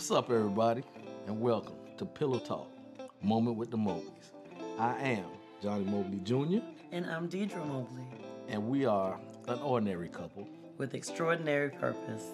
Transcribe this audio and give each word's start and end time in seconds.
What's 0.00 0.10
up, 0.10 0.30
everybody, 0.30 0.82
and 1.26 1.38
welcome 1.42 1.74
to 1.98 2.06
Pillow 2.06 2.38
Talk, 2.38 2.70
Moment 3.20 3.58
with 3.58 3.70
the 3.70 3.76
Mobleys. 3.76 4.30
I 4.78 4.98
am 4.98 5.26
Johnnie 5.62 5.84
Mobley 5.84 6.20
Jr., 6.24 6.64
And 6.90 7.04
I'm 7.04 7.28
Deirdra 7.28 7.66
Mobley 7.66 8.06
and 8.48 8.66
we 8.66 8.86
are 8.86 9.20
an 9.46 9.58
ordinary 9.58 10.08
couple. 10.08 10.48
with 10.78 10.94
extraordinary 10.94 11.68
purpose. 11.68 12.24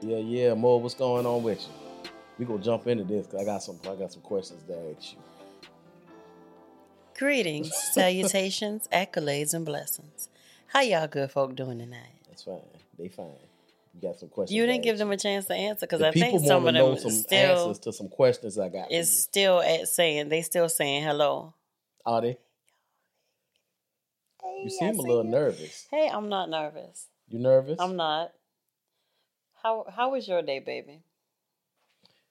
Yeah, 0.00 0.18
yeah, 0.18 0.54
Mo, 0.54 0.76
what's 0.76 0.94
going 0.94 1.26
on 1.26 1.42
with 1.42 1.60
you? 1.60 2.10
We 2.38 2.44
gonna 2.44 2.62
jump 2.62 2.86
into 2.86 3.02
this 3.02 3.26
because 3.26 3.42
I 3.42 3.44
got 3.44 3.64
some, 3.64 3.80
I 3.82 3.96
got 3.96 4.12
some 4.12 4.22
questions 4.22 4.62
to 4.68 4.94
ask 4.96 5.14
you. 5.14 5.18
Greetings, 7.18 7.74
salutations, 7.94 8.88
accolades, 8.92 9.54
and 9.54 9.66
blessings. 9.66 10.28
How 10.68 10.82
y'all 10.82 11.08
good 11.08 11.32
folk 11.32 11.56
doing 11.56 11.80
tonight? 11.80 12.22
That's 12.28 12.44
fine. 12.44 12.60
They 12.96 13.08
fine. 13.08 13.47
You 14.00 14.08
got 14.08 14.18
some 14.18 14.28
questions. 14.28 14.54
You 14.56 14.64
didn't 14.66 14.84
give 14.84 14.96
them 14.98 15.10
a 15.10 15.16
chance 15.16 15.46
to 15.46 15.54
answer 15.54 15.86
because 15.86 16.02
I 16.02 16.12
think 16.12 16.24
people 16.26 16.46
some 16.46 16.66
of 16.66 16.72
them 16.74 16.96
some 16.98 17.10
still 17.10 17.38
answers 17.38 17.78
to 17.80 17.92
some 17.92 18.08
questions 18.08 18.56
I 18.56 18.68
got. 18.68 18.92
It's 18.92 19.10
still 19.24 19.60
at 19.60 19.88
saying 19.88 20.28
they 20.28 20.42
still 20.42 20.68
saying 20.68 21.02
hello. 21.02 21.54
Are 22.06 22.20
they? 22.20 22.38
Hey, 24.40 24.60
You 24.62 24.70
seem 24.70 24.98
a 25.00 25.02
little 25.02 25.24
you. 25.24 25.30
nervous. 25.30 25.86
Hey, 25.90 26.08
I'm 26.12 26.28
not 26.28 26.48
nervous. 26.48 27.08
You 27.28 27.40
nervous? 27.40 27.80
I'm 27.80 27.96
not. 27.96 28.32
How 29.62 29.84
how 29.90 30.12
was 30.12 30.28
your 30.28 30.42
day, 30.42 30.60
baby? 30.60 31.00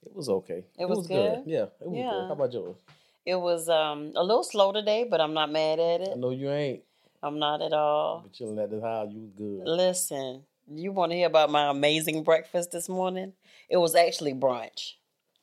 It 0.06 0.16
was 0.16 0.30
okay. 0.30 0.64
It 0.80 0.88
was 0.88 1.06
good? 1.06 1.42
Yeah, 1.46 1.66
it 1.82 1.90
was 1.90 1.98
Yeah. 1.98 2.12
good. 2.12 2.28
How 2.28 2.34
about 2.34 2.54
yours? 2.54 2.78
It 3.26 3.36
was 3.36 3.68
um 3.68 4.14
a 4.16 4.24
little 4.24 4.44
slow 4.46 4.72
today, 4.72 5.04
but 5.04 5.20
I'm 5.20 5.34
not 5.34 5.52
mad 5.52 5.80
at 5.80 6.00
it. 6.00 6.10
I 6.14 6.16
know 6.16 6.30
you 6.30 6.50
ain't. 6.50 6.84
I'm 7.22 7.40
not 7.40 7.62
at 7.62 7.74
all. 7.74 8.22
But 8.22 8.32
chilling 8.32 8.58
at 8.60 8.70
the 8.70 8.80
house, 8.80 9.10
you 9.12 9.20
was 9.20 9.32
good. 9.32 9.68
Listen, 9.68 10.44
you 10.70 10.92
want 10.92 11.12
to 11.12 11.16
hear 11.18 11.28
about 11.28 11.50
my 11.50 11.70
amazing 11.70 12.24
breakfast 12.24 12.72
this 12.72 12.90
morning? 12.90 13.34
It 13.70 13.78
was 13.78 13.96
actually 13.96 14.34
brunch. 14.34 14.94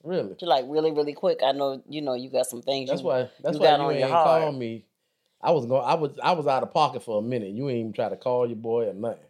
Really? 0.02 0.36
Like 0.42 0.66
really, 0.68 0.92
really 0.92 1.14
quick. 1.14 1.40
I 1.42 1.52
know 1.52 1.82
you 1.88 2.02
know 2.02 2.14
you 2.14 2.30
got 2.30 2.46
some 2.46 2.62
things. 2.62 2.90
That's 2.90 3.00
you, 3.00 3.06
why. 3.06 3.30
That's 3.42 3.54
you 3.54 3.60
why 3.60 3.66
got 3.66 3.80
you 3.80 3.86
on 3.86 3.90
ain't 3.92 4.00
your 4.00 4.08
heart. 4.08 4.42
call 4.42 4.52
me. 4.52 4.84
I 5.40 5.50
was 5.52 5.66
going. 5.66 5.84
I 5.84 5.94
was. 5.94 6.18
I 6.22 6.32
was 6.32 6.46
out 6.46 6.62
of 6.62 6.72
pocket 6.72 7.02
for 7.02 7.18
a 7.18 7.22
minute. 7.22 7.50
You 7.50 7.68
ain't 7.70 7.78
even 7.80 7.92
try 7.92 8.08
to 8.08 8.16
call 8.16 8.46
your 8.46 8.56
boy 8.56 8.88
or 8.88 8.94
nothing. 8.94 9.24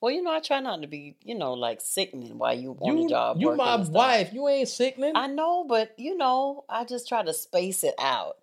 Well, 0.00 0.12
you 0.12 0.22
know, 0.22 0.32
I 0.34 0.40
try 0.40 0.60
not 0.60 0.82
to 0.82 0.86
be, 0.86 1.16
you 1.22 1.34
know, 1.34 1.54
like 1.54 1.80
sickening 1.80 2.36
while 2.36 2.54
you 2.54 2.76
on 2.78 2.94
you, 2.94 3.04
the 3.04 3.08
job. 3.08 3.38
you 3.40 3.56
my 3.56 3.76
wife. 3.76 4.34
You 4.34 4.46
ain't 4.48 4.68
sickening. 4.68 5.12
I 5.14 5.28
know, 5.28 5.64
but 5.64 5.94
you 5.96 6.18
know, 6.18 6.64
I 6.68 6.84
just 6.84 7.08
try 7.08 7.22
to 7.22 7.32
space 7.32 7.82
it 7.84 7.94
out 7.98 8.36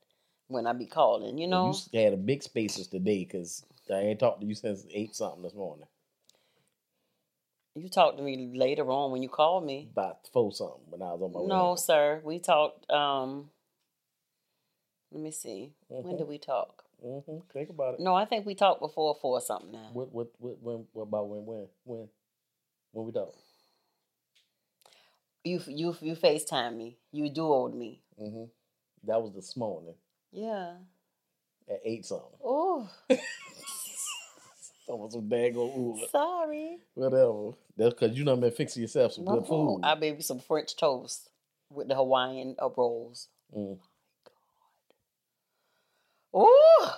when 0.47 0.65
I 0.65 0.73
be 0.73 0.87
calling. 0.87 1.37
You 1.37 1.47
know, 1.47 1.75
You 1.91 2.01
had 2.01 2.13
a 2.13 2.17
big 2.17 2.41
spaces 2.41 2.87
today 2.87 3.23
because 3.25 3.63
I 3.93 3.99
ain't 3.99 4.19
talked 4.19 4.41
to 4.41 4.47
you 4.47 4.55
since 4.55 4.87
eight 4.91 5.15
something 5.15 5.43
this 5.43 5.53
morning. 5.53 5.85
You 7.75 7.89
talked 7.89 8.17
to 8.17 8.23
me 8.23 8.51
later 8.55 8.89
on 8.91 9.11
when 9.11 9.23
you 9.23 9.29
called 9.29 9.65
me. 9.65 9.89
About 9.91 10.27
four 10.33 10.51
something 10.53 10.81
when 10.89 11.01
I 11.01 11.13
was 11.13 11.21
on 11.21 11.31
my 11.33 11.39
way. 11.39 11.47
No, 11.47 11.55
home. 11.69 11.77
sir, 11.77 12.21
we 12.23 12.39
talked. 12.39 12.89
um 12.91 13.49
Let 15.11 15.21
me 15.23 15.31
see. 15.31 15.73
When 15.87 16.03
Mhm. 16.03 16.17
did 16.19 16.27
we 16.27 16.37
talk? 16.37 16.83
Mm-hmm. 17.05 17.39
Think 17.51 17.69
about 17.69 17.95
it. 17.95 17.99
No, 17.99 18.13
I 18.13 18.25
think 18.25 18.45
we 18.45 18.55
talked 18.55 18.79
before 18.79 19.15
four 19.15 19.41
something. 19.41 19.71
Now. 19.71 19.89
What 19.93 20.11
what 20.13 20.27
what 20.39 20.61
when 20.61 20.87
what 20.93 21.03
about 21.03 21.27
when 21.29 21.45
when 21.45 21.67
when 21.83 22.09
when 22.91 23.05
we 23.05 23.11
talked? 23.11 23.37
You 25.43 25.59
you 25.67 25.95
you 26.01 26.15
Facetime 26.15 26.75
me. 26.77 26.97
You 27.11 27.29
duoed 27.31 27.73
me. 27.73 28.01
Mm-hmm. 28.21 28.45
That 29.07 29.21
was 29.21 29.33
this 29.33 29.57
morning 29.57 29.95
Yeah. 30.31 30.75
at 31.67 31.81
eight 31.83 32.05
something. 32.05 32.37
Oh, 32.43 32.87
That 34.91 34.97
was 34.97 35.13
some 35.13 35.29
daggone 35.29 35.77
ooh. 35.77 36.05
sorry. 36.11 36.79
Whatever. 36.95 37.51
That's 37.77 37.93
because 37.93 38.17
you 38.17 38.25
done 38.25 38.41
been 38.41 38.51
fixing 38.51 38.81
yourself 38.81 39.13
some 39.13 39.23
good 39.23 39.45
Oh, 39.47 39.77
food. 39.77 39.81
I 39.85 39.95
made 39.95 40.17
me 40.17 40.21
some 40.21 40.39
French 40.39 40.75
toast 40.75 41.29
with 41.69 41.87
the 41.87 41.95
Hawaiian 41.95 42.57
uh, 42.61 42.67
rolls. 42.75 43.29
Mm. 43.55 43.79
Oh, 46.33 46.93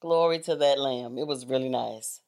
glory 0.00 0.40
to 0.40 0.56
that 0.56 0.80
lamb. 0.80 1.16
It 1.16 1.28
was 1.28 1.46
really 1.46 1.68
nice. 1.68 2.22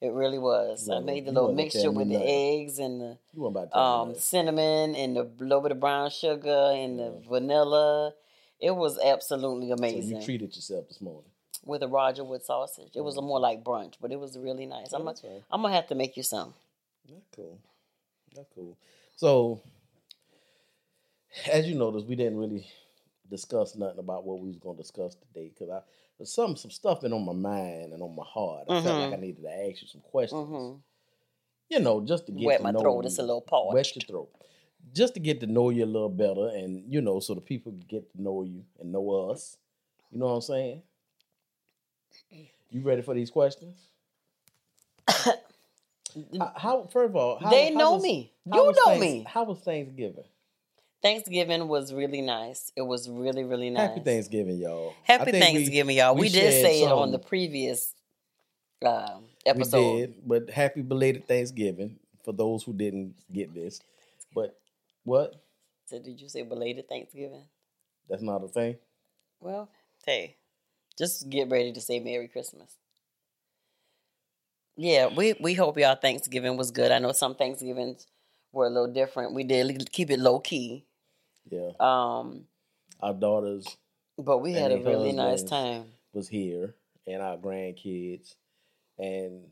It 0.00 0.10
really 0.10 0.40
was. 0.40 0.90
I 0.90 0.98
made 0.98 1.26
the 1.26 1.30
little 1.30 1.54
mixture 1.54 1.92
with 1.92 2.08
the 2.08 2.20
eggs 2.20 2.80
and 2.80 3.00
the 3.00 3.18
You 3.32 3.42
want 3.42 3.54
about 3.54 3.64
to 3.66 3.74
tell 3.74 4.06
me 4.06 4.12
um, 4.14 4.18
cinnamon 4.18 4.96
and 4.96 5.16
the 5.16 5.30
little 5.38 5.60
bit 5.60 5.70
of 5.70 5.78
brown 5.78 6.10
sugar 6.10 6.72
and 6.74 6.98
the 6.98 7.22
vanilla. 7.28 8.12
It 8.58 8.74
was 8.74 8.98
absolutely 8.98 9.68
So 9.68 9.74
amazing. 9.74 10.16
you 10.18 10.24
treated 10.24 10.56
yourself 10.56 10.88
this 10.88 11.00
morning. 11.00 11.30
With 11.64 11.82
a 11.82 11.88
Roger 11.88 12.24
Wood 12.24 12.44
sausage. 12.44 12.92
It 12.94 13.00
was 13.02 13.16
a 13.16 13.22
more 13.22 13.40
like 13.40 13.62
brunch, 13.64 13.94
but 14.00 14.12
it 14.12 14.20
was 14.20 14.38
really 14.38 14.66
nice. 14.66 14.92
I'm 14.92 15.04
gonna. 15.04 15.16
I'm 15.50 15.62
gonna 15.62 15.74
have 15.74 15.86
to 15.88 15.94
make 15.94 16.16
you 16.16 16.22
some. 16.22 16.54
That's 17.08 17.26
cool. 17.34 17.58
That's 18.34 18.48
cool. 18.54 18.76
So, 19.16 19.60
as 21.50 21.66
you 21.66 21.74
noticed, 21.74 22.06
we 22.06 22.16
didn't 22.16 22.38
really 22.38 22.66
discuss 23.30 23.74
nothing 23.74 23.98
about 23.98 24.24
what 24.24 24.40
we 24.40 24.48
was 24.48 24.58
going 24.58 24.76
to 24.76 24.82
discuss 24.82 25.14
today 25.14 25.48
because 25.52 25.70
I 25.70 25.80
there's 26.18 26.32
some 26.32 26.56
some 26.56 26.70
stuff 26.70 27.00
been 27.00 27.12
on 27.12 27.24
my 27.24 27.32
mind 27.32 27.92
and 27.92 28.02
on 28.02 28.14
my 28.14 28.24
heart. 28.24 28.64
I 28.68 28.80
felt 28.82 28.96
Mhm. 28.98 29.10
like 29.10 29.18
I 29.18 29.20
needed 29.20 29.42
to 29.42 29.50
ask 29.50 29.82
you 29.82 29.88
some 29.88 30.02
questions. 30.02 30.48
Mhm. 30.48 30.80
You 31.70 31.80
know, 31.80 32.00
just 32.02 32.26
to 32.26 32.32
get 32.32 32.44
Wet 32.46 32.56
to 32.58 32.62
my 32.62 32.70
know 32.70 32.80
throat. 32.80 33.00
you. 33.02 33.06
It's 33.06 33.18
a 33.18 33.22
little 33.22 33.40
wet 33.40 33.46
parched. 33.48 33.96
your 33.96 34.02
throat. 34.06 34.30
Just 34.92 35.14
to 35.14 35.20
get 35.20 35.40
to 35.40 35.46
know 35.46 35.70
you 35.70 35.84
a 35.84 35.86
little 35.86 36.10
better, 36.10 36.48
and 36.48 36.92
you 36.92 37.00
know, 37.00 37.18
so 37.20 37.34
the 37.34 37.40
people 37.40 37.72
get 37.72 38.10
to 38.12 38.22
know 38.22 38.42
you 38.42 38.64
and 38.78 38.92
know 38.92 39.10
us. 39.30 39.56
You 40.10 40.18
know 40.18 40.26
what 40.26 40.34
I'm 40.34 40.40
saying? 40.42 40.82
You 42.70 42.82
ready 42.82 43.02
for 43.02 43.14
these 43.14 43.30
questions? 43.30 43.76
how, 45.08 45.34
how- 46.56 46.88
first 46.92 47.10
of 47.10 47.16
all, 47.16 47.38
how, 47.38 47.50
They 47.50 47.72
how 47.72 47.78
know 47.78 47.92
was- 47.94 48.02
me. 48.02 48.32
You 48.46 48.72
know 48.86 48.98
me. 48.98 49.24
How 49.28 49.44
was 49.44 49.58
Thanksgiving? 49.60 50.24
Thanksgiving 51.02 51.68
was 51.68 51.92
really 51.92 52.22
nice. 52.22 52.72
It 52.76 52.82
was 52.82 53.08
really, 53.10 53.44
really 53.44 53.68
nice. 53.70 53.90
Happy 53.90 54.00
Thanksgiving, 54.00 54.56
y'all. 54.58 54.94
Happy 55.02 55.32
think 55.32 55.34
we- 55.34 55.40
Thanksgiving, 55.54 55.96
y'all. 55.96 56.14
We, 56.14 56.22
we 56.22 56.28
did 56.30 56.62
say 56.62 56.82
it 56.82 56.90
on 56.90 57.12
the 57.12 57.18
previous 57.18 57.94
uh, 58.84 59.18
We 59.20 59.50
episode. 59.50 59.96
did, 59.98 60.14
but 60.26 60.50
happy 60.50 60.82
belated 60.82 61.26
Thanksgiving 61.28 61.98
for 62.24 62.32
those 62.32 62.62
who 62.62 62.72
didn't 62.72 63.14
get 63.32 63.54
this. 63.54 63.80
But 64.34 64.58
what? 65.04 65.34
So 65.86 65.98
did 65.98 66.20
you 66.20 66.28
say 66.28 66.42
belated 66.42 66.88
Thanksgiving? 66.88 67.44
That's 68.08 68.22
not 68.22 68.42
a 68.42 68.48
thing. 68.48 68.76
Well, 69.40 69.68
hey, 70.06 70.36
just 70.98 71.28
get 71.28 71.50
ready 71.50 71.72
to 71.72 71.80
say 71.80 72.00
Merry 72.00 72.28
Christmas. 72.28 72.76
Yeah, 74.76 75.08
we 75.14 75.34
we 75.40 75.54
hope 75.54 75.78
y'all 75.78 75.94
Thanksgiving 75.94 76.56
was 76.56 76.70
good. 76.70 76.90
I 76.90 76.98
know 76.98 77.12
some 77.12 77.34
Thanksgivings 77.34 78.06
were 78.52 78.66
a 78.66 78.70
little 78.70 78.92
different. 78.92 79.34
We 79.34 79.44
did 79.44 79.90
keep 79.92 80.10
it 80.10 80.18
low 80.18 80.40
key. 80.40 80.84
Yeah, 81.50 81.70
Um, 81.78 82.46
our 83.00 83.12
daughters 83.12 83.66
but 84.18 84.38
we 84.38 84.52
had 84.52 84.72
a 84.72 84.78
really 84.78 85.12
nice 85.12 85.42
time. 85.42 85.86
was 86.12 86.28
here 86.28 86.74
and 87.06 87.20
our 87.20 87.36
grandkids. 87.36 88.34
And 88.98 89.42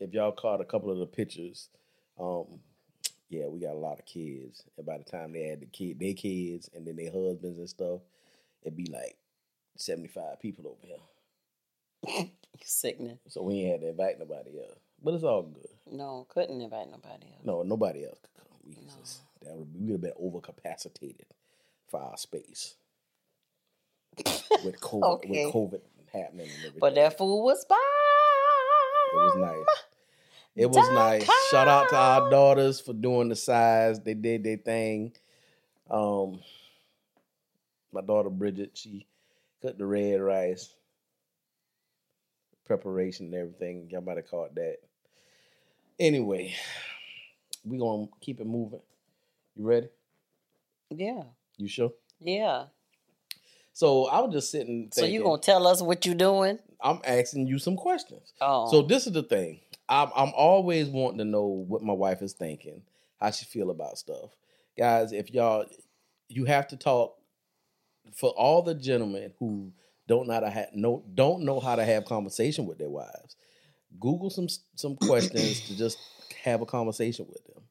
if 0.00 0.12
y'all 0.12 0.32
caught 0.32 0.60
a 0.60 0.64
couple 0.64 0.90
of 0.90 0.98
the 0.98 1.06
pictures, 1.06 1.68
um, 2.18 2.46
yeah, 3.28 3.46
we 3.46 3.60
got 3.60 3.74
a 3.74 3.78
lot 3.78 3.98
of 3.98 4.06
kids. 4.06 4.64
And 4.76 4.86
by 4.86 4.98
the 4.98 5.04
time 5.04 5.32
they 5.32 5.44
had 5.44 5.60
the 5.60 5.66
kid, 5.66 5.98
their 5.98 6.14
kids, 6.14 6.70
and 6.74 6.86
then 6.86 6.96
their 6.96 7.12
husbands 7.12 7.58
and 7.58 7.68
stuff, 7.68 8.00
it'd 8.62 8.76
be 8.76 8.86
like 8.90 9.16
seventy 9.78 10.08
five 10.08 10.38
people 10.40 10.66
over 10.66 10.86
here. 10.86 12.28
You 12.60 12.64
sickening. 12.64 13.18
So 13.28 13.42
we 13.42 13.60
ain't 13.60 13.70
had 13.70 13.80
to 13.82 13.88
invite 13.90 14.18
nobody 14.18 14.58
else. 14.58 14.80
But 15.00 15.14
it's 15.14 15.22
all 15.22 15.42
good. 15.42 15.68
No, 15.92 16.26
couldn't 16.28 16.60
invite 16.60 16.90
nobody 16.90 17.26
else. 17.26 17.44
No, 17.44 17.62
nobody 17.62 18.04
else 18.04 18.18
could 18.20 18.34
come. 18.34 18.58
We 18.66 18.74
just 19.00 19.20
that 19.44 19.54
would 19.54 19.68
we 19.72 19.92
would 19.92 19.92
have 19.92 20.00
been 20.00 20.12
overcapacitated 20.20 21.30
for 21.86 22.00
our 22.00 22.16
space 22.16 22.74
with 24.64 24.80
COVID 24.80 25.02
Okay. 25.04 25.44
with 25.46 25.54
COVID 25.54 25.80
happening 26.12 26.48
and. 26.64 26.80
But 26.80 26.96
that 26.96 27.16
food 27.16 27.42
was 27.44 27.64
bomb. 27.64 27.78
It 29.12 29.16
was 29.16 29.36
nice. 29.36 29.76
It 30.56 30.66
was 30.70 30.90
nice. 30.90 31.30
Shout 31.50 31.68
out 31.68 31.88
to 31.90 31.96
our 31.96 32.28
daughters 32.30 32.80
for 32.80 32.92
doing 32.92 33.28
the 33.28 33.36
size. 33.36 34.00
They 34.00 34.14
did 34.14 34.42
their 34.42 34.56
thing. 34.56 35.12
Um, 35.88 36.40
my 37.92 38.00
daughter 38.00 38.30
Bridget, 38.30 38.72
she 38.74 39.06
cooked 39.60 39.78
the 39.78 39.86
red 39.86 40.20
rice, 40.20 40.72
preparation 42.64 43.26
and 43.26 43.34
everything. 43.34 43.88
Y'all 43.90 44.00
might 44.02 44.16
have 44.16 44.28
caught 44.30 44.54
that. 44.54 44.76
Anyway, 45.98 46.54
we 47.64 47.78
gonna 47.78 48.06
keep 48.20 48.40
it 48.40 48.46
moving. 48.46 48.80
You 49.56 49.66
ready? 49.66 49.88
Yeah, 50.90 51.22
You 51.56 51.68
sure? 51.68 51.92
yeah. 52.20 52.66
So 53.72 54.06
I 54.06 54.20
was 54.20 54.32
just 54.32 54.50
sitting. 54.50 54.90
So 54.92 55.04
you 55.04 55.22
gonna 55.22 55.40
tell 55.40 55.66
us 55.66 55.80
what 55.80 56.04
you're 56.04 56.14
doing? 56.16 56.58
I'm 56.80 57.00
asking 57.04 57.46
you 57.46 57.58
some 57.60 57.76
questions. 57.76 58.32
Oh, 58.40 58.68
So 58.70 58.82
this 58.82 59.06
is 59.06 59.12
the 59.12 59.22
thing. 59.22 59.60
I'm 59.88 60.10
I'm 60.16 60.32
always 60.36 60.88
wanting 60.88 61.18
to 61.18 61.24
know 61.24 61.44
what 61.44 61.82
my 61.82 61.92
wife 61.92 62.20
is 62.22 62.32
thinking, 62.32 62.82
how 63.20 63.30
she 63.30 63.44
feel 63.44 63.70
about 63.70 63.98
stuff. 63.98 64.30
Guys, 64.76 65.12
if 65.12 65.32
y'all 65.32 65.64
you 66.28 66.44
have 66.44 66.66
to 66.68 66.76
talk 66.76 67.17
for 68.14 68.30
all 68.30 68.62
the 68.62 68.74
gentlemen 68.74 69.32
who 69.38 69.72
don't 70.06 70.26
know 70.26 70.34
how 70.34 70.40
to 70.40 70.50
have 70.50 70.68
no 70.74 71.04
don't 71.14 71.42
know 71.42 71.60
how 71.60 71.76
to 71.76 71.84
have 71.84 72.04
conversation 72.04 72.66
with 72.66 72.78
their 72.78 72.90
wives. 72.90 73.36
Google 74.00 74.30
some 74.30 74.48
some 74.76 74.96
questions 74.96 75.60
to 75.68 75.76
just 75.76 75.98
have 76.42 76.60
a 76.60 76.66
conversation 76.66 77.26
with 77.28 77.44
them. 77.46 77.62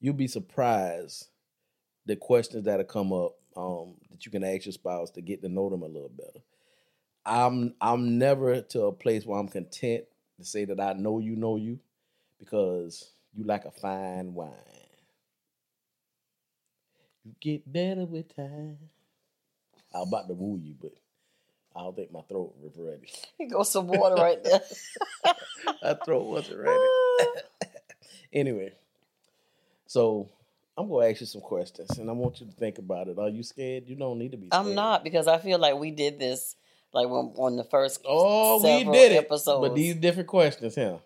You'll 0.00 0.14
be 0.14 0.28
surprised 0.28 1.28
the 2.06 2.16
questions 2.16 2.64
that'll 2.64 2.84
come 2.84 3.12
up 3.12 3.36
um, 3.56 3.94
that 4.10 4.24
you 4.24 4.32
can 4.32 4.44
ask 4.44 4.66
your 4.66 4.72
spouse 4.72 5.10
to 5.12 5.20
get 5.20 5.42
to 5.42 5.48
know 5.48 5.68
them 5.68 5.82
a 5.82 5.86
little 5.86 6.10
better. 6.10 6.40
I'm 7.24 7.74
I'm 7.80 8.18
never 8.18 8.60
to 8.60 8.82
a 8.84 8.92
place 8.92 9.26
where 9.26 9.38
I'm 9.38 9.48
content 9.48 10.04
to 10.38 10.44
say 10.44 10.64
that 10.66 10.80
I 10.80 10.92
know 10.92 11.18
you 11.18 11.36
know 11.36 11.56
you 11.56 11.80
because 12.38 13.12
you 13.34 13.44
like 13.44 13.64
a 13.64 13.70
fine 13.70 14.34
wine. 14.34 14.52
You 17.24 17.34
get 17.40 17.70
better 17.70 18.04
with 18.04 18.34
time. 18.36 18.78
I 19.96 20.00
was 20.00 20.08
about 20.08 20.28
to 20.28 20.34
woo 20.34 20.60
you, 20.62 20.74
but 20.80 20.92
I 21.74 21.80
don't 21.80 21.96
think 21.96 22.12
my 22.12 22.20
throat 22.28 22.54
was 22.60 22.74
ready. 22.76 23.10
Here 23.38 23.48
goes 23.48 23.70
some 23.70 23.86
water 23.86 24.14
right 24.14 24.42
there. 24.44 24.60
my 25.82 25.94
throat 25.94 26.24
wasn't 26.26 26.58
ready. 26.60 26.84
anyway, 28.32 28.74
so 29.86 30.28
I'm 30.76 30.90
gonna 30.90 31.06
ask 31.06 31.20
you 31.20 31.26
some 31.26 31.40
questions, 31.40 31.96
and 31.98 32.10
I 32.10 32.12
want 32.12 32.40
you 32.40 32.46
to 32.46 32.52
think 32.52 32.76
about 32.76 33.08
it. 33.08 33.18
Are 33.18 33.30
you 33.30 33.42
scared? 33.42 33.88
You 33.88 33.96
don't 33.96 34.18
need 34.18 34.32
to 34.32 34.36
be. 34.36 34.48
Scared. 34.48 34.66
I'm 34.66 34.74
not 34.74 35.02
because 35.02 35.26
I 35.28 35.38
feel 35.38 35.58
like 35.58 35.76
we 35.76 35.90
did 35.90 36.18
this 36.18 36.56
like 36.92 37.08
when 37.08 37.32
on 37.36 37.56
the 37.56 37.64
first. 37.64 38.02
Oh, 38.06 38.62
we 38.62 38.84
did 38.84 39.12
it. 39.12 39.24
Episodes. 39.24 39.66
But 39.66 39.74
these 39.74 39.94
different 39.94 40.28
questions, 40.28 40.74
huh? 40.74 40.98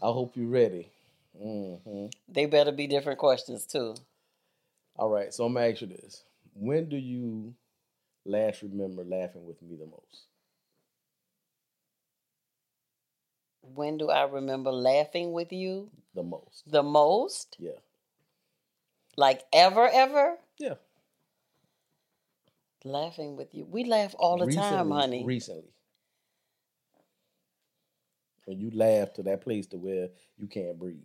I 0.00 0.06
hope 0.06 0.36
you're 0.36 0.46
ready. 0.46 0.88
hmm 1.36 2.06
they 2.28 2.46
better 2.46 2.70
be 2.70 2.86
different 2.86 3.18
questions 3.18 3.66
too. 3.66 3.96
All 4.94 5.10
right, 5.10 5.34
so 5.34 5.44
I'm 5.44 5.54
gonna 5.54 5.66
ask 5.68 5.80
you 5.80 5.88
this: 5.88 6.22
When 6.54 6.88
do 6.88 6.96
you 6.96 7.54
last 8.28 8.62
remember 8.62 9.04
laughing 9.04 9.46
with 9.46 9.60
me 9.62 9.76
the 9.76 9.86
most? 9.86 10.26
When 13.62 13.98
do 13.98 14.10
I 14.10 14.24
remember 14.24 14.72
laughing 14.72 15.32
with 15.32 15.52
you 15.52 15.90
The 16.14 16.22
most. 16.22 16.64
the 16.66 16.82
most? 16.82 17.56
Yeah. 17.58 17.72
Like 19.16 19.42
ever, 19.52 19.88
ever? 19.88 20.36
Yeah. 20.58 20.74
Laughing 22.84 23.36
with 23.36 23.54
you. 23.54 23.66
We 23.66 23.84
laugh 23.84 24.14
all 24.18 24.38
the 24.38 24.52
time, 24.52 24.90
honey. 24.90 25.24
Recently. 25.24 25.72
When 28.46 28.60
you 28.60 28.70
laugh 28.72 29.12
to 29.14 29.22
that 29.24 29.42
place 29.42 29.66
to 29.68 29.76
where 29.76 30.08
you 30.38 30.46
can't 30.46 30.78
breathe. 30.78 30.98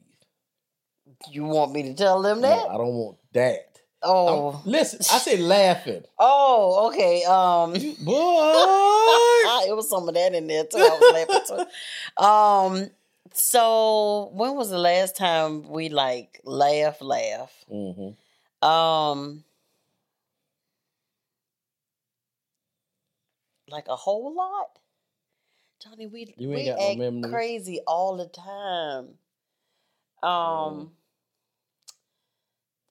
you 1.31 1.43
want 1.43 1.73
me 1.73 1.83
to 1.83 1.93
tell 1.95 2.21
them 2.21 2.41
No, 2.41 2.47
that? 2.49 2.69
I 2.69 2.77
don't 2.77 2.93
want 2.93 3.17
that. 3.33 3.79
Oh. 4.03 4.51
I'm- 4.51 4.61
listen, 4.65 4.99
I 5.11 5.17
said 5.19 5.39
laughing. 5.39 6.03
Oh, 6.19 6.87
okay. 6.89 7.23
Um 7.23 7.71
Boy. 7.71 7.79
it 9.69 9.75
was 9.75 9.89
some 9.89 10.07
of 10.07 10.13
that 10.15 10.33
in 10.33 10.47
there 10.47 10.65
too. 10.65 10.77
I 10.77 10.97
was 10.99 11.27
laughing 11.27 11.65
too. 12.17 12.23
Um 12.23 12.89
so 13.33 14.29
when 14.33 14.55
was 14.55 14.69
the 14.69 14.77
last 14.77 15.15
time 15.15 15.67
we 15.69 15.89
like 15.89 16.41
laugh 16.43 17.01
laugh? 17.01 17.51
hmm 17.69 18.09
Um 18.67 19.43
like 23.69 23.87
a 23.87 23.95
whole 23.95 24.35
lot? 24.35 24.79
Johnnie, 25.83 26.07
we 26.07 26.33
You 26.37 26.49
we 26.49 26.69
act 26.69 27.29
crazy 27.29 27.79
all 27.87 28.17
the 28.17 28.27
time. 28.27 29.15
Um 30.21 30.91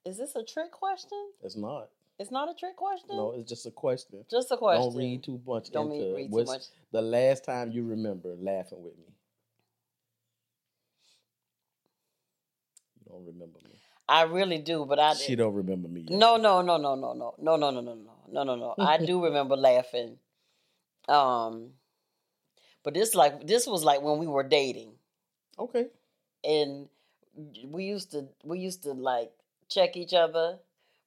Is 0.05 0.17
this 0.17 0.35
a 0.35 0.43
trick 0.43 0.71
question? 0.71 1.29
It's 1.41 1.55
not. 1.55 1.89
It's 2.19 2.31
not 2.31 2.49
a 2.49 2.53
trick 2.53 2.75
question? 2.75 3.09
No, 3.17 3.31
it's 3.31 3.49
just 3.49 3.65
a 3.65 3.71
question. 3.71 4.23
Just 4.29 4.51
a 4.51 4.57
question. 4.57 4.91
Don't 4.91 4.97
read 4.97 5.23
too 5.23 5.41
much 5.47 5.71
Don't 5.71 5.91
into 5.91 6.15
read, 6.15 6.31
too 6.31 6.43
much. 6.45 6.61
the 6.91 7.01
last 7.01 7.43
time 7.43 7.71
you 7.71 7.85
remember 7.85 8.35
laughing 8.39 8.83
with 8.83 8.97
me? 8.97 9.05
You 12.99 13.11
don't 13.11 13.25
remember 13.25 13.59
me. 13.63 13.71
I 14.07 14.23
really 14.23 14.59
do, 14.59 14.85
but 14.85 14.99
I 14.99 15.13
She 15.15 15.35
don't 15.35 15.53
remember 15.53 15.87
me. 15.87 16.01
yet. 16.01 16.11
No, 16.19 16.37
no, 16.37 16.61
no, 16.61 16.77
no, 16.77 16.95
no, 16.95 17.13
no, 17.13 17.33
no, 17.39 17.55
no, 17.55 17.69
no, 17.71 17.81
no, 17.81 17.93
no, 17.95 18.11
no, 18.31 18.43
no, 18.43 18.55
no. 18.55 18.75
I 18.77 18.97
do 18.97 19.23
remember 19.25 19.55
laughing. 19.55 20.17
Um, 21.07 21.71
but 22.83 22.93
this 22.93 23.15
like 23.15 23.47
this 23.47 23.65
was 23.65 23.83
like 23.83 24.01
when 24.01 24.19
we 24.19 24.27
were 24.27 24.43
dating, 24.43 24.91
Okay. 25.59 25.87
and 26.43 26.87
we 27.65 27.85
used 27.85 28.11
to 28.11 28.27
we 28.43 28.59
used 28.59 28.83
to 28.83 28.93
like 28.93 29.31
check 29.73 29.97
each 29.97 30.13
other, 30.13 30.59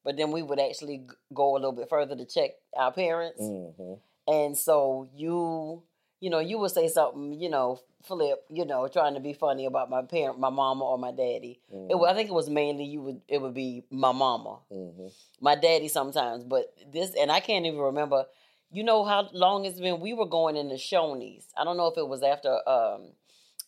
but 0.05 0.17
then 0.17 0.31
we 0.33 0.43
would 0.43 0.61
actually 0.61 1.07
go 1.35 1.53
a 1.53 1.59
little 1.59 1.73
bit 1.73 1.89
further 1.89 2.17
to 2.17 2.25
check 2.25 2.51
our 2.77 2.93
parents. 2.93 3.41
hmm 3.41 3.95
And 4.29 4.57
so 4.57 5.09
you, 5.15 5.83
you 6.21 6.31
know, 6.31 6.41
you 6.41 6.59
would 6.59 6.73
say 6.73 6.89
something, 6.89 7.33
you 7.41 7.49
know, 7.49 7.81
flip, 8.05 8.45
you 8.49 8.65
know, 8.65 8.89
trying 8.89 9.15
to 9.15 9.21
be 9.21 9.33
funny 9.33 9.67
about 9.67 9.91
my 9.91 10.03
parent, 10.03 10.39
my 10.39 10.51
mama 10.51 10.85
or 10.85 10.99
my 10.99 11.11
daddy. 11.11 11.61
It, 11.89 11.97
I 11.97 12.15
think 12.15 12.29
it 12.29 12.35
was 12.35 12.51
mainly 12.51 12.85
you 12.85 13.03
would, 13.03 13.21
it 13.29 13.41
would 13.41 13.55
be 13.55 13.85
my 13.91 14.13
mama, 14.13 14.59
hmm 14.71 15.09
my 15.41 15.55
daddy 15.55 15.89
sometimes, 15.89 16.45
but 16.45 16.73
this, 16.91 17.15
and 17.15 17.31
I 17.31 17.41
can't 17.41 17.67
even 17.67 17.79
remember. 17.79 18.25
You 18.73 18.83
know 18.85 19.05
how 19.05 19.29
long 19.33 19.65
it's 19.67 19.79
been? 19.79 20.01
We 20.01 20.15
were 20.15 20.27
going 20.27 20.57
into 20.57 20.77
Shoney's. 20.77 21.47
I 21.57 21.63
don't 21.65 21.77
know 21.77 21.87
if 21.89 21.99
it 21.99 22.09
was 22.09 22.23
after 22.23 22.53
um, 22.69 23.13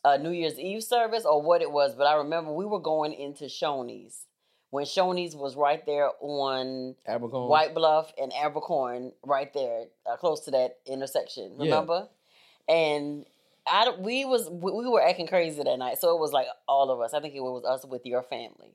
a 0.04 0.18
New 0.18 0.30
Year's 0.30 0.58
Eve 0.58 0.82
service 0.82 1.24
or 1.24 1.42
what 1.42 1.62
it 1.62 1.70
was, 1.70 1.94
but 1.94 2.06
I 2.06 2.14
remember 2.14 2.52
we 2.52 2.64
were 2.64 2.80
going 2.80 3.12
into 3.12 3.44
Shoney's 3.44 4.24
when 4.70 4.85
Shoney's 4.85 5.35
was 5.35 5.56
right 5.56 5.85
there 5.87 6.11
on 6.20 6.94
Abercrombie. 7.06 7.49
White 7.49 7.75
Bluff 7.75 8.12
and 8.20 8.32
Abercorn, 8.32 9.12
right 9.25 9.53
there, 9.55 9.85
uh, 10.11 10.17
close 10.17 10.41
to 10.44 10.50
that 10.53 10.79
intersection. 10.87 11.53
Yeah. 11.59 11.65
Remember? 11.65 12.09
And 12.69 13.25
I 13.67 13.91
we 13.99 14.25
was 14.25 14.49
we 14.50 14.73
we 14.73 14.88
were 14.88 15.03
acting 15.03 15.26
crazy 15.26 15.62
that 15.62 15.79
night, 15.79 15.99
so 15.99 16.15
it 16.15 16.20
was 16.20 16.32
like 16.32 16.47
all 16.67 16.91
of 16.91 17.00
us. 17.00 17.15
I 17.15 17.20
think 17.20 17.35
it 17.35 17.41
was 17.41 17.65
us 17.65 17.87
with 17.87 18.05
your 18.05 18.23
family, 18.23 18.75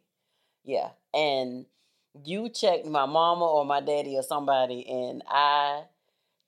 yeah. 0.63 0.90
And 1.13 1.66
you 2.24 2.50
checked 2.50 2.86
my 2.86 3.06
mama 3.06 3.45
or 3.45 3.66
my 3.66 3.81
daddy 3.81 4.16
or 4.18 4.24
somebody, 4.24 4.88
and 4.88 5.24
I 5.28 5.84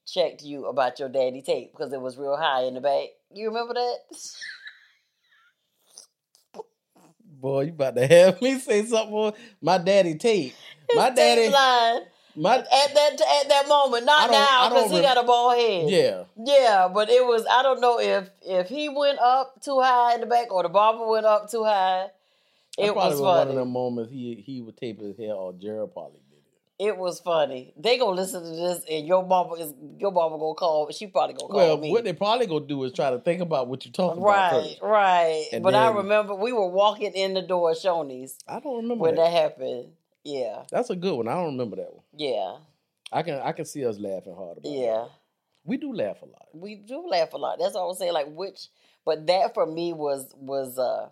checked 0.06 0.44
you 0.44 0.66
about 0.66 1.00
your 1.00 1.10
daddy 1.10 1.42
tape 1.42 1.72
because 1.72 1.92
it 1.94 2.02
was 2.02 2.18
real 2.18 2.38
high 2.38 2.64
in 2.64 2.76
the 2.76 2.82
back. 2.82 3.10
You 3.32 3.48
remember 3.48 3.74
that? 3.74 3.98
Boy, 7.46 7.62
you 7.66 7.74
about 7.74 7.96
to 7.96 8.08
have 8.08 8.42
me 8.42 8.58
say 8.58 8.84
something 8.86 9.12
more. 9.12 9.34
My 9.62 9.78
daddy 9.78 10.16
tape. 10.16 10.56
My 10.96 11.10
His 11.10 11.16
daddy. 11.16 11.50
line 11.50 12.02
My 12.36 12.56
at 12.58 12.66
that 12.68 13.12
at 13.44 13.50
that 13.50 13.68
moment, 13.68 14.04
not 14.04 14.32
now 14.32 14.70
because 14.70 14.90
he 14.90 15.00
got 15.00 15.20
a 15.20 15.24
bald 15.24 15.56
head. 15.56 15.88
yeah. 15.88 16.24
Yeah, 16.44 16.88
but 16.92 17.12
it 17.12 17.24
was 17.24 17.46
I 17.48 17.62
don't 17.62 17.82
know 17.82 18.00
if 18.00 18.32
if 18.42 18.68
he 18.68 18.90
went 18.90 19.20
up 19.20 19.62
too 19.62 19.80
high 19.80 20.16
in 20.16 20.22
the 20.22 20.26
back 20.26 20.52
or 20.52 20.64
the 20.64 20.70
barber 20.70 21.08
went 21.08 21.28
up 21.28 21.52
too 21.52 21.64
high. 21.64 22.08
It 22.80 22.96
was 22.96 23.12
was 23.14 23.22
one 23.22 23.48
of 23.50 23.54
them 23.54 23.70
moments 23.70 24.12
he 24.12 24.44
he 24.44 24.62
would 24.62 24.76
tape 24.76 25.00
his 25.00 25.16
hair 25.16 25.36
or 25.36 25.54
Gerald 25.54 25.94
probably 25.94 26.22
it. 26.80 26.98
Was 26.98 27.20
funny. 27.20 27.74
They 27.78 27.98
gonna 27.98 28.16
listen 28.16 28.44
to 28.44 28.50
this 28.50 28.84
and 28.90 29.06
your 29.08 29.26
mama 29.26 29.54
is 29.56 29.74
your 30.00 30.12
mama 30.12 30.38
gonna 30.38 30.54
call. 30.56 30.90
She 30.92 31.08
probably 31.08 31.34
gonna 31.36 31.48
call 31.48 31.56
Well, 31.58 31.78
me. 31.78 31.92
what 31.92 32.04
they 32.04 32.14
probably 32.14 32.48
gonna 32.48 32.66
do 32.66 32.84
is 32.84 32.94
try 32.94 33.10
to 33.12 33.20
think 33.20 33.42
about 33.42 33.68
what 33.68 33.86
you're 33.86 33.92
talking 33.94 34.22
about 34.22 34.30
right, 34.30 34.52
first. 34.64 34.82
right. 34.82 35.46
And 35.54 35.64
but 35.64 35.76
I 35.76 35.90
remember 35.92 36.36
we 36.36 36.52
were 36.52 36.68
walking 36.70 37.12
in 37.14 37.34
the 37.34 37.42
door 37.42 37.72
at 37.72 37.78
Shoney's 37.78 38.38
I 38.48 38.60
don't 38.60 38.78
remember 38.78 39.04
when 39.04 39.16
that. 39.16 39.32
that 39.32 39.32
happened. 39.34 39.90
Yeah, 40.24 40.64
That's 40.72 40.90
a 40.90 40.96
good 40.96 41.16
one. 41.16 41.28
I 41.28 41.34
don't 41.36 41.52
remember 41.58 41.76
that 41.76 41.94
one. 41.94 42.04
yeah, 42.18 42.56
I 43.12 43.22
can 43.22 43.36
I 43.40 43.52
can 43.52 43.66
see 43.66 43.86
us 43.86 44.00
laughing 44.00 44.34
hard 44.36 44.58
about 44.58 44.66
it. 44.72 44.78
yeah. 44.80 45.06
We 45.68 45.78
do 45.78 45.94
laugh 45.94 46.22
a 46.22 46.26
lot. 46.26 46.48
We 46.54 46.76
do 46.76 47.08
laugh 47.08 47.34
a 47.34 47.38
lot. 47.38 47.58
That's 47.60 47.74
what 47.76 47.82
I 47.82 47.86
was 47.86 47.98
saying. 48.00 48.14
Like 48.14 48.28
which, 48.30 48.68
but 49.06 49.26
that 49.28 49.54
for 49.54 49.66
me 49.66 49.94
was 49.94 50.34
was 50.38 50.78
uh 50.78 51.10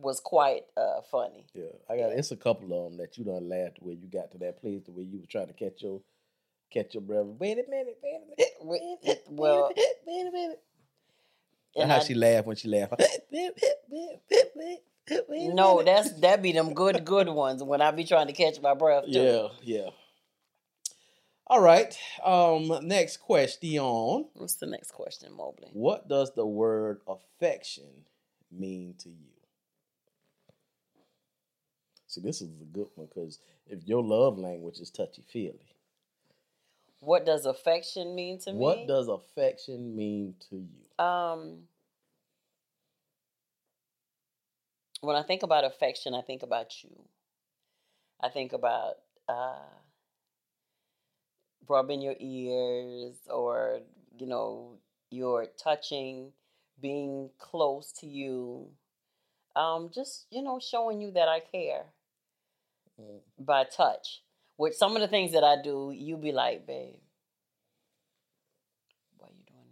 was 0.00 0.20
quite 0.20 0.62
uh 0.76 1.00
funny. 1.10 1.46
Yeah, 1.54 1.64
I 1.88 1.96
got 1.96 2.12
it's 2.12 2.30
a 2.32 2.36
couple 2.36 2.72
of 2.86 2.90
them 2.92 2.98
that 2.98 3.16
you 3.18 3.24
done 3.24 3.48
laughed 3.48 3.78
where 3.80 3.94
you 3.94 4.08
got 4.08 4.30
to 4.32 4.38
that 4.38 4.60
place 4.60 4.82
where 4.86 5.04
you 5.04 5.18
was 5.18 5.26
trying 5.28 5.48
to 5.48 5.52
catch 5.52 5.82
your 5.82 6.00
catch 6.72 6.94
your 6.94 7.02
breath. 7.02 7.26
Wait 7.38 7.58
a 7.58 7.68
minute, 7.70 7.98
wait 8.02 8.16
a 8.16 8.26
minute, 8.26 8.52
wait 8.60 8.80
a 8.80 9.06
minute, 9.06 9.24
Well- 9.30 9.72
wait 9.76 9.76
a 9.76 9.80
minute, 9.80 9.96
wait 10.06 10.28
a 10.28 10.32
minute. 10.32 10.60
And 11.76 11.82
And 11.84 11.90
how 11.92 11.98
I- 11.98 12.04
she 12.04 12.14
laughed 12.14 12.46
when 12.46 12.56
she 12.56 12.68
laughed. 12.68 12.94
No, 15.28 15.82
that's 15.82 16.12
that 16.20 16.40
be 16.42 16.52
them 16.52 16.72
good 16.72 17.04
good 17.04 17.28
ones 17.28 17.62
when 17.64 17.80
I 17.82 17.90
be 17.90 18.04
trying 18.04 18.28
to 18.28 18.32
catch 18.32 18.60
my 18.60 18.74
breath 18.74 19.04
too. 19.06 19.10
yeah, 19.10 19.48
yeah. 19.62 19.90
All 21.48 21.60
right. 21.60 21.96
Um. 22.24 22.70
Next 22.86 23.16
question. 23.16 23.82
What's 24.34 24.54
the 24.56 24.66
next 24.66 24.92
question, 24.92 25.32
Mobley? 25.32 25.70
What 25.72 26.08
does 26.08 26.32
the 26.34 26.46
word 26.46 27.00
affection 27.08 28.04
mean 28.52 28.94
to 29.00 29.08
you? 29.08 29.16
See, 32.10 32.20
this 32.20 32.42
is 32.42 32.48
a 32.60 32.64
good 32.64 32.88
one 32.96 33.06
because 33.06 33.38
if 33.68 33.86
your 33.86 34.02
love 34.02 34.36
language 34.36 34.80
is 34.80 34.90
touchy 34.90 35.22
feely, 35.22 35.76
What 36.98 37.24
does 37.24 37.46
affection 37.46 38.16
mean 38.16 38.40
to 38.40 38.52
me? 38.52 38.58
what 38.58 38.88
does 38.88 39.06
affection 39.08 39.94
mean 39.94 40.34
to 40.50 40.56
you? 40.56 41.04
um 41.04 41.68
when 45.02 45.14
I 45.16 45.22
think 45.22 45.42
about 45.44 45.64
affection, 45.64 46.14
I 46.14 46.20
think 46.20 46.42
about 46.42 46.82
you. 46.82 46.90
I 48.20 48.28
think 48.28 48.52
about 48.52 48.96
uh 49.28 49.70
rubbing 51.68 52.02
your 52.02 52.16
ears 52.18 53.14
or 53.30 53.80
you 54.18 54.26
know, 54.26 54.78
you're 55.12 55.46
touching, 55.56 56.32
being 56.82 57.30
close 57.38 57.92
to 58.00 58.06
you. 58.06 58.68
Um 59.54 59.90
just, 59.94 60.26
you 60.30 60.42
know, 60.42 60.58
showing 60.58 61.00
you 61.00 61.12
that 61.12 61.28
I 61.28 61.38
care. 61.40 61.84
Mm. 63.00 63.44
by 63.46 63.64
touch. 63.64 64.22
with 64.58 64.74
some 64.74 64.94
of 64.94 65.00
the 65.00 65.08
things 65.08 65.32
that 65.32 65.42
I 65.42 65.56
do, 65.62 65.90
you 65.96 66.16
be 66.18 66.32
like, 66.32 66.66
babe, 66.66 66.94
why 69.16 69.28
you 69.28 69.42
doing 69.46 69.70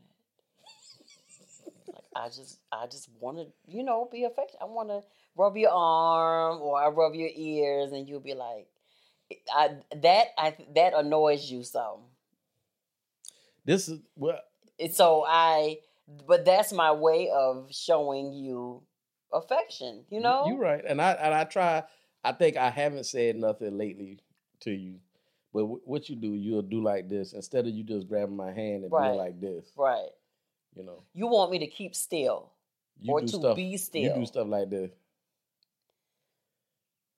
that? 1.87 1.93
like 1.95 2.05
I 2.17 2.29
just 2.29 2.59
I 2.73 2.87
just 2.87 3.09
wanna, 3.21 3.47
you 3.67 3.83
know, 3.83 4.09
be 4.11 4.25
affectionate. 4.25 4.63
I 4.63 4.65
wanna 4.65 5.03
rub 5.37 5.57
your 5.57 5.71
arm 5.71 6.61
or 6.63 6.81
I 6.81 6.89
rub 6.89 7.15
your 7.15 7.31
ears 7.35 7.93
and 7.93 8.09
you'll 8.09 8.21
be 8.21 8.35
like 8.35 8.67
I 9.55 9.77
that 9.95 10.29
I 10.39 10.57
that 10.75 10.95
annoys 10.95 11.51
you 11.51 11.63
some. 11.63 12.01
This 13.65 13.89
is 13.89 14.01
well, 14.17 14.41
And 14.81 14.95
so 14.95 15.25
I 15.29 15.79
but 16.27 16.45
that's 16.45 16.73
my 16.73 16.93
way 16.93 17.29
of 17.31 17.69
showing 17.71 18.33
you 18.33 18.83
affection, 19.33 20.05
you 20.11 20.21
know? 20.21 20.47
You're 20.47 20.59
right, 20.59 20.83
and 20.87 21.03
I 21.03 21.13
and 21.13 21.35
I 21.35 21.45
try. 21.45 21.85
I 22.29 22.33
think 22.33 22.57
I 22.57 22.71
haven't 22.71 23.07
said 23.07 23.37
nothing 23.37 23.79
lately 23.79 24.19
to 24.61 24.71
you, 24.71 24.97
but 25.53 25.61
w- 25.61 25.81
what 25.85 26.09
you 26.09 26.17
do, 26.17 26.35
you'll 26.35 26.63
do 26.63 26.83
like 26.83 27.09
this 27.09 27.33
instead 27.33 27.67
of 27.67 27.73
you 27.73 27.83
just 27.83 28.07
grabbing 28.09 28.37
my 28.37 28.53
hand 28.53 28.85
and 28.85 28.93
Right. 28.93 29.09
being 29.09 29.19
like 29.19 29.41
this. 29.41 29.73
Right. 29.77 30.11
You 30.75 30.85
know, 30.85 31.03
You 31.15 31.27
want 31.29 31.51
me 31.51 31.59
to 31.61 31.67
keep 31.67 31.95
still. 31.95 32.51
you 33.01 33.13
Or 33.13 33.21
to 33.21 33.29
stuff. 33.29 33.57
be 33.57 33.77
still. 33.77 34.03
You 34.03 34.15
do 34.15 34.27
stuff 34.27 34.47
like 34.49 34.69
this. 34.71 34.91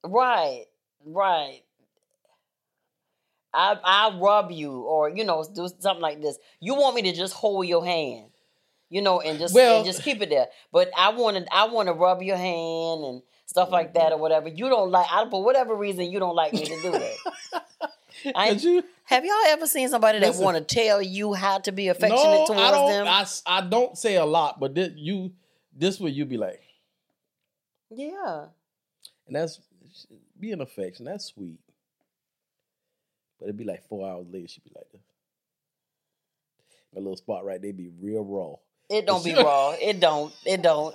Right, 0.05 0.65
right. 1.05 1.61
I 3.53 3.77
I 3.83 4.17
rub 4.19 4.53
you 4.53 4.83
or 4.83 5.09
you 5.11 5.25
know 5.25 5.45
do 5.53 5.69
something 5.81 6.01
like 6.01 6.23
this. 6.23 6.39
You 6.61 6.75
want 6.77 6.95
me 6.95 7.03
to 7.03 7.13
just 7.13 7.35
hold 7.35 7.67
your 7.67 7.85
hand, 7.85 8.31
you 8.89 9.03
know, 9.03 9.21
and 9.21 9.39
just 9.41 9.55
Well- 9.55 9.79
and 9.79 9.87
just 9.87 10.03
keep 10.05 10.23
it 10.23 10.31
there. 10.31 10.49
But 10.73 10.91
I 10.97 11.09
want 11.11 11.37
to 11.37 11.47
I 11.55 11.65
want 11.67 11.89
to 11.89 11.93
rub 11.93 12.23
your 12.23 12.37
hand 12.37 13.05
and 13.05 13.23
stuff 13.51 13.71
like 13.71 13.95
that 13.95 14.05
mm-hmm. 14.05 14.15
or 14.15 14.19
whatever. 14.19 14.49
You 14.49 14.69
don't 14.69 14.93
like 14.93 15.07
I 15.11 15.29
for 15.29 15.43
whatever 15.43 15.75
reason 15.75 16.11
you 16.11 16.21
don't 16.21 16.37
like 16.37 16.53
me 16.53 16.65
to 16.65 16.83
do 16.83 16.93
that. 16.93 17.15
I- 18.37 18.51
you, 18.51 18.85
Have 19.05 19.25
y'all 19.25 19.35
ever 19.49 19.67
seen 19.67 19.89
somebody 19.89 20.21
that 20.21 20.37
want 20.37 20.57
to 20.57 20.63
tell 20.63 21.03
you 21.03 21.35
how 21.35 21.59
to 21.59 21.73
be 21.73 21.89
affectionate 21.89 22.23
no, 22.23 22.47
towards 22.47 22.61
I 22.61 22.71
don't. 22.71 22.91
them? 22.91 23.07
I, 23.09 23.27
I 23.47 23.61
don't 23.63 23.99
say 23.99 24.17
a 24.17 24.25
lot, 24.25 24.61
but 24.61 24.77
this, 24.77 24.93
you, 24.95 25.33
this 25.77 25.99
way 25.99 26.11
you 26.11 26.27
be 26.27 26.37
like, 26.37 26.63
yeah. 27.91 28.47
and 29.27 29.35
that's 29.35 29.59
being 30.39 30.61
affection. 30.61 31.07
That's 31.07 31.25
sweet. 31.25 31.59
But 33.41 33.47
it'd 33.47 33.57
be 33.57 33.65
like 33.65 33.89
four 33.89 34.09
hours 34.09 34.27
later, 34.31 34.47
she'd 34.47 34.63
be 34.63 34.71
like 34.77 34.93
this. 34.93 35.01
My 36.95 37.01
little 37.01 37.17
spot 37.17 37.45
right 37.45 37.61
there 37.61 37.73
be 37.73 37.91
real 38.01 38.25
raw. 38.25 38.55
It 38.89 39.07
don't 39.07 39.25
be 39.25 39.35
raw. 39.35 39.75
It 39.81 39.99
don't. 39.99 40.33
It 40.45 40.63
don't. 40.63 40.95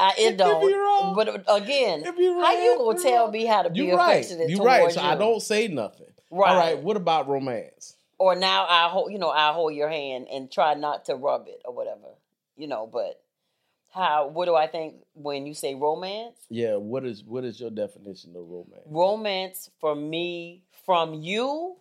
I, 0.00 0.12
it 0.18 0.20
It 0.22 0.30
be 0.32 0.36
don't. 0.38 1.14
But 1.14 1.44
again, 1.48 2.02
how 2.04 2.12
you 2.52 2.76
gonna 2.78 2.98
tell 2.98 3.26
raw. 3.26 3.30
me 3.30 3.44
how 3.44 3.62
to 3.62 3.70
be 3.70 3.80
You 3.80 3.96
right. 3.96 4.18
affectionate 4.24 4.48
You 4.48 4.56
towards 4.56 4.66
right. 4.66 4.92
So 4.92 5.00
you? 5.02 5.06
I 5.08 5.14
don't 5.16 5.40
say 5.40 5.68
nothing. 5.68 6.06
Right. 6.30 6.50
All 6.50 6.56
right. 6.58 6.78
What 6.78 6.96
about 6.96 7.28
romance? 7.28 7.96
Or 8.18 8.34
now 8.34 8.66
I 8.68 8.88
hold, 8.88 9.12
you 9.12 9.18
know, 9.18 9.30
I 9.30 9.52
hold 9.52 9.74
your 9.74 9.88
hand 9.88 10.26
and 10.32 10.50
try 10.50 10.74
not 10.74 11.06
to 11.06 11.14
rub 11.16 11.46
it 11.48 11.60
or 11.64 11.74
whatever, 11.74 12.08
you 12.56 12.66
know. 12.68 12.88
But 12.90 13.20
how? 13.90 14.28
What 14.28 14.46
do 14.46 14.54
I 14.54 14.66
think 14.66 14.96
when 15.14 15.46
you 15.46 15.54
say 15.54 15.74
romance? 15.74 16.36
Yeah. 16.48 16.76
What 16.76 17.04
is 17.04 17.24
what 17.24 17.44
is 17.44 17.58
your 17.60 17.70
definition 17.70 18.30
of 18.36 18.48
romance? 18.48 18.82
Romance 18.86 19.70
for 19.80 19.94
me 19.94 20.62
from 20.86 21.14
you 21.14 21.76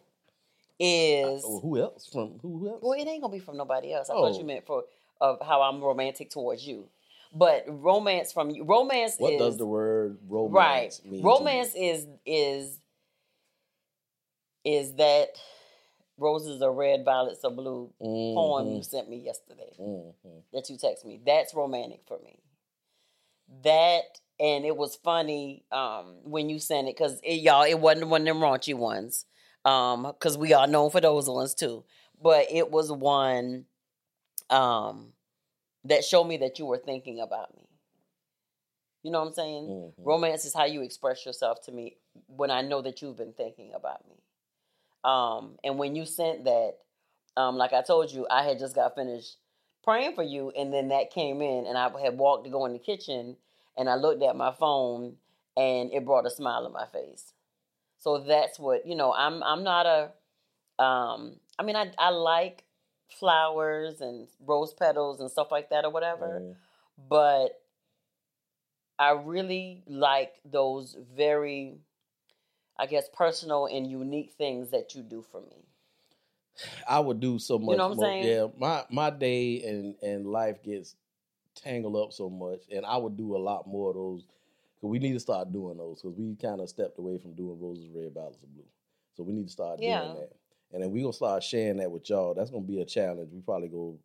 is 0.79 1.43
Oh, 1.45 1.59
who 1.59 1.77
else? 1.79 2.07
From 2.11 2.39
who 2.41 2.69
else? 2.69 2.79
well, 2.81 2.93
it 2.93 3.07
ain't 3.07 3.21
gonna 3.21 3.33
be 3.33 3.39
from 3.39 3.57
nobody 3.57 3.93
else. 3.93 4.09
I 4.09 4.13
thought 4.13 4.33
Oh. 4.33 4.38
you 4.38 4.45
meant 4.45 4.65
for 4.65 4.83
of 5.21 5.39
how 5.41 5.61
I'm 5.61 5.81
romantic 5.81 6.29
towards 6.29 6.65
you. 6.65 6.88
But 7.33 7.65
romance 7.67 8.31
from 8.33 8.50
you, 8.50 8.63
romance 8.63 9.17
what 9.17 9.33
is 9.33 9.39
does 9.39 9.57
the 9.57 9.65
word 9.65 10.17
romance 10.27 11.01
right. 11.05 11.24
Romance 11.24 11.74
is 11.75 12.07
is 12.25 12.79
is 14.65 14.93
that 14.95 15.29
roses 16.17 16.62
are 16.62 16.71
red, 16.74 17.05
violets 17.05 17.43
are 17.43 17.51
blue 17.51 17.91
poem 18.33 18.71
you 18.71 18.79
Mhm, 18.79 18.86
sent 18.86 19.09
me 19.09 19.17
yesterday 19.17 19.74
mhm. 19.79 20.43
that 20.53 20.69
you 20.69 20.77
text 20.77 21.05
me. 21.05 21.19
That's 21.25 21.53
romantic 21.53 22.01
for 22.07 22.19
me. 22.19 22.39
That 23.63 24.03
and 24.39 24.65
it 24.65 24.75
was 24.75 24.95
funny 24.95 25.65
um 25.71 26.17
when 26.24 26.50
you 26.50 26.59
sent 26.59 26.88
it 26.88 26.95
because 26.95 27.19
it, 27.24 27.41
y'all 27.41 27.63
it 27.63 27.79
wasn't 27.79 28.07
one 28.09 28.21
of 28.21 28.25
them 28.27 28.38
raunchy 28.39 28.74
ones 28.74 29.25
um 29.65 30.03
because 30.03 30.38
we 30.38 30.53
are 30.53 30.67
known 30.67 30.89
for 30.91 31.01
those 31.01 31.29
ones 31.29 31.53
too. 31.53 31.83
But 32.21 32.48
it 32.51 32.71
was 32.71 32.91
one 32.91 33.65
um 34.50 35.13
that 35.86 36.03
show 36.03 36.24
me 36.24 36.38
that 36.38 36.59
you 36.59 36.65
were 36.65 36.77
thinking 36.77 37.19
about 37.19 37.55
me. 37.55 37.67
You 39.03 39.12
know 39.12 39.19
what 39.19 39.27
I'm 39.29 39.33
saying? 39.33 39.67
Mhm. 39.69 39.93
Romance 40.05 40.45
is 40.45 40.53
how 40.53 40.65
you 40.65 40.81
express 40.81 41.25
yourself 41.25 41.62
to 41.63 41.71
me 41.71 41.98
when 42.27 42.51
I 42.51 42.62
know 42.62 42.81
that 42.81 43.01
you've 43.01 43.17
been 43.17 43.33
thinking 43.33 43.74
about 43.74 44.07
me. 44.07 44.15
Um, 45.03 45.57
and 45.63 45.79
when 45.79 45.95
you 45.95 46.05
sent 46.05 46.43
that, 46.45 46.79
um, 47.38 47.57
like 47.57 47.74
I 47.74 47.81
told 47.81 48.12
you, 48.12 48.27
I 48.29 48.43
had 48.43 48.59
just 48.59 48.75
got 48.75 48.95
finished 48.95 49.38
praying 49.83 50.15
for 50.15 50.24
you, 50.24 50.51
and 50.51 50.74
then 50.74 50.89
that 50.89 51.12
came 51.12 51.41
in, 51.41 51.65
and 51.65 51.77
I 51.77 51.89
had 52.01 52.17
walked 52.17 52.43
to 52.45 52.50
go 52.50 52.65
in 52.65 52.74
the 52.74 52.79
kitchen, 52.79 53.38
and 53.77 53.89
I 53.89 53.95
looked 53.95 54.21
at 54.21 54.36
my 54.36 54.51
phone, 54.51 55.17
and 55.55 55.91
it 55.93 56.05
brought 56.05 56.25
a 56.25 56.29
smile 56.29 56.65
on 56.65 56.74
my 56.74 56.86
face. 56.88 57.33
So 58.00 58.17
that's 58.19 58.59
what 58.59 58.86
you 58.86 58.95
know. 58.95 59.13
I'm 59.13 59.41
I'm 59.43 59.63
not 59.63 59.86
a, 59.86 60.12
um, 60.83 61.39
I 61.57 61.63
mean 61.63 61.75
I 61.75 61.91
I 61.98 62.09
like 62.09 62.65
flowers 63.17 64.01
and 64.01 64.27
rose 64.45 64.73
petals 64.73 65.19
and 65.19 65.29
stuff 65.31 65.51
like 65.51 65.69
that 65.69 65.85
or 65.85 65.91
whatever 65.91 66.39
Mhm. 66.39 66.55
but 67.09 67.61
I 68.97 69.11
really 69.11 69.83
like 69.87 70.33
those 70.43 70.95
very, 71.15 71.79
I 72.77 72.85
guess, 72.85 73.07
personal 73.13 73.65
and 73.65 73.87
unique 73.89 74.33
things 74.37 74.71
that 74.71 74.93
you 74.93 75.03
do 75.03 75.21
for 75.21 75.41
me. 75.41 75.65
I 76.87 76.99
would 76.99 77.19
do 77.19 77.39
so 77.39 77.57
much 77.57 77.71
You 77.71 77.77
know 77.77 77.83
what 77.87 77.91
I'm 77.91 77.95
more. 77.97 78.05
saying? 78.05 78.23
Yeah, 78.25 78.47
my 78.57 78.85
my 78.89 79.09
day 79.09 79.63
and 79.63 79.95
and 80.01 80.27
life 80.27 80.61
gets 80.61 80.95
tangled 81.55 81.95
up 81.95 82.11
so 82.13 82.29
much, 82.29 82.61
and 82.71 82.85
I 82.85 82.97
would 82.97 83.15
do 83.17 83.35
a 83.35 83.39
lot 83.39 83.67
more 83.67 83.89
of 83.89 83.95
those. 83.95 84.23
Cause 84.81 84.89
we 84.89 84.99
need 84.99 85.13
to 85.13 85.19
start 85.19 85.51
doing 85.51 85.77
those 85.77 86.01
because 86.01 86.17
we 86.17 86.35
kind 86.35 86.61
of 86.61 86.69
stepped 86.69 86.97
away 86.99 87.17
from 87.17 87.33
doing 87.35 87.59
roses, 87.59 87.89
red, 87.93 88.13
violets, 88.13 88.41
and 88.43 88.53
blue. 88.53 88.65
So 89.15 89.23
we 89.23 89.33
need 89.33 89.47
to 89.47 89.51
start 89.51 89.79
Yeah. 89.79 89.99
doing 90.01 90.13
that, 90.15 90.31
and 90.73 90.83
then 90.83 90.91
we 90.91 91.01
gonna 91.01 91.13
start 91.13 91.43
sharing 91.43 91.77
that 91.77 91.91
with 91.91 92.09
y'all. 92.09 92.33
That's 92.33 92.51
gonna 92.51 92.63
be 92.63 92.81
a 92.81 92.85
challenge. 92.85 93.29
We 93.31 93.41
probably 93.41 93.69
go 93.69 93.97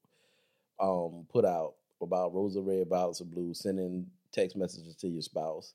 um 0.81 1.27
put 1.31 1.45
out 1.45 1.75
about 2.01 2.35
roses, 2.35 2.63
red, 2.63 2.89
violets, 2.89 3.21
and 3.21 3.31
blue, 3.31 3.55
sending 3.55 4.07
text 4.33 4.57
messages 4.57 4.97
to 4.97 5.09
your 5.09 5.23
spouse. 5.23 5.75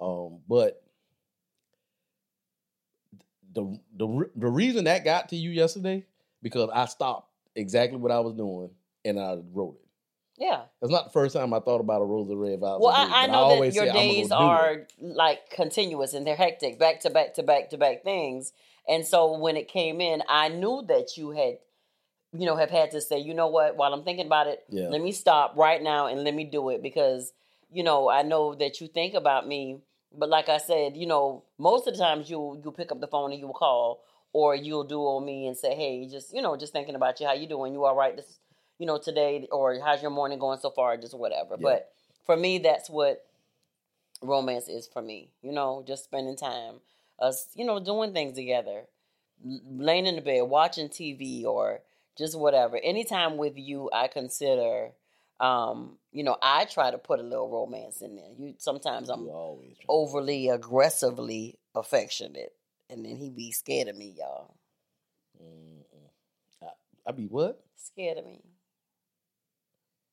Um, 0.00 0.38
but 0.48 0.82
the 3.52 3.78
the 3.96 4.30
the 4.36 4.48
reason 4.48 4.84
that 4.84 5.04
got 5.04 5.28
to 5.30 5.36
you 5.36 5.50
yesterday 5.50 6.04
because 6.42 6.70
I 6.72 6.86
stopped 6.86 7.30
exactly 7.54 7.98
what 7.98 8.12
I 8.12 8.20
was 8.20 8.34
doing 8.34 8.70
and 9.04 9.18
I 9.18 9.38
wrote 9.52 9.76
it. 9.82 9.86
Yeah. 10.38 10.62
That's 10.80 10.90
not 10.90 11.04
the 11.04 11.10
first 11.10 11.36
time 11.36 11.52
I 11.52 11.60
thought 11.60 11.80
about 11.80 12.00
a 12.00 12.04
rose 12.04 12.30
of 12.30 12.38
red 12.38 12.60
violet. 12.60 12.80
Well, 12.80 12.94
blue, 12.94 13.14
I, 13.14 13.24
I 13.24 13.26
know 13.26 13.32
that 13.32 13.54
always 13.54 13.74
your 13.74 13.84
say, 13.84 13.90
"I'ma 13.90 14.00
go 14.00 14.06
days 14.06 14.28
do 14.28 14.34
it." 14.34 14.38
are 14.38 14.86
like 15.00 15.50
continuous 15.50 16.14
and 16.14 16.26
they're 16.26 16.36
hectic, 16.36 16.78
back 16.78 17.00
to 17.00 17.10
back 17.10 17.34
to 17.34 17.42
back 17.42 17.70
to 17.70 17.78
back 17.78 18.02
things. 18.04 18.52
And 18.88 19.06
so 19.06 19.38
when 19.38 19.56
it 19.56 19.68
came 19.68 20.00
in, 20.00 20.22
I 20.28 20.48
knew 20.48 20.82
that 20.88 21.16
you 21.16 21.30
had, 21.30 21.58
you 22.32 22.46
know, 22.46 22.56
have 22.56 22.70
had 22.70 22.90
to 22.92 23.00
say, 23.00 23.18
you 23.18 23.34
know 23.34 23.48
what, 23.48 23.76
while 23.76 23.92
I'm 23.92 24.04
thinking 24.04 24.26
about 24.26 24.46
it, 24.46 24.64
Yeah. 24.68 24.88
let 24.88 25.00
me 25.00 25.12
stop 25.12 25.54
right 25.56 25.82
now 25.82 26.06
and 26.06 26.24
let 26.24 26.34
me 26.34 26.44
do 26.44 26.70
it 26.70 26.82
because, 26.82 27.32
you 27.70 27.82
know, 27.82 28.08
I 28.10 28.22
know 28.22 28.54
that 28.54 28.80
you 28.80 28.88
think 28.88 29.14
about 29.14 29.46
me. 29.46 29.78
But 30.12 30.28
like 30.28 30.48
I 30.48 30.58
said, 30.58 30.96
you 30.96 31.06
know, 31.06 31.44
most 31.58 31.86
of 31.86 31.94
the 31.94 32.00
times 32.00 32.28
you 32.28 32.60
you 32.64 32.72
pick 32.72 32.90
up 32.90 33.00
the 33.00 33.06
phone 33.06 33.30
and 33.30 33.40
you 33.40 33.46
will 33.46 33.54
call 33.54 34.02
or 34.32 34.56
you'll 34.56 34.84
do 34.84 35.00
on 35.00 35.24
me 35.24 35.46
and 35.46 35.56
say, 35.56 35.74
hey, 35.76 36.06
just 36.08 36.34
you 36.34 36.42
know, 36.42 36.56
just 36.56 36.72
thinking 36.72 36.96
about 36.96 37.20
you, 37.20 37.26
how 37.26 37.32
you 37.32 37.46
doing? 37.46 37.72
You 37.72 37.84
all 37.84 37.94
right 37.94 38.16
this, 38.16 38.40
you 38.78 38.86
know, 38.86 38.98
today 38.98 39.46
or 39.52 39.78
how's 39.78 40.02
your 40.02 40.10
morning 40.10 40.40
going 40.40 40.58
so 40.58 40.70
far? 40.70 40.96
Just 40.96 41.16
whatever. 41.16 41.54
Yeah. 41.58 41.62
But 41.62 41.92
for 42.26 42.36
me, 42.36 42.58
that's 42.58 42.90
what 42.90 43.24
romance 44.22 44.68
is 44.68 44.88
for 44.88 45.02
me. 45.02 45.30
You 45.42 45.52
know, 45.52 45.84
just 45.86 46.04
spending 46.04 46.36
time, 46.36 46.76
us, 47.20 47.48
you 47.54 47.64
know, 47.64 47.80
doing 47.80 48.12
things 48.12 48.34
together, 48.34 48.84
laying 49.44 50.06
in 50.06 50.16
the 50.16 50.22
bed, 50.22 50.42
watching 50.42 50.88
TV, 50.88 51.44
or 51.44 51.80
just 52.16 52.38
whatever. 52.38 52.78
Anytime 52.82 53.36
with 53.36 53.54
you, 53.56 53.90
I 53.92 54.08
consider, 54.08 54.90
um, 55.38 55.98
you 56.12 56.24
know, 56.24 56.36
I 56.42 56.64
try 56.64 56.90
to 56.90 56.98
put 56.98 57.20
a 57.20 57.22
little 57.22 57.48
romance 57.50 58.02
in 58.02 58.16
there. 58.16 58.30
You 58.38 58.54
sometimes 58.58 59.08
I'm 59.08 59.24
You 59.24 59.30
always 59.30 59.76
overly 59.88 60.48
aggressively 60.48 61.58
affectionate, 61.74 62.52
and 62.88 63.04
then 63.04 63.16
he 63.16 63.30
be 63.30 63.50
scared 63.52 63.88
of 63.88 63.96
me, 63.96 64.14
y'all. 64.18 64.54
Mm-mm. 65.42 65.82
I, 66.62 66.68
I 67.08 67.12
be 67.12 67.26
what? 67.26 67.62
Scared 67.76 68.18
of 68.18 68.26
me. 68.26 68.42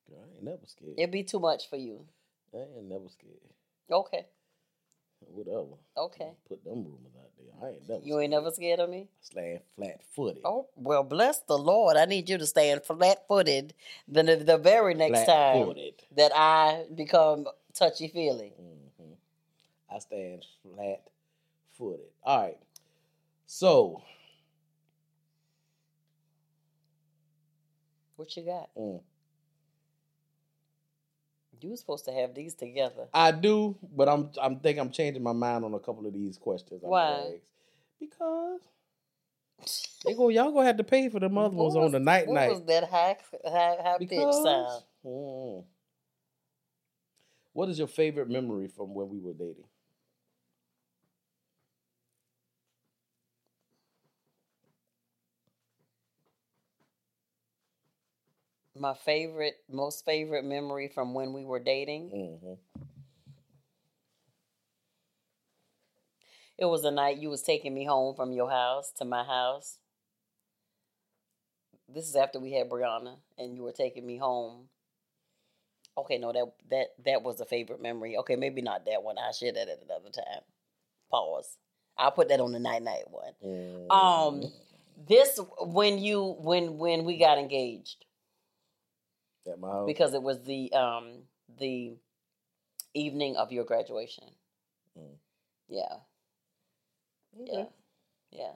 Girl, 0.09 0.19
I 0.23 0.35
ain't 0.35 0.43
never 0.43 0.65
scared. 0.65 0.93
It'd 0.97 1.11
be 1.11 1.23
too 1.23 1.39
much 1.39 1.69
for 1.69 1.75
you. 1.75 2.05
I 2.53 2.59
ain't 2.77 2.89
never 2.89 3.09
scared. 3.09 3.35
Okay, 3.91 4.25
Whatever. 5.19 5.77
okay. 5.97 6.31
Put 6.47 6.63
them 6.63 6.83
rumors 6.85 7.13
out 7.19 7.29
there. 7.37 7.69
I 7.69 7.73
ain't 7.73 7.89
never. 7.89 8.01
You 8.03 8.19
ain't 8.19 8.31
never 8.31 8.51
scared 8.51 8.79
of 8.79 8.89
me. 8.89 9.07
stand 9.21 9.59
flat 9.75 10.01
footed. 10.15 10.41
Oh 10.45 10.67
well, 10.75 11.03
bless 11.03 11.39
the 11.41 11.57
Lord. 11.57 11.97
I 11.97 12.05
need 12.05 12.29
you 12.29 12.37
to 12.37 12.45
stand 12.45 12.83
flat 12.83 13.27
footed 13.27 13.73
the, 14.07 14.23
the 14.23 14.57
very 14.57 14.93
next 14.93 15.25
time 15.25 15.73
that 16.15 16.31
I 16.35 16.85
become 16.95 17.45
touchy 17.73 18.07
feely. 18.07 18.53
hmm 18.57 19.13
I 19.89 19.99
stand 19.99 20.45
flat 20.63 21.01
footed. 21.77 22.07
All 22.23 22.41
right. 22.41 22.57
So, 23.45 24.01
What 28.17 28.35
you 28.35 28.43
got? 28.43 28.69
mm, 28.75 28.99
You 31.61 31.71
were 31.71 31.75
supposed 31.75 32.05
to 32.05 32.11
have 32.11 32.33
these 32.33 32.53
together. 32.53 33.07
I 33.13 33.31
do, 33.31 33.77
but 33.95 34.07
I'm 34.07 34.29
I'm 34.41 34.59
think 34.59 34.79
I'm 34.79 34.91
changing 34.91 35.23
my 35.23 35.33
mind 35.33 35.65
on 35.65 35.73
a 35.73 35.79
couple 35.79 36.05
of 36.05 36.13
these 36.13 36.37
questions. 36.37 36.81
I'm 36.83 36.89
gonna 36.89 37.03
Why? 37.03 37.39
Because 37.99 38.61
they 40.05 40.13
go, 40.13 40.29
y'all 40.29 40.51
gonna 40.51 40.65
have 40.65 40.77
to 40.77 40.83
pay 40.83 41.09
for 41.09 41.19
the 41.19 41.27
other 41.27 41.55
ones 41.55 41.75
on 41.75 41.91
the 41.91 41.99
night 41.99 42.27
what 42.27 42.35
night. 42.35 42.51
was 42.51 42.63
that 42.65 42.89
high 42.89 43.17
high, 43.43 43.77
high 43.81 43.97
pitch 43.99 44.09
sound? 44.09 44.83
Mm. 45.05 45.63
what 47.53 47.69
is 47.69 47.79
your 47.79 47.87
favorite 47.87 48.29
memory 48.29 48.67
from 48.67 48.93
when 48.93 49.09
we 49.09 49.19
were 49.19 49.33
dating? 49.33 49.65
My 58.79 58.93
favorite, 58.93 59.55
most 59.69 60.05
favorite 60.05 60.43
memory 60.45 60.87
from 60.87 61.13
when 61.13 61.33
we 61.33 61.43
were 61.45 61.59
dating. 61.59 62.09
hmm 62.09 62.53
It 66.57 66.65
was 66.65 66.83
a 66.85 66.91
night 66.91 67.17
you 67.17 67.29
was 67.29 67.41
taking 67.41 67.73
me 67.73 67.85
home 67.85 68.15
from 68.15 68.31
your 68.31 68.49
house 68.49 68.91
to 68.93 69.05
my 69.05 69.23
house. 69.23 69.79
This 71.87 72.07
is 72.07 72.15
after 72.15 72.39
we 72.39 72.51
had 72.53 72.69
Brianna, 72.69 73.19
and 73.37 73.55
you 73.55 73.63
were 73.63 73.71
taking 73.71 74.05
me 74.05 74.17
home. 74.17 74.69
Okay, 75.97 76.17
no, 76.17 76.31
that 76.31 76.53
that 76.69 76.87
that 77.05 77.23
was 77.23 77.39
a 77.41 77.45
favorite 77.45 77.81
memory. 77.81 78.17
Okay, 78.17 78.35
maybe 78.35 78.61
not 78.61 78.85
that 78.85 79.03
one. 79.03 79.17
I'll 79.17 79.33
share 79.33 79.51
that 79.53 79.67
at 79.69 79.81
another 79.83 80.09
time. 80.09 80.41
Pause. 81.09 81.57
I'll 81.97 82.11
put 82.11 82.29
that 82.29 82.39
on 82.39 82.51
the 82.51 82.59
night 82.59 82.83
night 82.83 83.09
one. 83.09 83.33
Mm. 83.43 83.91
Um, 83.91 84.51
this 85.07 85.39
when 85.61 85.99
you 85.99 86.35
when 86.39 86.77
when 86.77 87.05
we 87.05 87.17
got 87.17 87.37
engaged 87.37 88.05
at 89.51 89.59
my 89.59 89.69
house. 89.69 89.85
because 89.87 90.13
it 90.13 90.21
was 90.21 90.41
the 90.43 90.71
um 90.73 91.23
the 91.59 91.97
evening 92.93 93.35
of 93.35 93.51
your 93.51 93.63
graduation. 93.65 94.25
Mm. 94.97 95.15
Yeah. 95.69 95.95
Yeah. 97.39 97.65
Yeah. 98.31 98.53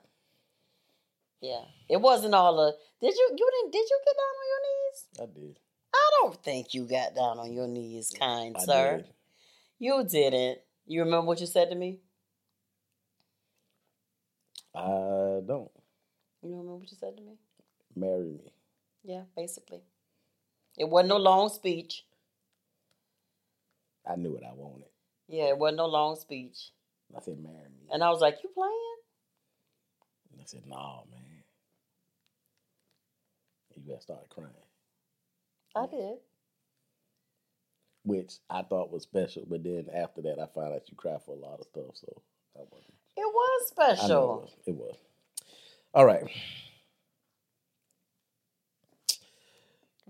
Yeah. 1.42 1.62
It 1.90 2.02
wasn't 2.02 2.34
all 2.34 2.60
a 2.60 2.74
did 3.00 3.14
you 3.16 3.30
you 3.38 3.50
didn't 3.52 3.72
did 3.72 3.88
you 3.90 4.00
get 4.06 4.16
down 4.18 4.36
on 4.42 4.48
your 4.52 4.62
knees? 4.68 5.06
I 5.20 5.40
did. 5.40 5.60
I 5.94 6.10
don't 6.22 6.44
think 6.44 6.74
you 6.74 6.86
got 6.86 7.16
down 7.16 7.38
on 7.40 7.52
your 7.54 7.68
knees, 7.68 8.12
kind 8.18 8.56
I 8.58 8.64
sir. 8.64 8.98
did. 8.98 9.08
You 9.80 10.04
didn't. 10.04 10.60
You 10.86 11.04
remember 11.04 11.28
what 11.28 11.40
you 11.42 11.48
said 11.48 11.70
to 11.70 11.76
me? 11.76 12.00
I 14.74 15.42
don't 15.46 15.70
You 16.42 16.50
remember 16.52 16.76
what 16.76 16.90
you 16.92 16.98
said 16.98 17.18
to 17.18 17.22
me? 17.24 17.34
marry 17.96 18.32
me. 18.32 18.54
Yeah, 19.04 19.24
basically. 19.36 19.82
It 20.78 20.90
wasn't 20.90 21.10
no 21.10 21.18
long 21.18 21.50
speech. 21.50 22.04
I 24.10 24.16
knew 24.16 24.32
what 24.34 24.44
I 24.44 24.54
wanted. 24.54 24.88
Yeah, 25.28 25.46
it 25.46 25.58
wasn't 25.58 25.78
no 25.78 25.86
long 25.88 26.16
speech. 26.16 26.72
I 27.16 27.20
said, 27.22 27.38
marry 27.42 27.56
me. 27.56 27.88
And 27.92 28.04
I 28.04 28.10
was 28.10 28.22
like, 28.22 28.38
You 28.44 28.50
playing? 28.54 28.72
And 30.32 30.42
I 30.42 30.46
said, 30.46 30.64
no, 30.68 31.04
man. 31.12 31.20
And 33.76 33.86
You 33.86 33.94
got 33.94 34.02
started 34.02 34.30
crying, 34.30 34.50
I 35.76 35.86
did. 35.88 36.18
which 38.04 38.34
I 38.50 38.64
thought 38.64 38.92
was 38.92 39.04
special. 39.04 39.44
But 39.48 39.64
then 39.64 39.88
after 39.94 40.22
that, 40.24 40.40
I 40.40 40.48
found 40.54 40.74
out 40.74 40.90
you 40.90 40.96
cry 40.96 41.18
for 41.26 41.36
a 41.36 41.40
lot 41.40 41.60
of 41.60 41.66
stuff. 41.68 41.96
So 41.96 42.22
I 42.58 42.62
wasn't. 42.72 42.94
It 43.18 43.28
was 43.34 43.68
special. 43.68 44.06
it 44.08 44.42
was. 44.42 44.50
It 44.68 44.76
was. 44.76 44.96
All 45.94 46.06
right. 46.06 46.24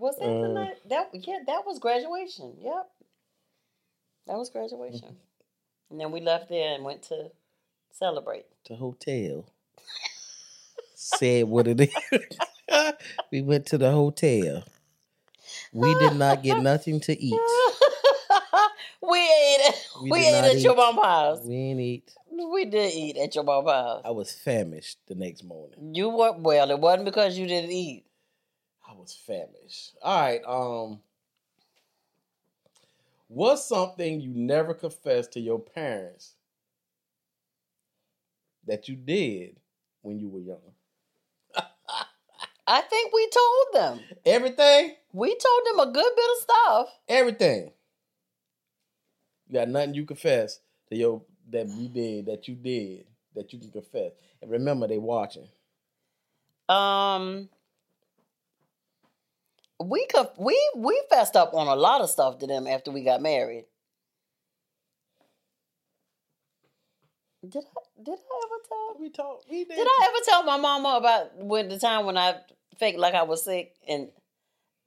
Was 0.02 0.16
that 0.18 0.26
the 0.26 0.50
Uh, 0.50 0.54
night? 0.54 0.78
That 0.90 1.10
yeah, 1.14 1.40
that 1.46 1.64
was 1.66 1.78
graduation. 1.78 2.58
Yep, 2.60 2.90
that 4.26 4.38
was 4.38 4.50
graduation. 4.50 5.16
and 5.92 6.00
then 6.00 6.12
we 6.12 6.22
left 6.22 6.50
there 6.50 6.74
and 6.74 6.84
went 6.84 7.04
to 7.04 7.30
celebrate. 7.92 8.46
The 8.68 8.76
hotel. 8.78 9.46
Said 10.96 11.46
what 11.48 11.68
it 11.68 11.82
is. 11.82 11.94
we 13.32 13.42
went 13.44 13.68
to 13.68 13.78
the 13.78 13.92
hotel. 13.92 14.64
We 15.72 15.94
did 16.00 16.16
not 16.16 16.42
get 16.42 16.62
nothing 16.62 17.00
to 17.02 17.14
eat. 17.20 17.40
we 19.02 19.20
ate. 19.20 19.88
We 20.04 20.12
We, 20.12 20.20
ate 20.20 20.34
at 20.56 20.60
your 20.62 20.76
mom's 20.76 21.02
house. 21.04 21.40
We 21.44 21.56
didn't 21.56 21.80
eat. 21.82 22.16
We 22.32 22.66
did 22.66 22.94
eat 22.94 23.18
at 23.18 23.36
your 23.36 23.44
mom's 23.44 23.70
house. 23.70 24.02
I 24.06 24.12
was 24.12 24.32
famished 24.32 24.98
the 25.08 25.16
next 25.16 25.44
morning. 25.44 25.94
You 25.94 26.10
were 26.10 26.34
well. 26.38 26.72
It 26.72 26.80
wasn't 26.80 27.06
because 27.06 27.38
you 27.38 27.46
didn't 27.48 27.72
eat. 27.72 28.06
Was 29.02 29.16
famished. 29.16 29.96
All 30.02 30.22
right. 30.22 30.42
Um, 30.46 31.00
what's 33.28 33.66
something 33.66 34.22
you 34.22 34.32
never 34.34 34.74
confessed 34.76 35.34
to 35.34 35.40
your 35.40 35.60
parents 35.60 36.36
that 38.68 38.88
you 38.88 38.96
did 38.96 39.58
when 40.04 40.20
you 40.20 40.30
were 40.30 40.40
young? 40.40 40.58
I 42.68 42.82
think 42.82 43.12
we 43.12 43.28
told 43.30 43.66
them. 43.74 44.06
Everything. 44.26 44.96
We 45.14 45.30
told 45.30 45.62
them 45.66 45.80
a 45.80 45.92
good 45.92 46.16
bit 46.16 46.30
of 46.36 46.44
stuff. 46.44 46.90
Everything. 47.08 47.72
You 49.48 49.54
got 49.56 49.70
nothing 49.70 49.96
you 49.96 50.06
confess 50.06 50.60
to 50.90 50.96
your 50.96 51.24
that 51.50 51.68
you 51.68 51.90
did 51.90 52.28
that 52.28 52.48
you 52.48 52.56
did 52.56 53.06
that 53.36 53.52
you 53.52 53.60
can 53.60 53.72
confess. 53.72 54.12
And 54.42 54.52
remember, 54.52 54.88
they 54.88 54.98
watching. 54.98 55.48
Um, 56.70 57.50
we 59.86 60.06
could 60.08 60.28
we 60.38 60.60
we 60.76 61.02
fessed 61.10 61.36
up 61.36 61.54
on 61.54 61.67
a 61.67 61.76
lot 61.76 62.02
of 62.02 62.10
stuff 62.10 62.39
to 62.39 62.48
them 62.48 62.67
after 62.67 62.91
we 62.91 63.04
got 63.04 63.22
married. 63.22 63.65
Did 67.48 67.63
I 67.63 68.04
did 68.04 68.20
I 68.20 68.41
ever 68.46 68.62
tell? 68.67 68.96
We 69.00 69.10
talk. 69.10 69.44
We 69.50 69.65
did. 69.65 69.76
Did 69.76 69.88
I 69.88 70.08
ever 70.10 70.26
tell 70.26 70.44
my 70.44 70.58
mama 70.58 70.98
about 70.98 71.38
when 71.38 71.70
the 71.70 71.80
time 71.80 72.06
when 72.06 72.17
I 72.17 72.36
faked 72.78 73.00
like 73.00 73.15
I 73.15 73.24
was 73.24 73.44
sick 73.44 73.76
and 73.88 74.10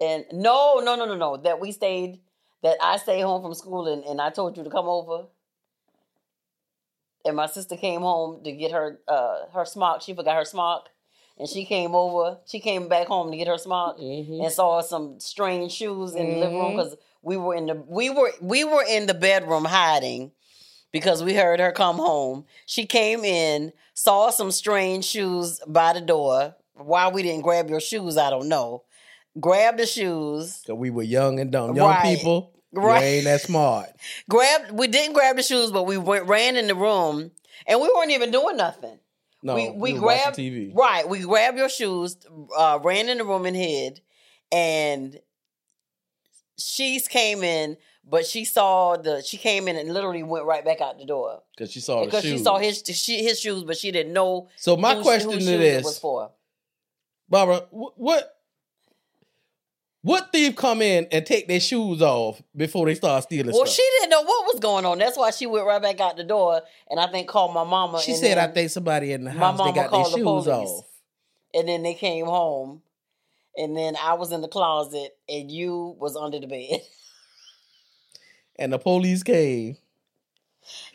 and 0.00 0.24
no 0.33 0.80
no 0.85 0.96
no 0.96 1.04
no 1.07 1.16
no 1.16 1.37
that 1.38 1.61
we 1.61 1.72
stayed 1.72 2.20
that 2.62 2.76
I 2.80 2.96
stayed 2.96 3.22
home 3.22 3.42
from 3.42 3.54
school 3.54 3.92
and, 3.92 4.04
and 4.04 4.20
I 4.20 4.30
told 4.30 4.57
you 4.57 4.64
to 4.64 4.70
come 4.70 4.87
over. 4.87 5.26
And 7.26 7.37
my 7.37 7.46
sister 7.46 7.76
came 7.76 8.02
home 8.02 8.44
to 8.44 8.52
get 8.52 8.72
her 8.72 9.00
uh 9.09 9.46
her 9.52 9.64
smock. 9.64 10.02
She 10.02 10.14
forgot 10.14 10.37
her 10.37 10.44
smock. 10.44 10.90
And 11.38 11.49
she 11.49 11.64
came 11.64 11.94
over. 11.94 12.38
She 12.47 12.61
came 12.61 12.88
back 12.88 13.09
home 13.09 13.31
to 13.31 13.37
get 13.37 13.49
her 13.49 13.59
smock 13.59 13.99
Mhm. 13.99 14.44
and 14.44 14.53
saw 14.53 14.81
some 14.81 15.18
strange 15.18 15.73
shoes 15.73 16.14
in 16.14 16.31
the 16.31 16.37
living 16.38 16.59
room 16.59 16.77
because 16.77 16.97
we 17.23 17.37
were 17.37 17.55
in 17.55 17.66
the 17.66 17.75
we 17.88 18.11
were 18.11 18.33
we 18.40 18.62
were 18.64 18.85
in 18.88 19.07
the 19.07 19.14
bedroom 19.14 19.64
hiding 19.64 20.31
because 20.92 21.25
we 21.25 21.35
heard 21.35 21.59
her 21.59 21.73
come 21.73 21.97
home. 21.97 22.44
She 22.66 22.87
came 22.87 23.25
in, 23.25 23.73
saw 23.94 24.31
some 24.31 24.53
strange 24.53 25.05
shoes 25.05 25.61
by 25.66 25.92
the 25.92 26.01
door. 26.01 26.55
Why 26.75 27.09
we 27.09 27.23
didn't 27.23 27.42
grab 27.42 27.68
your 27.68 27.81
shoes, 27.81 28.16
I 28.16 28.31
don't 28.31 28.49
know. 28.49 28.83
Grab 29.40 29.77
the 29.77 29.87
shoes, 29.87 30.62
Cause 30.66 30.77
we 30.77 30.90
were 30.90 31.03
young 31.03 31.40
and 31.40 31.51
dumb. 31.51 31.75
Young 31.75 31.88
Right. 31.88 32.16
people. 32.16 32.53
Right. 32.73 33.01
You 33.01 33.07
ain't 33.07 33.25
that 33.25 33.40
smart. 33.40 33.90
grabbed. 34.29 34.70
We 34.73 34.87
didn't 34.87 35.14
grab 35.14 35.37
the 35.37 35.42
shoes, 35.42 35.70
but 35.73 35.85
we 35.85 35.97
went 35.99 36.27
ran 36.27 36.57
in 36.57 36.66
the 36.68 36.75
room, 36.77 37.31
and 37.66 37.81
we 37.81 37.88
weren't 37.94 38.11
even 38.12 38.31
doing 38.31 38.57
nothing. 38.57 38.99
No, 39.44 39.54
we 39.54 39.70
we 39.70 39.92
grabbed 39.92 40.37
TV. 40.38 40.74
right. 40.74 41.07
We 41.09 41.20
grabbed 41.20 41.59
your 41.59 41.68
shoes, 41.68 42.16
uh, 42.57 42.78
ran 42.83 43.09
in 43.11 43.18
the 43.18 43.24
room 43.24 43.44
and 43.46 43.54
hid, 43.54 44.00
and 44.50 45.20
she 46.57 46.98
came 47.00 47.42
in, 47.42 47.76
but 48.09 48.26
she 48.26 48.44
saw 48.44 48.96
the 48.96 49.22
she 49.22 49.37
came 49.37 49.68
in 49.68 49.76
and 49.76 49.92
literally 49.92 50.22
went 50.22 50.46
right 50.46 50.64
back 50.64 50.80
out 50.80 50.98
the 50.98 51.04
door 51.04 51.42
Because 51.57 51.70
she 51.72 51.80
saw 51.80 52.04
because 52.04 52.22
she 52.22 52.38
saw 52.38 52.59
his 52.59 52.83
she, 52.87 53.22
his 53.22 53.38
shoes, 53.40 53.64
but 53.64 53.76
she 53.76 53.90
didn't 53.90 54.12
know. 54.14 54.48
So 54.57 54.76
my 54.76 54.94
whose- 54.94 55.04
question 55.04 55.30
whose 55.33 55.44
to 55.46 55.52
it 55.52 55.85
was 55.85 55.98
for. 55.98 56.30
Barbara, 57.28 57.61
wh- 57.70 57.98
what 57.98 58.34
what 60.05 60.31
thief 60.33 60.55
come 60.55 60.83
in 60.83 61.07
and 61.11 61.25
take 61.25 61.49
their 61.49 61.61
shoes 61.61 62.03
off 62.03 62.43
before 62.55 62.85
they 62.85 62.95
start 62.95 63.23
stealing 63.23 63.47
stuff? 63.47 63.55
Well, 63.55 63.67
stuff? 63.67 63.77
she 63.77 63.90
didn't 63.99 64.11
know 64.11 64.23
what 64.23 64.53
was 64.53 64.61
going 64.61 64.85
on. 64.85 64.99
That's 64.99 65.17
why 65.17 65.31
she 65.31 65.47
went 65.47 65.67
right 65.67 65.81
back 65.81 65.99
out 65.99 66.19
the 66.19 66.25
door, 66.25 66.61
and 66.90 67.01
I 67.01 67.07
think 67.07 67.27
called 67.27 67.55
my 67.55 67.64
mama. 67.64 68.01
She 68.03 68.12
said, 68.12 68.37
"I 68.37 68.49
think 68.49 68.71
somebody 68.71 69.12
in 69.12 69.25
the 69.25 69.31
house 69.31 69.59
they 69.59 69.73
got 69.73 69.90
their 69.90 70.05
the 70.05 70.11
shoes 70.11 70.23
police. 70.23 70.47
off." 70.47 70.85
and 71.55 71.69
then 71.69 71.83
they 71.83 71.95
came 71.95 72.27
home, 72.27 72.83
and 73.57 73.77
then 73.77 73.97
I 73.97 74.14
was 74.14 74.31
in 74.31 74.43
the 74.43 74.49
closet, 74.49 75.17
and 75.29 75.51
you 75.51 75.97
was 75.99 76.17
under 76.17 76.38
the 76.38 76.47
bed. 76.47 76.81
And 78.57 78.73
the 78.73 78.79
police 78.79 79.25
came. 79.25 79.77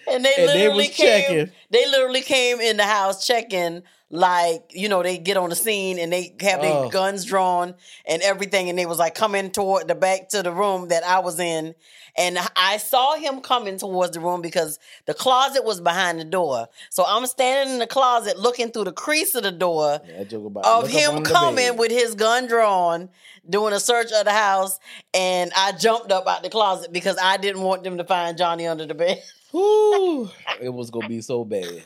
And 0.08 0.23
they 0.25 0.34
And 0.38 0.49
they 0.49 0.53
literally 0.53 0.88
was 0.88 0.95
came. 0.95 1.23
checking. 1.23 1.53
They 1.71 1.88
literally 1.88 2.21
came 2.21 2.60
in 2.60 2.77
the 2.77 2.84
house 2.84 3.25
checking, 3.27 3.84
like 4.10 4.71
you 4.71 4.89
know, 4.89 5.03
they 5.03 5.17
get 5.19 5.38
on 5.38 5.49
the 5.49 5.55
scene 5.55 5.99
and 5.99 6.12
they 6.12 6.36
have 6.41 6.62
their 6.62 6.86
Oh. 6.86 6.89
guns 6.89 7.25
drawn 7.25 7.75
and 8.08 8.21
everything, 8.23 8.69
and 8.69 8.77
they 8.79 8.86
was 8.88 8.97
like 8.97 9.13
coming 9.15 9.51
toward 9.51 9.88
the 9.88 9.95
back 9.95 10.29
to 10.29 10.41
the 10.41 10.51
room 10.51 10.88
that 10.88 11.03
I 11.03 11.19
was 11.19 11.39
in, 11.39 11.75
and 12.17 12.39
I 12.55 12.77
saw 12.77 13.15
him 13.17 13.41
coming 13.41 13.77
towards 13.77 14.13
the 14.13 14.19
room 14.19 14.41
because 14.41 14.79
the 15.05 15.13
closet 15.13 15.63
was 15.63 15.79
behind 15.79 16.19
the 16.19 16.23
door. 16.25 16.67
So 16.89 17.03
I'm 17.08 17.27
standing 17.27 17.73
in 17.75 17.79
the 17.79 17.88
closet 17.88 18.39
looking 18.39 18.71
through 18.71 18.86
the 18.86 18.91
crease 18.93 19.36
of 19.36 19.43
the 19.43 19.51
door 19.51 19.99
Yeah, 20.08 20.17
that 20.17 20.29
joke 20.29 20.47
about 20.47 20.65
of 20.65 20.89
him 20.89 21.23
coming 21.23 21.77
with 21.77 21.91
his 21.91 22.15
gun 22.15 22.47
drawn, 22.47 23.10
doing 23.47 23.73
a 23.73 23.79
search 23.79 24.12
of 24.12 24.25
the 24.25 24.32
house, 24.34 24.79
and 25.13 25.51
I 25.55 25.73
jumped 25.73 26.12
up 26.12 26.25
out 26.27 26.41
the 26.41 26.49
closet 26.49 26.91
because 26.91 27.17
I 27.21 27.38
didn't 27.38 27.62
want 27.62 27.84
them 27.84 27.97
to 27.99 28.03
find 28.03 28.38
Johnnie 28.39 28.65
under 28.65 28.88
the 28.88 28.95
bed. 28.95 29.21
Whew, 29.51 30.29
it 30.62 30.69
was 30.69 30.89
gonna 30.89 31.07
be 31.07 31.21
so 31.21 31.43
bad. 31.43 31.83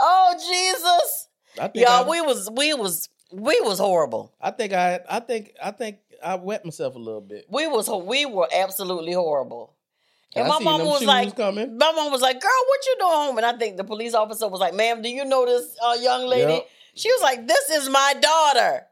Oh 0.00 0.34
Jesus! 0.34 1.28
I 1.58 1.68
think 1.68 1.86
Y'all, 1.86 2.04
I, 2.04 2.08
we 2.08 2.20
was 2.20 2.50
we 2.50 2.74
was 2.74 3.08
we 3.32 3.60
was 3.60 3.78
horrible. 3.78 4.32
I 4.40 4.50
think 4.50 4.72
I 4.72 5.00
I 5.08 5.20
think 5.20 5.54
I 5.62 5.70
think 5.70 5.98
I 6.22 6.36
wet 6.36 6.64
myself 6.64 6.94
a 6.94 6.98
little 6.98 7.20
bit. 7.20 7.46
We 7.50 7.66
was 7.66 7.88
we 8.06 8.26
were 8.26 8.48
absolutely 8.54 9.12
horrible. 9.12 9.74
And 10.34 10.46
I 10.46 10.48
my 10.48 10.78
them 10.78 10.86
was 10.86 11.02
like, 11.02 11.34
coming. 11.34 11.76
my 11.76 11.92
mom 11.92 12.12
was 12.12 12.20
like, 12.20 12.40
"Girl, 12.40 12.50
what 12.66 12.86
you 12.86 12.96
doing 13.00 13.12
home?" 13.12 13.36
And 13.38 13.46
I 13.46 13.52
think 13.54 13.76
the 13.76 13.84
police 13.84 14.14
officer 14.14 14.46
was 14.48 14.60
like, 14.60 14.74
"Ma'am, 14.74 15.02
do 15.02 15.08
you 15.08 15.24
know 15.24 15.44
this 15.44 15.76
uh, 15.84 15.96
young 16.00 16.26
lady?" 16.26 16.52
Yep. 16.52 16.68
She 16.94 17.10
was 17.10 17.20
like, 17.20 17.46
"This 17.48 17.70
is 17.70 17.88
my 17.88 18.14
daughter." 18.20 18.86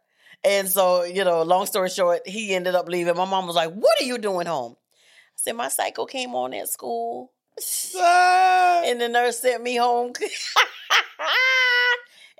And 0.44 0.68
so, 0.68 1.04
you 1.04 1.24
know, 1.24 1.42
long 1.42 1.66
story 1.66 1.90
short, 1.90 2.26
he 2.26 2.54
ended 2.54 2.74
up 2.74 2.88
leaving. 2.88 3.16
My 3.16 3.24
mom 3.24 3.46
was 3.46 3.54
like, 3.54 3.72
"What 3.72 4.00
are 4.00 4.04
you 4.04 4.18
doing 4.18 4.46
home?" 4.46 4.76
I 4.76 5.36
said, 5.36 5.52
"My 5.52 5.68
cycle 5.68 6.06
came 6.06 6.34
on 6.34 6.54
at 6.54 6.68
school." 6.68 7.32
And 8.86 9.00
the 9.00 9.08
nurse 9.08 9.40
sent 9.40 9.62
me 9.62 9.76
home. 9.76 10.12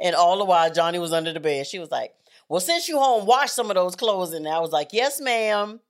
and 0.03 0.15
all 0.15 0.39
the 0.39 0.45
while, 0.45 0.73
Johnnie 0.73 0.99
was 0.99 1.13
under 1.13 1.33
the 1.33 1.41
bed. 1.41 1.67
She 1.67 1.79
was 1.79 1.91
like, 1.91 2.15
Well, 2.49 2.61
since 2.61 2.89
you 2.89 2.99
home, 2.99 3.27
wash 3.27 3.51
some 3.51 3.71
of 3.71 3.77
those 3.77 3.97
clothes. 3.97 4.33
And 4.33 4.49
I 4.49 4.61
was 4.61 4.71
like, 4.71 4.91
Yes, 4.93 5.21
ma'am. 5.21 5.81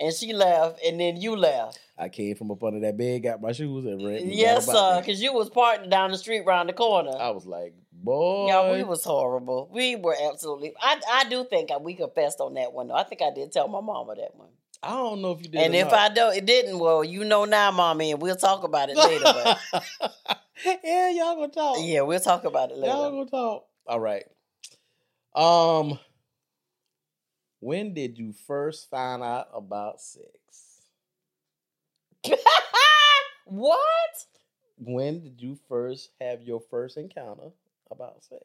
And 0.00 0.12
she 0.12 0.32
left, 0.32 0.80
and 0.84 0.98
then 0.98 1.20
you 1.20 1.36
left. 1.36 1.78
I 1.96 2.08
came 2.08 2.34
from 2.34 2.50
up 2.50 2.64
under 2.64 2.80
that 2.80 2.96
bed, 2.96 3.22
got 3.22 3.40
my 3.40 3.52
shoes 3.52 3.86
and 3.86 4.04
ran. 4.04 4.28
yes, 4.28 4.66
sir, 4.66 5.00
because 5.00 5.22
you 5.22 5.32
was 5.32 5.48
parked 5.48 5.88
down 5.88 6.10
the 6.10 6.18
street 6.18 6.40
around 6.40 6.66
the 6.66 6.72
corner. 6.72 7.12
I 7.16 7.30
was 7.30 7.46
like, 7.46 7.74
boy. 7.92 8.48
Yeah, 8.48 8.72
we 8.72 8.82
was 8.82 9.04
horrible. 9.04 9.70
We 9.72 9.94
were 9.94 10.16
absolutely. 10.28 10.72
I 10.80 11.00
I 11.08 11.28
do 11.28 11.44
think 11.44 11.70
I, 11.70 11.76
we 11.76 11.94
confessed 11.94 12.40
on 12.40 12.54
that 12.54 12.72
one 12.72 12.88
though. 12.88 12.96
I 12.96 13.04
think 13.04 13.22
I 13.22 13.30
did 13.32 13.52
tell 13.52 13.68
my 13.68 13.80
mama 13.80 14.16
that 14.16 14.34
one. 14.34 14.48
I 14.84 14.90
don't 14.90 15.22
know 15.22 15.32
if 15.32 15.42
you 15.42 15.48
did. 15.48 15.60
and 15.62 15.74
if 15.74 15.90
not. 15.90 15.94
I 15.94 16.14
don't, 16.14 16.36
it 16.36 16.44
didn't. 16.46 16.78
Well, 16.78 17.02
you 17.02 17.24
know 17.24 17.44
now, 17.44 17.70
mommy, 17.70 18.12
and 18.12 18.20
we'll 18.20 18.36
talk 18.36 18.64
about 18.64 18.90
it 18.90 18.96
later. 18.96 19.24
But 19.24 19.58
yeah, 20.84 21.10
y'all 21.10 21.36
gonna 21.36 21.48
talk. 21.48 21.76
yeah, 21.80 22.02
we'll 22.02 22.20
talk 22.20 22.44
about 22.44 22.70
it 22.70 22.76
later. 22.76 22.92
Y'all 22.92 23.10
gonna 23.10 23.30
talk. 23.30 23.66
All 23.86 24.00
right. 24.00 24.24
Um, 25.34 25.98
when 27.60 27.94
did 27.94 28.18
you 28.18 28.32
first 28.46 28.90
find 28.90 29.22
out 29.22 29.48
about 29.54 30.00
sex? 30.00 30.28
what? 33.46 33.78
When 34.78 35.20
did 35.22 35.40
you 35.40 35.58
first 35.68 36.10
have 36.20 36.42
your 36.42 36.60
first 36.70 36.96
encounter 36.96 37.50
about 37.90 38.22
sex? 38.24 38.42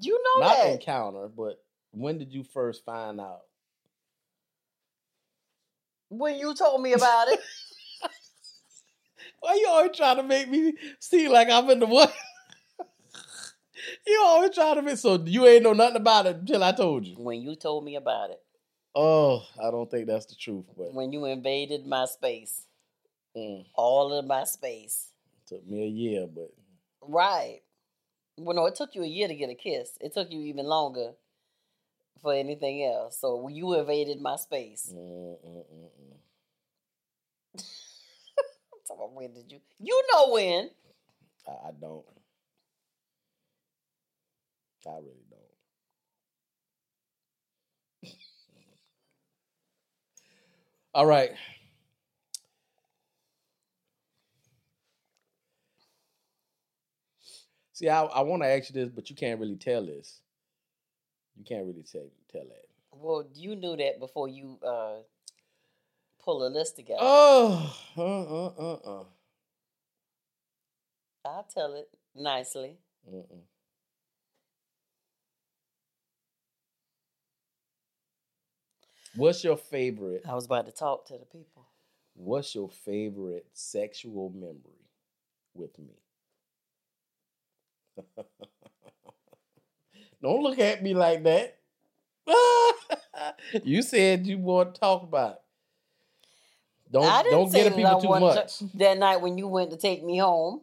You 0.00 0.12
know 0.22 0.46
Not 0.46 0.56
that. 0.56 0.72
encounter, 0.72 1.28
but 1.28 1.62
when 1.92 2.18
did 2.18 2.32
you 2.32 2.44
first 2.44 2.84
find 2.84 3.20
out? 3.20 3.42
When 6.10 6.36
you 6.36 6.54
told 6.54 6.82
me 6.82 6.92
about 6.92 7.28
it. 7.28 7.40
Why 9.40 9.54
you 9.54 9.68
always 9.68 9.96
trying 9.96 10.16
to 10.16 10.22
make 10.22 10.48
me 10.48 10.74
seem 10.98 11.30
like 11.32 11.48
I'm 11.48 11.68
in 11.70 11.78
the 11.80 11.86
what? 11.86 12.12
you 14.06 14.20
always 14.24 14.54
trying 14.54 14.76
to 14.76 14.82
make 14.82 14.98
so 14.98 15.22
you 15.24 15.46
ain't 15.46 15.62
know 15.62 15.72
nothing 15.72 15.96
about 15.96 16.26
it 16.26 16.36
until 16.36 16.62
I 16.62 16.72
told 16.72 17.06
you. 17.06 17.16
when 17.18 17.40
you 17.40 17.54
told 17.56 17.84
me 17.84 17.96
about 17.96 18.30
it. 18.30 18.40
Oh, 18.94 19.46
I 19.62 19.70
don't 19.70 19.90
think 19.90 20.08
that's 20.08 20.26
the 20.26 20.34
truth, 20.34 20.64
but 20.76 20.92
When 20.92 21.12
you 21.12 21.24
invaded 21.24 21.86
my 21.86 22.04
space. 22.06 22.66
mm, 23.36 23.64
All 23.74 24.12
of 24.12 24.26
my 24.26 24.44
space. 24.44 25.12
took 25.46 25.66
me 25.66 25.84
a 25.84 25.86
year, 25.88 26.26
but 26.26 26.50
Right. 27.02 27.60
Well, 28.36 28.56
no, 28.56 28.66
it 28.66 28.74
took 28.74 28.94
you 28.94 29.02
a 29.02 29.06
year 29.06 29.28
to 29.28 29.34
get 29.34 29.48
a 29.50 29.54
kiss. 29.54 29.96
It 30.00 30.12
took 30.12 30.30
you 30.30 30.40
even 30.42 30.66
longer 30.66 31.12
for 32.22 32.34
anything 32.34 32.84
else. 32.84 33.18
So 33.20 33.36
when 33.36 33.54
you 33.54 33.74
invaded 33.74 34.20
my 34.20 34.36
space. 34.36 34.92
mm, 34.94 35.36
mm, 35.46 35.64
mm, 35.74 35.88
about 38.90 39.12
when 39.12 39.32
did 39.34 39.50
you? 39.52 39.60
You 39.78 40.02
know 40.12 40.32
when. 40.32 40.70
I, 41.48 41.68
I 41.68 41.70
don't. 41.80 42.04
I 44.86 44.90
really 44.96 45.24
don't. 45.30 45.40
All 50.94 51.06
right. 51.06 51.30
See, 57.72 57.88
I, 57.88 58.02
I 58.04 58.22
want 58.22 58.42
to 58.42 58.48
ask 58.48 58.68
you 58.70 58.74
this, 58.74 58.90
but 58.90 59.08
you 59.10 59.16
can't 59.16 59.40
really 59.40 59.56
tell 59.56 59.84
this. 59.84 60.20
You 61.36 61.44
can't 61.44 61.66
really 61.66 61.82
tell 61.82 62.08
tell 62.30 62.44
that. 62.44 62.66
Well, 62.92 63.26
you 63.34 63.56
knew 63.56 63.76
that 63.76 63.98
before 63.98 64.28
you 64.28 64.58
uh 64.62 64.98
pull 66.22 66.46
a 66.46 66.48
list 66.48 66.76
together. 66.76 67.00
Oh, 67.02 67.76
uh, 67.96 68.02
uh, 68.02 68.52
uh, 68.58 69.00
uh. 69.00 69.04
I'll 71.24 71.44
tell 71.44 71.74
it 71.74 71.88
nicely. 72.14 72.78
Mm-mm. 73.10 73.42
What's 79.14 79.42
your 79.44 79.56
favorite? 79.56 80.22
I 80.28 80.34
was 80.34 80.46
about 80.46 80.66
to 80.66 80.72
talk 80.72 81.06
to 81.06 81.18
the 81.18 81.24
people. 81.26 81.66
What's 82.14 82.54
your 82.54 82.68
favorite 82.68 83.46
sexual 83.52 84.30
memory 84.30 84.86
with 85.54 85.78
me? 85.78 85.94
Don't 90.22 90.42
look 90.42 90.58
at 90.58 90.82
me 90.82 90.94
like 90.94 91.22
that. 91.24 91.56
you 93.64 93.82
said 93.82 94.26
you 94.26 94.38
want 94.38 94.74
to 94.74 94.80
talk 94.80 95.02
about 95.02 95.32
it. 95.32 95.42
Don't 96.92 97.04
I 97.06 97.22
didn't 97.22 97.38
don't 97.38 97.50
say 97.50 97.58
get 97.62 97.72
at 97.72 97.76
people 97.76 98.00
too 98.00 98.08
much. 98.08 98.58
to- 98.58 98.76
that 98.78 98.98
night 98.98 99.20
when 99.20 99.38
you 99.38 99.46
went 99.48 99.70
to 99.70 99.76
take 99.76 100.02
me 100.04 100.18
home. 100.18 100.60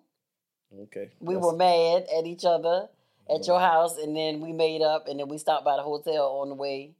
Okay. 0.84 1.10
We 1.20 1.36
that's- 1.36 1.46
were 1.52 1.58
mad 1.58 2.06
at 2.18 2.26
each 2.26 2.46
other 2.46 2.90
at 3.30 3.46
your 3.48 3.60
house, 3.60 3.98
and 3.98 4.16
then 4.16 4.42
we 4.42 4.52
made 4.54 4.82
up, 4.82 5.08
and 5.08 5.20
then 5.20 5.28
we 5.28 5.38
stopped 5.38 5.66
by 5.66 5.76
the 5.78 5.84
hotel 5.84 6.40
on 6.42 6.50
the 6.50 6.56
way 6.56 6.92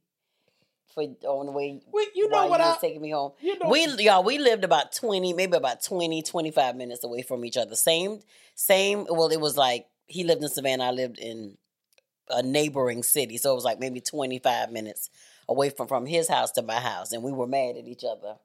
for 0.94 1.02
on 1.02 1.46
the 1.46 1.52
way. 1.52 1.80
Wait, 1.92 2.08
you 2.14 2.28
know 2.28 2.46
what 2.46 2.60
you 2.60 2.66
I? 2.66 2.70
was 2.70 2.80
taking 2.80 3.00
me 3.02 3.10
home. 3.10 3.32
You 3.40 3.58
know 3.58 3.68
We 3.68 3.86
y'all 3.98 4.24
we 4.24 4.38
lived 4.38 4.64
about 4.64 4.92
20, 4.92 5.32
maybe 5.34 5.56
about 5.56 5.82
20, 5.82 6.22
25 6.22 6.76
minutes 6.76 7.04
away 7.04 7.22
from 7.22 7.44
each 7.44 7.56
other. 7.56 7.76
Same 7.76 8.20
same 8.54 9.06
well, 9.08 9.28
it 9.28 9.40
was 9.40 9.56
like 9.56 9.86
he 10.06 10.24
lived 10.24 10.42
in 10.42 10.48
Savannah, 10.48 10.84
I 10.84 10.90
lived 10.90 11.18
in 11.18 11.56
a 12.30 12.42
neighboring 12.42 13.02
city. 13.02 13.36
So 13.38 13.52
it 13.52 13.54
was 13.54 13.64
like 13.64 13.78
maybe 13.80 14.00
25 14.00 14.70
minutes 14.70 15.10
away 15.48 15.70
from 15.70 15.86
from 15.88 16.06
his 16.06 16.28
house 16.28 16.50
to 16.52 16.62
my 16.62 16.80
house 16.80 17.12
and 17.12 17.22
we 17.22 17.32
were 17.32 17.46
mad 17.46 17.76
at 17.76 17.86
each 17.88 18.04
other. 18.04 18.36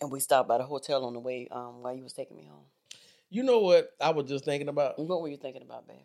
And 0.00 0.10
we 0.10 0.20
stopped 0.20 0.48
by 0.48 0.58
the 0.58 0.64
hotel 0.64 1.04
on 1.04 1.12
the 1.12 1.20
way 1.20 1.48
um 1.50 1.82
while 1.82 1.94
you 1.94 2.02
was 2.02 2.12
taking 2.12 2.36
me 2.36 2.44
home. 2.44 2.64
You 3.28 3.42
know 3.42 3.60
what 3.60 3.90
I 4.00 4.10
was 4.10 4.26
just 4.26 4.44
thinking 4.44 4.68
about? 4.68 4.98
What 4.98 5.20
were 5.22 5.28
you 5.28 5.36
thinking 5.36 5.62
about, 5.62 5.86
babe? 5.86 5.98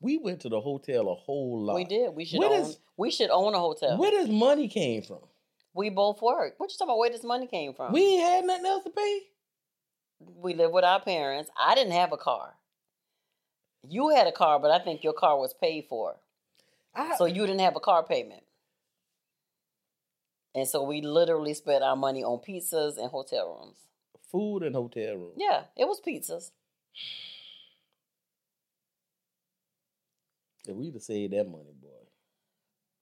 We 0.00 0.18
went 0.18 0.40
to 0.40 0.48
the 0.48 0.60
hotel 0.60 1.08
a 1.10 1.14
whole 1.14 1.60
lot. 1.62 1.74
We 1.74 1.84
did. 1.84 2.14
We 2.14 2.24
should 2.24 2.42
own 2.42 2.50
does- 2.50 2.78
we 2.96 3.10
should 3.10 3.30
own 3.30 3.54
a 3.54 3.58
hotel. 3.58 3.96
Where 3.98 4.10
does 4.10 4.28
money 4.28 4.68
came 4.68 5.02
from? 5.02 5.20
we 5.74 5.90
both 5.90 6.22
work. 6.22 6.54
What 6.56 6.70
you 6.70 6.78
talking 6.78 6.88
about 6.88 6.98
where 6.98 7.10
this 7.10 7.22
money 7.22 7.46
came 7.46 7.74
from? 7.74 7.92
We 7.92 8.00
ain't 8.00 8.22
had 8.22 8.44
nothing 8.46 8.64
else 8.66 8.84
to 8.84 8.90
pay. 8.90 9.20
we 10.20 10.54
lived 10.54 10.72
with 10.72 10.84
our 10.84 11.00
parents. 11.00 11.50
I 11.60 11.74
didn't 11.74 11.92
have 11.92 12.12
a 12.12 12.16
car. 12.16 12.54
You 13.88 14.10
had 14.10 14.26
a 14.26 14.32
car, 14.32 14.58
but 14.58 14.70
I 14.70 14.78
think 14.78 15.04
your 15.04 15.12
car 15.12 15.38
was 15.38 15.54
paid 15.54 15.86
for. 15.88 16.16
I, 16.94 17.16
So 17.16 17.26
you 17.26 17.46
didn't 17.46 17.60
have 17.60 17.76
a 17.76 17.80
car 17.80 18.02
payment. 18.04 18.42
And 20.54 20.66
so 20.66 20.82
we 20.82 21.02
literally 21.02 21.52
spent 21.54 21.84
our 21.84 21.96
money 21.96 22.24
on 22.24 22.38
pizzas 22.38 22.96
and 22.98 23.10
hotel 23.10 23.58
rooms. 23.60 23.76
food 24.32 24.62
and 24.62 24.74
hotel 24.74 25.14
rooms. 25.16 25.34
Yeah, 25.36 25.64
it 25.76 25.84
was 25.86 26.00
pizzas. 26.00 26.50
If 30.66 30.74
we'd 30.74 30.94
have 30.94 31.02
saved 31.02 31.32
that 31.32 31.44
money, 31.48 31.72
boy, 31.80 31.88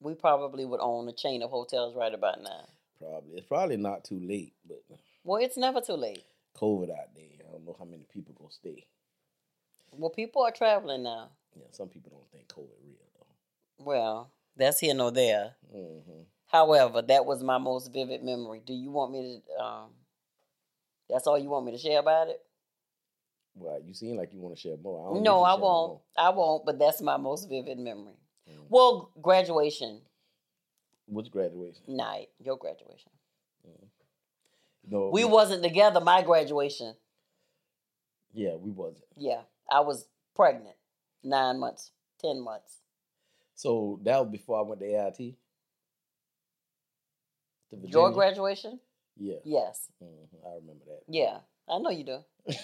We 0.00 0.14
probably 0.14 0.64
would 0.64 0.80
own 0.80 1.08
a 1.08 1.12
chain 1.12 1.42
of 1.42 1.50
hotels 1.50 1.94
right 1.96 2.12
about 2.12 2.42
now. 2.42 2.66
probably 2.98 3.38
it's 3.38 3.46
probably 3.46 3.76
not 3.76 4.04
too 4.04 4.20
late, 4.20 4.54
but 4.66 4.82
Well, 5.24 5.42
it's 5.42 5.56
never 5.56 5.80
too 5.80 5.94
late. 5.94 6.24
COVID 6.56 6.90
out 6.90 7.14
there. 7.14 7.24
I 7.48 7.52
don't 7.52 7.64
know 7.64 7.76
how 7.78 7.84
many 7.84 8.04
people 8.12 8.34
gonna 8.36 8.50
stay. 8.52 8.86
Well, 9.96 10.10
people 10.10 10.42
are 10.42 10.50
traveling 10.52 11.02
now. 11.02 11.30
Yeah, 11.56 11.66
some 11.70 11.88
people 11.88 12.10
don't 12.10 12.30
think 12.32 12.48
COVID 12.48 12.68
real 12.84 12.96
though. 13.18 13.84
Well, 13.84 14.30
that's 14.56 14.80
here 14.80 14.94
nor 14.94 15.10
there. 15.12 15.54
hmm 15.72 16.22
However, 16.46 17.02
that 17.02 17.26
was 17.26 17.42
my 17.42 17.58
most 17.58 17.92
vivid 17.92 18.22
memory. 18.22 18.62
Do 18.64 18.74
you 18.74 18.90
want 18.92 19.10
me 19.12 19.40
to? 19.58 19.62
Um, 19.64 19.90
that's 21.10 21.26
all 21.26 21.38
you 21.38 21.48
want 21.48 21.66
me 21.66 21.72
to 21.72 21.78
share 21.78 21.98
about 21.98 22.28
it? 22.28 22.40
Well, 23.56 23.80
you 23.84 23.92
seem 23.94 24.16
like 24.16 24.32
you 24.32 24.40
want 24.40 24.54
to 24.54 24.60
share 24.60 24.76
more. 24.76 25.00
I 25.10 25.14
don't 25.14 25.22
No, 25.22 25.42
I 25.42 25.54
won't. 25.54 26.00
I 26.16 26.28
won't. 26.30 26.64
But 26.64 26.78
that's 26.78 27.00
my 27.02 27.16
most 27.16 27.48
vivid 27.48 27.78
memory. 27.78 28.14
Mm. 28.48 28.66
Well, 28.68 29.10
graduation 29.20 30.00
What's 31.06 31.28
graduation? 31.28 31.82
night. 31.88 32.28
Your 32.40 32.56
graduation. 32.56 33.10
No, 34.88 35.08
We 35.12 35.22
no- 35.22 35.28
wasn't 35.28 35.62
together. 35.62 36.00
My 36.00 36.22
graduation. 36.22 36.94
Yeah, 38.32 38.54
we 38.56 38.70
wasn't. 38.70 39.04
Yeah, 39.16 39.42
I 39.70 39.80
was 39.80 40.06
pregnant. 40.34 40.76
Nine 41.22 41.58
months. 41.58 41.92
Ten 42.20 42.40
months. 42.42 42.78
So 43.54 44.00
that 44.04 44.20
was 44.20 44.30
before 44.30 44.58
I 44.58 44.62
went 44.62 44.80
to 44.80 44.86
AIT. 44.86 45.36
To 47.70 47.76
Your 47.88 48.10
graduation? 48.12 48.80
Yeah, 49.16 49.38
Yes. 49.44 49.88
Mhm, 50.02 50.26
I 50.44 50.54
remember 50.56 50.84
that. 50.86 51.02
Yeah. 51.08 51.38
I 51.68 51.78
know 51.78 51.90
you 51.90 52.04
do. 52.04 52.18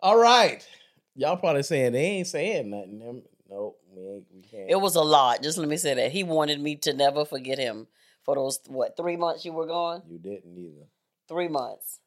All 0.00 0.16
right, 0.16 0.66
y'all 1.14 1.36
probably 1.36 1.62
saying 1.62 1.92
they 1.92 2.04
ain't 2.04 2.26
saying 2.26 2.70
nothing. 2.70 3.22
No, 3.48 3.76
we 3.90 4.02
ain't. 4.02 4.24
We 4.32 4.40
can't. 4.42 4.70
It 4.70 4.80
was 4.80 4.94
a 4.94 5.02
lot. 5.02 5.42
Just 5.42 5.58
let 5.58 5.68
me 5.68 5.76
say 5.76 5.94
that. 5.94 6.12
He 6.12 6.24
wanted 6.24 6.60
me 6.60 6.76
to 6.76 6.94
never 6.94 7.24
forget 7.26 7.58
him 7.58 7.86
for 8.24 8.34
those 8.36 8.60
what, 8.66 8.96
three 8.96 9.16
months 9.16 9.44
you 9.44 9.52
were 9.52 9.66
gone? 9.66 10.02
You 10.08 10.18
didn't 10.18 10.56
either. 10.56 10.86
Three 11.28 11.48
months. 11.48 11.98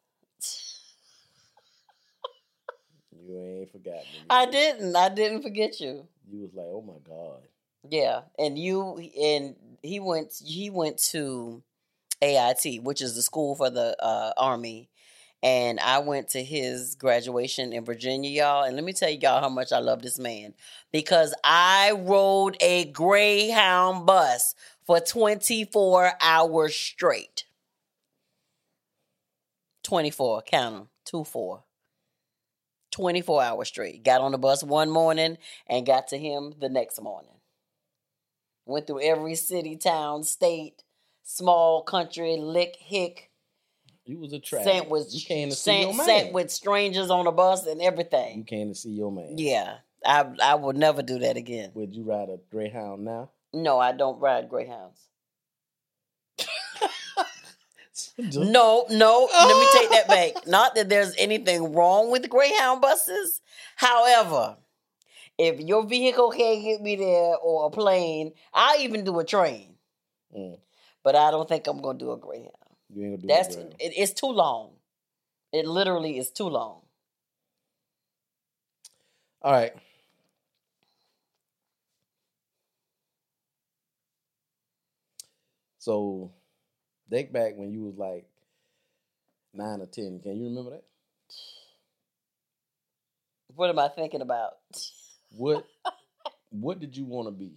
You 3.26 3.40
ain't 3.40 3.72
forgotten. 3.72 4.02
me 4.14 4.26
I 4.30 4.46
didn't. 4.46 4.96
I 4.96 5.10
didn't 5.10 5.42
forget 5.44 5.80
you. 5.80 6.08
You 6.30 6.42
was 6.42 6.54
like, 6.54 6.66
oh 6.68 6.84
my 6.86 7.00
god. 7.08 7.42
Yeah, 7.90 8.22
and 8.38 8.58
you 8.58 8.98
and 9.22 9.56
he 9.82 10.00
went. 10.00 10.34
He 10.44 10.70
went 10.70 10.98
to 11.12 11.62
AIT, 12.22 12.84
which 12.84 13.02
is 13.02 13.16
the 13.16 13.22
school 13.22 13.56
for 13.56 13.70
the 13.70 13.96
uh, 14.04 14.32
army, 14.38 14.90
and 15.42 15.80
I 15.80 16.00
went 16.00 16.30
to 16.30 16.44
his 16.44 16.96
graduation 16.96 17.74
in 17.74 17.86
Virginia, 17.86 18.30
y'all. 18.30 18.64
And 18.64 18.76
let 18.76 18.86
me 18.86 18.94
tell 18.94 19.10
y'all 19.10 19.42
how 19.42 19.50
much 19.50 19.72
I 19.72 19.80
love 19.80 20.02
this 20.02 20.20
man 20.20 20.54
because 20.92 21.34
I 21.44 21.92
rode 21.92 22.58
a 22.62 22.86
Greyhound 22.86 24.06
bus 24.06 24.56
for 24.86 25.00
twenty 25.00 25.66
four 25.66 26.14
hours 26.22 26.76
straight. 26.76 27.46
Twenty 29.84 30.10
four, 30.12 30.42
count 30.42 30.76
them, 30.76 30.88
two 31.06 31.24
four. 31.24 31.64
24 32.94 33.44
hours 33.44 33.68
straight. 33.68 34.04
Got 34.04 34.22
on 34.22 34.32
the 34.32 34.38
bus 34.38 34.64
one 34.64 34.90
morning 34.90 35.38
and 35.68 35.86
got 35.86 36.08
to 36.10 36.18
him 36.18 36.54
the 36.60 36.70
next 36.70 37.02
morning. 37.02 37.32
Went 38.66 38.88
through 38.88 39.02
every 39.02 39.36
city, 39.36 39.76
town, 39.76 40.24
state, 40.24 40.84
small 41.24 41.82
country, 41.84 42.38
lick, 42.38 42.78
hick, 42.80 43.30
You 44.06 44.20
was 44.20 44.32
a 44.32 44.40
trap. 44.40 44.64
sent 44.64 44.90
with 44.90 45.14
you 45.14 45.20
came 45.22 45.50
to 45.50 45.56
see 45.56 45.82
your 45.82 45.94
man. 45.94 46.06
sent 46.06 46.34
with 46.34 46.50
strangers 46.52 47.10
on 47.10 47.26
the 47.26 47.32
bus 47.32 47.66
and 47.66 47.82
everything. 47.82 48.38
you 48.38 48.44
came 48.46 48.70
to 48.70 48.76
see 48.76 48.92
your 48.92 49.12
man. 49.12 49.38
Yeah, 49.38 49.78
I 50.06 50.26
I 50.42 50.56
will 50.56 50.74
never 50.74 51.02
do 51.02 51.20
that 51.20 51.36
again. 51.36 51.72
Would 51.74 51.94
you 51.96 52.04
ride 52.04 52.30
a 52.30 52.38
Greyhound 52.52 53.04
now? 53.04 53.32
No, 53.54 53.80
I 53.80 53.92
don't 53.92 54.20
ride 54.20 54.50
greyhounds. 54.50 55.00
No, 58.18 58.86
no, 58.90 59.30
let 59.32 59.58
me 59.58 59.68
take 59.68 59.90
that 59.92 60.08
back. 60.08 60.34
Not 60.48 60.76
that 60.76 60.90
there's 60.90 61.16
anything 61.18 61.74
wrong 61.74 62.12
with 62.12 62.30
greyhound 62.30 62.82
buses. 62.82 63.42
However, 63.76 64.58
if 65.38 65.60
your 65.60 65.86
vehicle 65.86 66.32
can't 66.32 66.64
get 66.64 66.82
me 66.82 66.96
there 66.96 67.36
or 67.38 67.68
a 67.68 67.70
plane, 67.70 68.34
I'll 68.54 68.80
even 68.80 69.04
do 69.04 69.20
a 69.20 69.24
train. 69.26 69.76
Mm, 70.36 70.60
But 71.04 71.16
I 71.16 71.32
don't 71.32 71.48
think 71.48 71.68
I'm 71.68 71.82
gonna 71.82 71.98
do 72.00 72.12
a 72.12 72.18
greyhound. 72.18 72.52
you 72.90 73.04
ain't 73.04 73.12
gonna 73.14 73.22
do 73.22 73.28
That's 73.28 73.56
it, 73.56 73.76
it's 73.80 74.14
too 74.14 74.32
long. 74.32 74.72
It 75.52 75.66
literally 75.68 76.18
is 76.18 76.32
too 76.32 76.48
long. 76.50 76.82
All 79.42 79.52
right. 79.52 79.74
So, 85.80 86.32
think 87.14 87.32
back 87.32 87.54
when 87.56 87.72
you 87.72 87.84
was 87.84 87.96
like 87.96 88.26
nine 89.54 89.82
or 89.82 89.86
ten. 89.86 90.20
Can 90.20 90.36
you 90.36 90.46
remember 90.46 90.72
that? 90.72 90.84
What 93.56 93.70
am 93.70 93.78
I 93.78 93.88
thinking 93.90 94.22
about? 94.22 94.54
What 95.30 95.68
What 96.50 96.80
did 96.80 96.98
you 96.98 97.06
want 97.06 97.28
to 97.28 97.32
be? 97.32 97.52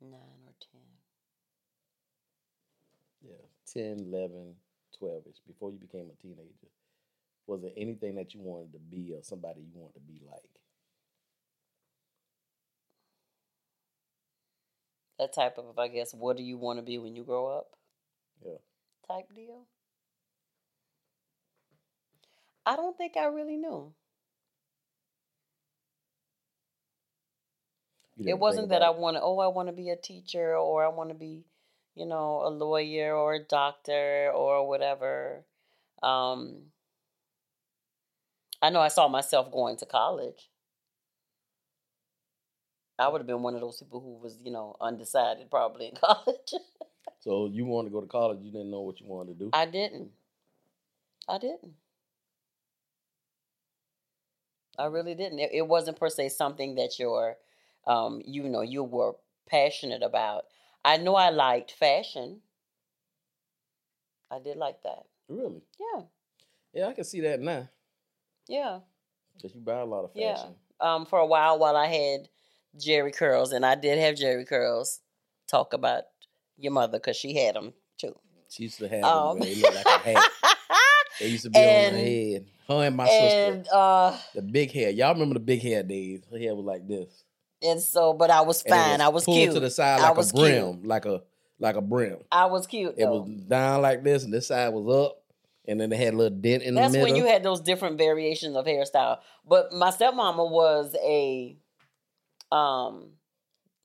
Nine 0.00 0.12
or 0.46 0.54
ten. 0.60 0.80
Yeah, 3.22 3.46
10, 3.74 4.06
11, 4.12 4.54
12 4.98 5.22
ish, 5.28 5.36
before 5.46 5.70
you 5.70 5.78
became 5.78 6.08
a 6.10 6.22
teenager. 6.22 6.70
Was 7.46 7.60
there 7.60 7.72
anything 7.76 8.14
that 8.16 8.32
you 8.32 8.40
wanted 8.40 8.72
to 8.72 8.78
be 8.78 9.12
or 9.14 9.22
somebody 9.22 9.60
you 9.60 9.72
wanted 9.74 9.94
to 9.94 10.00
be 10.00 10.20
like? 10.26 10.65
That 15.18 15.32
type 15.34 15.58
of, 15.58 15.78
I 15.78 15.88
guess, 15.88 16.12
what 16.14 16.36
do 16.36 16.42
you 16.42 16.58
want 16.58 16.78
to 16.78 16.82
be 16.82 16.98
when 16.98 17.16
you 17.16 17.24
grow 17.24 17.46
up? 17.46 17.68
Yeah. 18.44 18.58
Type 19.08 19.26
deal. 19.34 19.66
I 22.66 22.76
don't 22.76 22.96
think 22.98 23.16
I 23.16 23.26
really 23.26 23.56
knew. 23.56 23.92
It 28.18 28.38
wasn't 28.38 28.70
that 28.70 28.82
I 28.82 28.90
want 28.90 29.16
to, 29.16 29.22
oh, 29.22 29.38
I 29.38 29.48
want 29.48 29.68
to 29.68 29.72
be 29.74 29.90
a 29.90 29.96
teacher 29.96 30.56
or 30.56 30.84
I 30.84 30.88
want 30.88 31.10
to 31.10 31.14
be, 31.14 31.44
you 31.94 32.06
know, 32.06 32.42
a 32.44 32.50
lawyer 32.50 33.14
or 33.14 33.34
a 33.34 33.44
doctor 33.44 34.30
or 34.34 34.66
whatever. 34.68 35.44
Um, 36.02 36.72
I 38.62 38.70
know 38.70 38.80
I 38.80 38.88
saw 38.88 39.08
myself 39.08 39.52
going 39.52 39.76
to 39.78 39.86
college. 39.86 40.48
I 42.98 43.08
would 43.08 43.20
have 43.20 43.26
been 43.26 43.42
one 43.42 43.54
of 43.54 43.60
those 43.60 43.78
people 43.82 44.00
who 44.00 44.14
was, 44.22 44.38
you 44.42 44.50
know, 44.50 44.76
undecided 44.80 45.50
probably 45.50 45.86
in 45.88 45.94
college. 46.00 46.54
So 47.20 47.46
you 47.52 47.64
wanted 47.66 47.88
to 47.88 47.92
go 47.92 48.00
to 48.00 48.06
college, 48.06 48.38
you 48.42 48.50
didn't 48.52 48.70
know 48.70 48.80
what 48.82 49.00
you 49.00 49.06
wanted 49.06 49.38
to 49.38 49.44
do. 49.44 49.50
I 49.52 49.66
didn't. 49.66 50.10
I 51.28 51.38
didn't. 51.38 51.72
I 54.78 54.86
really 54.86 55.14
didn't. 55.14 55.38
It, 55.38 55.50
it 55.52 55.66
wasn't 55.66 55.98
per 55.98 56.08
se 56.08 56.30
something 56.30 56.74
that 56.76 56.98
you're, 56.98 57.36
um, 57.86 58.22
you 58.26 58.44
know, 58.44 58.60
you 58.62 58.84
were 58.84 59.14
passionate 59.48 60.02
about. 60.02 60.44
I 60.84 60.98
know 60.98 61.14
I 61.14 61.30
liked 61.30 61.72
fashion. 61.72 62.40
I 64.30 64.38
did 64.38 64.56
like 64.56 64.82
that. 64.82 65.04
really? 65.28 65.62
Yeah, 65.80 66.02
Yeah, 66.74 66.86
I 66.88 66.92
can 66.92 67.04
see 67.04 67.20
that 67.22 67.40
now. 67.40 67.68
yeah, 68.48 68.80
Cause 69.40 69.52
you 69.54 69.60
buy 69.60 69.78
a 69.80 69.84
lot 69.84 70.04
of 70.04 70.12
fashion. 70.12 70.22
yeah. 70.28 70.34
fashion. 70.36 70.54
Um, 70.80 71.06
for 71.06 71.18
a 71.18 71.26
while, 71.26 71.58
while 71.58 71.76
I 71.76 71.86
had 71.86 72.28
Jheri 72.78 73.14
curls, 73.14 73.52
and 73.52 73.64
I 73.64 73.74
did 73.74 73.98
have 73.98 74.14
Jheri 74.16 74.46
curls. 74.46 75.00
Talk 75.48 75.72
about 75.72 76.04
your 76.58 76.72
mother 76.72 76.98
because 76.98 77.16
she 77.16 77.34
had 77.34 77.54
them 77.54 77.72
too. 77.98 78.14
She 78.48 78.64
used 78.64 78.78
to 78.78 78.88
have 78.88 79.04
Um, 79.04 79.38
them. 79.38 79.48
They 79.48 79.54
look 79.56 79.74
like 79.74 79.86
a 79.86 79.98
hat. 79.98 80.30
They 81.20 81.28
used 81.28 81.44
to 81.44 81.50
be 81.50 81.58
on 81.58 81.64
And- 81.64 81.96
her 81.96 82.02
head. 82.02 82.46
Her 82.68 82.84
and 82.86 82.96
my 82.96 83.08
sister. 83.08 83.64
uh, 83.72 84.18
The 84.34 84.42
big 84.42 84.70
hair. 84.72 84.90
Y'all 84.90 85.14
remember 85.14 85.34
the 85.34 85.40
big 85.40 85.62
hair 85.62 85.82
days? 85.82 86.22
Her 86.30 86.36
hair 86.38 86.54
was 86.54 86.64
like 86.66 86.86
this. 86.86 87.22
and 87.62 87.80
so, 87.80 88.12
but 88.12 88.28
I 88.28 88.42
was 88.42 88.62
And 88.64 88.74
fine. 88.74 89.00
I 89.00 89.08
was 89.08 89.24
pulled 89.24 89.38
cute. 89.38 89.54
to 89.54 89.60
the 89.60 89.70
side 89.70 90.00
I 90.00 90.08
like 90.08 90.16
was 90.16 90.30
a 90.32 90.34
brim, 90.34 90.82
like 90.84 91.06
a 91.06 91.22
like 91.58 91.76
a 91.76 91.80
brim. 91.80 92.18
I 92.30 92.46
was 92.46 92.66
cute. 92.66 92.96
It 92.98 93.06
was 93.06 93.26
down 93.48 93.80
like 93.82 94.02
this, 94.04 94.24
and 94.24 94.32
this 94.34 94.48
side 94.48 94.68
was 94.74 94.94
up, 94.94 95.22
and 95.66 95.80
then 95.80 95.88
they 95.88 95.96
had 95.96 96.12
a 96.12 96.16
little 96.18 96.36
dent 96.38 96.64
in 96.64 96.74
That's 96.74 96.92
the 96.92 96.98
middle. 96.98 97.06
That's 97.06 97.12
when 97.14 97.16
you 97.26 97.32
had 97.32 97.42
those 97.42 97.60
different 97.62 97.96
variations 97.96 98.54
of 98.56 98.66
hairstyle. 98.66 99.20
But 99.48 99.72
my 99.72 99.90
stepmama 99.90 100.50
was 100.50 100.94
a 101.02 101.56
um 102.52 103.10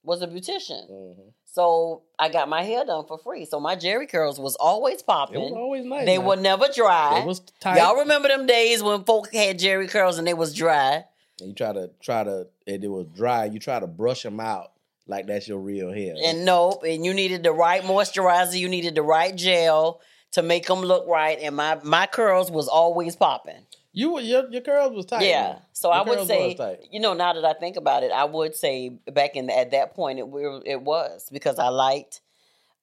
was 0.03 0.21
a 0.21 0.27
beautician. 0.27 0.89
Mhm. 0.89 1.33
So 1.45 2.03
I 2.17 2.29
got 2.29 2.47
my 2.49 2.63
hair 2.63 2.85
done 2.85 3.05
for 3.05 3.17
free. 3.17 3.45
So 3.45 3.59
my 3.59 3.75
Jheri 3.75 4.09
curls 4.09 4.39
was 4.39 4.55
always 4.55 4.93
It 4.93 4.97
was 4.97 5.03
popping. 5.03 5.53
always 5.55 5.85
nice. 5.85 6.05
They 6.05 6.17
were 6.17 6.37
never 6.37 6.67
dry. 6.73 7.19
It 7.19 7.25
was 7.25 7.41
tight. 7.59 7.77
Y'all 7.77 7.97
remember 7.97 8.29
them 8.29 8.45
days 8.47 8.81
when 8.81 9.03
folk 9.03 9.31
had 9.33 9.59
Jheri 9.59 9.89
curls 9.89 10.17
and 10.17 10.25
they 10.25 10.33
was 10.33 10.55
dry? 10.55 11.05
And 11.39 11.49
you 11.49 11.53
try 11.53 11.73
to 11.73 11.89
try 12.01 12.23
to, 12.23 12.47
and 12.67 12.83
it 12.83 12.87
was 12.87 13.05
dry. 13.15 13.45
You 13.45 13.59
try 13.59 13.79
to 13.79 13.87
brush 13.87 14.23
them 14.23 14.39
out 14.39 14.71
like 15.07 15.27
that's 15.27 15.47
your 15.47 15.59
real 15.59 15.91
hair. 15.91 16.15
And 16.23 16.45
nope, 16.45 16.83
and 16.83 17.03
you 17.05 17.13
needed 17.13 17.43
the 17.43 17.51
right 17.51 17.83
moisturizer, 17.83 18.57
you 18.57 18.69
needed 18.69 18.95
the 18.95 19.01
right 19.03 19.35
gel 19.35 19.99
to 20.31 20.41
make 20.41 20.65
them 20.67 20.79
look 20.81 21.05
right. 21.07 21.37
And 21.41 21.55
my 21.55 21.79
my 21.83 22.07
curls 22.07 22.49
was 22.49 22.67
always 22.67 23.15
popping. 23.15 23.65
You 23.93 24.13
were 24.13 24.21
your 24.21 24.49
your 24.49 24.61
curls 24.61 24.93
was 24.95 25.05
tight. 25.05 25.23
Yeah. 25.25 25.59
So 25.73 25.89
Your 25.89 25.97
I 25.97 26.09
would 26.09 26.27
say, 26.27 26.79
you 26.91 26.99
know, 26.99 27.13
now 27.13 27.33
that 27.33 27.43
I 27.45 27.53
think 27.53 27.75
about 27.75 28.03
it, 28.03 28.11
I 28.11 28.23
would 28.25 28.55
say 28.55 28.89
back 28.89 29.35
in 29.35 29.47
the, 29.47 29.57
at 29.57 29.71
that 29.71 29.93
point 29.95 30.19
it 30.19 30.25
it 30.65 30.81
was 30.81 31.27
because 31.31 31.59
I 31.59 31.67
liked, 31.69 32.21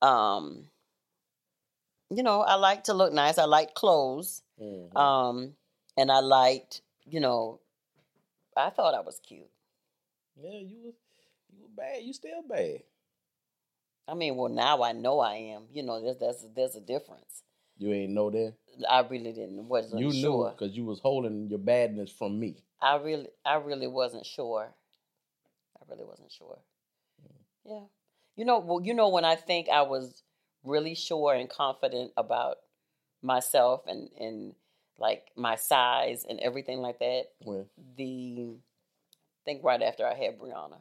um, 0.03 0.69
you 2.11 2.23
know, 2.23 2.41
I 2.43 2.55
liked 2.55 2.87
to 2.87 2.95
look 2.95 3.13
nice. 3.13 3.39
I 3.39 3.45
liked 3.45 3.75
clothes, 3.75 4.43
Mhm. 4.61 4.97
um, 4.97 5.57
and 5.97 6.11
I 6.13 6.21
liked 6.21 6.83
you 7.07 7.21
know, 7.21 7.61
I 8.57 8.71
thought 8.71 8.95
I 8.95 9.01
was 9.01 9.19
cute. 9.21 9.51
Yeah, 10.37 10.59
you 10.59 10.79
was 10.85 10.95
you 11.51 11.63
was 11.63 11.71
bad. 11.75 12.03
You 12.03 12.13
still 12.13 12.43
bad. 12.43 12.83
I 14.07 14.15
mean, 14.15 14.37
well, 14.37 14.49
now 14.51 14.83
I 14.83 14.93
know 14.93 15.21
I 15.21 15.35
am. 15.35 15.65
You 15.73 15.83
know, 15.83 16.01
there's 16.03 16.19
there's 16.19 16.45
there's 16.55 16.77
a 16.77 16.81
difference. 16.81 17.43
You 17.79 17.93
ain't 17.93 18.13
know 18.13 18.31
that. 18.31 18.55
I 18.89 19.01
really 19.01 19.33
didn't 19.33 19.69
wasn't 19.69 20.01
You 20.01 20.11
knew 20.11 20.51
because 20.51 20.77
you 20.77 20.85
was 20.85 21.01
holding 21.01 21.49
your 21.49 21.59
badness 21.59 22.11
from 22.11 22.39
me. 22.39 22.57
I 22.81 22.97
really 22.97 23.29
I 23.45 23.57
really 23.57 23.87
wasn't 23.87 24.27
sure. 24.27 24.69
I 25.77 25.85
really 25.91 26.05
wasn't 26.05 26.33
sure. 26.33 26.59
Yeah. 27.65 27.85
You 28.37 28.45
know, 28.45 28.59
well, 28.59 28.81
you 28.81 28.95
know 28.95 29.09
when 29.09 29.25
I 29.25 29.35
think 29.35 29.69
I 29.69 29.83
was 29.83 30.23
really 30.65 30.95
sure 30.95 31.35
and 31.35 31.49
confident 31.49 32.13
about 32.17 32.59
myself 33.23 33.83
and 33.87 34.11
and 34.19 34.55
like 34.99 35.31
my 35.37 35.55
size 35.55 36.25
and 36.29 36.41
everything 36.41 36.79
like 36.79 36.99
that, 36.99 37.25
When 37.45 37.67
the 37.97 38.55
I 38.55 39.45
think 39.45 39.65
right 39.65 39.83
after 39.83 40.07
I 40.07 40.15
had 40.15 40.39
Brianna. 40.39 40.79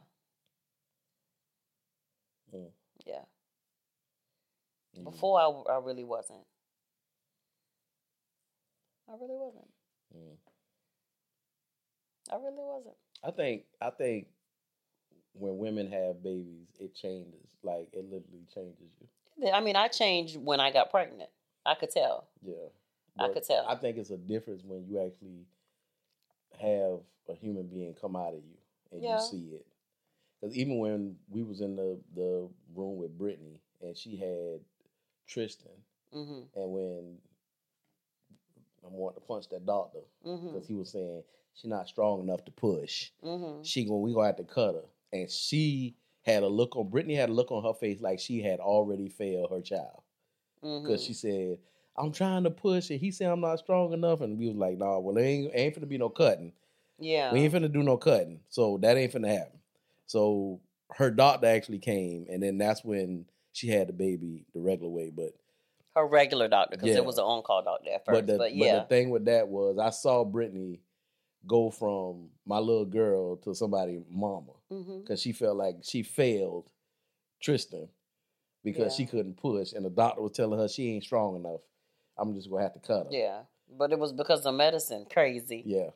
Mm. 2.54 2.70
Yeah. 3.06 3.22
Mm. 4.98 5.04
Before 5.04 5.40
I, 5.40 5.74
I 5.74 5.78
really 5.78 6.04
wasn't. 6.04 6.40
I 9.08 9.12
really 9.12 9.36
wasn't. 9.36 9.68
Mm. 10.16 10.36
I 12.30 12.36
really 12.36 12.56
wasn't. 12.56 12.96
I 13.24 13.30
think 13.30 13.62
I 13.80 13.90
think 13.90 14.26
when 15.32 15.58
women 15.58 15.90
have 15.90 16.22
babies, 16.22 16.68
it 16.78 16.94
changes. 16.94 17.56
Like 17.62 17.88
it 17.92 18.04
literally 18.04 18.46
changes 18.54 18.90
you. 19.00 19.50
I 19.52 19.60
mean, 19.60 19.76
I 19.76 19.88
changed 19.88 20.36
when 20.36 20.60
I 20.60 20.70
got 20.70 20.90
pregnant. 20.90 21.30
I 21.64 21.74
could 21.74 21.90
tell. 21.90 22.28
Yeah. 22.42 22.54
I 23.18 23.28
could 23.28 23.44
tell. 23.44 23.66
I 23.68 23.74
think 23.74 23.96
it's 23.96 24.10
a 24.10 24.16
difference 24.16 24.62
when 24.64 24.86
you 24.86 25.04
actually 25.04 25.46
have 26.60 27.00
a 27.28 27.34
human 27.34 27.66
being 27.66 27.94
come 27.94 28.16
out 28.16 28.34
of 28.34 28.40
you 28.44 28.56
and 28.92 29.02
Yeah. 29.02 29.16
you 29.16 29.20
see 29.20 29.54
it. 29.54 29.66
Because 30.40 30.56
even 30.56 30.78
when 30.78 31.16
we 31.28 31.42
was 31.42 31.60
in 31.60 31.76
the, 31.76 31.98
the 32.14 32.48
room 32.74 32.96
with 32.96 33.16
Brittany 33.18 33.60
and 33.80 33.96
she 33.96 34.16
had 34.16 34.60
Tristan, 35.26 35.72
hmm 36.12 36.42
and 36.54 36.72
when 36.72 37.18
I 38.84 38.88
wanted 38.90 39.16
to 39.16 39.26
punch 39.26 39.48
that 39.50 39.66
doctor 39.66 40.00
because 40.52 40.66
he 40.66 40.74
was 40.74 40.90
saying 40.90 41.22
she's 41.54 41.68
not 41.70 41.88
strong 41.88 42.20
enough 42.20 42.44
to 42.46 42.50
push. 42.52 43.10
hmm 43.22 43.62
She 43.62 43.84
going 43.84 44.02
we 44.02 44.12
gonna 44.14 44.26
have 44.26 44.36
to 44.36 44.44
cut 44.44 44.74
her, 44.74 44.84
and 45.12 45.30
she 45.30 45.94
had 46.22 46.42
a 46.42 46.48
look 46.48 46.76
on 46.76 46.88
Brittany 46.88 47.14
had 47.14 47.30
a 47.30 47.32
look 47.32 47.50
on 47.50 47.64
her 47.64 47.74
face 47.74 48.00
like 48.00 48.18
she 48.20 48.42
had 48.42 48.60
already 48.60 49.08
failed 49.08 49.50
her 49.50 49.60
child 49.60 50.02
because 50.60 51.02
she 51.02 51.12
said, 51.14 51.58
"I'm 51.96 52.12
trying 52.12 52.44
to 52.44 52.50
push 52.50 52.90
it." 52.90 52.98
He 52.98 53.10
said, 53.10 53.30
"I'm 53.30 53.40
not 53.40 53.58
strong 53.58 53.92
enough," 53.92 54.20
and 54.20 54.38
we 54.38 54.48
was 54.48 54.56
like, 54.56 54.78
"Nah, 54.78 54.98
well, 54.98 55.16
it 55.16 55.22
ain't 55.22 55.50
ain't 55.54 55.74
finna 55.74 55.88
be 55.88 55.98
no 55.98 56.08
cutting. 56.08 56.52
yeah. 56.98 57.32
We 57.32 57.40
ain't 57.40 57.54
finna 57.54 57.72
do 57.72 57.82
no 57.82 57.96
cutting, 57.96 58.40
so 58.48 58.78
that 58.78 58.96
ain't 58.96 59.12
finna 59.12 59.28
happen." 59.28 59.58
So 60.06 60.60
her 60.94 61.10
doctor 61.10 61.46
actually 61.46 61.78
came, 61.78 62.26
and 62.30 62.42
then 62.42 62.58
that's 62.58 62.84
when 62.84 63.26
she 63.52 63.68
had 63.68 63.88
the 63.88 63.92
baby 63.92 64.44
the 64.54 64.60
regular 64.60 64.90
way. 64.90 65.10
But 65.10 65.34
Her 65.98 66.06
regular 66.06 66.48
doctor, 66.48 66.76
because 66.76 66.90
Yeah. 66.90 66.96
it 66.96 67.04
was 67.04 67.18
an 67.18 67.24
on-call 67.24 67.62
doctor 67.64 67.90
at 67.90 68.04
first. 68.04 68.26
but 68.26 68.38
But, 68.38 68.50
the 68.50 68.56
yeah, 68.56 68.76
but 68.76 68.82
the 68.88 68.88
thing 68.94 69.10
with 69.10 69.24
that 69.26 69.48
was 69.48 69.78
I 69.78 69.90
saw 69.90 70.24
Brittany 70.24 70.80
go 71.46 71.70
from 71.70 72.30
my 72.46 72.58
little 72.58 72.84
girl 72.84 73.36
to 73.38 73.54
somebody 73.54 74.02
mama 74.10 74.52
because 74.68 75.20
she 75.20 75.32
felt 75.32 75.56
like 75.56 75.76
she 75.82 76.02
failed 76.02 76.70
Tristan 77.40 77.88
because 78.64 78.94
she 78.94 79.06
couldn't 79.06 79.36
push, 79.36 79.72
and 79.72 79.84
the 79.84 79.90
doctor 79.90 80.20
was 80.22 80.32
telling 80.32 80.58
her 80.58 80.68
she 80.68 80.90
ain't 80.94 81.04
strong 81.04 81.36
enough. 81.36 81.60
I'm 82.16 82.34
just 82.34 82.50
gonna 82.50 82.62
have 82.62 82.74
to 82.74 82.80
cut 82.80 83.06
her. 83.06 83.12
yeah. 83.12 83.42
But 83.70 83.92
it 83.92 83.98
was 83.98 84.12
because 84.12 84.46
of 84.46 84.54
medicine. 84.54 85.06
Crazy. 85.12 85.62
Yeah. 85.66 85.90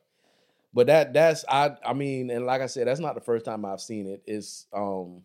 But 0.73 0.87
that 0.87 1.13
that's 1.13 1.43
I 1.47 1.75
I 1.85 1.93
mean, 1.93 2.29
and 2.29 2.45
like 2.45 2.61
I 2.61 2.67
said, 2.67 2.87
that's 2.87 2.99
not 2.99 3.15
the 3.15 3.21
first 3.21 3.45
time 3.45 3.65
I've 3.65 3.81
seen 3.81 4.07
it. 4.07 4.23
It's 4.25 4.67
um 4.73 5.23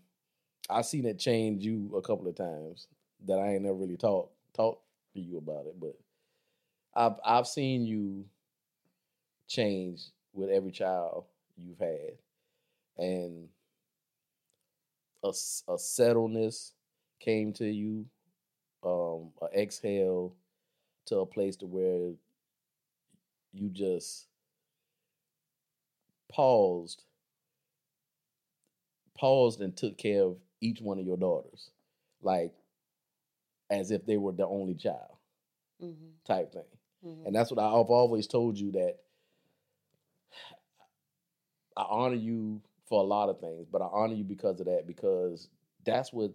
I've 0.71 0.87
seen 0.87 1.07
it 1.07 1.19
change 1.19 1.65
you 1.65 1.95
a 1.97 2.03
couple 2.03 2.27
of 2.29 2.35
times 2.37 2.87
that 3.27 3.39
I 3.39 3.55
ain't 3.55 3.63
never 3.63 3.75
really 3.75 3.97
talked 3.97 4.35
talked 4.59 4.83
to 5.15 5.21
you 5.21 5.39
about 5.39 5.67
it, 5.67 5.77
but 5.81 5.97
I've 6.95 7.19
I've 7.25 7.47
seen 7.47 7.87
you 7.87 8.25
change 9.47 10.03
with 10.33 10.51
every 10.51 10.73
child 10.73 11.25
you've 11.57 11.79
had. 11.79 12.19
And 12.99 13.49
a, 15.23 15.29
a 15.29 15.77
settledness 15.77 16.73
came 17.21 17.53
to 17.55 17.67
you, 17.67 18.07
um, 18.85 19.31
a 19.41 19.47
exhale 19.59 20.35
to 21.07 21.19
a 21.19 21.27
place 21.27 21.57
to 21.57 21.67
where 21.67 22.13
you 23.53 23.69
just 23.71 24.27
paused 26.31 27.05
paused 29.17 29.61
and 29.61 29.77
took 29.77 29.97
care 29.99 30.23
of 30.23 30.37
each 30.61 30.81
one 30.81 30.99
of 30.99 31.07
your 31.07 31.17
daughters 31.17 31.71
like 32.23 32.53
as 33.71 33.91
if 33.91 34.05
they 34.07 34.17
were 34.17 34.33
the 34.33 34.47
only 34.47 34.75
child 34.75 35.17
hmm 35.81 35.93
type 36.27 36.53
thing. 36.53 36.65
Hmm 37.03 37.25
and 37.27 37.35
that's 37.35 37.51
what 37.51 37.63
i've 37.63 37.91
always 37.91 38.27
told 38.27 38.59
you 38.59 38.73
that 38.73 38.97
i 41.77 41.85
honor 41.89 42.15
you 42.17 42.61
for 42.89 43.01
a 43.03 43.07
lot 43.07 43.29
of 43.29 43.41
things 43.41 43.67
but 43.71 43.83
i 43.83 43.87
honor 43.93 44.15
you 44.15 44.25
because 44.25 44.61
of 44.61 44.67
that 44.67 44.87
because 44.87 45.49
that's 45.85 46.13
what 46.13 46.33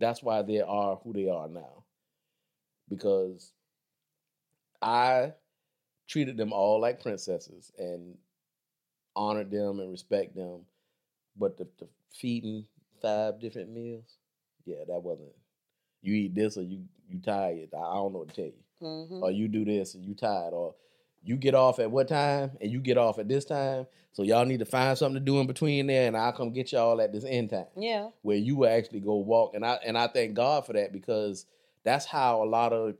that's 0.00 0.22
why 0.22 0.42
they 0.42 0.60
are 0.60 0.96
who 1.02 1.12
they 1.12 1.28
are 1.28 1.48
now. 1.48 1.84
Because 2.88 3.52
i 4.82 5.32
treated 6.08 6.36
them 6.36 6.52
all 6.52 6.80
like 6.80 7.02
princesses 7.02 7.72
and 7.78 8.16
honored 9.16 9.50
them 9.50 9.80
and 9.80 9.90
respect 9.90 10.34
them 10.34 10.60
but 11.36 11.56
the, 11.58 11.66
the 11.78 11.88
feeding 12.12 12.64
five 13.02 13.40
different 13.40 13.70
meals 13.70 14.18
yeah 14.64 14.84
that 14.86 15.00
wasn't 15.02 15.28
you 16.02 16.14
eat 16.14 16.34
this 16.34 16.56
or 16.56 16.62
you 16.62 16.84
you 17.08 17.18
tired 17.20 17.68
i 17.74 17.78
I 17.78 17.94
don't 17.94 18.12
know 18.12 18.20
what 18.20 18.28
to 18.28 18.34
tell 18.34 18.44
you 18.46 18.52
hmm 18.80 19.22
or 19.22 19.30
you 19.32 19.48
do 19.48 19.64
this 19.64 19.94
and 19.94 20.04
you 20.04 20.14
tired, 20.14 20.52
or 20.52 20.74
you 21.24 21.34
get 21.36 21.54
off 21.54 21.80
at 21.80 21.90
what 21.90 22.06
time 22.08 22.52
and 22.60 22.70
you 22.70 22.78
get 22.80 22.96
off 22.96 23.18
at 23.18 23.26
this 23.28 23.44
time. 23.44 23.84
So 24.12 24.22
y'all 24.22 24.44
need 24.44 24.60
to 24.60 24.64
find 24.64 24.96
something 24.96 25.18
to 25.20 25.24
do 25.24 25.40
in 25.40 25.46
between 25.48 25.88
there, 25.88 26.06
and 26.06 26.16
I'll 26.16 26.32
come 26.32 26.52
get 26.52 26.70
y'all 26.72 27.00
at 27.00 27.12
this 27.12 27.24
end 27.24 27.50
time 27.50 27.66
Yeah. 27.76 28.10
where 28.22 28.36
you 28.36 28.54
will 28.56 28.68
actually 28.68 29.00
go 29.00 29.16
walk. 29.16 29.54
And 29.54 29.64
I 29.66 29.78
and 29.84 29.98
I 29.98 30.06
thank 30.06 30.34
God 30.34 30.64
for 30.66 30.72
that 30.74 30.92
because 30.92 31.46
that's 31.82 32.04
how 32.06 32.42
a 32.44 32.46
lot 32.46 32.72
of 32.72 32.94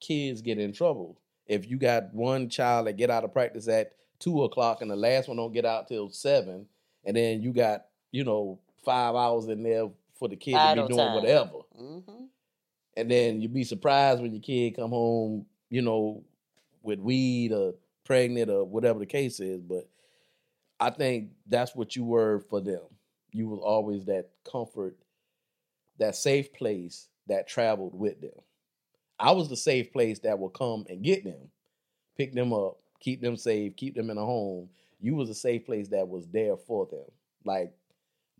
kids 0.00 0.40
get 0.42 0.58
in 0.58 0.72
trouble. 0.72 1.18
If 1.46 1.68
you 1.68 1.76
got 1.78 2.14
one 2.14 2.48
child 2.48 2.86
that 2.86 2.96
get 2.96 3.10
out 3.10 3.24
of 3.24 3.32
practice 3.32 3.66
at 3.66 3.92
two 4.20 4.44
o'clock 4.44 4.80
and 4.82 4.90
the 4.90 4.96
last 4.96 5.26
one 5.26 5.36
don't 5.36 5.52
get 5.52 5.64
out 5.64 5.88
till 5.88 6.08
seven, 6.10 6.66
and 7.04 7.16
then 7.16 7.42
you 7.42 7.52
got 7.52 7.86
you 8.12 8.22
know 8.22 8.60
five 8.84 9.16
hours 9.16 9.48
in 9.48 9.62
there 9.64 9.88
for 10.18 10.28
the 10.28 10.36
kid 10.36 10.54
Idle 10.54 10.84
to 10.84 10.88
be 10.88 10.94
doing 10.94 11.06
time. 11.06 11.14
whatever 11.16 11.58
hmm 11.76 11.98
and 12.96 13.10
then 13.10 13.40
you'd 13.40 13.54
be 13.54 13.64
surprised 13.64 14.20
when 14.20 14.32
your 14.32 14.42
kid 14.42 14.76
come 14.76 14.90
home, 14.90 15.46
you 15.70 15.82
know, 15.82 16.22
with 16.82 16.98
weed 16.98 17.52
or 17.52 17.74
pregnant 18.04 18.50
or 18.50 18.64
whatever 18.64 18.98
the 18.98 19.06
case 19.06 19.40
is. 19.40 19.60
But 19.60 19.88
I 20.78 20.90
think 20.90 21.30
that's 21.46 21.74
what 21.74 21.96
you 21.96 22.04
were 22.04 22.40
for 22.50 22.60
them. 22.60 22.82
You 23.32 23.48
was 23.48 23.60
always 23.60 24.04
that 24.04 24.30
comfort, 24.50 24.96
that 25.98 26.14
safe 26.14 26.52
place 26.52 27.08
that 27.26 27.48
traveled 27.48 27.98
with 27.98 28.20
them. 28.20 28.38
I 29.18 29.32
was 29.32 29.48
the 29.48 29.56
safe 29.56 29.92
place 29.92 30.18
that 30.20 30.38
would 30.38 30.52
come 30.52 30.84
and 30.88 31.02
get 31.02 31.24
them, 31.24 31.50
pick 32.16 32.34
them 32.34 32.52
up, 32.52 32.78
keep 33.00 33.20
them 33.20 33.36
safe, 33.36 33.76
keep 33.76 33.94
them 33.94 34.10
in 34.10 34.18
a 34.18 34.24
home. 34.24 34.68
You 35.00 35.14
was 35.14 35.30
a 35.30 35.34
safe 35.34 35.66
place 35.66 35.88
that 35.88 36.08
was 36.08 36.26
there 36.28 36.56
for 36.56 36.86
them, 36.86 37.10
like 37.44 37.72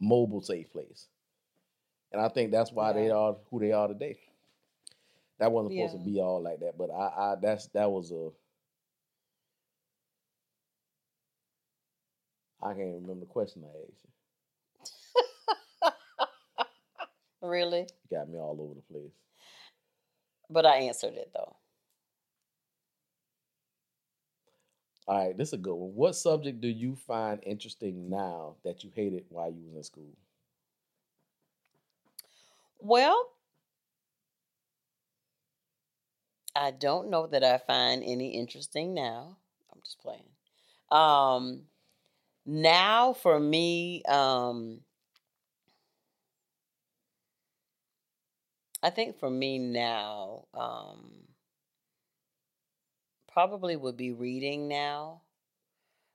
mobile 0.00 0.42
safe 0.42 0.70
place. 0.72 1.06
And 2.12 2.20
I 2.20 2.28
think 2.28 2.52
that's 2.52 2.72
why 2.72 2.92
they 2.92 3.10
are 3.10 3.36
who 3.50 3.60
they 3.60 3.72
are 3.72 3.88
today. 3.88 4.18
That 5.38 5.52
wasn't 5.52 5.74
supposed 5.74 5.94
Yeah. 5.94 5.98
to 5.98 6.04
be 6.04 6.20
all 6.20 6.42
like 6.42 6.60
that, 6.60 6.78
but 6.78 6.90
I, 6.90 7.32
I 7.32 7.36
that's 7.40 7.66
that 7.68 7.90
was 7.90 8.10
a 8.12 8.30
I 12.62 12.74
can't 12.74 12.94
remember 12.94 13.20
the 13.20 13.26
question 13.26 13.64
I 13.64 13.68
asked 13.68 14.04
you. 14.04 14.10
Really? 17.42 17.86
You 18.10 18.16
got 18.18 18.28
me 18.28 18.38
all 18.38 18.58
over 18.60 18.74
the 18.74 18.82
place. 18.82 19.12
But 20.48 20.64
I 20.66 20.76
answered 20.78 21.14
it 21.14 21.32
though. 21.34 21.56
All 25.06 25.16
right, 25.26 25.36
this 25.36 25.48
is 25.48 25.54
a 25.54 25.58
good 25.58 25.74
one. 25.74 25.94
What 25.94 26.16
subject 26.16 26.60
do 26.60 26.68
you 26.68 26.94
find 26.96 27.40
interesting 27.44 28.08
now 28.08 28.56
that 28.64 28.84
you 28.84 28.90
hated 28.94 29.24
while 29.28 29.50
you 29.50 29.62
was 29.66 29.76
in 29.76 29.82
school? 29.82 30.16
Well, 32.80 33.33
I 36.56 36.70
don't 36.70 37.10
know 37.10 37.26
that 37.26 37.42
I 37.44 37.58
find 37.58 38.02
any 38.04 38.30
interesting 38.30 38.94
now. 38.94 39.36
I'm 39.72 39.80
just 39.82 40.00
playing. 40.00 40.28
Um 40.90 41.62
now 42.46 43.12
for 43.12 43.38
me, 43.40 44.02
um 44.04 44.80
I 48.82 48.90
think 48.90 49.18
for 49.18 49.30
me 49.30 49.58
now, 49.58 50.44
um 50.54 51.24
probably 53.34 53.74
would 53.76 53.96
be 53.96 54.12
reading 54.12 54.68
now. 54.68 55.20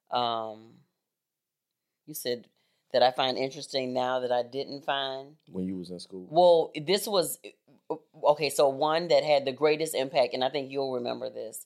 Um, 0.09 0.75
you 2.07 2.13
said 2.15 2.47
that 2.93 3.03
I 3.03 3.11
find 3.11 3.37
interesting 3.37 3.93
now 3.93 4.21
that 4.21 4.31
I 4.31 4.41
didn't 4.41 4.85
find. 4.85 5.35
when 5.51 5.67
you 5.67 5.77
was 5.77 5.91
in 5.91 5.99
school? 5.99 6.25
Well, 6.29 6.71
this 6.75 7.05
was 7.07 7.37
okay. 8.23 8.49
So 8.49 8.69
one 8.69 9.07
that 9.09 9.23
had 9.23 9.45
the 9.45 9.51
greatest 9.51 9.95
impact, 9.95 10.33
and 10.33 10.43
I 10.43 10.49
think 10.49 10.71
you'll 10.71 10.93
remember 10.93 11.29
this 11.29 11.65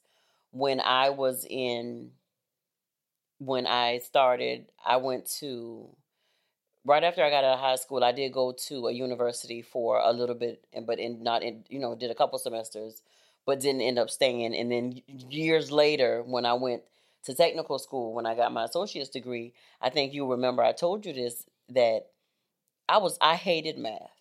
when 0.51 0.79
I 0.79 1.09
was 1.09 1.45
in 1.49 2.11
when 3.39 3.67
I 3.67 3.99
started. 3.99 4.71
I 4.85 4.97
went 4.97 5.25
to 5.39 5.89
right 6.85 7.03
after 7.03 7.23
I 7.23 7.29
got 7.29 7.43
out 7.43 7.55
of 7.55 7.59
high 7.59 7.75
school. 7.75 8.03
I 8.03 8.11
did 8.11 8.33
go 8.33 8.51
to 8.67 8.87
a 8.87 8.91
university 8.91 9.61
for 9.61 9.99
a 9.99 10.11
little 10.11 10.35
bit, 10.35 10.63
and 10.73 10.85
but 10.85 10.99
in 10.99 11.23
not 11.23 11.43
in 11.43 11.63
you 11.69 11.79
know 11.79 11.95
did 11.95 12.11
a 12.11 12.15
couple 12.15 12.39
semesters, 12.39 13.01
but 13.45 13.59
didn't 13.59 13.81
end 13.81 13.99
up 13.99 14.09
staying. 14.09 14.55
And 14.55 14.71
then 14.71 15.01
years 15.07 15.71
later, 15.71 16.23
when 16.23 16.45
I 16.45 16.53
went 16.53 16.83
to 17.25 17.33
technical 17.33 17.79
school, 17.79 18.13
when 18.13 18.25
I 18.25 18.35
got 18.35 18.53
my 18.53 18.65
associate's 18.65 19.09
degree, 19.09 19.53
I 19.81 19.89
think 19.89 20.13
you 20.13 20.29
remember 20.29 20.63
I 20.63 20.73
told 20.73 21.05
you 21.05 21.13
this 21.13 21.45
that 21.69 22.07
I 22.89 22.97
was 22.97 23.17
I 23.21 23.35
hated 23.35 23.77
math. 23.77 24.11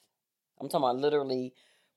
I'm 0.61 0.69
talking 0.69 0.85
about 0.85 0.97
literally 0.99 1.53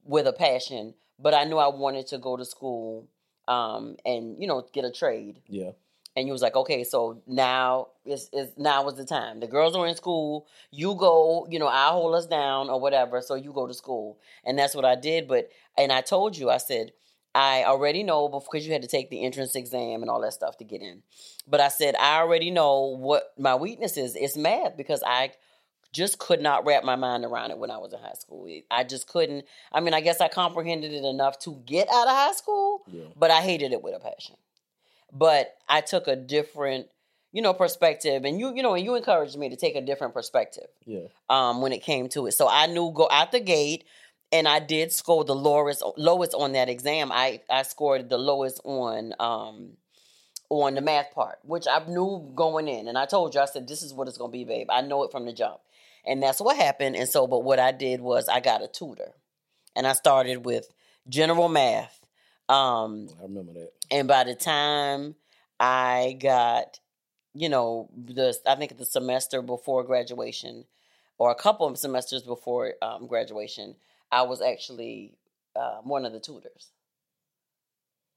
with 0.06 0.28
a 0.28 0.34
passion, 0.34 0.94
but 1.20 1.34
I 1.34 1.44
knew 1.44 1.58
I 1.58 1.68
wanted 1.68 2.08
to 2.08 2.18
go 2.18 2.38
to 2.38 2.46
school 2.46 3.10
um, 3.48 3.98
and 4.06 4.40
you 4.40 4.48
know 4.48 4.66
get 4.72 4.86
a 4.86 4.92
trade. 4.92 5.42
Yeah. 5.48 5.72
And 6.18 6.28
you 6.28 6.32
was 6.32 6.42
like, 6.42 6.56
okay, 6.56 6.86
so 6.86 7.22
now 7.28 7.88
is 8.06 8.30
is 8.32 8.52
now 8.58 8.88
is 8.88 8.96
the 8.96 9.04
time. 9.04 9.42
The 9.42 9.48
girls 9.48 9.76
are 9.76 9.86
in 9.86 9.96
school. 9.96 10.48
You 10.72 10.96
go, 10.96 11.46
you 11.50 11.60
know, 11.60 11.68
I 11.68 11.90
hold 11.90 12.16
us 12.16 12.26
down 12.26 12.70
or 12.70 12.80
whatever. 12.80 13.22
So 13.22 13.36
you 13.36 13.52
go 13.52 13.68
to 13.68 13.74
school, 13.74 14.20
and 14.46 14.58
that's 14.58 14.76
what 14.76 14.86
I 14.86 14.96
did. 14.96 15.28
But 15.28 15.50
and 15.78 15.92
I 15.92 16.00
told 16.00 16.38
you, 16.38 16.50
I 16.50 16.58
said, 16.58 16.94
I 17.34 17.66
already 17.66 18.02
know 18.04 18.30
because 18.30 18.66
you 18.66 18.72
had 18.72 18.82
to 18.84 18.88
take 18.88 19.10
the 19.10 19.26
entrance 19.26 19.58
exam 19.58 20.02
and 20.02 20.10
all 20.10 20.22
that 20.22 20.32
stuff 20.32 20.58
to 20.60 20.64
get 20.64 20.82
in. 20.82 21.04
But 21.46 21.60
I 21.60 21.68
said 21.68 21.96
I 21.96 22.20
already 22.20 22.50
know 22.50 22.96
what 22.98 23.34
my 23.38 23.56
weakness 23.56 23.98
is. 23.98 24.16
It's 24.16 24.38
math 24.38 24.78
because 24.78 25.04
I 25.06 25.32
just 25.96 26.20
could 26.20 26.42
not 26.42 26.66
wrap 26.66 26.84
my 26.84 26.98
mind 26.98 27.24
around 27.24 27.52
it 27.52 27.58
when 27.58 27.72
I 27.72 27.78
was 27.78 27.94
in 27.94 28.00
high 28.00 28.14
school. 28.20 28.48
I 28.70 28.84
just 28.84 29.08
couldn't. 29.08 29.46
I 29.72 29.80
mean, 29.80 29.94
I 29.94 30.02
guess 30.02 30.20
I 30.20 30.28
comprehended 30.28 30.92
it 30.92 31.06
enough 31.06 31.40
to 31.40 31.56
get 31.66 31.88
out 31.88 32.08
of 32.08 32.14
high 32.14 32.34
school, 32.34 32.82
Yeah. 32.92 33.06
but 33.16 33.32
I 33.32 33.40
hated 33.42 33.72
it 33.72 33.82
with 33.82 33.96
a 33.96 34.00
passion. 34.00 34.36
But 35.14 35.56
I 35.70 35.80
took 35.80 36.08
a 36.10 36.18
different, 36.18 36.88
you 37.32 37.42
know, 37.42 37.54
perspective, 37.54 38.26
and 38.26 38.38
you, 38.40 38.54
you 38.54 38.62
know, 38.62 38.74
and 38.76 38.84
you 38.84 38.96
encouraged 38.96 39.38
me 39.38 39.48
to 39.50 39.56
take 39.56 39.76
a 39.78 39.82
different 39.82 40.14
perspective 40.14 40.68
Yeah. 40.86 41.08
um, 41.30 41.62
when 41.62 41.72
it 41.72 41.82
came 41.82 42.10
to 42.10 42.28
it. 42.28 42.34
So 42.34 42.50
I 42.50 42.66
knew 42.68 42.92
go 42.92 43.08
out 43.10 43.32
the 43.32 43.40
gate, 43.40 43.86
and 44.34 44.50
I 44.50 44.60
did 44.60 44.92
score 44.92 45.24
the 45.24 45.36
lowest 45.36 45.82
lowest 45.96 46.34
on 46.34 46.52
that 46.54 46.68
exam. 46.68 47.10
I 47.14 47.40
I 47.50 47.62
scored 47.64 48.10
the 48.10 48.18
lowest 48.18 48.60
on 48.66 49.14
um 49.20 49.78
on 50.50 50.76
the 50.76 50.82
math 50.82 51.12
part, 51.14 51.40
which 51.44 51.66
I 51.68 51.84
knew 51.88 52.32
going 52.36 52.68
in, 52.68 52.88
and 52.88 52.98
I 52.98 53.06
told 53.06 53.34
you 53.34 53.42
I 53.42 53.46
said 53.46 53.68
this 53.68 53.82
is 53.82 53.94
what 53.94 54.08
it's 54.10 54.18
gonna 54.18 54.32
be, 54.32 54.44
babe. 54.44 54.68
I 54.70 54.82
know 54.82 55.04
it 55.04 55.12
from 55.12 55.26
the 55.26 55.34
jump, 55.34 55.60
and 56.06 56.22
that's 56.22 56.40
what 56.42 56.58
happened. 56.58 56.96
And 56.96 57.08
so, 57.10 57.28
but 57.28 57.44
what 57.44 57.60
I 57.60 57.72
did 57.72 58.02
was 58.02 58.28
I 58.30 58.40
got 58.40 58.64
a 58.64 58.68
tutor, 58.68 59.14
and 59.76 59.88
I 59.88 59.94
started 59.94 60.46
with 60.46 60.68
general 61.10 61.50
math. 61.50 62.00
Um, 62.50 63.10
I 63.20 63.24
remember 63.24 63.54
that. 63.54 63.72
and 63.92 64.08
by 64.08 64.24
the 64.24 64.36
time 64.36 65.16
I 65.60 66.18
got, 66.20 66.80
you 67.34 67.50
know, 67.50 67.90
the 67.96 68.38
I 68.46 68.56
think 68.56 68.78
the 68.78 68.86
semester 68.86 69.42
before 69.42 69.84
graduation, 69.84 70.66
or 71.18 71.32
a 71.32 71.36
couple 71.36 71.68
of 71.68 71.78
semesters 71.78 72.24
before 72.24 72.74
um, 72.82 73.08
graduation, 73.08 73.76
I 74.12 74.24
was 74.24 74.42
actually 74.42 75.14
uh, 75.56 75.78
one 75.84 76.06
of 76.06 76.14
the 76.14 76.20
tutors. 76.20 76.72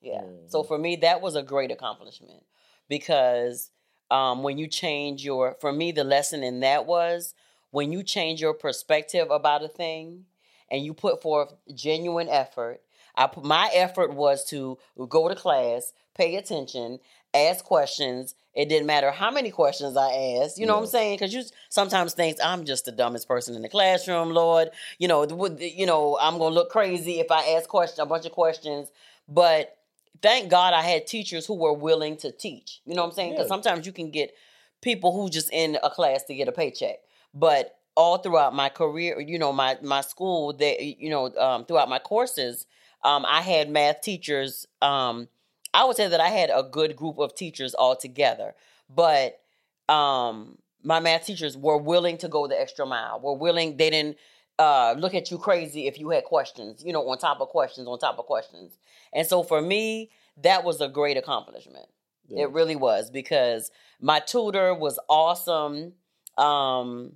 Yeah. 0.01 0.23
So 0.47 0.63
Mhm. 0.63 0.69
for 0.69 0.79
me, 0.79 0.97
that 0.97 1.21
was 1.21 1.35
a 1.35 1.43
great 1.43 1.71
accomplishment 1.71 2.45
because 2.89 3.71
um, 4.11 4.43
when 4.43 4.59
you 4.59 4.67
change 4.69 5.25
your, 5.25 5.55
for 5.61 5.73
me, 5.73 5.93
the 5.93 6.05
lesson 6.05 6.43
in 6.43 6.61
that 6.61 6.87
was 6.87 7.35
when 7.71 7.93
you 7.93 8.03
change 8.03 8.41
your 8.41 8.55
perspective 8.55 9.31
about 9.31 9.63
a 9.63 9.69
thing 9.69 10.25
and 10.71 10.85
you 10.85 10.95
put 10.95 11.23
forth 11.23 11.53
genuine 11.75 12.29
effort. 12.29 12.81
I 13.15 13.27
put 13.27 13.45
my 13.45 13.69
effort 13.75 14.13
was 14.15 14.45
to 14.51 14.79
go 15.09 15.29
to 15.29 15.35
class, 15.35 15.93
pay 16.15 16.37
attention, 16.37 17.01
ask 17.35 17.65
questions. 17.65 18.35
It 18.55 18.69
didn't 18.69 18.87
matter 18.87 19.11
how 19.11 19.31
many 19.31 19.51
questions 19.51 19.97
I 19.97 20.41
asked. 20.43 20.59
You 20.59 20.67
know 20.67 20.75
what 20.77 20.83
I'm 20.83 20.87
saying? 20.89 21.17
Because 21.17 21.35
you 21.35 21.43
sometimes 21.69 22.15
think 22.15 22.39
I'm 22.43 22.65
just 22.65 22.85
the 22.85 22.93
dumbest 22.93 23.27
person 23.29 23.55
in 23.55 23.63
the 23.63 23.69
classroom, 23.69 24.31
Lord. 24.31 24.71
You 24.99 25.09
know, 25.09 25.25
you 25.59 25.87
know, 25.87 26.19
I'm 26.21 26.39
gonna 26.39 26.55
look 26.55 26.71
crazy 26.71 27.19
if 27.21 27.31
I 27.31 27.57
ask 27.57 27.69
question 27.69 28.03
a 28.03 28.07
bunch 28.07 28.25
of 28.27 28.33
questions. 28.33 28.89
But 29.29 29.77
thank 30.23 30.51
God 30.51 30.75
I 30.75 30.83
had 30.83 31.07
teachers 31.07 31.47
who 31.47 31.55
were 31.55 31.73
willing 31.73 32.17
to 32.19 32.33
teach. 32.33 32.81
You 32.85 32.95
know 32.95 33.03
what 33.03 33.09
I'm 33.09 33.15
saying? 33.15 33.31
Because 33.33 33.45
Yeah. 33.47 33.49
sometimes 33.49 33.87
you 33.87 33.93
can 33.93 34.11
get 34.11 34.35
people 34.81 35.13
who 35.13 35.29
just 35.29 35.53
in 35.53 35.79
a 35.83 35.91
class 35.91 36.23
to 36.25 36.35
get 36.35 36.49
a 36.49 36.53
paycheck. 36.53 37.01
But 37.35 37.77
all 37.97 38.19
throughout 38.19 38.55
my 38.55 38.69
career, 38.69 39.21
you 39.21 39.39
know, 39.39 39.53
my 39.53 39.77
my 39.83 40.01
school, 40.01 40.53
that 40.55 40.81
you 40.81 41.11
know, 41.11 41.35
um, 41.37 41.65
throughout 41.65 41.89
my 41.89 41.99
courses, 41.99 42.67
um, 43.05 43.25
I 43.27 43.43
had 43.43 43.71
math 43.71 44.03
teachers. 44.03 44.67
Um, 44.81 45.29
I 45.75 45.85
would 45.85 45.97
say 45.97 46.09
that 46.09 46.21
I 46.21 46.29
had 46.29 46.51
a 46.51 46.63
good 46.63 46.97
group 46.97 47.19
of 47.19 47.35
teachers 47.35 47.75
all 47.75 47.97
together, 47.97 48.55
but 48.89 49.41
um, 49.89 50.59
my 50.83 51.01
math 51.01 51.27
teachers 51.27 51.57
were 51.57 51.77
willing 51.77 52.19
to 52.19 52.29
go 52.29 52.47
the 52.47 52.59
extra 52.59 52.87
mile. 52.87 53.21
Were 53.21 53.35
willing. 53.35 53.77
They 53.77 53.91
didn't 53.91 54.17
uh, 54.59 54.95
look 54.97 55.15
at 55.15 55.31
you 55.31 55.39
crazy 55.39 55.87
if 55.87 55.99
you 55.99 56.11
had 56.11 56.25
questions. 56.25 56.83
You 56.85 56.93
know, 56.93 57.09
on 57.09 57.19
top 57.19 57.41
of 57.41 57.49
questions, 57.49 57.89
on 57.89 57.99
top 57.99 58.19
of 58.19 58.27
questions. 58.27 58.79
And 59.13 59.27
so 59.27 59.43
for 59.43 59.61
me, 59.61 60.11
that 60.43 60.65
was 60.65 60.81
a 60.81 60.89
great 60.89 61.17
accomplishment. 61.17 61.87
Yeah. 62.29 62.45
It 62.45 62.53
really 62.53 62.77
was 62.77 63.11
because 63.11 63.71
my 64.01 64.21
tutor 64.21 64.75
was 64.75 64.99
awesome. 65.09 65.95
Um, 66.39 67.13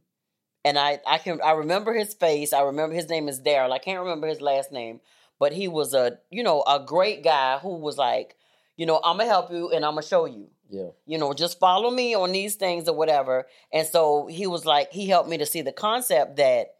and 0.64 0.78
I, 0.78 1.00
I 1.06 1.18
can 1.18 1.40
I 1.42 1.52
remember 1.52 1.94
his 1.94 2.14
face. 2.14 2.52
I 2.52 2.62
remember 2.62 2.94
his 2.94 3.08
name 3.08 3.28
is 3.28 3.40
Daryl. 3.40 3.72
I 3.72 3.78
can't 3.78 4.00
remember 4.00 4.26
his 4.26 4.40
last 4.40 4.72
name, 4.72 5.00
but 5.38 5.52
he 5.52 5.68
was 5.68 5.94
a 5.94 6.18
you 6.30 6.42
know 6.42 6.62
a 6.66 6.84
great 6.84 7.22
guy 7.24 7.58
who 7.58 7.76
was 7.76 7.96
like, 7.96 8.36
you 8.76 8.86
know, 8.86 9.00
I'm 9.02 9.18
gonna 9.18 9.28
help 9.28 9.50
you 9.50 9.70
and 9.70 9.84
I'm 9.84 9.92
gonna 9.92 10.06
show 10.06 10.26
you. 10.26 10.48
Yeah. 10.70 10.88
You 11.04 11.18
know, 11.18 11.34
just 11.34 11.58
follow 11.58 11.90
me 11.90 12.14
on 12.14 12.32
these 12.32 12.54
things 12.54 12.88
or 12.88 12.96
whatever. 12.96 13.46
And 13.72 13.86
so 13.86 14.26
he 14.26 14.46
was 14.46 14.64
like, 14.64 14.90
he 14.90 15.06
helped 15.06 15.28
me 15.28 15.36
to 15.36 15.44
see 15.44 15.60
the 15.60 15.70
concept 15.72 16.36
that, 16.36 16.76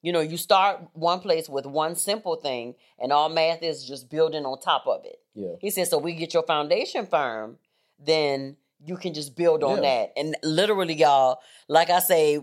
you 0.00 0.12
know, 0.12 0.20
you 0.20 0.38
start 0.38 0.80
one 0.94 1.20
place 1.20 1.46
with 1.48 1.66
one 1.66 1.94
simple 1.94 2.36
thing, 2.36 2.74
and 2.98 3.12
all 3.12 3.28
math 3.28 3.62
is 3.62 3.86
just 3.86 4.08
building 4.08 4.46
on 4.46 4.58
top 4.60 4.86
of 4.86 5.04
it. 5.04 5.18
Yeah. 5.34 5.56
He 5.60 5.68
said, 5.70 5.88
so 5.88 5.98
we 5.98 6.14
get 6.14 6.32
your 6.32 6.42
foundation 6.44 7.06
firm, 7.06 7.58
then 7.98 8.56
you 8.84 8.96
can 8.96 9.14
just 9.14 9.36
build 9.36 9.62
on 9.62 9.76
Yeah. 9.82 10.04
that. 10.06 10.12
And 10.16 10.36
literally, 10.42 10.94
y'all, 10.94 11.40
like 11.68 11.90
I 11.90 12.00
say, 12.00 12.38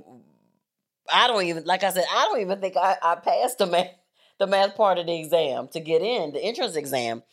I 1.12 1.28
don't 1.28 1.44
even 1.46 1.66
like 1.66 1.84
I 1.84 1.92
said, 1.92 2.06
I 2.12 2.26
don't 2.26 2.42
even 2.42 2.60
think 2.62 2.78
I, 2.78 2.98
I 3.02 3.16
passed 3.16 3.58
the 3.58 3.66
math 3.66 3.90
the 4.40 4.48
math 4.48 4.76
part 4.76 4.98
of 4.98 5.06
the 5.06 5.20
exam 5.20 5.68
to 5.70 5.80
get 5.80 6.02
in, 6.02 6.32
the 6.34 6.40
entrance 6.44 6.76
exam. 6.76 7.24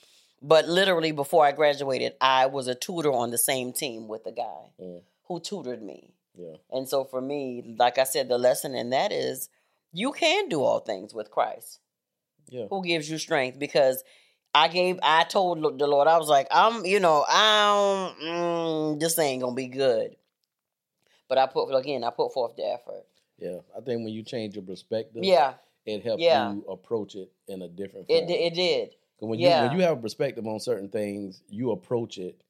But 0.40 0.68
literally 0.68 1.10
before 1.12 1.44
I 1.44 1.52
graduated, 1.52 2.12
I 2.20 2.46
was 2.46 2.68
a 2.68 2.74
tutor 2.74 3.12
on 3.12 3.30
the 3.30 3.38
same 3.38 3.72
team 3.72 4.08
with 4.08 4.24
the 4.24 4.32
guy 4.32 4.72
Mm. 4.80 5.02
who 5.24 5.40
tutored 5.40 5.82
me. 5.82 6.14
Yeah. 6.36 6.56
And 6.70 6.88
so 6.88 7.04
for 7.04 7.20
me, 7.20 7.74
like 7.78 7.98
I 7.98 8.04
said, 8.04 8.28
the 8.28 8.38
lesson 8.38 8.74
in 8.74 8.90
that 8.90 9.10
is 9.10 9.48
you 9.92 10.12
can 10.12 10.48
do 10.48 10.62
all 10.62 10.78
things 10.80 11.12
with 11.14 11.30
Christ 11.30 11.80
Yeah. 12.48 12.66
who 12.70 12.84
gives 12.84 13.10
you 13.10 13.18
strength 13.18 13.58
because 13.58 14.04
I 14.54 14.68
gave 14.68 14.98
I 15.02 15.24
told 15.24 15.62
the 15.78 15.86
Lord 15.86 16.08
I 16.08 16.18
was 16.18 16.28
like 16.28 16.48
I'm 16.50 16.84
you 16.84 17.00
know 17.00 17.24
I 17.28 18.14
don't 18.18 18.26
mm, 18.28 19.00
this 19.00 19.18
ain't 19.18 19.42
gonna 19.42 19.54
be 19.54 19.68
good, 19.68 20.16
but 21.28 21.38
I 21.38 21.46
put 21.46 21.66
again 21.74 22.04
I 22.04 22.10
put 22.10 22.32
forth 22.32 22.56
the 22.56 22.64
effort. 22.64 23.04
Yeah. 23.38 23.58
I 23.76 23.80
think 23.80 24.04
when 24.04 24.08
you 24.08 24.22
change 24.22 24.56
your 24.56 24.64
perspective, 24.64 25.22
Yeah, 25.22 25.54
it 25.86 26.02
helps 26.04 26.22
Yeah. 26.22 26.50
you 26.52 26.64
approach 26.68 27.14
it 27.14 27.30
in 27.46 27.62
a 27.62 27.68
different 27.68 28.08
form. 28.08 28.24
it 28.24 28.30
it 28.30 28.54
did. 28.54 28.94
when 29.20 29.38
you 29.38 29.48
when 29.48 29.72
you 29.72 29.80
have 29.82 29.98
a 29.98 30.00
perspective 30.00 30.46
on 30.46 30.58
certain 30.60 30.88
things, 30.88 31.42
you 31.48 31.70
approach 31.70 32.18
it 32.18 32.40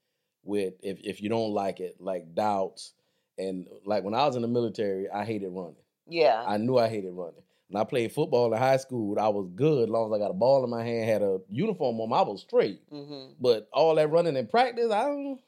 with 0.44 0.74
if 0.82 1.00
if 1.04 1.20
you 1.20 1.28
don't 1.28 1.52
like 1.52 1.80
it, 1.80 2.00
like 2.00 2.34
doubts 2.34 2.94
and 3.36 3.68
like 3.84 4.02
when 4.02 4.14
I 4.14 4.26
was 4.26 4.36
in 4.36 4.42
the 4.42 4.48
military, 4.48 5.08
I 5.10 5.24
hated 5.24 5.48
running. 5.50 5.76
Yeah, 6.08 6.42
I 6.46 6.56
knew 6.56 6.78
I 6.78 6.88
hated 6.88 7.12
running. 7.12 7.42
When 7.68 7.80
I 7.80 7.84
played 7.84 8.12
football 8.12 8.52
in 8.52 8.58
high 8.58 8.78
school, 8.78 9.18
I 9.18 9.28
was 9.28 9.48
good 9.54 9.84
as 9.84 9.88
long 9.90 10.10
as 10.12 10.16
I 10.16 10.22
got 10.22 10.30
a 10.30 10.34
ball 10.34 10.64
in 10.64 10.70
my 10.70 10.82
hand, 10.84 11.08
had 11.08 11.22
a 11.22 11.38
uniform 11.50 12.00
on, 12.00 12.12
I 12.12 12.22
was 12.22 12.40
straight. 12.40 12.80
hmm 12.90 13.32
But 13.40 13.68
all 13.72 13.94
that 13.96 14.10
running 14.10 14.36
in 14.36 14.46
practice, 14.46 14.90
I 14.90 15.04
don't. 15.04 15.40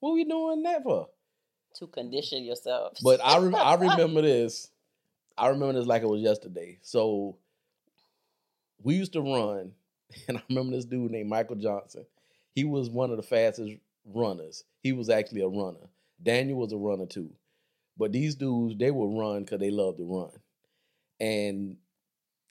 What 0.00 0.14
we 0.14 0.24
doing 0.24 0.62
that 0.64 0.82
for? 0.82 1.08
to 1.76 1.86
condition 1.88 2.44
yourself. 2.44 2.96
But 3.02 3.20
I 3.24 3.36
rem- 3.38 3.54
I 3.56 3.74
remember 3.80 4.22
this. 4.22 4.70
I 5.36 5.48
remember 5.48 5.72
this 5.72 5.86
like 5.88 6.02
it 6.02 6.08
was 6.08 6.20
yesterday. 6.22 6.78
So 6.82 7.36
we 8.82 8.94
used 8.94 9.12
to 9.14 9.20
run, 9.20 9.72
and 10.28 10.38
I 10.38 10.42
remember 10.48 10.76
this 10.76 10.84
dude 10.84 11.10
named 11.10 11.28
Michael 11.28 11.56
Johnson. 11.56 12.06
He 12.54 12.64
was 12.64 12.88
one 12.88 13.10
of 13.10 13.16
the 13.16 13.22
fastest 13.24 13.72
runners. 14.04 14.62
He 14.82 14.92
was 14.92 15.10
actually 15.10 15.40
a 15.40 15.48
runner. 15.48 15.88
Daniel 16.22 16.58
was 16.58 16.72
a 16.72 16.76
runner 16.76 17.06
too. 17.06 17.30
But 17.98 18.12
these 18.12 18.36
dudes, 18.36 18.76
they 18.78 18.92
would 18.92 19.18
run 19.18 19.40
because 19.42 19.58
they 19.58 19.70
love 19.70 19.96
to 19.96 20.04
run. 20.04 20.30
And 21.24 21.76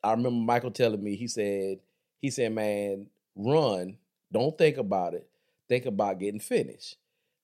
I 0.04 0.12
remember 0.12 0.32
Michael 0.32 0.72
telling 0.72 1.04
me, 1.04 1.16
he 1.16 1.28
said, 1.28 1.80
he 2.22 2.30
said, 2.32 2.54
man, 2.54 3.08
run. 3.36 3.98
Don't 4.32 4.58
think 4.58 4.78
about 4.78 5.14
it. 5.14 5.28
Think 5.70 5.86
about 5.86 6.20
getting 6.20 6.40
finished. 6.40 6.98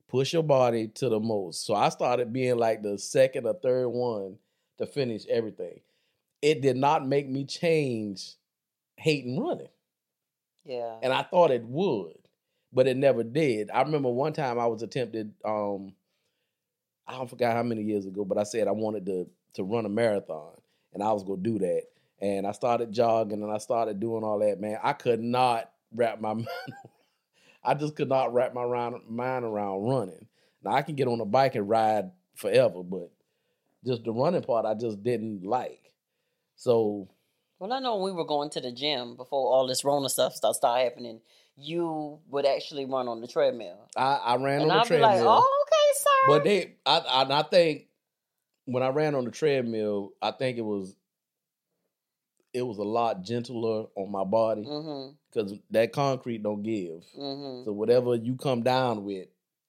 push 0.08 0.34
your 0.34 0.44
body 0.44 0.88
to 0.88 1.10
the 1.10 1.20
most. 1.20 1.66
So 1.66 1.76
I 1.76 1.90
started 1.90 2.34
being 2.34 2.58
like 2.58 2.82
the 2.82 2.98
second 2.98 3.46
or 3.46 3.54
third 3.54 3.90
one 3.90 4.38
to 4.80 4.86
finish 4.86 5.26
everything. 5.28 5.80
It 6.42 6.62
did 6.62 6.78
not 6.78 7.08
make 7.08 7.30
me 7.30 7.46
change 7.46 8.36
hating 8.98 9.40
running. 9.40 9.70
Yeah. 10.66 10.96
And 11.02 11.14
I 11.14 11.24
thought 11.24 11.52
it 11.52 11.64
would, 11.64 12.18
but 12.74 12.88
it 12.88 12.98
never 12.98 13.24
did. 13.24 13.70
I 13.72 13.82
remember 13.82 14.10
one 14.10 14.34
time 14.34 14.60
I 14.60 14.68
was 14.68 14.82
attempted, 14.82 15.34
um, 15.46 15.94
I 17.08 17.14
don't 17.14 17.30
forget 17.30 17.54
how 17.56 17.64
many 17.64 17.84
years 17.84 18.06
ago, 18.06 18.26
but 18.26 18.38
I 18.38 18.44
said 18.44 18.68
I 18.68 18.72
wanted 18.72 19.06
to 19.08 19.28
to 19.56 19.64
run 19.64 19.86
a 19.86 19.90
marathon 19.90 20.54
and 21.00 21.08
I 21.08 21.12
was 21.14 21.24
gonna 21.24 21.42
do 21.42 21.60
that. 21.60 21.84
And 22.22 22.46
I 22.46 22.52
started 22.52 22.92
jogging 22.92 23.42
and 23.42 23.52
I 23.52 23.60
started 23.60 24.00
doing 24.00 24.24
all 24.26 24.40
that, 24.40 24.60
man. 24.60 24.78
I 24.84 24.92
could 24.94 25.22
not 25.22 25.72
wrap 25.96 26.20
my 26.20 26.34
mind 26.34 26.48
I 27.64 27.74
just 27.74 27.96
could 27.96 28.10
not 28.10 28.34
wrap 28.34 28.54
my 28.54 28.66
mind 29.08 29.46
around 29.46 29.84
running. 29.84 30.28
Now 30.64 30.72
I 30.72 30.82
can 30.82 30.96
get 30.96 31.08
on 31.08 31.22
a 31.22 31.26
bike 31.26 31.56
and 31.56 31.70
ride 31.70 32.12
forever, 32.36 32.84
but 32.84 33.12
just 33.86 34.04
the 34.04 34.12
running 34.12 34.42
part 34.42 34.66
I 34.66 34.74
just 34.74 35.04
didn't 35.04 35.44
like. 35.44 35.92
So 36.56 37.08
Well, 37.60 37.72
I 37.74 37.80
know 37.80 37.96
when 37.96 38.06
we 38.06 38.12
were 38.18 38.26
going 38.26 38.50
to 38.52 38.62
the 38.62 38.72
gym 38.72 39.16
before 39.16 39.54
all 39.54 39.68
this 39.68 39.84
Rona 39.86 40.10
stuff 40.10 40.34
start 40.36 40.56
start 40.56 40.82
happening, 40.82 41.22
you 41.58 42.20
would 42.30 42.46
actually 42.46 42.86
run 42.86 43.08
on 43.08 43.20
the 43.22 43.28
treadmill, 43.28 43.90
I, 43.96 44.16
I 44.16 44.36
ran 44.38 44.62
and 44.62 44.64
on 44.64 44.68
the 44.70 44.74
I'd 44.76 44.84
be 44.84 44.88
treadmill. 44.88 45.26
like, 45.26 45.44
"Oh, 45.44 45.66
okay, 45.68 46.00
sir." 46.00 46.28
But 46.28 46.44
they, 46.46 46.76
I, 46.86 46.98
I, 47.00 47.40
I 47.40 47.44
think 47.44 47.88
when 48.72 48.84
I 48.84 48.90
ran 48.90 49.16
on 49.16 49.26
the 49.26 49.32
treadmill, 49.32 50.14
I 50.22 50.32
think 50.32 50.58
it 50.58 50.66
was, 50.66 50.96
it 52.54 52.62
was 52.64 52.78
a 52.78 52.84
lot 52.84 53.22
gentler 53.24 53.86
on 53.96 54.12
my 54.12 54.24
body 54.24 54.64
mm-hmm, 54.66 55.14
because 55.32 55.54
that 55.72 55.92
concrete 55.94 56.42
don't 56.44 56.64
give. 56.64 57.04
mm-hmm. 57.18 57.66
So 57.66 57.72
whatever 57.72 58.16
you 58.16 58.36
come 58.36 58.64
down 58.64 59.06
with, 59.06 59.28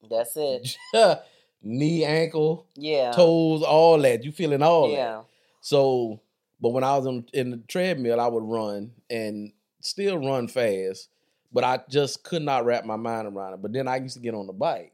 That's 0.09 0.37
it. 0.37 0.77
knee, 1.63 2.05
ankle, 2.05 2.67
Yeah. 2.75 3.13
toes, 3.13 3.63
all 3.63 3.99
that, 4.01 4.25
you 4.25 4.33
feeling 4.33 4.63
all 4.63 4.89
that. 4.89 4.95
yeah. 4.95 5.23
So, 5.61 6.21
but 6.61 6.71
when 6.71 6.85
I 6.85 6.97
was 6.97 7.07
in, 7.07 7.27
in 7.35 7.51
the 7.51 7.57
treadmill, 7.69 8.19
I 8.21 8.27
would 8.27 8.45
run 8.45 8.93
and 9.11 9.53
still 9.81 10.19
run 10.19 10.49
fast, 10.49 11.09
but 11.53 11.65
I 11.65 11.81
just 11.91 12.23
could 12.25 12.43
not 12.43 12.65
wrap 12.65 12.85
my 12.85 12.97
mind 12.97 13.29
around 13.29 13.55
it. 13.55 13.63
But 13.63 13.73
then 13.73 13.89
I 13.89 13.97
used 13.97 14.15
to 14.15 14.21
get 14.23 14.35
on 14.35 14.47
the 14.47 14.53
bike, 14.55 14.93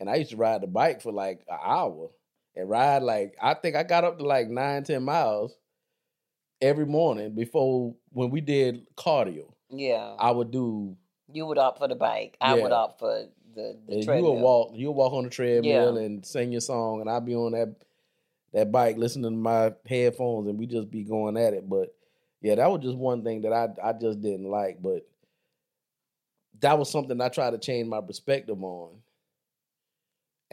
and 0.00 0.08
I 0.08 0.16
used 0.16 0.30
to 0.30 0.36
ride 0.36 0.62
the 0.62 0.66
bike 0.66 1.02
for 1.02 1.12
like 1.12 1.40
an 1.48 1.58
hour 1.62 2.08
and 2.56 2.68
ride 2.68 3.02
like 3.02 3.34
I 3.40 3.54
think 3.54 3.76
I 3.76 3.82
got 3.82 4.04
up 4.04 4.18
to 4.18 4.24
like 4.24 4.48
nine, 4.48 4.84
ten 4.84 5.02
miles 5.02 5.56
every 6.60 6.86
morning 6.86 7.34
before 7.34 7.94
when 8.10 8.30
we 8.30 8.40
did 8.40 8.86
cardio. 8.96 9.52
Yeah. 9.70 10.14
I 10.18 10.30
would 10.30 10.50
do. 10.50 10.96
You 11.32 11.46
would 11.46 11.58
opt 11.58 11.78
for 11.78 11.88
the 11.88 11.94
bike. 11.94 12.36
I 12.40 12.54
would 12.54 12.72
opt 12.72 12.98
for 12.98 13.26
the, 13.54 13.78
the 13.86 13.94
and 13.94 14.04
treadmill. 14.04 14.34
would 14.34 14.42
walk. 14.42 14.70
You 14.74 14.88
would 14.88 14.96
walk 14.96 15.12
on 15.12 15.24
the 15.24 15.30
treadmill 15.30 15.96
Yeah. 15.98 16.04
and 16.04 16.24
sing 16.26 16.52
your 16.52 16.60
song, 16.60 17.00
and 17.00 17.08
I'd 17.10 17.24
be 17.24 17.34
on 17.34 17.52
that 17.52 17.74
that 18.52 18.70
bike 18.70 18.98
listening 18.98 19.24
to 19.32 19.36
my 19.36 19.72
headphones, 19.86 20.46
and 20.48 20.58
we 20.58 20.66
just 20.66 20.90
be 20.90 21.04
going 21.04 21.38
at 21.38 21.54
it. 21.54 21.66
But 21.68 21.94
yeah, 22.42 22.56
that 22.56 22.70
was 22.70 22.82
just 22.82 22.96
one 22.98 23.24
thing 23.24 23.42
that 23.42 23.52
I 23.52 23.68
I 23.82 23.92
just 23.94 24.20
didn't 24.20 24.50
like. 24.50 24.82
But 24.82 25.06
that 26.60 26.78
was 26.78 26.90
something 26.90 27.18
I 27.20 27.28
tried 27.28 27.52
to 27.52 27.58
change 27.58 27.88
my 27.88 28.00
perspective 28.02 28.62
on, 28.62 28.90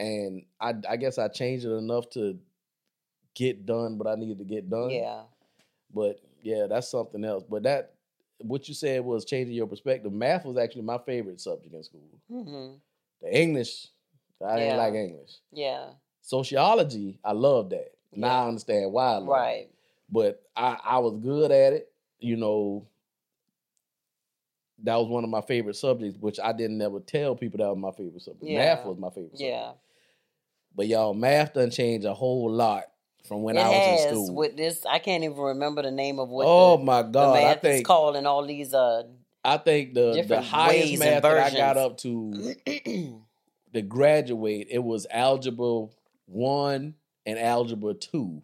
and 0.00 0.42
I 0.60 0.74
I 0.88 0.96
guess 0.96 1.18
I 1.18 1.28
changed 1.28 1.66
it 1.66 1.70
enough 1.70 2.08
to 2.10 2.38
get 3.34 3.66
done 3.66 3.98
what 3.98 4.08
I 4.08 4.14
needed 4.16 4.38
to 4.38 4.44
get 4.44 4.68
done. 4.68 4.90
Yeah. 4.90 5.22
But 5.94 6.20
yeah, 6.42 6.66
that's 6.68 6.90
something 6.90 7.24
else. 7.24 7.44
But 7.48 7.62
that 7.64 7.94
what 8.38 8.66
you 8.68 8.74
said 8.74 9.04
was 9.04 9.24
changing 9.24 9.54
your 9.54 9.66
perspective. 9.66 10.12
Math 10.12 10.44
was 10.44 10.56
actually 10.56 10.82
my 10.82 10.98
favorite 10.98 11.40
subject 11.40 11.74
in 11.74 11.82
school. 11.82 12.00
hmm 12.28 12.74
The 13.22 13.38
English, 13.38 13.88
I 14.44 14.56
didn't 14.58 14.78
like 14.78 14.94
English. 14.94 15.32
Yeah. 15.52 15.90
Sociology, 16.22 17.18
I 17.24 17.32
love 17.32 17.70
that. 17.70 17.92
Now 18.14 18.26
Yeah. 18.28 18.42
I 18.44 18.48
understand 18.48 18.92
why 18.92 19.04
I 19.06 19.16
love 19.18 19.28
it. 19.28 19.30
Right. 19.30 19.70
But 20.10 20.42
I, 20.56 20.78
I 20.82 20.98
was 20.98 21.16
good 21.18 21.50
at 21.52 21.72
it. 21.74 21.92
You 22.18 22.36
know, 22.36 22.86
that 24.82 24.96
was 24.96 25.08
one 25.08 25.24
of 25.24 25.30
my 25.30 25.40
favorite 25.42 25.76
subjects, 25.76 26.18
which 26.18 26.40
I 26.40 26.52
didn't 26.52 26.80
ever 26.80 27.00
tell 27.00 27.34
people 27.36 27.58
that 27.58 27.68
was 27.68 27.78
my 27.78 27.90
favorite 27.92 28.22
subject. 28.22 28.44
Yeah. 28.44 28.58
Math 28.74 28.86
was 28.86 28.98
my 28.98 29.10
favorite 29.10 29.32
subject. 29.32 29.50
Yeah. 29.50 29.72
But 30.74 30.86
y'all, 30.86 31.14
math 31.14 31.54
done 31.54 31.70
changed 31.70 32.06
a 32.06 32.14
whole 32.14 32.50
lot 32.50 32.84
from 33.26 33.42
when 33.42 33.56
it 33.56 33.60
I 33.60 33.68
was 33.68 34.02
in 34.02 34.08
school. 34.08 34.34
with 34.34 34.56
this. 34.56 34.84
I 34.86 34.98
can't 34.98 35.24
even 35.24 35.36
remember 35.36 35.82
the 35.82 35.90
name 35.90 36.18
of 36.18 36.28
what 36.28 36.46
oh 36.48 36.76
the, 36.76 36.84
my 36.84 37.02
God. 37.02 37.36
I 37.36 37.54
think 37.54 37.86
called 37.86 38.16
and 38.16 38.26
all 38.26 38.44
these 38.44 38.74
uh 38.74 39.04
I 39.44 39.56
think 39.56 39.94
the 39.94 40.24
the 40.26 40.40
highest 40.40 40.98
math 40.98 41.22
that 41.22 41.54
I 41.54 41.56
got 41.56 41.76
up 41.76 41.96
to 41.98 42.54
to 43.72 43.82
graduate, 43.82 44.68
it 44.70 44.82
was 44.82 45.06
algebra 45.10 45.86
one 46.26 46.94
and 47.26 47.38
algebra 47.38 47.94
two 47.94 48.42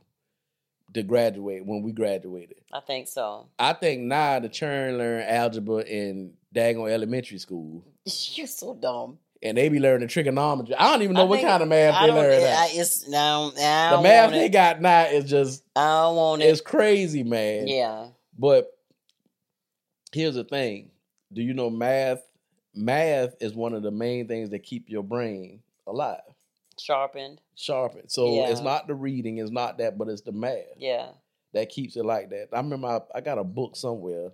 to 0.95 1.03
graduate 1.03 1.67
when 1.67 1.83
we 1.83 1.93
graduated. 1.93 2.59
I 2.73 2.81
think 2.81 3.09
so. 3.09 3.49
I 3.59 3.73
think 3.73 4.03
now 4.03 4.39
the 4.39 4.49
churn 4.49 4.99
learn 4.99 5.23
algebra 5.23 5.83
in 5.83 6.35
daggone 6.55 6.91
elementary 6.91 7.39
school. 7.39 7.85
You're 8.05 8.47
so 8.47 8.75
dumb. 8.75 9.19
And 9.43 9.57
they 9.59 9.69
be 9.69 9.79
learning 9.79 10.09
trigonometry. 10.09 10.75
I 10.77 10.91
don't 10.93 11.03
even 11.03 11.15
know 11.15 11.23
I 11.23 11.25
what 11.25 11.41
kind 11.43 11.63
of 11.63 11.69
math 11.69 11.95
I 11.95 12.01
they 12.03 12.07
don't. 12.07 12.17
learn. 12.17 12.33
I, 12.43 12.69
it's 12.73 13.07
no. 13.07 13.53
I 13.61 13.97
The 13.97 14.03
math 14.03 14.31
they 14.31 14.49
got 14.49 14.81
now 14.81 15.03
is 15.05 15.29
just 15.29 15.63
I 15.77 15.87
don't 16.03 16.17
want 16.17 16.43
it. 16.43 16.47
it's 16.47 16.61
crazy, 16.63 17.23
man. 17.23 17.69
Yeah. 17.69 18.09
But 18.39 18.71
here's 20.13 20.35
the 20.37 20.45
thing. 20.45 20.91
Do 21.33 21.43
you 21.43 21.55
know 21.55 21.71
math? 21.71 22.23
Math 22.75 23.35
is 23.41 23.55
one 23.55 23.75
of 23.75 23.83
the 23.83 23.91
main 23.91 24.29
things 24.29 24.51
that 24.51 24.61
keep 24.63 24.89
your 24.89 25.03
brain 25.03 25.61
alive. 25.87 26.21
Sharpened. 26.79 27.41
sharpened. 27.55 28.11
So 28.11 28.35
Yeah. 28.35 28.51
it's 28.51 28.61
not 28.61 28.87
the 28.87 28.95
reading, 28.95 29.39
it's 29.39 29.51
not 29.51 29.79
that, 29.79 29.97
but 29.97 30.09
it's 30.09 30.21
the 30.23 30.33
math 30.33 30.77
Yeah. 30.77 31.09
that 31.55 31.71
keeps 31.71 31.97
it 31.97 32.05
like 32.05 32.29
that. 32.31 32.49
I 32.53 32.59
remember 32.59 32.87
I, 32.89 33.01
I 33.15 33.21
got 33.23 33.39
a 33.39 33.45
book 33.45 33.77
somewhere 33.77 34.33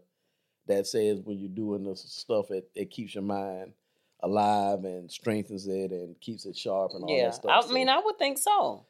that 0.66 0.86
says 0.88 1.20
when 1.22 1.38
you're 1.38 1.48
doing 1.48 1.84
this 1.84 2.02
stuff, 2.08 2.50
it, 2.50 2.68
it 2.74 2.90
keeps 2.90 3.14
your 3.14 3.22
mind 3.22 3.72
alive 4.22 4.84
and 4.84 5.10
strengthens 5.10 5.66
it 5.66 5.90
and 5.90 6.18
keeps 6.20 6.44
it 6.46 6.56
sharp 6.56 6.92
and 6.94 7.04
all 7.04 7.10
Yeah. 7.16 7.26
that 7.26 7.34
stuff. 7.34 7.66
I 7.68 7.72
mean, 7.72 7.88
I 7.88 7.98
would 7.98 8.18
think 8.18 8.38
so. 8.38 8.84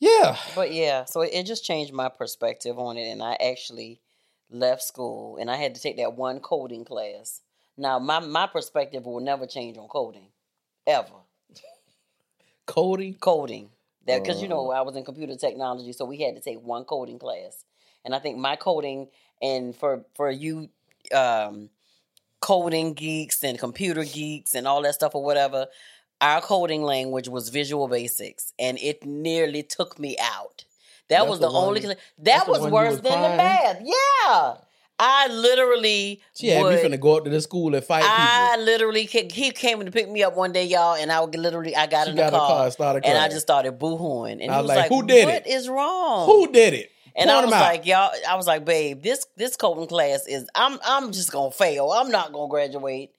yeah, 0.00 0.36
But 0.54 0.72
yeah, 0.72 1.04
so 1.04 1.20
it, 1.20 1.32
it 1.32 1.46
just 1.46 1.64
changed 1.64 1.92
my 1.92 2.08
perspective 2.08 2.78
on 2.78 2.96
it, 2.96 3.08
and 3.10 3.22
I 3.22 3.34
actually 3.34 4.00
left 4.50 4.82
school, 4.82 5.36
and 5.38 5.50
I 5.50 5.56
had 5.56 5.74
to 5.76 5.80
take 5.80 5.96
that 5.98 6.14
one 6.14 6.40
coding 6.40 6.84
class. 6.84 7.40
Now, 7.76 7.98
my 7.98 8.18
my 8.20 8.46
perspective 8.46 9.06
will 9.06 9.20
never 9.20 9.46
change 9.46 9.78
on 9.78 9.88
coding, 9.88 10.28
ever. 10.86 11.20
coding. 12.66 13.14
Coding, 13.14 13.70
that 14.06 14.22
because 14.22 14.42
you 14.42 14.48
know 14.48 14.70
Uh. 14.70 14.74
I 14.74 14.80
was 14.82 14.96
in 14.96 15.04
computer 15.04 15.36
technology, 15.36 15.92
so 15.92 16.04
we 16.04 16.18
had 16.18 16.34
to 16.36 16.40
take 16.42 16.60
one 16.60 16.84
coding 16.84 17.18
class, 17.18 17.64
and 18.04 18.14
I 18.14 18.18
think 18.18 18.38
my 18.38 18.56
coding 18.56 19.08
and 19.40 19.74
for 19.76 20.04
for 20.14 20.30
you, 20.30 20.68
um, 21.12 21.70
coding 22.42 22.92
geeks 22.92 23.42
and 23.42 23.58
computer 23.58 24.04
geeks 24.04 24.54
and 24.54 24.66
all 24.68 24.82
that 24.82 24.94
stuff 24.94 25.14
or 25.14 25.24
whatever, 25.24 25.68
our 26.20 26.42
coding 26.42 26.82
language 26.82 27.28
was 27.28 27.48
Visual 27.48 27.88
Basics, 27.88 28.52
and 28.58 28.78
it 28.80 29.04
nearly 29.06 29.62
took 29.62 29.98
me 29.98 30.16
out. 30.20 30.64
That 31.08 31.20
That's 31.20 31.30
was 31.30 31.40
the 31.40 31.48
the, 31.50 31.56
only. 31.56 31.80
one- 31.80 31.94
cla- 31.96 32.02
That 32.18 32.48
was 32.48 32.60
worse 32.70 33.00
than 33.00 33.12
crying? 33.12 33.30
the 33.32 33.36
math. 33.36 33.80
Yeah, 33.82 34.54
I 34.98 35.26
literally. 35.28 36.22
She 36.34 36.48
had 36.48 36.62
would, 36.62 36.76
me 36.76 36.88
finna 36.90 37.00
go 37.00 37.16
up 37.16 37.24
to 37.24 37.30
the 37.30 37.40
school 37.40 37.74
and 37.74 37.84
fight 37.84 38.04
I 38.06 38.50
people. 38.52 38.64
literally 38.66 39.04
he 39.06 39.50
came 39.50 39.84
to 39.84 39.90
pick 39.90 40.08
me 40.08 40.22
up 40.22 40.36
one 40.36 40.52
day, 40.52 40.64
y'all, 40.64 40.94
and 40.94 41.10
I 41.10 41.20
would 41.20 41.34
literally 41.34 41.74
I 41.74 41.86
got 41.88 42.04
She 42.04 42.10
in 42.10 42.16
the 42.16 42.24
the 42.26 42.30
car, 42.30 42.70
car 42.70 42.94
and 42.96 43.04
and 43.04 43.18
I 43.18 43.28
just 43.28 43.42
started 43.42 43.78
boohooing, 43.80 44.38
and 44.40 44.50
I 44.52 44.56
he 44.56 44.62
was 44.62 44.68
like, 44.68 44.78
like, 44.78 44.88
"Who 44.90 45.04
did 45.06 45.24
"What 45.24 45.34
What 45.34 45.46
is 45.48 45.68
wrong?" 45.68 46.26
Who 46.26 46.52
did 46.52 46.74
it? 46.74 46.91
And 47.14 47.28
Point 47.28 47.40
I 47.40 47.44
was 47.44 47.52
like, 47.52 47.86
y'all, 47.86 48.10
I 48.28 48.36
was 48.36 48.46
like, 48.46 48.64
babe, 48.64 49.02
this 49.02 49.26
this 49.36 49.56
coding 49.56 49.86
class 49.86 50.26
is 50.26 50.48
I'm 50.54 50.78
I'm 50.84 51.12
just 51.12 51.32
gonna 51.32 51.50
fail. 51.50 51.90
I'm 51.90 52.10
not 52.10 52.32
gonna 52.32 52.48
graduate. 52.48 53.10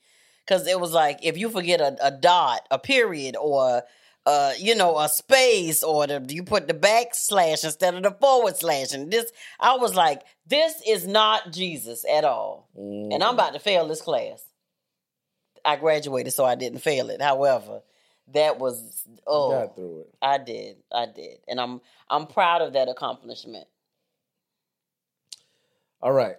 Cause 0.46 0.68
it 0.68 0.78
was 0.78 0.92
like 0.92 1.20
if 1.24 1.38
you 1.38 1.50
forget 1.50 1.80
a, 1.80 1.96
a 2.06 2.12
dot, 2.12 2.68
a 2.70 2.78
period, 2.78 3.38
or 3.38 3.84
uh, 4.26 4.54
you 4.58 4.76
know, 4.76 4.98
a 5.00 5.10
space, 5.10 5.84
or 5.84 6.08
the, 6.08 6.20
do 6.20 6.36
you 6.36 6.44
put 6.44 6.68
the 6.68 6.74
backslash 6.74 7.64
instead 7.64 7.94
of 7.94 8.04
the 8.04 8.12
forward 8.12 8.56
slash, 8.56 8.94
and 8.94 9.12
this, 9.12 9.32
I 9.60 9.76
was 9.76 9.96
like, 9.96 10.22
this 10.48 10.82
is 10.88 11.06
not 11.06 11.52
Jesus 11.52 12.06
at 12.10 12.24
all, 12.24 12.70
and 12.76 13.24
I'm 13.24 13.34
about 13.34 13.54
to 13.54 13.60
fail 13.60 13.88
this 13.88 14.02
class. 14.02 14.44
I 15.66 15.76
graduated, 15.76 16.34
so 16.34 16.46
I 16.46 16.56
didn't 16.56 16.80
fail 16.80 17.10
it. 17.10 17.22
However, 17.22 17.82
that 18.34 18.60
was 18.60 19.06
oh, 19.28 19.52
got 19.52 19.76
through 19.76 20.02
it. 20.02 20.16
I 20.22 20.38
did, 20.38 20.78
I 20.92 21.06
did, 21.06 21.40
and 21.48 21.60
I'm 21.60 21.82
I'm 22.10 22.28
proud 22.28 22.62
of 22.62 22.74
that 22.74 22.90
accomplishment. 22.90 23.68
All 26.04 26.12
right. 26.12 26.36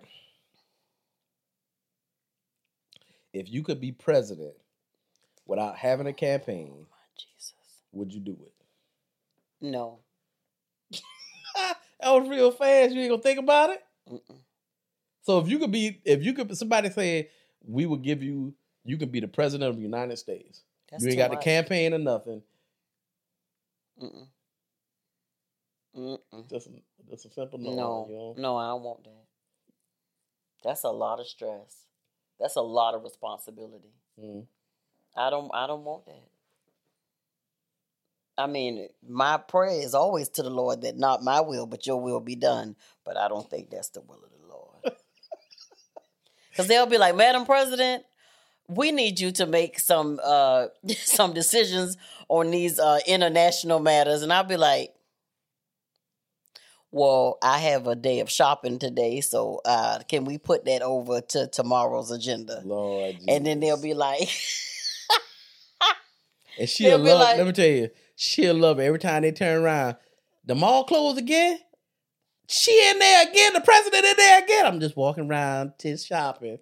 If 3.33 3.51
you 3.51 3.63
could 3.63 3.81
be 3.81 3.93
president 3.93 4.53
without 5.47 5.79
having 5.79 6.07
a 6.07 6.11
oh 6.11 6.13
campaign, 6.13 6.85
Jesus. 7.17 7.55
would 7.91 8.13
you 8.13 8.21
do 8.21 8.33
it? 8.33 8.53
No. 9.63 10.01
that 11.57 11.77
was 12.03 12.29
real 12.29 12.51
fast. 12.51 12.93
You 12.93 13.01
ain't 13.01 13.11
gonna 13.11 13.23
think 13.23 13.39
about 13.39 13.71
it. 13.71 13.83
Mm-mm. 14.13 14.37
So 15.23 15.39
if 15.39 15.49
you 15.49 15.59
could 15.59 15.73
be, 15.73 15.99
if 16.05 16.23
you 16.23 16.35
could, 16.35 16.55
somebody 16.59 16.91
say 16.91 17.31
we 17.67 17.87
would 17.87 18.03
give 18.03 18.23
you, 18.23 18.53
you 18.85 18.99
could 18.99 19.11
be 19.11 19.21
the 19.21 19.29
president 19.29 19.71
of 19.71 19.77
the 19.77 19.83
United 19.83 20.19
States. 20.19 20.63
That's 20.91 21.03
you 21.03 21.09
ain't 21.09 21.19
got 21.19 21.31
the 21.31 21.39
campaign 21.39 21.95
or 21.95 21.99
nothing. 21.99 22.43
Mm-mm. 24.03 24.27
Mm-mm. 25.97 26.51
Just, 26.51 26.69
just 27.09 27.25
a 27.25 27.31
simple 27.31 27.59
no. 27.59 27.75
No, 27.75 28.07
You 28.11 28.17
know? 28.17 28.35
no, 28.37 28.57
I 28.59 28.67
don't 28.69 28.83
want 28.83 29.05
that. 29.05 29.25
That's 30.65 30.85
a 30.85 30.91
lot 30.91 31.21
of 31.21 31.27
stress. 31.27 31.85
That's 32.41 32.57
a 32.57 32.63
lot 32.63 32.95
of 32.95 33.05
responsibility. 33.05 33.93
Mm. 34.21 34.47
I 35.17 35.31
don't 35.31 35.51
I 35.55 35.67
don't 35.67 35.85
want 35.85 36.07
that. 36.07 36.29
I 38.37 38.47
mean, 38.47 38.89
my 39.07 39.37
prayer 39.37 39.81
is 39.81 39.95
always 39.95 40.29
to 40.31 40.43
the 40.43 40.51
Lord 40.51 40.83
that 40.83 40.97
not 40.97 41.23
my 41.23 41.41
will, 41.41 41.67
but 41.67 41.87
your 41.87 42.01
will 42.01 42.19
be 42.19 42.35
done. 42.35 42.75
But 43.05 43.17
I 43.17 43.29
don't 43.29 43.49
think 43.49 43.71
that's 43.71 43.91
the 43.91 44.01
will 44.01 44.23
of 44.25 44.31
the 44.31 44.49
Lord. 44.49 44.97
Because 46.51 46.69
they'll 46.69 46.87
be 46.87 46.99
like, 46.99 47.17
Madam 47.17 47.45
President, 47.47 48.05
we 48.69 48.93
need 48.93 49.19
you 49.19 49.33
to 49.33 49.45
make 49.47 49.81
some 49.81 50.21
uh 50.23 50.67
some 50.89 51.33
decisions 51.33 51.97
on 52.29 52.51
these 52.53 52.79
uh 52.79 53.01
international 53.07 53.81
matters. 53.81 54.23
And 54.23 54.33
I'll 54.33 54.45
be 54.45 54.57
like, 54.57 54.94
Well, 56.97 57.39
I 57.43 57.59
have 57.59 57.89
a 57.89 57.97
day 57.97 58.21
of 58.21 58.31
shopping 58.31 58.79
today, 58.79 59.21
so 59.21 59.61
uh 59.65 59.99
can 60.09 60.25
we 60.25 60.39
put 60.39 60.65
that 60.67 60.81
over 60.81 61.21
to 61.21 61.49
tomorrow's 61.49 62.13
agenda? 62.13 62.63
Lord, 62.65 63.17
And 63.27 63.45
then 63.45 63.59
they'll 63.59 63.83
be 63.83 63.95
like 63.95 64.29
and 66.59 66.69
she'll 66.69 66.99
love. 66.99 67.19
like- 67.21 67.37
let 67.39 67.47
me 67.47 67.53
tell 67.53 67.67
you, 67.67 67.91
she'll 68.15 68.55
love 68.55 68.79
it 68.79 68.85
every 68.85 69.01
time 69.01 69.23
they 69.23 69.33
turn 69.33 69.65
around. 69.65 69.97
The 70.45 70.55
mall 70.55 70.85
closed 70.85 71.19
again. 71.19 71.59
She 72.47 72.71
in 72.91 72.99
there 73.01 73.29
again. 73.29 73.55
The 73.55 73.61
president 73.63 74.05
in 74.05 74.15
there 74.17 74.45
again. 74.45 74.67
I'm 74.67 74.79
just 74.79 74.97
walking 74.97 75.29
around, 75.29 75.73
just 75.81 76.07
shopping. 76.07 76.59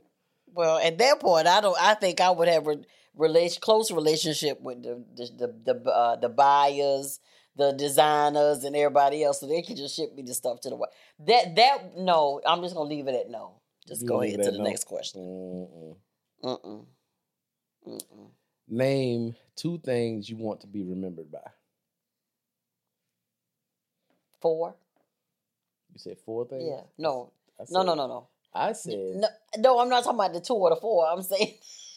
Well, 0.54 0.78
at 0.78 0.96
that 0.98 1.20
point, 1.20 1.46
I 1.46 1.60
don't. 1.60 1.76
I 1.78 1.92
think 1.94 2.20
I 2.22 2.30
would 2.30 2.48
have 2.48 2.66
a 2.68 2.76
relation, 3.16 3.60
close 3.60 3.90
relationship 3.90 4.60
with 4.62 4.82
the 4.82 5.04
the 5.14 5.26
the 5.64 5.74
the, 5.82 5.90
uh, 5.90 6.16
the 6.16 6.28
buyers, 6.30 7.20
the 7.56 7.72
designers, 7.72 8.64
and 8.64 8.74
everybody 8.76 9.24
else, 9.24 9.40
so 9.40 9.46
they 9.46 9.62
can 9.62 9.76
just 9.76 9.96
ship 9.96 10.14
me 10.14 10.22
the 10.22 10.34
stuff 10.34 10.60
to 10.62 10.70
the. 10.70 10.76
wa- 10.76 10.86
That 11.20 11.54
that 11.56 11.96
no, 11.98 12.40
I'm 12.46 12.62
just 12.62 12.74
gonna 12.74 12.88
leave 12.88 13.08
it 13.08 13.14
at 13.14 13.30
no. 13.30 13.60
Just 13.86 14.02
You 14.02 14.08
go 14.08 14.22
ahead 14.22 14.42
to 14.42 14.50
the 14.50 14.58
no? 14.58 14.64
next 14.64 14.84
question. 14.84 15.20
Mm-mm. 15.22 15.96
Mm-mm. 16.44 16.84
Mm-mm. 17.86 18.30
Name 18.68 19.34
two 19.56 19.78
things 19.78 20.30
you 20.30 20.36
want 20.36 20.60
to 20.60 20.66
be 20.66 20.82
remembered 20.82 21.30
by. 21.30 21.40
Four. 24.40 24.74
You 25.92 25.98
said 25.98 26.18
four 26.24 26.46
things. 26.46 26.64
Yeah. 26.66 26.80
No. 26.98 27.32
I 27.60 27.64
No. 27.70 27.82
No. 27.82 27.94
No. 27.94 28.06
No. 28.06 28.28
I 28.54 28.72
said. 28.72 28.94
No. 29.16 29.28
No. 29.58 29.78
I'm 29.78 29.88
not 29.88 30.04
talking 30.04 30.18
about 30.18 30.32
the 30.32 30.40
two 30.40 30.54
or 30.54 30.70
the 30.70 30.76
four. 30.76 31.06
I'm 31.08 31.22
saying 31.22 31.54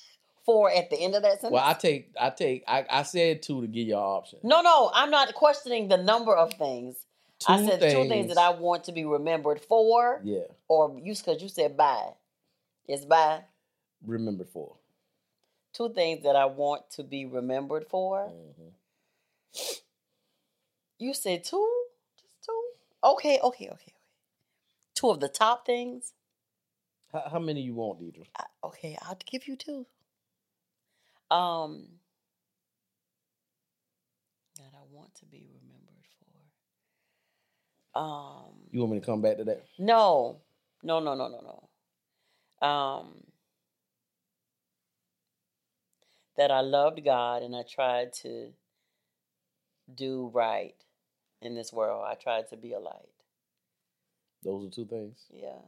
four 0.46 0.72
at 0.72 0.90
the 0.90 0.98
end 0.98 1.16
of 1.16 1.24
that 1.24 1.42
sentence. 1.42 1.52
Well, 1.54 1.64
I 1.64 1.74
take. 1.74 2.12
I 2.20 2.30
take. 2.30 2.64
I, 2.68 2.86
I 2.90 3.04
said 3.04 3.42
two 3.42 3.62
to 3.62 3.68
give 3.68 3.88
you 3.88 3.96
an 3.96 4.00
option. 4.02 4.40
no. 4.44 4.62
No. 4.62 4.92
I'm 4.94 5.10
not 5.12 5.34
questioning 5.34 5.88
the 5.88 5.98
number 5.98 6.36
of 6.36 6.54
things. 6.54 6.96
Two 7.40 7.52
I 7.54 7.66
said 7.66 7.80
two 7.92 8.08
things 8.08 8.28
that 8.30 8.38
I 8.38 8.52
want 8.52 8.86
to 8.86 8.92
be 8.94 9.04
remembered 9.06 9.60
for. 9.62 10.22
Yeah. 10.24 10.40
or 10.70 10.98
you 11.04 11.14
because 11.16 11.42
you 11.42 11.50
said 11.50 11.76
bye. 11.76 12.12
It's 12.88 13.06
bye. 13.06 13.42
Remembered 14.06 14.50
for. 14.50 14.76
Two 15.74 15.90
things 15.94 16.24
that 16.24 16.36
I 16.36 16.46
want 16.46 16.90
to 16.92 17.04
be 17.04 17.26
remembered 17.26 17.88
for. 17.90 18.32
Mhm. 18.32 18.72
You 20.98 21.14
said 21.14 21.44
two, 21.44 21.84
just 22.18 22.46
two. 22.46 22.64
Okay, 23.04 23.40
okay, 23.44 23.66
okay, 23.66 23.70
okay. 23.74 23.94
Two 24.94 25.10
of 25.10 25.20
the 25.20 25.28
top 25.28 25.66
things. 25.66 26.14
How, 27.12 27.24
how 27.34 27.40
many 27.40 27.62
you 27.62 27.74
want, 27.76 28.00
Deirdra? 28.00 28.26
I, 28.38 28.46
okay, 28.64 28.98
I'll 29.02 29.18
give 29.26 29.48
you 29.48 29.58
two. 29.58 29.86
Um, 31.32 31.88
that 34.58 34.74
I 34.74 34.84
want 34.92 35.16
to 35.16 35.26
be 35.26 35.46
remembered 35.48 36.06
for. 37.94 38.00
Um, 38.00 38.54
You 38.72 38.80
want 38.82 38.94
me 38.94 39.00
to 39.00 39.06
come 39.06 39.22
back 39.22 39.38
to 39.38 39.44
that? 39.46 39.66
No, 39.80 40.42
no, 40.84 41.00
no, 41.00 41.16
no, 41.16 41.28
no, 41.30 41.68
no. 42.62 42.68
Um, 42.68 43.24
that 46.38 46.52
I 46.52 46.62
loved 46.62 47.04
God 47.04 47.44
and 47.44 47.56
I 47.56 47.64
tried 47.64 48.14
to 48.24 48.52
do 49.94 50.32
right 50.34 50.76
in 51.42 51.56
this 51.56 51.72
world. 51.74 52.06
I 52.08 52.16
tried 52.16 52.50
to 52.50 52.58
be 52.58 52.74
a 52.74 52.80
light. 52.80 53.10
Those 54.44 54.68
are 54.68 54.70
two 54.70 54.86
things. 54.86 55.26
Yeah. 55.32 55.60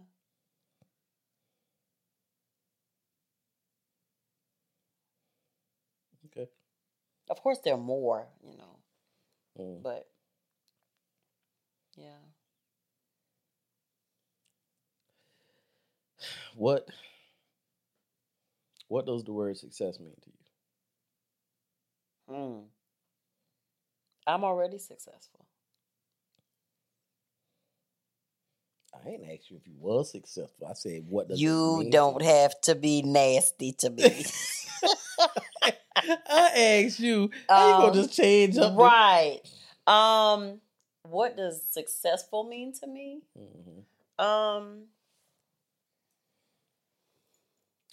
Okay. 6.27 6.49
Of 7.29 7.41
course, 7.41 7.59
there 7.63 7.73
are 7.73 7.77
more, 7.77 8.27
you 8.43 8.57
know, 8.57 8.79
Mm. 9.57 9.81
but 9.81 10.07
yeah. 11.95 12.19
What 16.55 16.87
What 18.89 19.05
does 19.05 19.23
the 19.23 19.31
word 19.31 19.57
success 19.57 19.99
mean 19.99 20.15
to 20.21 20.29
you? 20.29 20.35
Mm. 22.29 22.67
I'm 24.27 24.43
already 24.43 24.77
successful. 24.79 25.45
I 28.93 29.09
ain't 29.09 29.23
asked 29.23 29.49
you 29.51 29.57
if 29.57 29.67
you 29.67 29.75
was 29.79 30.11
successful. 30.11 30.67
I 30.67 30.73
said 30.73 31.05
what 31.07 31.27
does 31.29 31.39
it 31.39 31.45
You 31.45 31.89
don't 31.89 32.21
have 32.21 32.59
to 32.61 32.75
be 32.75 33.01
nasty 33.03 33.71
to 33.73 33.89
me. 33.89 34.25
I 36.29 36.83
asked 36.85 36.99
you. 36.99 37.29
How 37.49 37.63
you 37.63 37.75
Um, 37.75 37.77
gonna 37.77 37.93
just 37.93 38.13
change 38.13 38.57
up? 38.57 38.77
right. 38.77 39.41
Um, 39.87 40.61
what 41.03 41.37
does 41.37 41.61
successful 41.69 42.43
mean 42.43 42.73
to 42.73 42.87
me? 42.87 43.21
Mhm. 43.37 43.83
Um, 44.23 44.87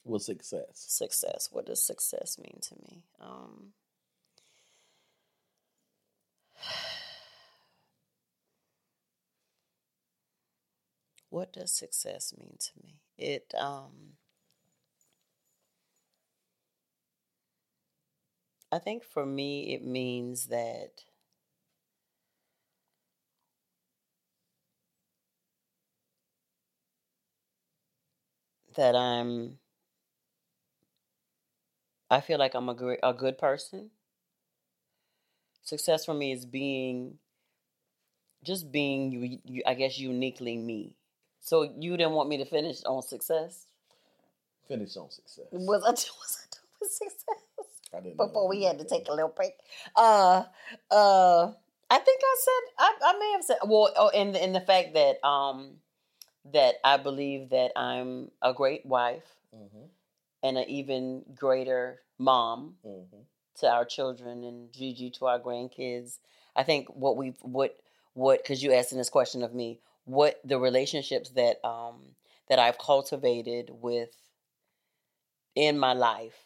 What's 0.04 0.26
success? 0.26 0.66
success. 0.74 1.48
What 1.50 1.66
does 1.66 1.82
success 1.82 2.38
mean 2.38 2.58
to 2.62 2.74
me? 2.82 3.04
Um, 3.20 3.72
what 11.30 11.52
does 11.52 11.72
success 11.76 12.34
mean 12.38 12.56
to 12.58 12.70
me? 12.82 12.96
It 13.18 13.52
um 13.58 14.14
I 18.74 18.80
think 18.80 19.04
for 19.04 19.24
me 19.24 19.72
it 19.72 19.84
means 19.84 20.46
that 20.48 21.04
that 28.76 28.94
I'm 28.96 29.58
I 32.10 32.22
feel 32.22 32.38
like 32.38 32.54
I'm 32.54 32.70
a 32.70 32.74
great, 32.74 33.00
a 33.02 33.12
good 33.12 33.36
person. 33.36 33.90
Success 35.64 36.04
for 36.04 36.14
me 36.14 36.30
is 36.30 36.46
being 36.46 37.18
just 38.42 38.70
being 38.70 39.10
you, 39.12 39.38
you 39.44 39.62
I 39.66 39.74
guess 39.74 39.98
uniquely 39.98 40.56
me. 40.56 40.96
So 41.40 41.62
you 41.62 41.96
didn't 41.96 42.12
want 42.12 42.28
me 42.28 42.38
to 42.38 42.44
finish 42.44 42.82
on 42.84 43.02
success? 43.02 43.66
Finish 44.68 44.96
on 44.96 45.10
success. 45.10 45.46
Was 45.52 45.82
I 45.84 45.90
was 45.90 46.38
I 46.42 46.56
with 46.80 46.90
success? 46.92 47.43
I 47.96 48.00
didn't 48.00 48.16
Before 48.16 48.48
we 48.48 48.64
had 48.64 48.78
to 48.78 48.84
take 48.84 49.08
a 49.08 49.12
little 49.12 49.30
break. 49.34 49.54
Uh 49.96 50.44
uh 50.90 51.52
I 51.90 51.98
think 51.98 52.20
I 52.22 52.36
said 52.40 52.74
I, 52.78 52.94
I 53.04 53.18
may 53.18 53.32
have 53.32 53.44
said 53.44 53.56
well 53.66 53.92
oh, 53.96 54.08
in 54.08 54.34
in 54.36 54.52
the 54.52 54.60
fact 54.60 54.94
that 54.94 55.24
um 55.26 55.76
that 56.52 56.76
I 56.84 56.96
believe 56.98 57.50
that 57.50 57.72
I'm 57.76 58.30
a 58.42 58.52
great 58.52 58.84
wife 58.84 59.24
Mhm, 59.54 59.88
and 60.42 60.58
an 60.58 60.68
even 60.68 61.24
greater 61.34 62.00
mom 62.18 62.76
mhm. 62.84 63.24
to 63.60 63.68
our 63.68 63.84
children 63.84 64.44
and 64.44 64.72
Gigi 64.72 65.10
to 65.12 65.26
our 65.26 65.38
grandkids. 65.38 66.18
I 66.56 66.64
think 66.64 66.88
what 66.88 67.16
we've 67.16 67.38
what 67.42 67.76
what 68.14 68.42
because 68.42 68.62
you 68.62 68.72
asking 68.72 68.98
this 68.98 69.10
question 69.10 69.42
of 69.42 69.54
me, 69.54 69.80
what 70.04 70.40
the 70.44 70.58
relationships 70.58 71.30
that 71.30 71.64
um 71.64 72.14
that 72.48 72.58
I've 72.58 72.78
cultivated 72.78 73.70
with 73.72 74.10
in 75.54 75.78
my 75.78 75.92
life, 75.92 76.36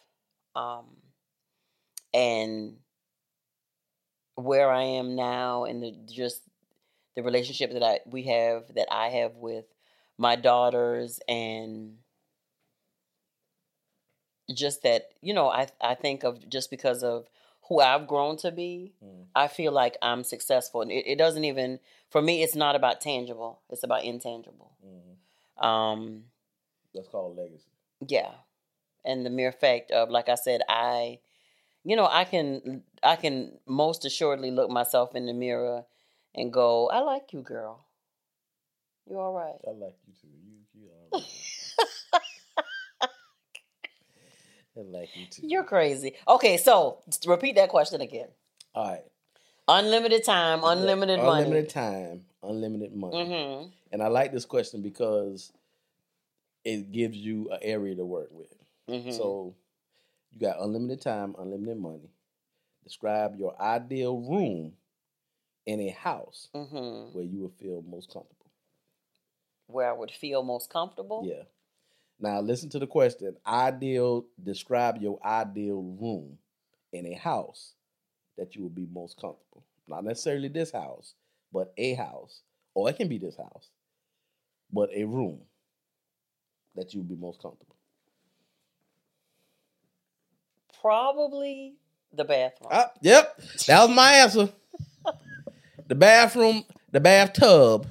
um, 0.55 0.87
and 2.15 2.77
where 4.37 4.71
I 4.71 4.83
am 4.85 5.17
now, 5.17 5.65
and 5.65 5.83
the 5.83 5.95
just 6.07 6.43
the 7.17 7.23
relationship 7.23 7.73
that 7.73 7.83
I 7.83 8.01
we 8.07 8.25
have 8.25 8.75
that 8.75 8.87
I 8.93 9.09
have 9.09 9.35
with 9.37 9.65
my 10.17 10.37
daughters 10.37 11.21
and 11.29 11.99
just 14.55 14.83
that 14.83 15.11
you 15.21 15.35
know 15.35 15.49
I 15.49 15.69
I 15.81 15.95
think 15.95 16.25
of 16.25 16.49
just 16.49 16.71
because 16.71 17.03
of 17.03 17.27
who 17.69 17.81
I've 17.81 18.07
grown 18.09 18.37
to 18.39 18.51
be, 18.51 18.95
Mm. 19.05 19.27
I 19.35 19.47
feel 19.49 19.73
like 19.73 19.99
I'm 20.01 20.25
successful. 20.25 20.81
And 20.81 20.91
it, 20.91 21.07
it 21.07 21.19
doesn't 21.19 21.45
even 21.45 21.81
for 22.09 22.23
me. 22.23 22.43
It's 22.43 22.55
not 22.55 22.75
about 22.77 23.01
tangible. 23.01 23.61
It's 23.69 23.83
about 23.83 24.05
intangible. 24.05 24.73
Mhm. 24.85 25.63
Um, 25.65 26.25
That's 26.95 27.09
called 27.09 27.37
legacy. 27.37 27.69
yeah, 28.07 28.31
and 29.05 29.27
the 29.27 29.31
mere 29.31 29.53
fact 29.53 29.91
of 29.91 30.09
like 30.09 30.29
I 30.31 30.35
said, 30.37 30.63
I 30.69 31.19
you 31.89 31.97
know, 31.97 32.07
I 32.07 32.25
can 32.25 32.83
I 33.03 33.17
can 33.17 33.53
most 33.67 34.05
assuredly 34.05 34.51
look 34.51 34.69
myself 34.69 35.15
in 35.15 35.25
the 35.25 35.33
mirror 35.33 35.85
and 36.35 36.53
go, 36.53 36.91
I 36.91 36.99
like 36.99 37.33
you, 37.33 37.41
girl. 37.41 37.87
You 39.09 39.19
all 39.19 39.33
right. 39.33 39.59
I 39.67 39.71
like 39.71 39.97
you 40.07 40.13
too. 40.21 40.29
You, 40.29 40.83
you 40.83 40.89
all 40.91 41.19
right. 41.19 41.25
I 44.77 44.81
like 44.83 45.17
you 45.17 45.25
too. 45.31 45.47
You're 45.47 45.65
crazy. 45.65 46.15
Okay, 46.29 46.59
so 46.59 46.99
repeat 47.27 47.57
that 47.57 47.71
question 47.71 48.03
again. 48.03 48.29
all 48.75 48.91
right. 48.91 49.05
Unlimited 49.67 50.25
time, 50.25 50.61
unlimited 50.65 51.21
money. 51.21 51.45
Unlimited 51.45 51.71
time, 51.71 52.27
unlimited 52.43 52.95
money. 52.95 53.17
Mm-hmm. 53.17 53.69
And 53.93 54.03
I 54.03 54.09
like 54.09 54.33
this 54.33 54.45
question 54.45 54.83
because 54.83 55.53
it 56.65 56.93
gives 56.93 57.17
you 57.17 57.51
an 57.51 57.61
area 57.63 57.95
to 57.95 58.05
work 58.05 58.29
with. 58.31 58.55
Mm-hmm. 58.91 59.11
So 59.13 59.55
you 60.33 60.41
got 60.41 60.61
unlimited 60.61 61.01
time, 61.01 61.35
unlimited 61.39 61.79
money. 61.79 62.11
Describe 62.85 63.37
your 63.37 63.61
ideal 63.61 64.19
room 64.19 64.73
in 65.67 65.81
a 65.81 65.91
house 65.91 66.49
mm-hmm. 66.55 67.15
where 67.15 67.25
you 67.25 67.43
would 67.43 67.55
feel 67.55 67.85
most 67.87 68.13
comfortable. 68.13 68.51
Where 69.67 69.89
I 69.89 69.93
would 69.93 70.11
feel 70.11 70.43
most 70.43 70.71
comfortable. 70.71 71.25
Yeah. 71.27 71.43
Now 72.21 72.41
listen 72.41 72.71
to 72.71 72.79
the 72.79 72.87
question. 72.87 73.37
Ideal 73.47 74.27
describe 74.43 75.01
your 75.01 75.19
ideal 75.25 75.83
room 76.01 76.39
in 76.93 77.07
a 77.07 77.15
house 77.15 77.75
that 78.37 78.57
you 78.57 78.63
would 78.63 78.75
be 78.75 78.89
most 78.91 79.21
comfortable. 79.21 79.65
Not 79.87 80.05
necessarily 80.05 80.49
this 80.49 80.71
house, 80.71 81.15
but 81.53 81.73
a 81.77 81.95
house. 81.95 82.43
Or 82.75 82.89
it 82.89 82.97
can 82.97 83.09
be 83.09 83.19
this 83.19 83.37
house. 83.37 83.69
But 84.73 84.91
a 84.95 85.05
room 85.05 85.41
that 86.75 86.95
you 86.95 87.01
would 87.01 87.09
be 87.09 87.17
most 87.17 87.43
comfortable. 87.43 87.77
Probably 90.81 91.75
the 92.13 92.25
bathroom. 92.25 92.71
Ah, 92.73 92.91
yep. 93.01 93.41
That 93.67 93.87
was 93.87 93.97
my 93.97 94.13
answer. 94.15 94.49
the 95.87 95.95
bathroom, 95.95 96.65
the 96.93 97.01
bathtub. 97.01 97.87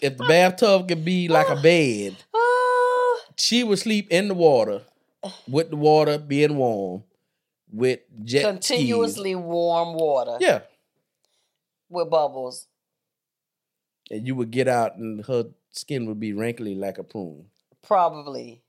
if 0.00 0.16
the 0.16 0.24
bathtub 0.24 0.88
could 0.88 1.04
be 1.04 1.28
like 1.28 1.48
a 1.48 1.56
bed, 1.60 2.16
she 3.36 3.64
would 3.64 3.78
sleep 3.78 4.08
in 4.10 4.28
the 4.28 4.34
water 4.34 4.82
with 5.48 5.70
the 5.70 5.76
water 5.76 6.18
being 6.18 6.56
warm 6.56 7.02
with 7.72 8.00
jet 8.22 8.42
continuously 8.44 9.34
warm 9.34 9.94
water 9.94 10.36
Yeah. 10.40 10.60
with 11.88 12.08
bubbles. 12.10 12.68
And 14.10 14.26
you 14.26 14.34
would 14.36 14.50
get 14.52 14.68
out 14.68 14.96
and 14.96 15.24
her 15.26 15.46
skin 15.72 16.06
would 16.06 16.20
be 16.20 16.32
wrinkly 16.32 16.74
like 16.76 16.98
a 16.98 17.02
prune. 17.04 17.46
Probably 17.82 18.62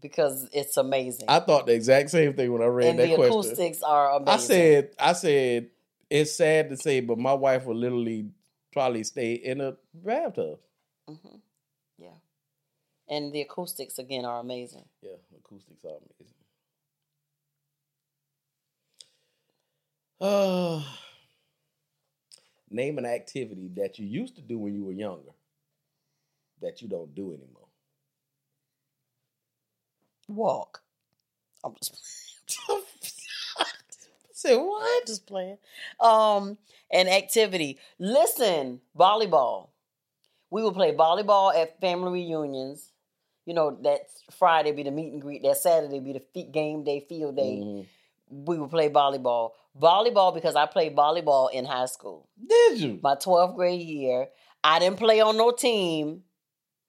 because 0.00 0.48
it's 0.52 0.76
amazing. 0.76 1.26
I 1.28 1.40
thought 1.40 1.66
the 1.66 1.74
exact 1.74 2.10
same 2.10 2.34
thing 2.34 2.52
when 2.52 2.62
I 2.62 2.66
read 2.66 2.88
and 2.88 2.98
that 2.98 3.08
the 3.08 3.14
question. 3.16 3.38
acoustics 3.38 3.82
are 3.82 4.16
amazing. 4.16 4.32
I 4.32 4.36
said, 4.36 4.90
I 4.98 5.12
said, 5.12 5.70
it's 6.10 6.36
sad 6.36 6.70
to 6.70 6.76
say, 6.76 7.00
but 7.00 7.18
my 7.18 7.32
wife 7.34 7.64
would 7.64 7.76
literally 7.76 8.30
probably 8.72 9.04
stay 9.04 9.32
in 9.34 9.60
a 9.60 9.76
bathtub. 9.94 10.58
hmm 11.08 11.36
Yeah. 11.98 12.10
And 13.08 13.32
the 13.32 13.42
acoustics 13.42 13.98
again 13.98 14.24
are 14.24 14.40
amazing. 14.40 14.84
Yeah, 15.02 15.16
acoustics 15.38 15.84
are 15.84 15.98
amazing. 15.98 16.34
Uh, 20.20 20.82
name 22.70 22.98
an 22.98 23.06
activity 23.06 23.70
that 23.76 23.98
you 23.98 24.06
used 24.06 24.36
to 24.36 24.42
do 24.42 24.58
when 24.58 24.74
you 24.74 24.84
were 24.84 24.92
younger 24.92 25.32
that 26.60 26.80
you 26.82 26.88
don't 26.88 27.14
do 27.14 27.28
anymore. 27.32 27.65
Walk. 30.28 30.82
I'm 31.64 31.74
just 31.74 31.96
Say 34.32 34.56
what? 34.56 35.00
I'm 35.02 35.06
just 35.06 35.26
playing. 35.26 35.56
Um, 35.98 36.58
an 36.90 37.08
activity. 37.08 37.78
Listen, 37.98 38.80
volleyball. 38.96 39.68
We 40.50 40.62
would 40.62 40.74
play 40.74 40.92
volleyball 40.92 41.56
at 41.56 41.80
family 41.80 42.12
reunions. 42.12 42.92
You 43.46 43.54
know, 43.54 43.78
that 43.82 44.00
Friday 44.38 44.72
be 44.72 44.82
the 44.82 44.90
meet 44.90 45.12
and 45.12 45.22
greet. 45.22 45.42
That 45.42 45.56
Saturday 45.56 46.00
be 46.00 46.12
the 46.12 46.42
game 46.44 46.84
day, 46.84 47.00
field 47.08 47.36
day. 47.36 47.60
Mhm. 47.62 47.86
We 48.28 48.58
would 48.58 48.70
play 48.70 48.90
volleyball. 48.90 49.52
Volleyball 49.80 50.34
because 50.34 50.54
I 50.54 50.66
played 50.66 50.94
volleyball 50.94 51.50
in 51.50 51.64
high 51.64 51.86
school. 51.86 52.28
Did 52.44 52.78
you? 52.80 53.00
My 53.02 53.14
12th 53.14 53.54
grade 53.56 53.80
year. 53.80 54.28
I 54.62 54.78
didn't 54.80 54.98
play 54.98 55.20
on 55.20 55.36
no 55.36 55.50
team. 55.52 56.24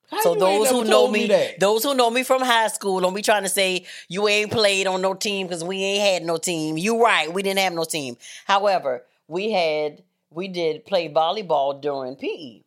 How 0.10 0.22
so 0.22 0.36
those 0.36 0.70
who 0.70 0.86
know 0.86 1.10
me, 1.10 1.28
that? 1.28 1.60
those 1.60 1.84
who 1.84 1.94
know 1.94 2.10
me 2.10 2.24
from 2.24 2.42
high 2.42 2.70
school, 2.70 3.02
don't 3.02 3.14
be 3.14 3.22
trying 3.22 3.44
to 3.44 3.50
say 3.50 3.86
you 4.08 4.28
ain't 4.28 4.52
played 4.52 4.88
on 4.88 5.02
no 5.02 5.14
team 5.14 5.48
because 5.48 5.64
we 5.64 5.84
ain't 5.84 6.22
had 6.22 6.24
no 6.24 6.38
team. 6.38 6.78
You 6.78 7.04
right, 7.04 7.32
we 7.32 7.44
didn't 7.44 7.60
have 7.60 7.74
no 7.74 7.84
team. 7.84 8.16
However, 8.46 9.04
we 9.28 9.52
had 9.52 10.04
we 10.30 10.48
did 10.48 10.86
play 10.86 11.10
volleyball 11.10 11.82
during 11.82 12.16
PE. 12.16 12.62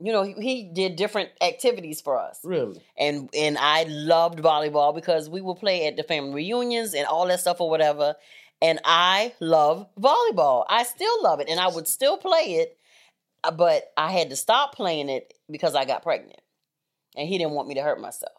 You 0.00 0.12
know, 0.12 0.22
he, 0.22 0.34
he 0.34 0.62
did 0.64 0.94
different 0.96 1.30
activities 1.40 2.00
for 2.00 2.18
us, 2.18 2.40
really? 2.44 2.80
and 2.96 3.28
and 3.34 3.58
I 3.58 3.84
loved 3.84 4.38
volleyball 4.40 4.94
because 4.94 5.28
we 5.28 5.40
would 5.40 5.56
play 5.56 5.86
at 5.86 5.96
the 5.96 6.04
family 6.04 6.34
reunions 6.34 6.94
and 6.94 7.06
all 7.06 7.26
that 7.28 7.40
stuff 7.40 7.60
or 7.60 7.68
whatever. 7.68 8.14
And 8.60 8.80
I 8.84 9.34
love 9.38 9.86
volleyball. 10.00 10.64
I 10.68 10.82
still 10.82 11.22
love 11.22 11.40
it, 11.40 11.48
and 11.48 11.60
I 11.60 11.68
would 11.68 11.86
still 11.86 12.16
play 12.16 12.54
it 12.60 12.77
but 13.56 13.92
I 13.96 14.12
had 14.12 14.30
to 14.30 14.36
stop 14.36 14.74
playing 14.74 15.08
it 15.08 15.34
because 15.50 15.74
I 15.74 15.84
got 15.84 16.02
pregnant, 16.02 16.40
and 17.16 17.28
he 17.28 17.38
didn't 17.38 17.52
want 17.52 17.68
me 17.68 17.74
to 17.74 17.82
hurt 17.82 18.00
myself, 18.00 18.32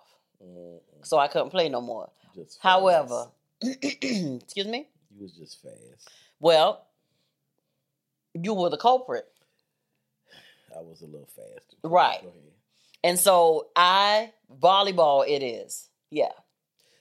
Mm, 0.44 0.80
so 1.04 1.18
I 1.18 1.28
couldn't 1.28 1.50
play 1.50 1.68
no 1.70 1.82
more. 1.82 2.10
However, 2.62 3.28
excuse 3.62 4.68
me. 4.68 4.88
you 5.14 5.22
was 5.24 5.34
just 5.34 5.62
fast. 5.62 6.10
Well, 6.40 6.86
you 8.34 8.54
were 8.54 8.70
the 8.70 8.78
culprit, 8.78 9.26
I 10.76 10.82
was 10.82 11.02
a 11.02 11.06
little 11.06 11.28
faster. 11.28 11.78
Right. 11.84 12.24
And 13.04 13.18
so 13.20 13.68
I 13.76 14.32
volleyball. 14.62 15.28
It 15.28 15.44
is, 15.44 15.90
yeah. 16.12 16.32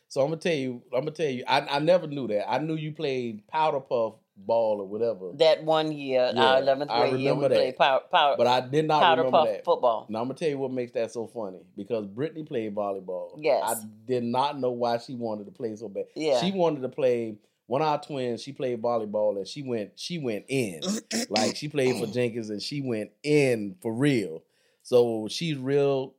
So 0.08 0.22
I'm 0.22 0.28
gonna 0.28 0.40
tell 0.40 0.54
you. 0.54 0.82
I'm 0.92 1.00
gonna 1.00 1.10
tell 1.10 1.28
you. 1.28 1.44
I, 1.46 1.60
I 1.60 1.78
never 1.80 2.06
knew 2.06 2.26
that. 2.28 2.50
I 2.50 2.58
knew 2.58 2.74
you 2.76 2.92
played 2.92 3.46
powder 3.48 3.80
puff 3.80 4.14
ball 4.38 4.80
or 4.80 4.86
whatever, 4.86 5.32
That 5.34 5.64
one 5.64 5.92
year, 5.92 6.20
uh, 6.26 6.32
Yeah, 6.34 6.44
our 6.44 6.58
eleventh 6.62 6.90
grade 6.90 7.20
year, 7.20 7.34
we 7.34 7.42
that. 7.42 7.50
played 7.50 7.76
power, 7.76 8.00
power, 8.10 8.34
but 8.38 8.46
I 8.46 8.60
did 8.60 8.86
not 8.86 9.02
powder 9.02 9.22
remember 9.22 9.38
puff 9.38 9.48
that. 9.48 9.64
football. 9.64 10.06
Now 10.08 10.20
I'm 10.20 10.26
gonna 10.28 10.38
tell 10.38 10.48
you 10.48 10.58
what 10.58 10.70
makes 10.72 10.92
that 10.92 11.10
so 11.12 11.26
funny 11.26 11.60
because 11.76 12.06
Brittany 12.06 12.44
played 12.44 12.74
volleyball. 12.74 13.32
Yes. 13.38 13.62
I 13.64 13.74
did 14.06 14.24
not 14.24 14.58
know 14.58 14.70
why 14.70 14.98
she 14.98 15.14
wanted 15.14 15.46
to 15.46 15.52
play 15.52 15.74
so 15.76 15.88
bad. 15.88 16.04
Yeah. 16.14 16.40
she 16.40 16.52
wanted 16.52 16.82
to 16.82 16.88
play. 16.88 17.36
One 17.66 17.82
of 17.82 17.88
our 17.88 18.00
twins, 18.00 18.42
she 18.42 18.52
played 18.52 18.80
volleyball 18.80 19.36
and 19.36 19.46
she 19.46 19.62
went. 19.62 19.90
She 19.96 20.18
went 20.18 20.46
in 20.48 20.80
like 21.28 21.54
she 21.56 21.68
played 21.68 21.96
for 22.00 22.06
Jenkins 22.10 22.48
and 22.48 22.62
she 22.62 22.80
went 22.80 23.10
in 23.22 23.76
for 23.82 23.92
real. 23.92 24.42
So 24.82 25.28
she's 25.30 25.58
real 25.58 26.14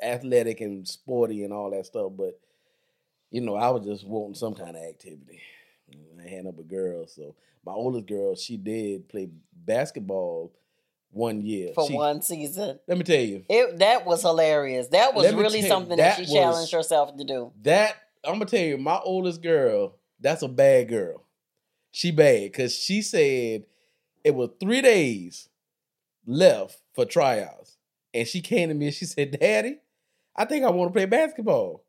athletic 0.00 0.60
and 0.60 0.86
sporty 0.86 1.42
and 1.44 1.52
all 1.52 1.70
that 1.70 1.86
stuff. 1.86 2.12
But 2.16 2.38
you 3.30 3.40
know, 3.40 3.56
I 3.56 3.70
was 3.70 3.84
just 3.84 4.06
wanting 4.06 4.34
some 4.36 4.54
kind 4.54 4.76
of 4.76 4.82
activity. 4.84 5.40
I 6.24 6.28
had 6.28 6.46
up 6.46 6.58
a 6.58 6.62
girl, 6.62 7.06
so 7.06 7.34
my 7.64 7.72
oldest 7.72 8.06
girl, 8.06 8.34
she 8.34 8.56
did 8.56 9.08
play 9.08 9.28
basketball 9.52 10.52
one 11.10 11.42
year. 11.42 11.72
for 11.74 11.86
She- 11.86 11.94
one 11.94 12.22
season. 12.22 12.80
Let 12.86 12.98
me 12.98 13.04
tell 13.04 13.20
you, 13.20 13.44
It 13.48 13.78
that 13.78 14.04
was 14.04 14.22
hilarious. 14.22 14.88
That 14.88 15.14
was 15.14 15.32
really 15.32 15.60
you, 15.60 15.68
something 15.68 15.96
that, 15.96 16.18
that 16.18 16.26
she 16.26 16.32
challenged 16.32 16.72
herself 16.72 17.16
to 17.16 17.24
do. 17.24 17.52
that 17.62 17.96
I'm 18.24 18.34
gonna 18.34 18.46
tell 18.46 18.60
you, 18.64 18.78
my 18.78 18.98
oldest 19.04 19.42
girl, 19.42 19.96
that's 20.18 20.42
a 20.42 20.48
bad 20.48 20.88
girl. 20.88 21.22
She 21.92 22.10
bad 22.10 22.42
because 22.44 22.74
she 22.74 23.02
said 23.02 23.64
it 24.24 24.34
was 24.34 24.50
three 24.58 24.80
days 24.80 25.48
left 26.26 26.80
for 26.94 27.04
tryouts, 27.04 27.76
and 28.12 28.26
she 28.26 28.40
came 28.40 28.68
to 28.70 28.74
me 28.74 28.86
and 28.86 28.94
she 28.94 29.04
said, 29.04 29.38
"Daddy, 29.38 29.78
I 30.34 30.46
think 30.46 30.64
I 30.64 30.70
want 30.70 30.92
to 30.92 30.96
play 30.96 31.06
basketball." 31.06 31.83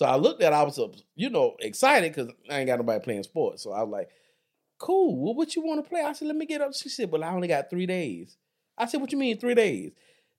So 0.00 0.06
I 0.06 0.16
looked 0.16 0.42
at, 0.42 0.54
I 0.54 0.62
was, 0.62 0.78
uh, 0.78 0.88
you 1.14 1.28
know, 1.28 1.56
excited 1.58 2.14
because 2.14 2.32
I 2.48 2.60
ain't 2.60 2.66
got 2.66 2.78
nobody 2.78 3.04
playing 3.04 3.22
sports. 3.22 3.62
So 3.62 3.72
I 3.72 3.82
was 3.82 3.90
like, 3.90 4.08
"Cool, 4.78 5.14
well, 5.22 5.34
what 5.34 5.54
you 5.54 5.60
want 5.60 5.84
to 5.84 5.86
play?" 5.86 6.00
I 6.00 6.14
said, 6.14 6.26
"Let 6.26 6.38
me 6.38 6.46
get 6.46 6.62
up." 6.62 6.72
She 6.72 6.88
said, 6.88 7.10
"Well, 7.12 7.22
I 7.22 7.28
only 7.28 7.48
got 7.48 7.68
three 7.68 7.84
days." 7.84 8.38
I 8.78 8.86
said, 8.86 9.02
"What 9.02 9.12
you 9.12 9.18
mean 9.18 9.36
three 9.36 9.54
days?" 9.54 9.92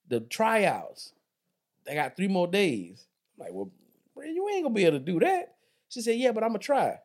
The 0.08 0.22
tryouts, 0.22 1.14
they 1.86 1.94
got 1.94 2.16
three 2.16 2.28
more 2.28 2.48
days. 2.48 3.06
I'm 3.38 3.46
like, 3.46 3.54
well, 3.54 3.70
you 4.26 4.50
ain't 4.50 4.64
gonna 4.64 4.74
be 4.74 4.86
able 4.86 4.98
to 4.98 5.06
do 5.06 5.20
that. 5.20 5.54
She 5.90 6.02
said, 6.02 6.18
yeah, 6.18 6.32
but 6.32 6.44
I'm 6.44 6.50
gonna 6.50 6.58
try. 6.58 6.98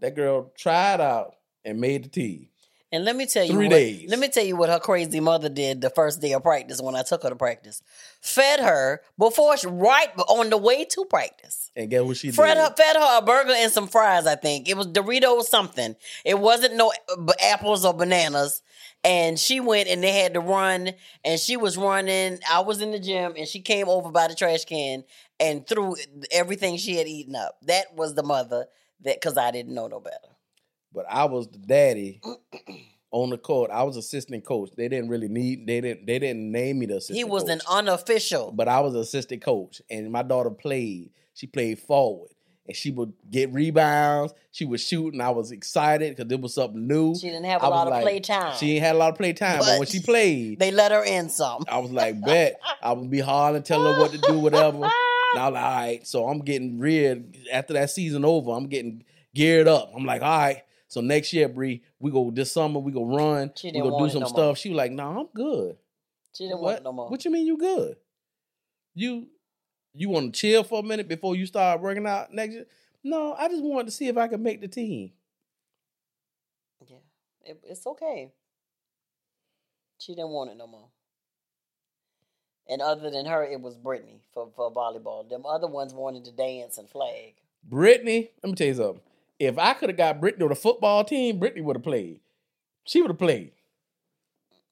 That 0.00 0.16
girl 0.16 0.54
tried 0.56 1.02
out 1.02 1.34
and 1.66 1.82
made 1.82 2.04
the 2.04 2.08
team. 2.08 2.48
And 2.94 3.04
let 3.04 3.16
me 3.16 3.26
tell 3.26 3.44
you, 3.44 3.54
Three 3.54 3.66
what, 3.66 3.74
days. 3.74 4.08
Let 4.08 4.20
me 4.20 4.28
tell 4.28 4.44
you 4.44 4.54
what 4.54 4.68
her 4.68 4.78
crazy 4.78 5.18
mother 5.18 5.48
did 5.48 5.80
the 5.80 5.90
first 5.90 6.20
day 6.20 6.32
of 6.32 6.44
practice 6.44 6.80
when 6.80 6.94
I 6.94 7.02
took 7.02 7.24
her 7.24 7.28
to 7.28 7.34
practice. 7.34 7.82
Fed 8.20 8.60
her 8.60 9.00
before, 9.18 9.56
she, 9.56 9.66
right 9.66 10.10
on 10.28 10.48
the 10.48 10.56
way 10.56 10.84
to 10.84 11.04
practice. 11.06 11.72
And 11.74 11.90
guess 11.90 12.02
what 12.02 12.16
she 12.16 12.30
Fed 12.30 12.54
did? 12.54 12.58
her, 12.58 12.74
fed 12.76 12.94
her 12.94 13.18
a 13.18 13.22
burger 13.22 13.52
and 13.52 13.72
some 13.72 13.88
fries. 13.88 14.28
I 14.28 14.36
think 14.36 14.68
it 14.68 14.76
was 14.76 14.86
Doritos 14.86 15.46
something. 15.46 15.96
It 16.24 16.38
wasn't 16.38 16.76
no 16.76 16.92
apples 17.42 17.84
or 17.84 17.94
bananas. 17.94 18.62
and 19.02 19.40
she 19.40 19.58
went 19.58 19.88
and 19.88 20.00
they 20.00 20.12
had 20.12 20.34
to 20.34 20.40
run 20.40 20.92
and 21.24 21.40
she 21.40 21.56
was 21.56 21.76
running. 21.76 22.38
I 22.48 22.60
was 22.60 22.80
in 22.80 22.92
the 22.92 23.00
gym 23.00 23.34
and 23.36 23.48
she 23.48 23.60
came 23.60 23.88
over 23.88 24.12
by 24.12 24.28
the 24.28 24.36
trash 24.36 24.66
can 24.66 25.02
and 25.40 25.66
threw 25.66 25.96
everything 26.30 26.76
she 26.76 26.94
had 26.94 27.08
eaten 27.08 27.34
up. 27.34 27.58
That 27.62 27.96
was 27.96 28.14
the 28.14 28.22
mother 28.22 28.66
that 29.02 29.20
because 29.20 29.36
I 29.36 29.50
didn't 29.50 29.74
know 29.74 29.88
no 29.88 29.98
better. 29.98 30.33
But 30.94 31.06
I 31.10 31.24
was 31.24 31.48
the 31.48 31.58
daddy 31.58 32.20
on 33.10 33.30
the 33.30 33.38
court. 33.38 33.70
I 33.70 33.82
was 33.82 33.96
assistant 33.96 34.44
coach. 34.44 34.70
They 34.76 34.88
didn't 34.88 35.08
really 35.08 35.28
need. 35.28 35.66
They 35.66 35.80
didn't. 35.80 36.06
They 36.06 36.18
didn't 36.18 36.50
name 36.52 36.78
me 36.78 36.86
the 36.86 36.96
assistant. 36.96 37.18
He 37.18 37.24
was 37.24 37.44
coach. 37.44 37.52
an 37.52 37.60
unofficial. 37.68 38.52
but 38.52 38.68
I 38.68 38.80
was 38.80 38.94
assistant 38.94 39.42
coach, 39.42 39.82
and 39.90 40.10
my 40.10 40.22
daughter 40.22 40.50
played. 40.50 41.10
She 41.34 41.48
played 41.48 41.80
forward, 41.80 42.30
and 42.68 42.76
she 42.76 42.92
would 42.92 43.12
get 43.28 43.52
rebounds. 43.52 44.32
She 44.52 44.64
would 44.64 44.78
shoot, 44.78 45.12
and 45.14 45.20
I 45.20 45.30
was 45.30 45.50
excited 45.50 46.16
because 46.16 46.30
it 46.30 46.40
was 46.40 46.54
something 46.54 46.86
new. 46.86 47.16
she 47.16 47.26
didn't 47.28 47.46
have 47.46 47.60
a 47.60 47.64
was 47.64 47.70
lot 47.72 47.86
of 47.88 47.92
like- 47.92 48.02
play 48.04 48.20
time. 48.20 48.56
She 48.56 48.74
ain't 48.76 48.84
had 48.84 48.94
a 48.94 48.98
lot 48.98 49.10
of 49.10 49.18
play 49.18 49.32
time, 49.32 49.58
but, 49.58 49.64
But 49.66 49.78
when 49.80 49.88
she 49.88 49.98
played, 50.00 50.60
they 50.60 50.70
let 50.70 50.92
her 50.92 51.02
in 51.02 51.28
some. 51.28 51.64
I 51.68 51.78
was 51.78 51.90
like, 51.90 52.20
bet 52.20 52.60
I 52.80 52.92
would 52.92 53.10
be 53.10 53.18
hard 53.18 53.56
and 53.56 53.64
tell 53.64 53.82
her 53.84 53.98
what 54.00 54.12
to 54.12 54.18
do, 54.18 54.38
whatever. 54.38 54.76
And 54.84 54.84
I 55.42 55.48
was 55.48 55.54
like, 55.54 55.64
all 55.64 55.76
right. 55.76 56.06
So 56.06 56.28
I'm 56.28 56.38
getting 56.38 56.78
reared 56.78 57.36
after 57.52 57.72
that 57.72 57.90
season 57.90 58.24
over. 58.24 58.52
I'm 58.52 58.68
getting 58.68 59.02
geared 59.34 59.66
up. 59.66 59.90
I'm 59.92 60.04
like, 60.04 60.22
all 60.22 60.28
right. 60.38 60.62
So 60.94 61.00
next 61.00 61.32
year, 61.32 61.48
Bree, 61.48 61.82
we 61.98 62.12
go 62.12 62.30
this 62.30 62.52
summer. 62.52 62.78
We 62.78 62.92
go 62.92 63.04
run. 63.04 63.50
She 63.56 63.72
we 63.72 63.80
go 63.80 63.98
do 63.98 64.08
some 64.08 64.20
no 64.20 64.26
stuff. 64.28 64.36
more. 64.36 64.54
She 64.54 64.68
was 64.68 64.76
like, 64.76 64.92
no, 64.92 65.18
I'm 65.18 65.26
good. 65.34 65.76
She 66.32 66.44
didn't 66.44 66.60
what? 66.60 66.66
want 66.66 66.76
it 66.76 66.82
no 66.84 66.92
more. 66.92 67.08
What 67.08 67.24
you 67.24 67.32
mean 67.32 67.48
you 67.48 67.58
good? 67.58 67.96
You 68.94 69.26
you 69.92 70.08
want 70.08 70.32
to 70.32 70.40
chill 70.40 70.62
for 70.62 70.78
a 70.78 70.82
minute 70.84 71.08
before 71.08 71.34
you 71.34 71.46
start 71.46 71.80
working 71.80 72.06
out 72.06 72.32
next 72.32 72.52
year? 72.52 72.66
No, 73.02 73.34
I 73.34 73.48
just 73.48 73.64
wanted 73.64 73.86
to 73.86 73.90
see 73.90 74.06
if 74.06 74.16
I 74.16 74.28
could 74.28 74.40
make 74.40 74.60
the 74.60 74.68
team. 74.68 75.10
Yeah, 76.86 76.98
it, 77.44 77.60
it's 77.64 77.84
okay. 77.88 78.30
She 79.98 80.14
didn't 80.14 80.30
want 80.30 80.52
it 80.52 80.56
no 80.56 80.68
more. 80.68 80.90
And 82.68 82.80
other 82.80 83.10
than 83.10 83.26
her, 83.26 83.42
it 83.42 83.60
was 83.60 83.74
Brittany 83.74 84.20
for, 84.32 84.48
for 84.54 84.72
volleyball. 84.72 85.28
Them 85.28 85.44
other 85.44 85.66
ones 85.66 85.92
wanted 85.92 86.24
to 86.26 86.30
dance 86.30 86.78
and 86.78 86.88
flag. 86.88 87.34
Brittany, 87.64 88.30
let 88.44 88.50
me 88.50 88.54
tell 88.54 88.68
you 88.68 88.74
something. 88.74 89.00
If 89.38 89.58
I 89.58 89.74
could 89.74 89.88
have 89.90 89.96
got 89.98 90.20
Brittany 90.20 90.44
on 90.44 90.48
the 90.50 90.54
football 90.54 91.04
team, 91.04 91.38
Brittany 91.38 91.60
would 91.62 91.76
have 91.76 91.82
played. 91.82 92.20
She 92.84 93.00
would 93.00 93.10
have 93.10 93.18
played. 93.18 93.52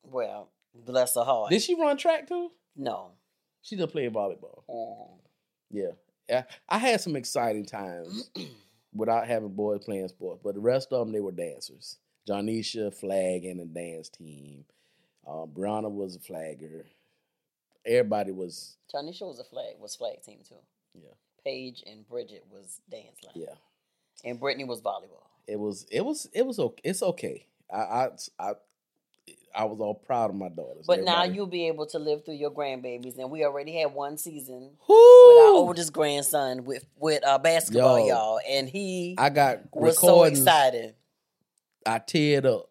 Well, 0.04 0.48
bless 0.74 1.14
her 1.14 1.24
heart. 1.24 1.50
Did 1.50 1.62
she 1.62 1.74
run 1.74 1.96
track 1.96 2.28
too? 2.28 2.50
no. 2.76 3.10
She 3.64 3.76
just 3.76 3.92
played 3.92 4.12
volleyball. 4.12 4.64
Mhm. 4.68 5.18
Yeah. 6.28 6.42
I 6.68 6.78
had 6.78 7.00
some 7.00 7.14
exciting 7.14 7.64
times 7.64 8.28
without 8.92 9.26
having 9.28 9.50
boys 9.50 9.84
playing 9.84 10.08
sports, 10.08 10.40
but 10.42 10.54
the 10.54 10.60
rest 10.60 10.92
of 10.92 10.98
them, 10.98 11.12
they 11.12 11.20
were 11.20 11.30
dancers. 11.30 11.98
Jonisha, 12.28 12.92
flag, 12.92 13.44
and 13.44 13.60
the 13.60 13.64
dance 13.64 14.08
team. 14.08 14.64
Uh, 15.24 15.46
Brianna 15.46 15.88
was 15.90 16.16
a 16.16 16.18
flagger. 16.20 16.86
Everybody 17.86 18.32
was, 18.32 18.76
Tanisha 18.92 19.22
was 19.28 19.38
a 19.38 19.44
flag 19.44 19.74
was 19.78 19.94
flag 19.94 20.20
team 20.22 20.38
too. 20.48 20.56
yeah, 20.94 21.10
Paige 21.44 21.84
and 21.86 22.08
Bridget 22.08 22.44
was 22.50 22.80
dance 22.90 23.22
line. 23.24 23.34
yeah. 23.36 23.54
And 24.24 24.38
Brittany 24.38 24.64
was 24.64 24.80
volleyball. 24.80 25.26
It 25.46 25.58
was, 25.58 25.86
it 25.90 26.04
was, 26.04 26.28
it 26.32 26.46
was 26.46 26.58
okay. 26.58 26.80
It's 26.84 27.02
okay. 27.02 27.46
I, 27.72 27.76
I, 27.76 28.08
I, 28.38 28.52
I 29.54 29.64
was 29.64 29.80
all 29.80 29.94
proud 29.94 30.30
of 30.30 30.36
my 30.36 30.48
daughters. 30.48 30.86
But 30.86 31.04
now 31.04 31.24
you'll 31.24 31.46
be 31.46 31.66
able 31.68 31.86
to 31.86 31.98
live 31.98 32.24
through 32.24 32.34
your 32.34 32.50
grandbabies, 32.50 33.18
and 33.18 33.30
we 33.30 33.44
already 33.44 33.72
had 33.78 33.92
one 33.92 34.16
season 34.16 34.70
Whoo! 34.88 35.28
with 35.28 35.44
our 35.44 35.54
oldest 35.54 35.92
grandson 35.92 36.64
with 36.64 36.86
with 36.96 37.24
uh, 37.24 37.38
basketball, 37.38 37.98
Yo. 38.00 38.06
y'all, 38.06 38.40
and 38.48 38.68
he 38.68 39.14
I 39.18 39.28
got 39.30 39.60
was 39.72 39.98
so 39.98 40.24
excited. 40.24 40.94
I 41.84 41.98
teared 41.98 42.46
up 42.46 42.70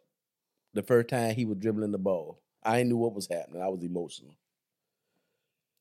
the 0.73 0.83
first 0.83 1.09
time 1.09 1.35
he 1.35 1.45
was 1.45 1.57
dribbling 1.57 1.91
the 1.91 1.97
ball. 1.97 2.39
I 2.63 2.79
ain't 2.79 2.89
knew 2.89 2.97
what 2.97 3.13
was 3.13 3.27
happening. 3.27 3.61
I 3.61 3.67
was 3.67 3.83
emotional. 3.83 4.35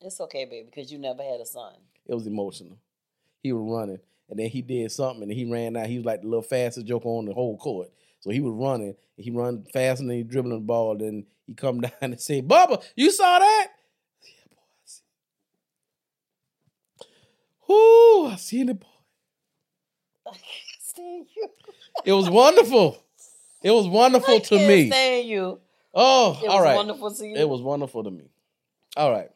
It's 0.01 0.21
okay, 0.21 0.45
baby, 0.47 0.69
because 0.73 0.91
you 0.91 0.99
never 0.99 1.23
had 1.23 1.41
a 1.41 1.47
son. 1.47 1.75
It 2.07 2.15
was 2.15 2.27
emotional. 2.27 2.79
He 3.43 3.53
was 3.53 3.63
running, 3.63 4.01
and 4.31 4.39
then 4.39 4.49
he 4.49 4.63
did 4.63 4.91
something, 4.93 5.23
and 5.25 5.33
he 5.33 5.45
ran 5.51 5.77
out. 5.77 5.87
He 5.89 5.97
was 5.97 6.07
like 6.07 6.23
the 6.23 6.29
little 6.29 6.43
fastest 6.43 6.87
joker 6.87 7.09
on 7.09 7.27
the 7.27 7.35
whole 7.35 7.57
court. 7.59 7.89
So 8.21 8.31
he 8.31 8.41
was 8.41 8.53
running. 8.55 8.89
and 9.17 9.25
He 9.25 9.31
run 9.31 9.65
faster 9.73 10.05
than 10.07 10.15
he 10.17 10.23
dribbling 10.23 10.55
the 10.55 10.61
ball. 10.65 10.97
Then 10.97 11.27
he 11.47 11.55
come 11.55 11.81
down 11.81 11.93
and 12.01 12.21
say, 12.21 12.41
"Bubba, 12.43 12.83
you 12.97 13.11
saw 13.11 13.39
that?" 13.39 13.69
Yeah, 14.23 14.55
boy, 14.55 14.63
I 14.83 14.87
see. 14.87 15.03
Whoo, 17.69 18.27
I 18.27 18.37
seen 18.37 18.69
it, 18.69 18.81
boy. 18.81 18.87
I 20.27 20.31
can't 20.33 20.83
stand 20.83 21.27
you. 21.37 21.49
It 22.05 22.13
was 22.13 22.29
wonderful. 22.31 23.03
It 23.63 23.71
was 23.71 23.87
wonderful 23.89 24.37
I 24.37 24.39
to 24.39 24.57
can't 24.57 24.69
me. 24.69 24.87
stand 24.87 25.29
you. 25.29 25.61
Oh, 25.93 26.39
It 26.43 26.49
all 26.49 26.59
was 26.59 26.65
right. 26.65 26.77
wonderful 26.77 27.15
to 27.15 27.27
you. 27.27 27.37
It 27.37 27.49
was 27.49 27.63
wonderful 27.63 28.05
to 28.05 28.11
me. 28.11 28.31
All 28.97 29.11
right. 29.11 29.31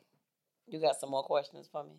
You 0.67 0.81
got 0.81 0.97
some 1.01 1.11
more 1.11 1.25
questions 1.25 1.69
for 1.71 1.85
me? 1.85 1.91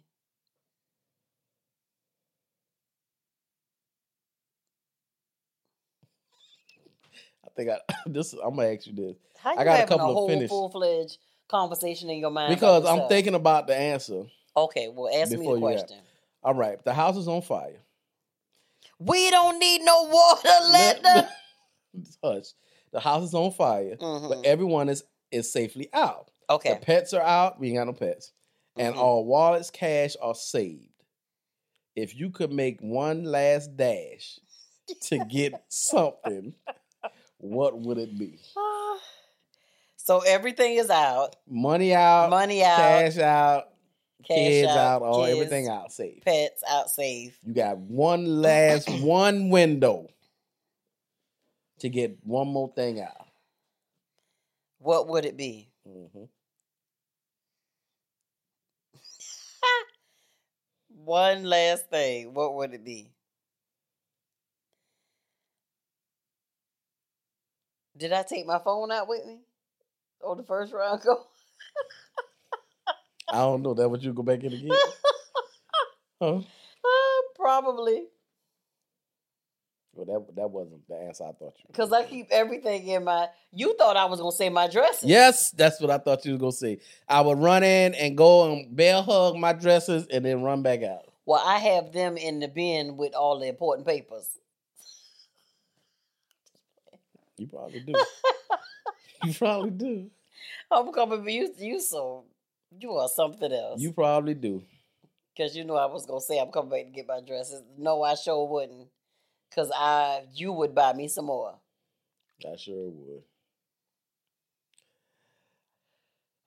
Think 7.55 7.69
I 7.69 7.79
this. 8.05 8.33
I'm 8.33 8.55
gonna 8.55 8.69
ask 8.73 8.87
you 8.87 8.93
this 8.93 9.15
How 9.37 9.53
you 9.53 9.59
I 9.59 9.63
got 9.63 9.71
a 9.71 9.77
having 9.77 9.83
a, 9.85 9.87
couple 9.97 10.09
of 10.09 10.15
whole 10.15 10.27
finished- 10.29 10.49
full 10.49 10.69
fledged 10.69 11.17
conversation 11.47 12.09
in 12.09 12.19
your 12.19 12.31
mind? 12.31 12.53
because 12.53 12.85
I'm 12.85 13.07
thinking 13.07 13.35
about 13.35 13.67
the 13.67 13.75
answer. 13.75 14.23
Okay, 14.57 14.89
well, 14.93 15.13
ask 15.13 15.31
me 15.31 15.45
the 15.45 15.59
question. 15.59 15.99
All 16.43 16.53
right, 16.53 16.83
the 16.83 16.93
house 16.93 17.17
is 17.17 17.27
on 17.27 17.41
fire. 17.41 17.81
We 18.99 19.29
don't 19.29 19.59
need 19.59 19.81
no 19.81 20.03
water, 20.03 20.49
let 20.71 21.01
the. 21.03 21.29
Hush. 22.23 22.45
The 22.91 22.99
house 23.01 23.23
is 23.23 23.33
on 23.33 23.51
fire, 23.51 23.97
Mhm. 23.97 24.29
but 24.29 24.45
everyone 24.45 24.89
is 24.89 25.03
is 25.31 25.51
safely 25.51 25.89
out. 25.93 26.29
Okay, 26.49 26.75
the 26.75 26.79
pets 26.79 27.13
are 27.13 27.21
out. 27.21 27.59
We 27.59 27.69
ain't 27.69 27.77
got 27.77 27.87
no 27.87 27.93
pets, 27.93 28.31
and 28.77 28.95
Mhm. 28.95 28.99
all 28.99 29.25
wallets, 29.25 29.69
cash 29.69 30.15
are 30.21 30.35
saved. 30.35 30.89
If 31.95 32.15
you 32.15 32.29
could 32.29 32.51
make 32.51 32.79
one 32.81 33.23
last 33.23 33.75
dash 33.75 34.39
to 35.03 35.17
get 35.25 35.53
something, 35.69 36.53
what 37.49 37.79
would 37.79 37.97
it 37.97 38.17
be? 38.17 38.39
so 39.97 40.19
everything 40.19 40.75
is 40.77 40.89
out. 40.89 41.35
Money 41.47 41.93
out, 41.93 42.29
Money 42.29 42.63
out. 42.63 42.77
cash 42.77 43.17
out, 43.17 43.63
cash 44.27 44.37
kids 44.37 44.67
out, 44.69 45.01
all 45.01 45.25
kids, 45.25 45.35
everything 45.35 45.67
out, 45.67 45.91
safe. 45.91 46.23
Pets 46.23 46.63
out 46.69 46.89
safe. 46.89 47.37
You 47.45 47.53
got 47.53 47.77
one 47.77 48.25
last 48.41 48.89
one 49.01 49.49
window 49.49 50.07
to 51.79 51.89
get 51.89 52.17
one 52.23 52.47
more 52.47 52.71
thing 52.75 53.01
out. 53.01 53.27
What 54.79 55.07
would 55.07 55.25
it 55.25 55.35
be? 55.37 55.69
Mhm. 55.87 56.27
One 61.05 61.43
last 61.43 61.89
thing. 61.89 62.33
What 62.33 62.55
would 62.55 62.73
it 62.73 62.83
be? 62.83 63.11
Did 67.97 68.11
I 68.11 68.23
take 68.23 68.45
my 68.45 68.59
phone 68.59 68.91
out 68.91 69.07
with 69.07 69.25
me? 69.25 69.39
On 70.23 70.37
the 70.37 70.43
first 70.43 70.73
round 70.73 71.01
go? 71.05 71.25
I 73.31 73.39
don't 73.39 73.61
know. 73.61 73.73
That 73.73 73.89
what 73.89 74.01
you 74.01 74.13
go 74.13 74.23
back 74.23 74.43
in 74.43 74.53
again? 74.53 74.71
huh? 76.21 76.35
Uh, 76.37 76.41
probably. 77.35 78.03
Well, 79.93 80.05
that 80.05 80.35
that 80.35 80.49
wasn't 80.49 80.85
the 80.89 80.95
answer 80.95 81.23
I 81.23 81.31
thought 81.31 81.53
you. 81.57 81.65
Because 81.67 81.93
I 81.93 82.03
keep 82.03 82.27
everything 82.29 82.85
in 82.87 83.05
my. 83.05 83.29
You 83.53 83.75
thought 83.77 83.95
I 83.95 84.05
was 84.05 84.19
going 84.19 84.31
to 84.31 84.35
say 84.37 84.49
my 84.49 84.67
dresses. 84.67 85.09
Yes, 85.09 85.51
that's 85.51 85.79
what 85.79 85.89
I 85.89 85.97
thought 85.97 86.25
you 86.25 86.33
was 86.33 86.41
gonna 86.41 86.51
say. 86.51 86.79
I 87.07 87.21
would 87.21 87.39
run 87.39 87.63
in 87.63 87.95
and 87.95 88.17
go 88.17 88.51
and 88.51 88.75
bear 88.75 89.01
hug 89.01 89.37
my 89.37 89.53
dresses 89.53 90.05
and 90.07 90.25
then 90.25 90.43
run 90.43 90.61
back 90.63 90.83
out. 90.83 91.05
Well, 91.25 91.41
I 91.43 91.59
have 91.59 91.93
them 91.93 92.17
in 92.17 92.39
the 92.39 92.49
bin 92.49 92.97
with 92.97 93.15
all 93.15 93.39
the 93.39 93.47
important 93.47 93.87
papers. 93.87 94.27
You 97.37 97.47
probably 97.47 97.79
do. 97.81 97.93
you 99.23 99.33
probably 99.33 99.71
do. 99.71 100.09
I'm 100.71 100.91
coming 100.91 101.27
you. 101.29 101.53
You 101.57 101.79
so. 101.79 102.25
You 102.79 102.93
are 102.93 103.07
something 103.07 103.51
else. 103.51 103.81
You 103.81 103.93
probably 103.93 104.33
do. 104.33 104.63
Because 105.35 105.55
you 105.55 105.63
know 105.65 105.75
I 105.75 105.85
was 105.85 106.05
gonna 106.05 106.21
say 106.21 106.39
I'm 106.39 106.51
coming 106.51 106.71
back 106.71 106.85
to 106.85 106.91
get 106.91 107.07
my 107.07 107.21
dresses. 107.25 107.61
No, 107.77 108.01
I 108.03 108.15
sure 108.15 108.47
wouldn't. 108.47 108.87
Cause 109.53 109.71
I 109.73 110.23
you 110.33 110.51
would 110.51 110.75
buy 110.75 110.93
me 110.93 111.07
some 111.07 111.25
more. 111.25 111.55
I 112.45 112.55
sure 112.57 112.89
would. 112.89 113.23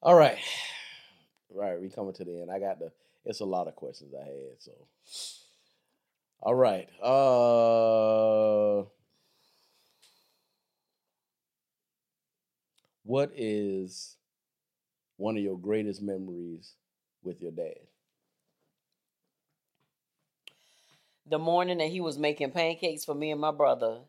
All 0.03 0.14
right. 0.14 0.39
Right, 1.51 1.80
we 1.80 1.89
coming 1.89 2.12
to 2.14 2.24
the 2.24 2.41
end. 2.43 2.51
I 2.51 2.59
got 2.59 2.78
the 2.78 2.93
it's 3.24 3.41
a 3.41 3.45
lot 3.45 3.68
of 3.68 3.76
questions 3.76 4.14
I 4.14 4.24
had, 4.24 4.59
so 4.59 4.72
all 6.41 6.55
right. 6.55 6.89
Uh 7.03 8.84
what 13.09 13.30
is 13.34 14.18
one 15.16 15.38
of 15.38 15.42
your 15.42 15.56
greatest 15.59 16.02
memories 16.02 16.74
with 17.22 17.40
your 17.40 17.52
dad? 17.52 17.78
The 21.26 21.38
morning 21.38 21.78
that 21.78 21.88
he 21.88 22.02
was 22.02 22.18
making 22.18 22.50
pancakes 22.50 23.06
for 23.06 23.14
me 23.14 23.30
and 23.30 23.40
my 23.40 23.50
brother, 23.50 24.00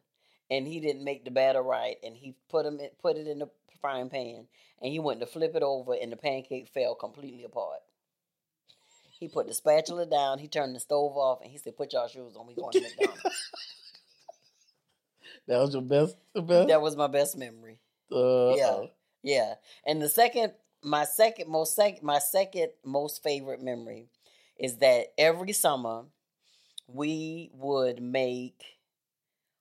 and 0.51 0.67
he 0.67 0.81
didn't 0.81 1.05
make 1.05 1.23
the 1.23 1.31
batter 1.31 1.61
right, 1.61 1.95
and 2.03 2.17
he 2.17 2.35
put 2.49 2.65
in, 2.65 2.77
put 3.01 3.15
it 3.15 3.25
in 3.25 3.39
the 3.39 3.49
frying 3.79 4.09
pan, 4.09 4.47
and 4.81 4.91
he 4.91 4.99
went 4.99 5.21
to 5.21 5.25
flip 5.25 5.55
it 5.55 5.63
over, 5.63 5.93
and 5.93 6.11
the 6.11 6.17
pancake 6.17 6.67
fell 6.67 6.93
completely 6.93 7.45
apart. 7.45 7.79
He 9.17 9.29
put 9.29 9.47
the 9.47 9.53
spatula 9.53 10.07
down. 10.07 10.39
He 10.39 10.49
turned 10.49 10.75
the 10.75 10.79
stove 10.81 11.15
off, 11.15 11.39
and 11.41 11.49
he 11.49 11.57
said, 11.57 11.77
"Put 11.77 11.93
y'all 11.93 12.09
shoes 12.09 12.35
on. 12.35 12.47
We 12.47 12.53
going 12.53 12.73
to 12.73 12.81
McDonald's." 12.81 13.23
That 15.47 15.61
was 15.61 15.73
your 15.73 15.81
best. 15.81 16.15
Best. 16.35 16.67
that 16.67 16.79
was 16.79 16.95
my 16.95 17.07
best 17.07 17.35
memory. 17.35 17.79
Uh, 18.11 18.55
Yeah. 18.55 18.85
Yeah, 19.21 19.55
and 19.85 20.01
the 20.01 20.07
second, 20.07 20.53
my 20.81 21.03
second 21.03 21.49
most 21.49 21.75
sec, 21.75 22.01
my 22.01 22.19
second 22.19 22.69
most 22.85 23.21
favorite 23.21 23.61
memory 23.61 24.07
is 24.57 24.77
that 24.77 25.07
every 25.17 25.51
summer 25.51 26.05
we 26.87 27.51
would 27.53 28.01
make 28.01 28.63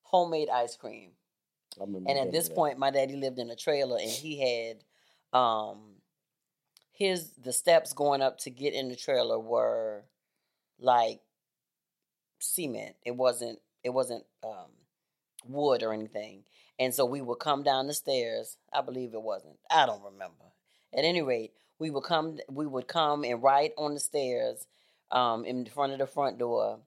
homemade 0.03 0.49
ice 0.49 0.77
cream. 0.77 1.11
And 1.81 2.19
at 2.19 2.33
this 2.33 2.49
that. 2.49 2.55
point, 2.55 2.79
my 2.79 2.91
daddy 2.91 3.17
lived 3.17 3.39
in 3.39 3.51
a 3.51 3.57
trailer, 3.57 3.99
and 3.99 4.11
he 4.11 4.39
had 4.41 4.85
um 5.39 5.97
his 6.93 7.33
the 7.33 7.53
steps 7.53 7.93
going 7.93 8.23
up 8.23 8.39
to 8.39 8.51
get 8.51 8.75
in 8.75 8.89
the 8.89 8.97
trailer 8.97 9.39
were 9.39 10.05
like 10.79 11.21
cement. 12.39 12.97
It 13.05 13.17
wasn't 13.17 13.59
it 13.85 13.91
wasn't 13.91 14.25
um 14.43 14.71
wood 15.47 15.83
or 15.83 15.93
anything. 15.93 16.45
And 16.79 16.95
so 16.95 17.05
we 17.05 17.21
would 17.21 17.39
come 17.41 17.63
down 17.63 17.87
the 17.89 17.95
stairs. 17.95 18.57
I 18.73 18.81
believe 18.83 19.15
it 19.15 19.23
wasn't. 19.23 19.59
I 19.71 19.87
don't 19.87 20.03
remember. 20.03 20.45
At 20.97 21.05
any 21.05 21.23
rate, 21.23 21.53
we 21.79 21.91
would 21.91 22.05
come 22.05 22.39
we 22.49 22.67
would 22.67 22.89
come 22.89 23.25
and 23.25 23.43
right 23.43 23.73
on 23.77 23.95
the 23.95 24.01
stairs 24.01 24.67
um 25.11 25.45
in 25.45 25.67
front 25.67 25.93
of 25.93 25.99
the 25.99 26.07
front 26.07 26.39
door. 26.39 26.81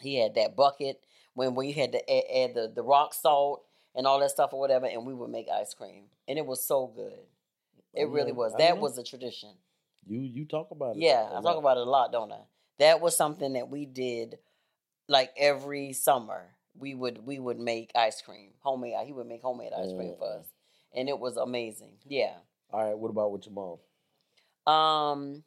He 0.00 0.16
had 0.16 0.34
that 0.36 0.56
bucket 0.56 1.00
when 1.34 1.54
we 1.54 1.72
had 1.72 1.92
to 1.92 2.10
add, 2.10 2.24
add 2.50 2.54
the, 2.54 2.72
the 2.74 2.82
rock 2.82 3.14
salt 3.14 3.64
and 3.94 4.06
all 4.06 4.20
that 4.20 4.30
stuff 4.30 4.52
or 4.52 4.60
whatever, 4.60 4.86
and 4.86 5.04
we 5.06 5.14
would 5.14 5.30
make 5.30 5.48
ice 5.48 5.74
cream. 5.74 6.04
And 6.28 6.38
it 6.38 6.46
was 6.46 6.64
so 6.64 6.86
good. 6.86 7.18
It 7.92 8.04
I 8.04 8.08
really 8.08 8.32
was. 8.32 8.54
I 8.54 8.58
That 8.58 8.76
know. 8.76 8.82
was 8.82 8.96
a 8.98 9.02
tradition. 9.02 9.50
you 10.06 10.20
you 10.20 10.44
talk 10.44 10.70
about 10.70 10.96
it. 10.96 11.02
Yeah, 11.02 11.28
I 11.34 11.42
talk 11.42 11.56
about 11.58 11.76
it 11.76 11.86
a 11.86 11.90
lot, 11.90 12.12
don't 12.12 12.32
I? 12.32 12.40
That 12.78 13.00
was 13.00 13.16
something 13.16 13.52
that 13.54 13.68
we 13.68 13.84
did 13.84 14.38
like 15.08 15.32
every 15.36 15.92
summer. 15.92 16.54
We 16.78 16.94
would 16.94 17.26
we 17.26 17.38
would 17.38 17.58
make 17.58 17.90
ice 17.94 18.22
cream, 18.22 18.50
homemade. 18.60 18.94
He 19.06 19.12
would 19.12 19.26
make 19.26 19.42
homemade 19.42 19.72
ice 19.72 19.92
cream 19.92 20.14
for 20.18 20.26
Mm. 20.28 20.40
us, 20.40 20.46
and 20.94 21.08
it 21.08 21.18
was 21.18 21.36
amazing. 21.36 21.98
Yeah. 22.06 22.36
All 22.72 22.84
right. 22.84 22.96
What 22.98 23.10
about 23.10 23.32
with 23.32 23.46
your 23.46 23.54
mom? 23.54 23.78
Um. 24.72 25.44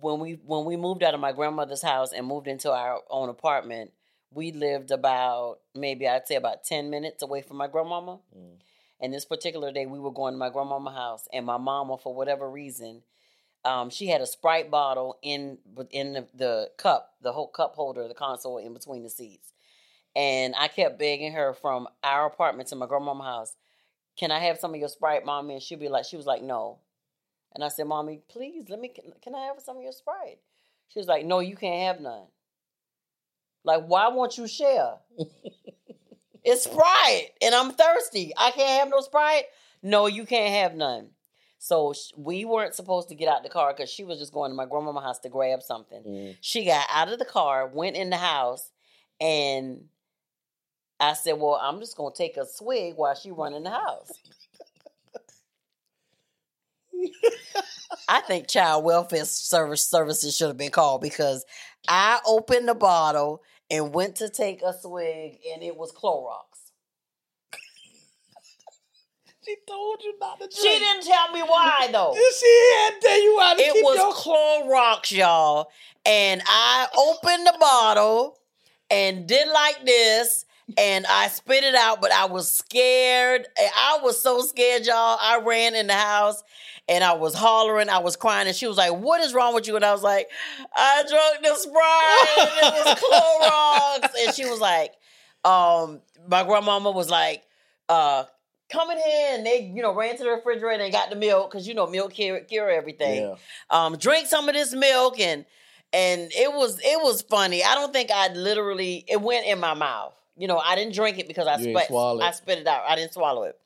When 0.00 0.20
we 0.20 0.32
when 0.44 0.64
we 0.66 0.76
moved 0.76 1.02
out 1.02 1.14
of 1.14 1.20
my 1.20 1.32
grandmother's 1.32 1.82
house 1.82 2.12
and 2.12 2.26
moved 2.26 2.46
into 2.46 2.70
our 2.70 3.00
own 3.08 3.28
apartment, 3.28 3.92
we 4.30 4.52
lived 4.52 4.90
about 4.90 5.60
maybe 5.74 6.06
I'd 6.06 6.26
say 6.28 6.34
about 6.36 6.64
ten 6.64 6.90
minutes 6.90 7.22
away 7.22 7.40
from 7.42 7.56
my 7.56 7.68
grandmama. 7.68 8.18
Mm. 8.36 8.56
And 9.00 9.12
this 9.12 9.24
particular 9.24 9.72
day, 9.72 9.86
we 9.86 9.98
were 9.98 10.12
going 10.12 10.34
to 10.34 10.38
my 10.38 10.50
grandmama's 10.50 10.94
house, 10.94 11.28
and 11.32 11.44
my 11.44 11.56
mama, 11.56 11.98
for 11.98 12.14
whatever 12.14 12.48
reason, 12.50 13.02
um, 13.64 13.90
she 13.90 14.08
had 14.08 14.20
a 14.20 14.26
Sprite 14.26 14.70
bottle 14.70 15.18
in 15.22 15.58
in 15.90 16.12
the, 16.12 16.26
the 16.34 16.70
cup, 16.76 17.14
the 17.22 17.32
whole 17.32 17.48
cup 17.48 17.74
holder, 17.74 18.06
the 18.08 18.14
console 18.14 18.58
in 18.58 18.72
between 18.72 19.02
the 19.02 19.10
seats. 19.10 19.52
And 20.16 20.54
I 20.56 20.68
kept 20.68 20.98
begging 20.98 21.32
her 21.32 21.54
from 21.54 21.88
our 22.02 22.26
apartment 22.26 22.68
to 22.68 22.76
my 22.76 22.86
grandmama's 22.86 23.26
house, 23.26 23.56
"Can 24.16 24.30
I 24.30 24.38
have 24.40 24.58
some 24.58 24.74
of 24.74 24.80
your 24.80 24.88
Sprite, 24.88 25.24
mommy?" 25.24 25.54
And 25.54 25.62
she'd 25.62 25.80
be 25.80 25.88
like, 25.88 26.04
"She 26.04 26.16
was 26.16 26.26
like, 26.26 26.42
no." 26.42 26.78
And 27.54 27.64
I 27.64 27.68
said, 27.68 27.86
"Mommy, 27.86 28.20
please 28.28 28.68
let 28.68 28.80
me. 28.80 28.92
Can 29.22 29.34
I 29.34 29.46
have 29.46 29.60
some 29.60 29.76
of 29.76 29.82
your 29.82 29.92
Sprite?" 29.92 30.40
She 30.88 30.98
was 30.98 31.08
like, 31.08 31.24
"No, 31.24 31.40
you 31.40 31.56
can't 31.56 31.82
have 31.82 32.00
none." 32.00 32.26
Like, 33.64 33.86
why 33.86 34.08
won't 34.08 34.36
you 34.38 34.46
share? 34.46 34.98
It's 36.44 36.64
Sprite, 36.64 37.30
and 37.40 37.54
I'm 37.54 37.72
thirsty. 37.72 38.34
I 38.36 38.50
can't 38.50 38.80
have 38.80 38.90
no 38.90 39.00
Sprite. 39.00 39.44
No, 39.82 40.06
you 40.06 40.26
can't 40.26 40.54
have 40.54 40.74
none. 40.74 41.08
So 41.64 41.94
sh- 41.94 42.12
we 42.14 42.44
weren't 42.44 42.74
supposed 42.74 43.08
to 43.08 43.14
get 43.14 43.26
out 43.26 43.42
the 43.42 43.48
car 43.48 43.72
because 43.72 43.88
she 43.88 44.04
was 44.04 44.18
just 44.18 44.34
going 44.34 44.50
to 44.50 44.54
my 44.54 44.66
grandmama's 44.66 45.02
house 45.02 45.18
to 45.20 45.30
grab 45.30 45.62
something. 45.62 46.02
Mm. 46.02 46.36
She 46.42 46.66
got 46.66 46.86
out 46.92 47.10
of 47.10 47.18
the 47.18 47.24
car, 47.24 47.66
went 47.66 47.96
in 47.96 48.10
the 48.10 48.18
house, 48.18 48.70
and 49.18 49.86
I 51.00 51.14
said, 51.14 51.40
"Well, 51.40 51.54
I'm 51.54 51.80
just 51.80 51.96
gonna 51.96 52.14
take 52.14 52.36
a 52.36 52.44
swig 52.44 52.96
while 52.96 53.14
she 53.14 53.30
run 53.30 53.54
in 53.54 53.62
the 53.62 53.70
house." 53.70 54.10
I 58.08 58.20
think 58.20 58.46
child 58.46 58.84
welfare 58.84 59.24
service 59.24 59.88
services 59.88 60.36
should 60.36 60.48
have 60.48 60.58
been 60.58 60.70
called 60.70 61.00
because 61.00 61.46
I 61.88 62.20
opened 62.26 62.68
the 62.68 62.74
bottle 62.74 63.42
and 63.70 63.94
went 63.94 64.16
to 64.16 64.28
take 64.28 64.60
a 64.60 64.78
swig, 64.78 65.38
and 65.50 65.62
it 65.62 65.78
was 65.78 65.92
Clorox. 65.92 66.53
She 69.44 69.56
told 69.66 70.02
you 70.02 70.14
not 70.20 70.38
to 70.40 70.46
drink. 70.46 70.52
She 70.54 70.78
didn't 70.78 71.04
tell 71.04 71.32
me 71.32 71.40
why 71.42 71.88
though. 71.92 72.14
She 72.14 72.70
had 72.76 72.90
to 73.00 73.06
tell 73.06 73.22
you 73.22 73.36
why. 73.36 73.54
to 73.56 73.62
It 73.62 73.72
keep 73.74 73.84
was 73.84 73.96
your. 73.96 74.12
Clorox, 74.12 75.10
y'all. 75.16 75.70
And 76.06 76.42
I 76.46 76.86
opened 76.96 77.46
the 77.46 77.56
bottle 77.58 78.38
and 78.90 79.26
did 79.26 79.48
like 79.48 79.84
this. 79.84 80.44
And 80.78 81.04
I 81.06 81.28
spit 81.28 81.62
it 81.62 81.74
out, 81.74 82.00
but 82.00 82.10
I 82.10 82.24
was 82.24 82.50
scared. 82.50 83.46
I 83.58 83.98
was 84.02 84.18
so 84.18 84.40
scared, 84.40 84.86
y'all. 84.86 85.18
I 85.20 85.42
ran 85.44 85.74
in 85.74 85.88
the 85.88 85.92
house 85.92 86.42
and 86.88 87.04
I 87.04 87.12
was 87.12 87.34
hollering, 87.34 87.90
I 87.90 87.98
was 87.98 88.16
crying, 88.16 88.46
and 88.46 88.56
she 88.56 88.66
was 88.66 88.76
like, 88.78 88.92
What 88.92 89.20
is 89.20 89.34
wrong 89.34 89.54
with 89.54 89.66
you? 89.66 89.76
And 89.76 89.84
I 89.84 89.92
was 89.92 90.02
like, 90.02 90.28
I 90.74 91.02
drank 91.08 91.42
the 91.42 91.54
Sprite, 91.54 92.48
and 92.62 92.74
it 92.76 92.86
was 92.86 94.10
Clorox. 94.10 94.10
And 94.26 94.34
she 94.34 94.46
was 94.46 94.60
like, 94.60 94.92
um, 95.44 96.00
my 96.28 96.44
grandmama 96.44 96.90
was 96.90 97.10
like, 97.10 97.42
uh, 97.88 98.24
come 98.74 98.90
in 98.90 98.98
here. 98.98 99.28
And 99.34 99.46
they, 99.46 99.72
you 99.74 99.80
know, 99.82 99.94
ran 99.94 100.16
to 100.18 100.24
the 100.24 100.30
refrigerator 100.30 100.82
and 100.82 100.92
got 100.92 101.08
the 101.10 101.16
milk, 101.16 101.50
because 101.50 101.66
you 101.66 101.74
know, 101.74 101.86
milk 101.86 102.12
cure, 102.12 102.40
cure 102.40 102.68
everything 102.70 103.22
Yeah. 103.22 103.34
um, 103.70 103.96
drink 103.96 104.26
some 104.26 104.48
of 104.48 104.54
this 104.54 104.72
milk 104.74 105.18
and 105.20 105.44
and 105.92 106.30
it 106.34 106.52
was 106.52 106.78
it 106.82 107.00
was 107.02 107.22
funny. 107.22 107.62
I 107.64 107.74
don't 107.74 107.92
think 107.92 108.10
I 108.10 108.28
literally 108.32 109.04
it 109.08 109.20
went 109.20 109.46
in 109.46 109.58
my 109.60 109.74
mouth. 109.74 110.14
You 110.36 110.48
know, 110.48 110.58
I 110.58 110.74
didn't 110.74 110.94
drink 110.94 111.18
it 111.18 111.28
because 111.28 111.46
I 111.46 111.56
spit. 111.72 111.88
I 112.20 112.32
spit 112.32 112.58
it 112.58 112.66
out. 112.66 112.82
I 112.88 112.96
didn't 112.96 113.12
swallow 113.12 113.44
it. 113.44 113.56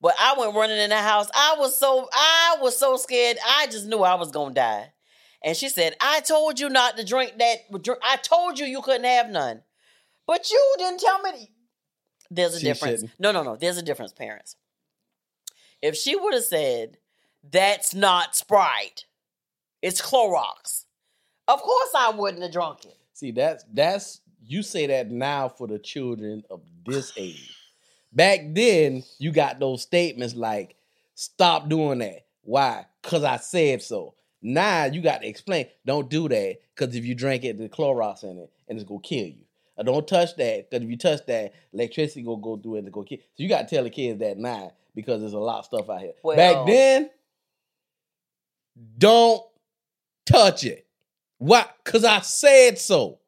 But 0.00 0.14
I 0.18 0.34
went 0.38 0.54
running 0.54 0.78
in 0.78 0.90
the 0.90 0.96
house. 0.96 1.28
I 1.34 1.56
was 1.58 1.76
so 1.78 2.08
I 2.12 2.56
was 2.62 2.78
so 2.78 2.96
scared. 2.96 3.36
I 3.46 3.66
just 3.66 3.84
knew 3.86 4.02
I 4.02 4.14
was 4.14 4.30
gonna 4.30 4.54
die. 4.54 4.92
And 5.44 5.56
she 5.56 5.68
said, 5.68 5.94
"I 6.00 6.20
told 6.20 6.58
you 6.58 6.68
not 6.68 6.96
to 6.96 7.04
drink 7.04 7.34
that. 7.38 7.58
I 8.02 8.16
told 8.16 8.58
you 8.58 8.64
you 8.66 8.80
couldn't 8.80 9.04
have 9.04 9.28
none, 9.28 9.62
but 10.26 10.50
you 10.50 10.74
didn't 10.78 11.00
tell 11.00 11.20
me." 11.20 11.50
To-" 12.28 12.34
There's 12.34 12.54
a 12.54 12.60
She 12.60 12.64
difference. 12.66 13.00
shouldn't. 13.00 13.20
No, 13.20 13.32
no, 13.32 13.42
no. 13.42 13.56
There's 13.56 13.78
a 13.78 13.82
difference, 13.82 14.12
parents. 14.12 14.56
If 15.82 15.96
she 15.96 16.16
would 16.16 16.34
have 16.34 16.44
said, 16.44 16.98
"That's 17.42 17.94
not 17.94 18.34
Sprite," 18.36 19.04
It's 19.80 20.00
Clorox. 20.02 20.84
Of 21.46 21.62
course 21.62 21.90
I 21.96 22.10
wouldn't 22.10 22.42
have 22.42 22.52
drunk 22.52 22.84
it. 22.84 22.96
See, 23.14 23.30
that's 23.30 23.64
that's 23.72 24.20
you 24.44 24.62
say 24.62 24.86
that 24.86 25.10
now 25.10 25.48
for 25.48 25.66
the 25.66 25.78
children 25.78 26.42
of 26.50 26.62
this 26.84 27.12
age. 27.16 27.54
Back 28.12 28.40
then, 28.54 29.04
you 29.18 29.30
got 29.30 29.60
those 29.60 29.82
statements 29.82 30.34
like, 30.34 30.74
"Stop 31.14 31.68
doing 31.68 31.98
that." 32.00 32.26
Why? 32.42 32.86
Cause 33.02 33.24
I 33.24 33.36
said 33.36 33.82
so. 33.82 34.14
Now 34.42 34.86
you 34.86 35.00
got 35.00 35.20
to 35.22 35.28
explain. 35.28 35.66
Don't 35.84 36.08
do 36.08 36.28
that. 36.28 36.58
Cause 36.76 36.94
if 36.94 37.04
you 37.04 37.14
drink 37.14 37.44
it, 37.44 37.58
the 37.58 37.68
Clorox 37.68 38.24
in 38.24 38.38
it, 38.38 38.50
and 38.68 38.78
it's 38.78 38.88
gonna 38.88 39.00
kill 39.00 39.26
you. 39.26 39.44
Or 39.78 39.84
don't 39.84 40.06
touch 40.06 40.34
that. 40.36 40.70
Cause 40.70 40.82
if 40.82 40.90
you 40.90 40.96
touch 40.98 41.24
that, 41.26 41.54
electricity 41.72 42.22
gonna 42.22 42.42
go 42.42 42.56
through 42.56 42.76
it 42.76 42.78
and 42.84 42.92
go 42.92 43.02
kill. 43.04 43.18
So 43.18 43.42
you 43.42 43.48
got 43.48 43.68
to 43.68 43.74
tell 43.74 43.84
the 43.84 43.90
kids 43.90 44.18
that 44.20 44.36
now 44.36 44.72
because 44.94 45.20
there's 45.20 45.32
a 45.34 45.38
lot 45.38 45.60
of 45.60 45.64
stuff 45.66 45.88
out 45.88 46.00
here. 46.00 46.12
Well- 46.22 46.36
Back 46.36 46.66
then, 46.66 47.10
don't 48.98 49.42
touch 50.26 50.64
it. 50.64 50.86
Why? 51.38 51.66
Cause 51.84 52.04
I 52.04 52.20
said 52.20 52.78
so. 52.78 53.20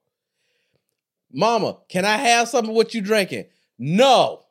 Mama, 1.32 1.78
can 1.88 2.04
I 2.04 2.16
have 2.16 2.48
some 2.48 2.68
of 2.68 2.74
what 2.74 2.92
you 2.92 3.00
drinking? 3.00 3.44
No. 3.78 4.42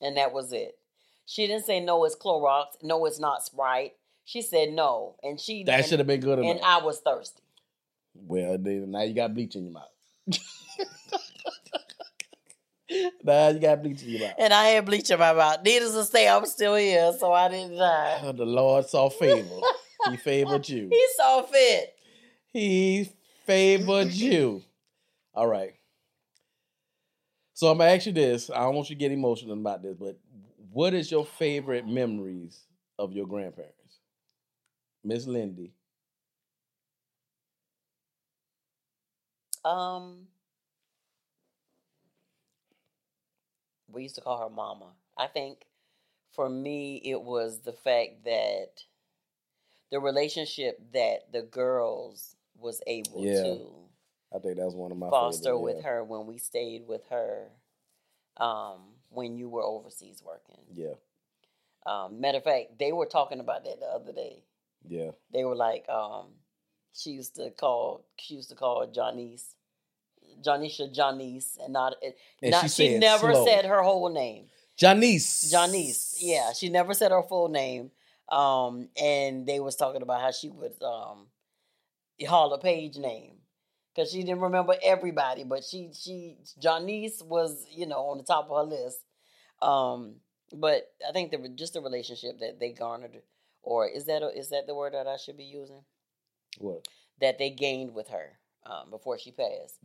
And 0.00 0.16
that 0.16 0.32
was 0.32 0.52
it. 0.52 0.78
She 1.26 1.46
didn't 1.48 1.66
say 1.66 1.80
no, 1.80 2.04
it's 2.04 2.16
Clorox. 2.16 2.66
No, 2.82 3.04
it's 3.06 3.18
not 3.18 3.44
Sprite. 3.44 3.94
She 4.24 4.42
said 4.42 4.70
no. 4.72 5.16
And 5.22 5.40
she 5.40 5.64
That 5.64 5.86
should 5.86 5.98
have 5.98 6.06
been 6.06 6.20
good 6.20 6.38
enough. 6.38 6.50
and 6.56 6.60
I 6.64 6.78
was 6.84 7.00
thirsty. 7.00 7.42
well, 8.14 8.56
now 8.58 9.02
you 9.02 9.14
got 9.14 9.34
bleach 9.34 9.56
in 9.56 9.64
your 9.64 9.72
mouth. 9.72 9.88
now 13.24 13.48
you 13.48 13.58
got 13.60 13.82
bleach 13.82 14.02
in 14.02 14.10
your 14.10 14.20
mouth. 14.20 14.34
And 14.38 14.52
I 14.52 14.66
had 14.66 14.86
bleach 14.86 15.10
in 15.10 15.18
my 15.18 15.32
mouth. 15.32 15.58
Needless 15.64 15.94
to 15.94 16.04
say, 16.04 16.28
I'm 16.28 16.46
still 16.46 16.74
here, 16.74 17.12
so 17.18 17.32
I 17.32 17.48
didn't 17.48 17.76
die. 17.76 18.20
Oh, 18.22 18.32
the 18.36 18.44
Lord 18.44 18.86
saw 18.88 19.08
favor. 19.08 19.60
he 20.08 20.16
favored 20.24 20.68
you. 20.68 20.88
He 20.90 21.06
saw 21.16 21.42
fit. 21.42 21.94
He 22.52 23.10
favored 23.46 24.12
you. 24.12 24.62
All 25.34 25.46
right. 25.46 25.74
So 27.54 27.68
I'm 27.70 27.78
gonna 27.78 27.90
ask 27.90 28.06
you 28.06 28.12
this. 28.12 28.50
I 28.50 28.60
don't 28.60 28.74
want 28.74 28.88
you 28.88 28.96
to 28.96 29.00
get 29.00 29.12
emotional 29.12 29.52
about 29.52 29.82
this, 29.82 29.94
but 29.94 30.18
what 30.72 30.94
is 30.94 31.10
your 31.10 31.26
favorite 31.26 31.86
memories 31.86 32.58
of 32.98 33.12
your 33.12 33.26
grandparents? 33.26 33.98
Miss 35.04 35.26
Lindy. 35.26 35.72
Um 39.64 40.26
we 43.92 44.02
used 44.04 44.14
to 44.16 44.20
call 44.20 44.38
her 44.42 44.54
mama. 44.54 44.92
I 45.16 45.26
think 45.26 45.66
for 46.32 46.48
me 46.48 46.96
it 47.04 47.20
was 47.20 47.60
the 47.60 47.72
fact 47.72 48.24
that 48.24 48.84
the 49.90 50.00
relationship 50.00 50.80
that 50.92 51.32
the 51.32 51.42
girls 51.42 52.36
was 52.56 52.80
able 52.86 53.24
Yeah. 53.24 53.42
to 53.42 53.70
I 54.32 54.38
think 54.38 54.56
that 54.56 54.64
was 54.64 54.76
one 54.76 54.92
of 54.92 54.98
my 54.98 55.10
foster 55.10 55.44
favorite, 55.54 55.60
with 55.60 55.84
her 55.84 56.04
when 56.04 56.26
we 56.26 56.38
stayed 56.38 56.86
with 56.86 57.02
her 57.10 57.48
um, 58.36 58.80
when 59.08 59.36
you 59.36 59.48
were 59.48 59.62
overseas 59.62 60.22
working. 60.24 60.64
Yeah, 60.72 60.94
Um, 61.84 62.20
matter 62.20 62.38
of 62.38 62.44
fact, 62.44 62.78
they 62.78 62.92
were 62.92 63.06
talking 63.06 63.40
about 63.40 63.64
that 63.64 63.80
the 63.80 63.86
other 63.86 64.12
day. 64.12 64.44
yeah. 64.88 65.10
They 65.32 65.44
were 65.44 65.56
like, 65.56 65.88
um, 65.88 66.28
she 66.92 67.10
used 67.10 67.34
to 67.36 67.50
call, 67.50 68.04
she 68.18 68.34
used 68.34 68.50
to 68.50 68.54
call 68.54 68.86
Janice, 68.86 69.56
Janisha 70.42 70.92
Janice, 70.92 71.58
and 71.62 71.72
not, 71.72 71.94
And 72.42 72.50
not 72.52 72.62
she 72.62 72.68
she, 72.68 72.88
said 72.92 73.00
never 73.00 73.32
slow. 73.34 73.46
said 73.46 73.64
her 73.66 73.82
whole 73.82 74.08
name. 74.08 74.46
Janice. 74.76 75.50
Janice, 75.50 76.16
yeah, 76.20 76.52
she 76.52 76.68
never 76.68 76.94
said 76.94 77.10
her 77.12 77.22
full 77.22 77.48
name. 77.48 77.90
Um, 78.28 78.88
and 79.00 79.46
they 79.46 79.60
was 79.60 79.76
talking 79.76 80.02
about 80.02 80.20
how 80.22 80.30
she 80.30 80.48
would 80.48 80.80
um, 80.82 81.26
holler 82.26 82.58
Page 82.58 82.96
name 82.96 83.36
because 83.94 84.10
she 84.10 84.22
didn't 84.22 84.40
remember 84.40 84.74
everybody, 84.82 85.44
but 85.44 85.64
she 85.64 85.90
she 85.92 86.38
Janice 86.60 87.22
was 87.22 87.66
you 87.70 87.86
know 87.86 88.06
on 88.06 88.18
the 88.18 88.24
top 88.24 88.48
of 88.50 88.56
her 88.56 88.76
list. 88.76 89.00
Um, 89.62 90.16
but 90.52 90.92
I 91.06 91.12
think 91.12 91.30
the 91.30 91.48
just 91.50 91.74
the 91.74 91.82
relationship 91.82 92.38
that 92.40 92.58
they 92.60 92.72
garnered, 92.72 93.22
or 93.62 93.88
is 93.88 94.06
that 94.06 94.22
a, 94.22 94.28
is 94.36 94.50
that 94.50 94.66
the 94.66 94.74
word 94.74 94.94
that 94.94 95.06
I 95.06 95.16
should 95.16 95.36
be 95.36 95.44
using? 95.44 95.82
What? 96.58 96.88
That 97.20 97.38
they 97.38 97.50
gained 97.50 97.94
with 97.94 98.08
her 98.08 98.39
um, 98.66 98.90
before 98.90 99.18
she 99.18 99.30
passed 99.32 99.76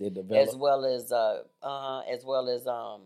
as 0.50 0.56
well 0.56 0.86
as 0.86 1.12
uh 1.12 1.42
uh 1.64 2.02
as 2.02 2.24
well 2.26 2.50
as 2.50 2.68
um 2.68 3.02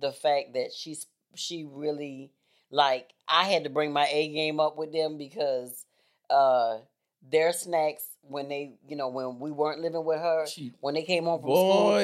the 0.00 0.12
fact 0.12 0.54
that 0.54 0.72
she's 0.72 1.06
she 1.34 1.64
really 1.68 2.30
like 2.70 3.10
I 3.28 3.44
had 3.44 3.64
to 3.64 3.70
bring 3.70 3.92
my 3.92 4.06
A 4.10 4.28
game 4.32 4.60
up 4.60 4.76
with 4.76 4.92
them 4.92 5.18
because 5.18 5.84
uh 6.30 6.78
their 7.30 7.52
snacks 7.52 8.04
when 8.22 8.48
they 8.48 8.74
you 8.88 8.96
know 8.96 9.08
when 9.08 9.38
we 9.38 9.50
weren't 9.50 9.80
living 9.80 10.04
with 10.04 10.18
her 10.18 10.46
She- 10.46 10.72
when 10.80 10.94
they 10.94 11.02
came 11.02 11.24
home 11.24 11.40
from 11.40 11.48
Boy, 11.50 11.56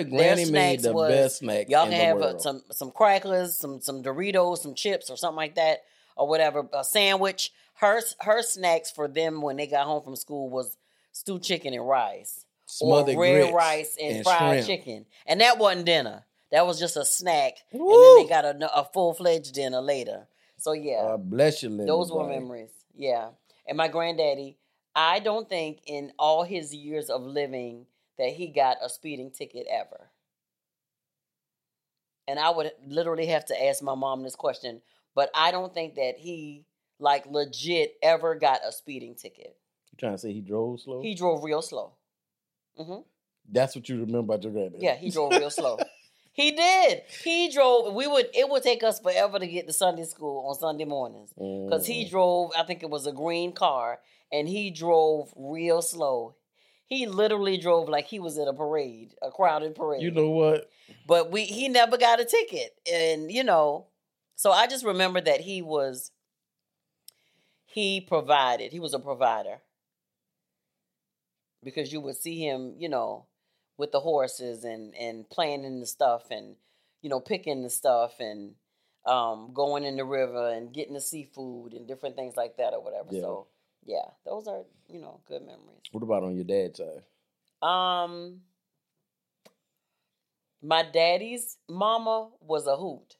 school 0.04 0.16
their 0.16 0.34
Granny 0.34 0.44
made 0.44 0.80
snacks 0.80 0.82
the 0.84 0.92
was 0.92 1.10
best 1.10 1.38
snack 1.38 1.68
y'all 1.68 1.84
can 1.84 1.92
have 1.92 2.16
world. 2.18 2.40
some 2.42 2.62
some 2.70 2.90
crackers 2.90 3.56
some 3.56 3.80
some 3.80 4.02
Doritos 4.02 4.58
some 4.58 4.74
chips 4.74 5.10
or 5.10 5.16
something 5.16 5.36
like 5.36 5.54
that 5.56 5.78
or 6.16 6.28
whatever 6.28 6.68
a 6.72 6.84
sandwich 6.84 7.52
her 7.74 8.00
her 8.20 8.42
snacks 8.42 8.90
for 8.90 9.08
them 9.08 9.40
when 9.42 9.56
they 9.56 9.66
got 9.66 9.86
home 9.86 10.02
from 10.02 10.16
school 10.16 10.48
was 10.50 10.76
stewed 11.18 11.42
chicken 11.42 11.74
and 11.74 11.86
rice 11.86 12.44
Smothered 12.66 13.16
or 13.16 13.22
red 13.22 13.54
rice 13.54 13.96
and, 14.00 14.16
and 14.16 14.24
fried 14.24 14.64
shrimp. 14.64 14.66
chicken. 14.66 15.06
And 15.26 15.40
that 15.40 15.58
wasn't 15.58 15.86
dinner. 15.86 16.24
That 16.52 16.66
was 16.66 16.78
just 16.78 16.96
a 16.96 17.04
snack. 17.04 17.54
And 17.72 17.80
then 17.80 18.16
they 18.16 18.26
got 18.28 18.44
a, 18.44 18.78
a 18.78 18.84
full 18.92 19.14
fledged 19.14 19.54
dinner 19.54 19.80
later. 19.80 20.28
So 20.58 20.72
yeah, 20.72 21.16
bless 21.18 21.62
you, 21.62 21.70
Linda. 21.70 21.86
those 21.86 22.12
were 22.12 22.26
memories. 22.26 22.70
Yeah. 22.94 23.30
And 23.66 23.76
my 23.76 23.88
granddaddy, 23.88 24.58
I 24.94 25.18
don't 25.20 25.48
think 25.48 25.80
in 25.86 26.12
all 26.18 26.44
his 26.44 26.74
years 26.74 27.10
of 27.10 27.22
living 27.22 27.86
that 28.18 28.30
he 28.30 28.48
got 28.48 28.76
a 28.82 28.88
speeding 28.88 29.30
ticket 29.30 29.66
ever. 29.70 30.10
And 32.26 32.38
I 32.38 32.50
would 32.50 32.72
literally 32.86 33.26
have 33.26 33.46
to 33.46 33.64
ask 33.64 33.82
my 33.82 33.94
mom 33.94 34.22
this 34.22 34.36
question, 34.36 34.82
but 35.14 35.30
I 35.34 35.50
don't 35.50 35.72
think 35.72 35.94
that 35.94 36.14
he 36.18 36.66
like 36.98 37.24
legit 37.26 37.94
ever 38.02 38.34
got 38.34 38.60
a 38.66 38.72
speeding 38.72 39.14
ticket. 39.14 39.56
You 39.98 40.06
trying 40.06 40.14
to 40.14 40.18
say 40.18 40.32
he 40.32 40.40
drove 40.40 40.80
slow? 40.80 41.02
He 41.02 41.14
drove 41.16 41.42
real 41.42 41.60
slow. 41.60 41.94
hmm 42.76 43.00
That's 43.50 43.74
what 43.74 43.88
you 43.88 43.96
remember 43.96 44.20
about 44.34 44.44
your 44.44 44.52
granddad. 44.52 44.80
Yeah, 44.80 44.94
he 44.94 45.10
drove 45.10 45.36
real 45.36 45.50
slow. 45.50 45.80
He 46.32 46.52
did. 46.52 47.02
He 47.24 47.50
drove. 47.50 47.92
We 47.94 48.06
would. 48.06 48.28
It 48.32 48.48
would 48.48 48.62
take 48.62 48.84
us 48.84 49.00
forever 49.00 49.40
to 49.40 49.46
get 49.48 49.66
to 49.66 49.72
Sunday 49.72 50.04
school 50.04 50.46
on 50.46 50.54
Sunday 50.54 50.84
mornings 50.84 51.32
because 51.34 51.84
he 51.84 52.04
Mm. 52.04 52.10
drove. 52.10 52.52
I 52.56 52.62
think 52.62 52.84
it 52.84 52.90
was 52.90 53.08
a 53.08 53.12
green 53.12 53.50
car, 53.52 54.00
and 54.30 54.48
he 54.48 54.70
drove 54.70 55.34
real 55.36 55.82
slow. 55.82 56.36
He 56.86 57.06
literally 57.06 57.56
drove 57.58 57.88
like 57.88 58.06
he 58.06 58.20
was 58.20 58.38
in 58.38 58.46
a 58.46 58.54
parade, 58.54 59.16
a 59.20 59.32
crowded 59.32 59.74
parade. 59.74 60.02
You 60.02 60.12
know 60.12 60.30
what? 60.30 60.70
but 61.06 61.32
we 61.32 61.42
he 61.44 61.66
never 61.68 61.98
got 61.98 62.20
a 62.20 62.24
ticket, 62.24 62.70
and 62.88 63.32
you 63.32 63.42
know, 63.42 63.88
so 64.36 64.52
I 64.52 64.68
just 64.68 64.84
remember 64.84 65.20
that 65.20 65.40
he 65.40 65.60
was. 65.60 66.12
He 67.64 68.00
provided. 68.00 68.70
He 68.72 68.78
was 68.80 68.94
a 68.94 68.98
provider 69.00 69.60
because 71.62 71.92
you 71.92 72.00
would 72.00 72.16
see 72.16 72.38
him, 72.38 72.74
you 72.78 72.88
know, 72.88 73.26
with 73.76 73.92
the 73.92 74.00
horses 74.00 74.64
and 74.64 74.94
and 74.96 75.28
planting 75.30 75.80
the 75.80 75.86
stuff 75.86 76.30
and 76.30 76.56
you 77.02 77.08
know 77.08 77.20
picking 77.20 77.62
the 77.62 77.70
stuff 77.70 78.14
and 78.20 78.54
um 79.06 79.50
going 79.54 79.84
in 79.84 79.96
the 79.96 80.04
river 80.04 80.50
and 80.50 80.74
getting 80.74 80.94
the 80.94 81.00
seafood 81.00 81.72
and 81.72 81.86
different 81.86 82.16
things 82.16 82.36
like 82.36 82.56
that 82.56 82.74
or 82.74 82.82
whatever. 82.82 83.08
Yeah. 83.10 83.20
So 83.20 83.46
yeah, 83.84 84.06
those 84.24 84.46
are 84.48 84.64
you 84.88 85.00
know 85.00 85.20
good 85.26 85.42
memories. 85.42 85.82
What 85.92 86.02
about 86.02 86.24
on 86.24 86.34
your 86.34 86.44
dad's 86.44 86.78
side? 86.78 87.04
Um, 87.62 88.40
my 90.62 90.82
daddy's 90.82 91.56
mama 91.68 92.30
was 92.40 92.66
a 92.66 92.76
hoot. 92.76 93.16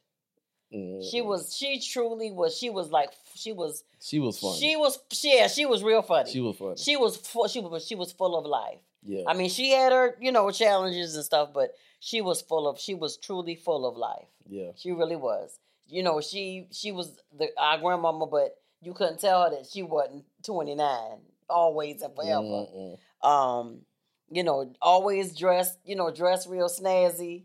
She 0.71 1.21
Mm. 1.23 1.25
was 1.27 1.57
she 1.57 1.81
truly 1.81 2.31
was 2.31 2.57
she 2.57 2.69
was 2.69 2.91
like 2.91 3.11
she 3.35 3.53
was 3.53 3.85
She 4.01 4.19
was 4.19 4.39
funny. 4.39 4.59
she 4.59 4.77
was 4.77 4.99
yeah 5.23 5.49
she 5.49 5.65
was 5.67 5.83
real 5.83 6.03
funny. 6.03 6.31
She 6.31 6.41
was 6.41 6.57
funny. 6.57 6.77
she 6.77 6.97
was 6.97 7.17
full, 7.17 7.49
she 7.49 7.61
was 7.61 7.87
she 7.87 7.95
was 7.95 8.13
full 8.13 8.37
of 8.37 8.45
life. 8.45 8.81
yeah. 9.03 9.23
I 9.27 9.33
mean, 9.35 9.49
she 9.49 9.71
had 9.71 9.93
her, 9.93 10.17
you 10.21 10.31
know, 10.33 10.51
challenges 10.51 11.15
and 11.17 11.25
stuff, 11.25 11.51
but 11.55 11.75
she 12.01 12.21
was 12.21 12.43
full 12.43 12.69
of, 12.69 12.79
she 12.79 12.95
was 12.95 13.17
truly 13.17 13.55
full 13.55 13.87
of 13.87 13.97
life. 13.97 14.29
yeah. 14.47 14.71
She 14.77 14.93
really 14.93 15.17
was. 15.17 15.59
You 15.89 16.03
know, 16.03 16.21
she 16.21 16.67
she 16.71 16.93
was 16.93 17.17
the 17.39 17.49
our 17.57 17.79
grandmama, 17.79 18.27
but 18.27 18.57
you 18.83 18.93
couldn't 18.93 19.21
tell 19.21 19.45
her 19.45 19.51
that 19.57 19.67
she 19.73 19.83
wasn't 19.83 20.25
twenty 20.45 20.75
nine, 20.75 21.21
always 21.49 22.03
and 22.03 22.15
forever. 22.15 22.43
Mm-mm. 22.43 22.99
Um, 23.27 23.81
you 24.31 24.43
know, 24.43 24.71
always 24.83 25.35
dressed, 25.35 25.79
you 25.87 25.97
know, 25.97 26.11
dressed 26.11 26.47
real 26.47 26.69
snazzy. 26.69 27.45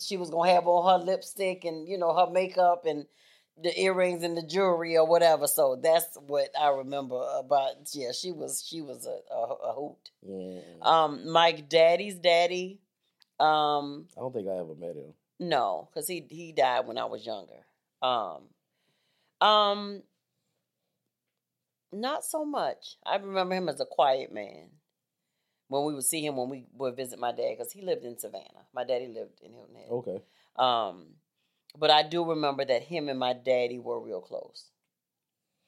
She 0.00 0.16
was 0.16 0.30
gonna 0.30 0.52
have 0.52 0.66
on 0.66 1.00
her 1.00 1.04
lipstick 1.04 1.64
and 1.64 1.88
you 1.88 1.98
know 1.98 2.14
her 2.14 2.30
makeup 2.32 2.84
and 2.86 3.06
the 3.62 3.78
earrings 3.78 4.22
and 4.22 4.36
the 4.36 4.42
jewelry 4.42 4.96
or 4.96 5.06
whatever. 5.06 5.46
So 5.46 5.76
that's 5.82 6.16
what 6.26 6.48
I 6.58 6.68
remember 6.70 7.20
about. 7.38 7.72
Yeah, 7.92 8.12
she 8.12 8.32
was 8.32 8.64
she 8.66 8.80
was 8.80 9.06
a 9.06 9.34
a, 9.34 9.70
a 9.70 9.72
hoot. 9.74 10.10
Yeah. 10.22 10.60
Um, 10.82 11.30
Mike 11.30 11.68
daddy's 11.68 12.14
daddy, 12.18 12.80
um, 13.38 14.06
I 14.16 14.20
don't 14.20 14.32
think 14.32 14.48
I 14.48 14.58
ever 14.58 14.74
met 14.74 14.96
him. 14.96 15.12
no, 15.38 15.88
because 15.92 16.08
he 16.08 16.26
he 16.30 16.52
died 16.52 16.86
when 16.86 16.98
I 16.98 17.04
was 17.06 17.26
younger. 17.26 17.66
Um, 18.00 18.48
um, 19.46 20.02
not 21.92 22.24
so 22.24 22.44
much. 22.44 22.96
I 23.04 23.16
remember 23.16 23.54
him 23.54 23.68
as 23.68 23.80
a 23.80 23.86
quiet 23.86 24.32
man. 24.32 24.70
When 25.72 25.84
we 25.86 25.94
would 25.94 26.04
see 26.04 26.24
him 26.24 26.36
when 26.36 26.50
we 26.50 26.66
would 26.74 26.94
visit 26.96 27.18
my 27.18 27.32
dad, 27.32 27.56
because 27.56 27.72
he 27.72 27.80
lived 27.80 28.04
in 28.04 28.18
Savannah. 28.18 28.66
My 28.74 28.84
daddy 28.84 29.06
lived 29.08 29.40
in 29.42 29.52
Hilton 29.52 29.74
Head. 29.74 29.88
Okay. 29.90 30.22
Um, 30.56 31.06
but 31.78 31.90
I 31.90 32.02
do 32.02 32.24
remember 32.24 32.64
that 32.64 32.82
him 32.82 33.08
and 33.08 33.18
my 33.18 33.32
daddy 33.32 33.78
were 33.78 33.98
real 33.98 34.20
close, 34.20 34.66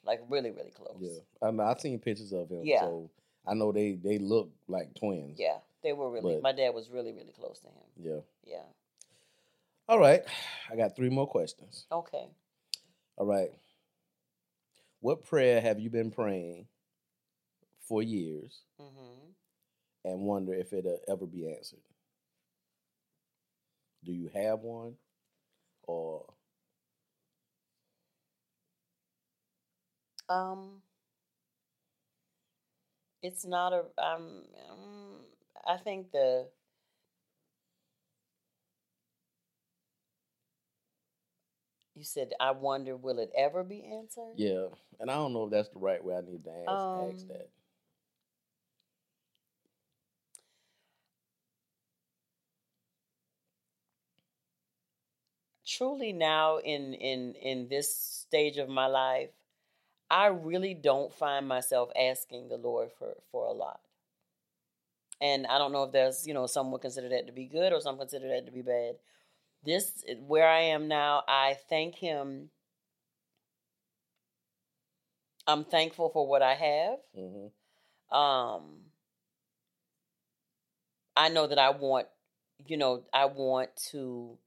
like 0.04 0.20
really, 0.28 0.50
really 0.50 0.72
close. 0.72 0.98
Yeah. 1.00 1.20
I 1.42 1.50
know, 1.50 1.64
I've 1.64 1.80
seen 1.80 1.98
pictures 1.98 2.32
of 2.32 2.50
him. 2.50 2.60
Yeah. 2.64 2.80
So 2.80 3.10
I 3.46 3.54
know 3.54 3.72
they 3.72 3.92
they 3.92 4.18
look 4.18 4.50
like 4.68 4.94
twins. 4.94 5.38
Yeah, 5.40 5.56
they 5.82 5.94
were 5.94 6.10
really. 6.10 6.34
But- 6.34 6.42
my 6.42 6.52
dad 6.52 6.74
was 6.74 6.90
really, 6.90 7.12
really 7.12 7.32
close 7.32 7.60
to 7.60 7.68
him. 7.68 7.88
Yeah. 7.98 8.20
Yeah. 8.44 8.62
All 9.88 9.98
right. 9.98 10.22
I 10.70 10.76
got 10.76 10.96
three 10.96 11.10
more 11.10 11.26
questions. 11.26 11.86
Okay. 11.90 12.26
All 13.16 13.26
right. 13.26 13.50
What 15.00 15.24
prayer 15.24 15.60
have 15.60 15.80
you 15.80 15.90
been 15.90 16.10
praying 16.10 16.66
for 17.86 18.02
years 18.02 18.62
hmm 18.78 19.30
and 20.04 20.20
wonder 20.20 20.54
if 20.54 20.72
it'll 20.72 21.00
ever 21.08 21.26
be 21.26 21.48
answered? 21.54 21.80
Do 24.04 24.12
you 24.12 24.28
have 24.28 24.60
one? 24.60 24.98
Or 25.84 26.34
Um, 30.28 30.82
it's 33.22 33.44
not 33.44 33.72
a. 33.72 33.84
Um, 34.02 34.44
um, 34.70 35.20
I 35.66 35.76
think 35.78 36.12
the. 36.12 36.48
You 41.94 42.04
said, 42.04 42.34
"I 42.40 42.52
wonder, 42.52 42.96
will 42.96 43.18
it 43.18 43.32
ever 43.34 43.64
be 43.64 43.84
answered?" 43.84 44.36
yeah, 44.36 44.66
and 45.00 45.10
I 45.10 45.14
don't 45.14 45.32
know 45.32 45.44
if 45.44 45.50
that's 45.50 45.68
the 45.70 45.78
right 45.78 46.02
way 46.04 46.16
I 46.16 46.20
need 46.20 46.44
to 46.44 46.50
ask, 46.72 46.86
ask 46.94 47.26
Um, 47.26 47.28
that. 47.28 47.48
Truly 55.76 56.12
now 56.12 56.58
in 56.58 56.94
in 56.94 57.34
in 57.34 57.68
this 57.68 57.94
stage 57.94 58.58
of 58.58 58.68
my 58.68 58.86
life 58.86 59.30
i 60.10 60.26
really 60.26 60.74
don't 60.74 61.12
find 61.12 61.48
myself 61.48 61.90
asking 62.00 62.48
the 62.48 62.56
lord 62.56 62.90
for 62.98 63.14
for 63.30 63.46
a 63.46 63.52
lot 63.52 63.80
and 65.20 65.46
i 65.46 65.58
don't 65.58 65.72
know 65.72 65.84
if 65.84 65.92
there's 65.92 66.26
you 66.26 66.34
know 66.34 66.46
some 66.46 66.70
would 66.70 66.80
consider 66.80 67.08
that 67.08 67.26
to 67.26 67.32
be 67.32 67.46
good 67.46 67.72
or 67.72 67.80
some 67.80 67.96
consider 67.98 68.28
that 68.28 68.46
to 68.46 68.52
be 68.52 68.62
bad 68.62 68.94
this 69.64 70.04
where 70.26 70.48
I 70.48 70.60
am 70.60 70.88
now, 70.88 71.24
I 71.28 71.56
thank 71.68 71.96
him. 71.96 72.50
I'm 75.46 75.64
thankful 75.64 76.10
for 76.10 76.26
what 76.26 76.42
I 76.42 76.54
have. 76.54 76.98
hmm 77.14 77.48
Um 78.16 78.80
I 81.16 81.28
know 81.28 81.46
that 81.46 81.58
I 81.58 81.70
want, 81.70 82.08
you 82.66 82.76
know, 82.76 83.04
I 83.12 83.26
want 83.26 83.70
to 83.90 84.38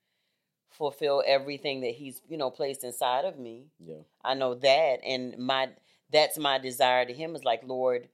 fulfill 0.78 1.24
everything 1.26 1.82
that 1.82 1.94
he's, 1.96 2.22
you 2.30 2.38
know, 2.38 2.50
placed 2.50 2.84
inside 2.84 3.26
of 3.26 3.38
me. 3.38 3.66
Yeah. 3.80 4.02
I 4.24 4.36
know 4.36 4.56
that 4.56 5.00
and 5.06 5.38
my 5.38 5.70
that's 6.12 6.38
my 6.38 6.58
desire 6.58 7.06
to 7.06 7.14
him 7.14 7.36
is 7.36 7.44
like, 7.44 7.62
Lord, 7.66 8.08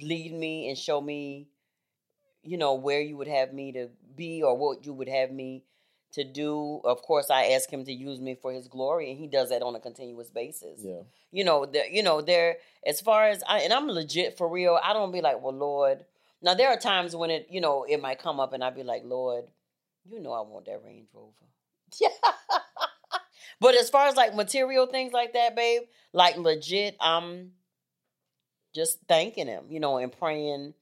lead 0.00 0.32
me 0.32 0.68
and 0.68 0.78
show 0.78 1.00
me, 1.00 1.48
you 2.42 2.56
know, 2.56 2.74
where 2.74 3.00
you 3.00 3.16
would 3.16 3.28
have 3.28 3.52
me 3.52 3.72
to 3.72 3.88
be 4.14 4.42
or 4.42 4.56
what 4.56 4.84
you 4.86 4.92
would 4.92 5.08
have 5.08 5.32
me 5.32 5.64
to 6.12 6.24
do. 6.24 6.80
Of 6.84 7.02
course, 7.02 7.30
I 7.30 7.46
ask 7.48 7.68
him 7.68 7.84
to 7.84 7.92
use 7.92 8.20
me 8.20 8.34
for 8.34 8.52
his 8.52 8.68
glory 8.68 9.10
and 9.10 9.18
he 9.18 9.26
does 9.26 9.48
that 9.50 9.62
on 9.62 9.74
a 9.74 9.80
continuous 9.80 10.30
basis. 10.30 10.80
Yeah. 10.82 11.00
You 11.32 11.44
know, 11.44 11.66
the, 11.66 11.82
you 11.90 12.02
know, 12.02 12.20
there 12.20 12.58
as 12.86 13.00
far 13.00 13.28
as 13.28 13.42
I 13.48 13.60
and 13.60 13.72
I'm 13.72 13.88
legit 13.88 14.36
for 14.36 14.48
real, 14.48 14.78
I 14.82 14.92
don't 14.92 15.12
be 15.12 15.20
like, 15.20 15.42
"Well, 15.42 15.54
Lord." 15.54 16.04
Now 16.42 16.52
there 16.54 16.68
are 16.68 16.76
times 16.76 17.16
when 17.16 17.30
it, 17.30 17.46
you 17.50 17.60
know, 17.60 17.84
it 17.88 18.02
might 18.02 18.18
come 18.18 18.38
up 18.38 18.52
and 18.52 18.62
I'd 18.62 18.74
be 18.74 18.82
like, 18.82 19.02
"Lord, 19.04 19.46
you 20.04 20.20
know 20.20 20.32
I 20.32 20.42
want 20.42 20.66
that 20.66 20.82
Range 20.84 21.08
Rover." 21.12 21.32
Yeah. 22.00 22.08
but 23.60 23.74
as 23.74 23.90
far 23.90 24.06
as 24.08 24.16
like 24.16 24.34
material 24.34 24.86
things 24.86 25.12
like 25.12 25.32
that, 25.34 25.54
babe, 25.56 25.82
like 26.12 26.36
legit, 26.36 26.96
I'm 27.00 27.52
just 28.74 28.98
thanking 29.08 29.46
him, 29.46 29.64
you 29.68 29.80
know, 29.80 29.98
and 29.98 30.12
praying, 30.12 30.74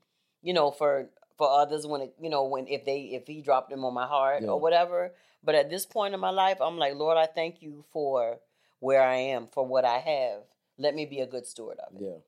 you 0.43 0.53
know, 0.55 0.71
for 0.71 1.09
for 1.39 1.49
others 1.51 1.87
when 1.87 2.03
it, 2.03 2.15
you 2.21 2.31
know, 2.31 2.45
when 2.45 2.67
if 2.69 2.85
they 2.85 3.01
if 3.03 3.27
he 3.27 3.41
dropped 3.43 3.71
them 3.71 3.85
on 3.85 3.95
my 3.95 4.07
heart 4.07 4.43
Yeah. 4.43 4.51
or 4.51 4.61
whatever. 4.61 5.13
But 5.45 5.55
at 5.57 5.71
this 5.71 5.85
point 5.87 6.15
in 6.15 6.21
my 6.21 6.31
life, 6.31 6.59
I'm 6.61 6.79
like, 6.79 6.95
Lord, 6.95 7.19
I 7.19 7.27
thank 7.27 7.63
you 7.63 7.85
for 7.93 8.39
where 8.79 9.03
I 9.03 9.17
am, 9.17 9.49
for 9.49 9.67
what 9.67 9.85
I 9.85 9.99
have. 9.99 10.43
Let 10.79 10.95
me 10.95 11.05
be 11.05 11.21
a 11.21 11.27
good 11.27 11.47
steward 11.47 11.79
of 11.81 11.97
it. 12.01 12.03
Yeah. 12.05 12.19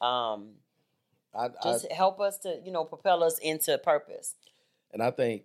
Um, 0.00 0.50
I, 1.34 1.46
I 1.46 1.50
just 1.64 1.90
help 1.90 2.20
us 2.20 2.38
to, 2.38 2.60
you 2.64 2.70
know, 2.70 2.84
propel 2.84 3.22
us 3.24 3.38
into 3.38 3.76
purpose. 3.78 4.34
and 4.92 5.02
I 5.02 5.10
think 5.10 5.42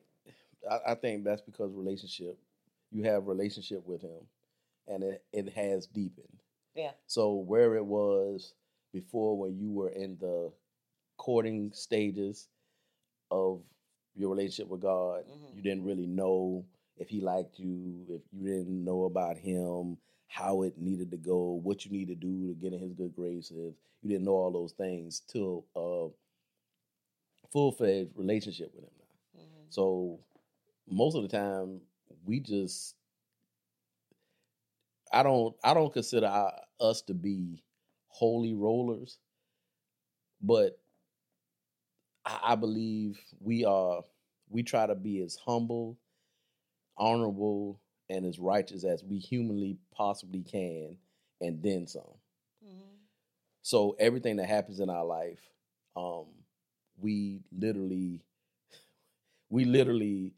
I, 0.69 0.91
I 0.91 0.95
think 0.95 1.23
that's 1.23 1.41
because 1.41 1.71
relationship. 1.73 2.37
You 2.93 3.03
have 3.03 3.27
relationship 3.27 3.85
with 3.85 4.01
him, 4.01 4.21
and 4.87 5.03
it 5.03 5.25
it 5.33 5.49
has 5.53 5.87
deepened. 5.87 6.39
Yeah. 6.75 6.91
So 7.07 7.33
where 7.33 7.75
it 7.75 7.85
was 7.85 8.53
before, 8.93 9.37
when 9.37 9.57
you 9.57 9.71
were 9.71 9.89
in 9.89 10.17
the 10.19 10.51
courting 11.17 11.71
stages 11.73 12.47
of 13.31 13.61
your 14.15 14.29
relationship 14.29 14.67
with 14.67 14.81
God, 14.81 15.25
Mhm. 15.27 15.55
you 15.55 15.61
didn't 15.63 15.85
really 15.85 16.05
know 16.07 16.65
if 16.97 17.09
He 17.09 17.19
liked 17.21 17.57
you, 17.59 18.05
if 18.09 18.21
you 18.31 18.45
didn't 18.45 18.83
know 18.83 19.05
about 19.05 19.37
Him, 19.37 19.97
how 20.27 20.61
it 20.61 20.77
needed 20.77 21.09
to 21.11 21.17
go, 21.17 21.53
what 21.53 21.85
you 21.85 21.91
need 21.91 22.07
to 22.09 22.15
do 22.15 22.47
to 22.49 22.53
get 22.55 22.73
in 22.73 22.79
His 22.79 22.93
good 22.93 23.15
graces. 23.15 23.75
You 24.03 24.09
didn't 24.09 24.25
know 24.25 24.35
all 24.35 24.51
those 24.51 24.73
things 24.73 25.21
till 25.21 25.65
a 25.75 26.09
full 27.51 27.71
fledged 27.71 28.15
relationship 28.15 28.73
with 28.75 28.83
Him. 28.83 28.93
Now. 28.99 29.41
Mhm. 29.41 29.65
So 29.73 30.19
most 30.87 31.15
of 31.15 31.23
the 31.23 31.29
time 31.29 31.81
we 32.25 32.39
just 32.39 32.95
I 35.11 35.23
don't 35.23 35.55
I 35.63 35.73
don't 35.73 35.93
consider 35.93 36.27
our, 36.27 36.53
us 36.79 37.01
to 37.03 37.13
be 37.13 37.63
holy 38.07 38.53
rollers, 38.53 39.19
but 40.41 40.79
I, 42.25 42.39
I 42.43 42.55
believe 42.55 43.19
we 43.39 43.65
are 43.65 44.03
we 44.49 44.63
try 44.63 44.85
to 44.85 44.95
be 44.95 45.21
as 45.21 45.35
humble, 45.35 45.97
honorable, 46.97 47.79
and 48.09 48.25
as 48.25 48.39
righteous 48.39 48.83
as 48.83 49.03
we 49.03 49.17
humanly 49.19 49.77
possibly 49.93 50.43
can, 50.43 50.97
and 51.41 51.61
then 51.61 51.87
some. 51.87 52.03
Mhm. 52.65 52.97
So 53.61 53.95
everything 53.99 54.37
that 54.37 54.47
happens 54.47 54.79
in 54.79 54.89
our 54.89 55.05
life, 55.05 55.41
um, 55.95 56.27
we 56.97 57.41
literally, 57.51 58.23
we 59.49 59.65
literally, 59.65 60.33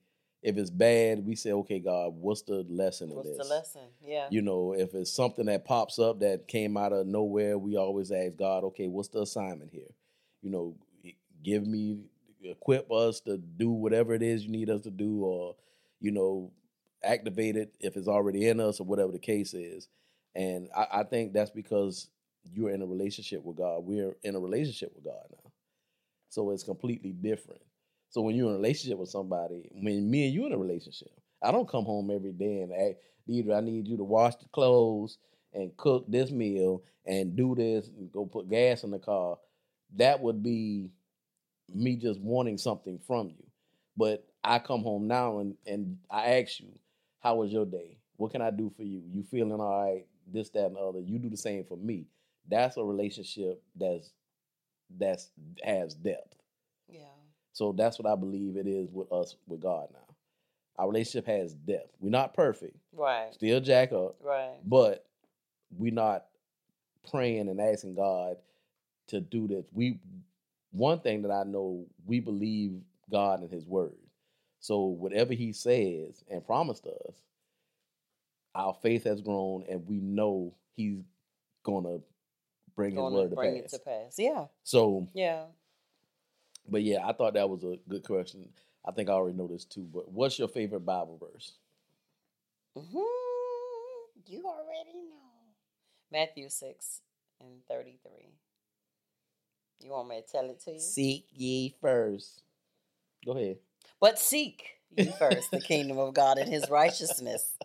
if 0.46 0.58
it's 0.58 0.70
bad, 0.70 1.26
we 1.26 1.36
say, 1.36 1.52
"Okay, 1.52 1.80
God, 1.80 2.14
what's 2.14 2.44
the 2.44 2.64
lesson 2.70 3.10
What's 3.10 3.30
this?" 3.30 3.38
the 3.40 3.52
lesson? 3.52 3.82
Yeah. 4.00 4.28
You 4.30 4.44
know, 4.44 4.74
if 4.74 4.94
it's 4.94 5.12
something 5.12 5.48
that 5.48 5.66
pops 5.66 5.98
up 5.98 6.20
that 6.20 6.48
came 6.48 6.78
out 6.78 6.94
of 6.94 7.08
nowhere, 7.08 7.58
we 7.58 7.78
always 7.78 8.12
ask 8.12 8.36
God, 8.36 8.64
"Okay, 8.66 8.88
what's 8.88 9.08
the 9.08 9.24
assignment 9.24 9.72
here?" 9.72 9.90
You 10.44 10.52
know, 10.52 10.76
give 11.42 11.66
me, 11.66 11.98
equip 12.44 12.92
us 12.92 13.22
to 13.22 13.40
do 13.40 13.72
whatever 13.72 14.14
it 14.14 14.22
is 14.22 14.46
you 14.46 14.52
need 14.52 14.70
us 14.70 14.82
to 14.82 14.92
do, 14.92 15.24
or 15.24 15.56
you 16.00 16.12
know, 16.12 16.52
activate 17.04 17.56
it 17.56 17.74
if 17.80 17.98
it's 17.98 18.08
already 18.08 18.48
in 18.48 18.60
us, 18.60 18.80
or 18.80 18.84
whatever 18.84 19.12
the 19.12 19.18
case 19.18 19.56
is. 19.56 19.90
And 20.36 20.70
I, 20.78 21.00
I 21.00 21.04
think 21.04 21.34
that's 21.34 21.50
because 21.50 22.08
you're 22.54 22.70
in 22.70 22.84
a 22.84 22.86
relationship 22.86 23.44
with 23.44 23.58
God. 23.58 23.84
We're 23.84 24.16
in 24.22 24.36
a 24.36 24.40
relationship 24.40 24.94
with 24.94 25.06
God 25.06 25.26
now. 25.32 25.52
So 26.30 26.52
it's 26.52 26.64
completely 26.64 27.14
different. 27.14 27.62
So 28.16 28.22
when 28.22 28.34
you're 28.34 28.48
in 28.48 28.54
a 28.54 28.58
relationship 28.60 28.98
with 28.98 29.10
somebody, 29.10 29.70
when 29.74 30.10
me 30.10 30.24
and 30.28 30.34
you 30.34 30.46
in 30.46 30.54
a 30.54 30.58
relationship, 30.58 31.12
I 31.44 31.52
don't 31.52 31.68
come 31.68 31.84
home 31.84 32.10
every 32.10 32.32
day 32.32 32.62
and 32.62 32.72
Deirdra, 33.30 33.58
I 33.58 33.60
need 33.60 33.90
you 33.90 33.98
to 33.98 34.06
wash 34.06 34.36
the 34.36 34.46
clothes 34.54 35.18
and 35.54 35.76
cook 35.76 36.06
this 36.08 36.32
meal 36.32 36.82
and 37.06 37.36
do 37.36 37.56
this 37.56 37.90
and 37.90 38.10
go 38.14 38.26
put 38.26 38.50
gas 38.50 38.84
in 38.86 38.92
the 38.92 39.00
car. 39.00 39.36
That 39.98 40.22
would 40.22 40.42
be 40.42 40.92
me 41.74 41.98
just 41.98 42.22
wanting 42.22 42.58
something 42.58 43.02
from 43.06 43.32
you. 43.32 43.44
But 43.98 44.26
I 44.46 44.60
come 44.60 44.84
home 44.84 45.10
now 45.10 45.40
and, 45.40 45.56
and 45.68 45.98
I 46.10 46.40
ask 46.40 46.62
you, 46.62 46.72
how 47.20 47.36
was 47.36 47.52
your 47.52 47.66
day? 47.66 47.98
What 48.16 48.32
can 48.32 48.42
I 48.42 48.50
do 48.50 48.72
for 48.78 48.84
you? 48.84 49.02
You 49.12 49.24
feeling 49.24 49.60
all 49.60 49.84
right? 49.88 50.06
This, 50.32 50.50
that, 50.52 50.68
and 50.68 50.78
the 50.78 50.80
other. 50.80 51.02
You 51.02 51.20
do 51.20 51.30
the 51.30 51.36
same 51.36 51.66
for 51.66 51.76
me. 51.76 52.06
That's 52.50 52.78
a 52.78 52.84
relationship 52.86 53.62
that's 53.76 54.10
that's 54.98 55.32
has 55.66 55.96
depth. 55.96 56.34
So 57.56 57.72
that's 57.72 57.98
what 57.98 58.06
I 58.12 58.16
believe 58.16 58.58
it 58.58 58.68
is 58.68 58.92
with 58.92 59.10
us 59.14 59.38
with 59.48 59.62
God 59.62 59.88
now. 59.94 60.14
Our 60.78 60.90
relationship 60.90 61.26
has 61.28 61.54
depth. 61.54 61.96
We're 62.02 62.10
not 62.10 62.34
perfect. 62.34 62.76
Right. 62.92 63.34
Still 63.34 63.62
jack 63.62 63.94
up, 63.94 64.18
Right. 64.22 64.58
but 64.66 65.06
we're 65.78 65.94
not 65.94 66.26
praying 67.10 67.48
and 67.48 67.62
asking 67.62 67.96
God 67.96 68.36
to 69.08 69.22
do 69.22 69.48
this. 69.48 69.64
We 69.72 70.00
one 70.72 71.00
thing 71.00 71.22
that 71.22 71.32
I 71.32 71.44
know, 71.44 71.86
we 72.06 72.20
believe 72.20 72.82
God 73.10 73.40
and 73.40 73.50
his 73.50 73.66
word. 73.66 73.96
So 74.60 74.82
whatever 74.88 75.34
he 75.34 75.54
says 75.54 76.26
and 76.30 76.46
promised 76.46 76.86
us, 76.86 77.22
our 78.54 78.74
faith 78.74 79.06
has 79.06 79.22
grown 79.22 79.64
and 79.70 79.88
we 79.88 80.02
know 80.02 80.54
he's 80.76 81.04
gonna 81.64 82.00
bring 82.76 82.92
his 82.92 82.98
Gonna 83.00 83.16
word 83.16 83.30
to 83.30 83.36
bring 83.38 83.62
pass. 83.62 83.74
it 83.74 83.78
to 83.78 83.84
pass. 83.86 84.16
Yeah. 84.20 84.48
So 84.64 85.08
Yeah. 85.14 85.46
But 86.70 86.84
yeah, 86.84 87.06
I 87.08 87.14
thought 87.14 87.34
that 87.36 87.50
was 87.50 87.64
a 87.64 87.78
good 87.88 88.04
question. 88.04 88.50
I 88.86 88.92
think 88.92 89.10
I 89.10 89.14
already 89.14 89.38
know 89.38 89.48
this 89.48 89.66
too. 89.66 89.88
But 89.94 90.12
what's 90.12 90.38
your 90.40 90.48
favorite 90.48 90.86
Bible 90.86 91.18
verse? 91.20 91.54
hmm 92.76 92.98
You 94.28 94.44
already 94.46 94.94
know. 95.10 95.16
Matthew 96.12 96.50
6 96.50 97.02
and 97.42 97.66
33. 97.70 98.12
You 99.82 99.92
want 99.92 100.10
me 100.10 100.22
to 100.22 100.28
tell 100.32 100.50
it 100.50 100.60
to 100.62 100.72
you? 100.74 100.80
Seek 100.80 101.28
ye 101.34 101.76
first. 101.82 102.44
Go 103.26 103.34
ahead. 103.34 103.58
But 104.00 104.20
seek 104.20 104.64
ye 104.96 105.12
first 105.20 105.52
the 105.52 105.60
kingdom 105.60 105.98
of 105.98 106.14
God 106.14 106.38
and 106.38 106.48
his 106.52 106.70
righteousness. 106.70 107.58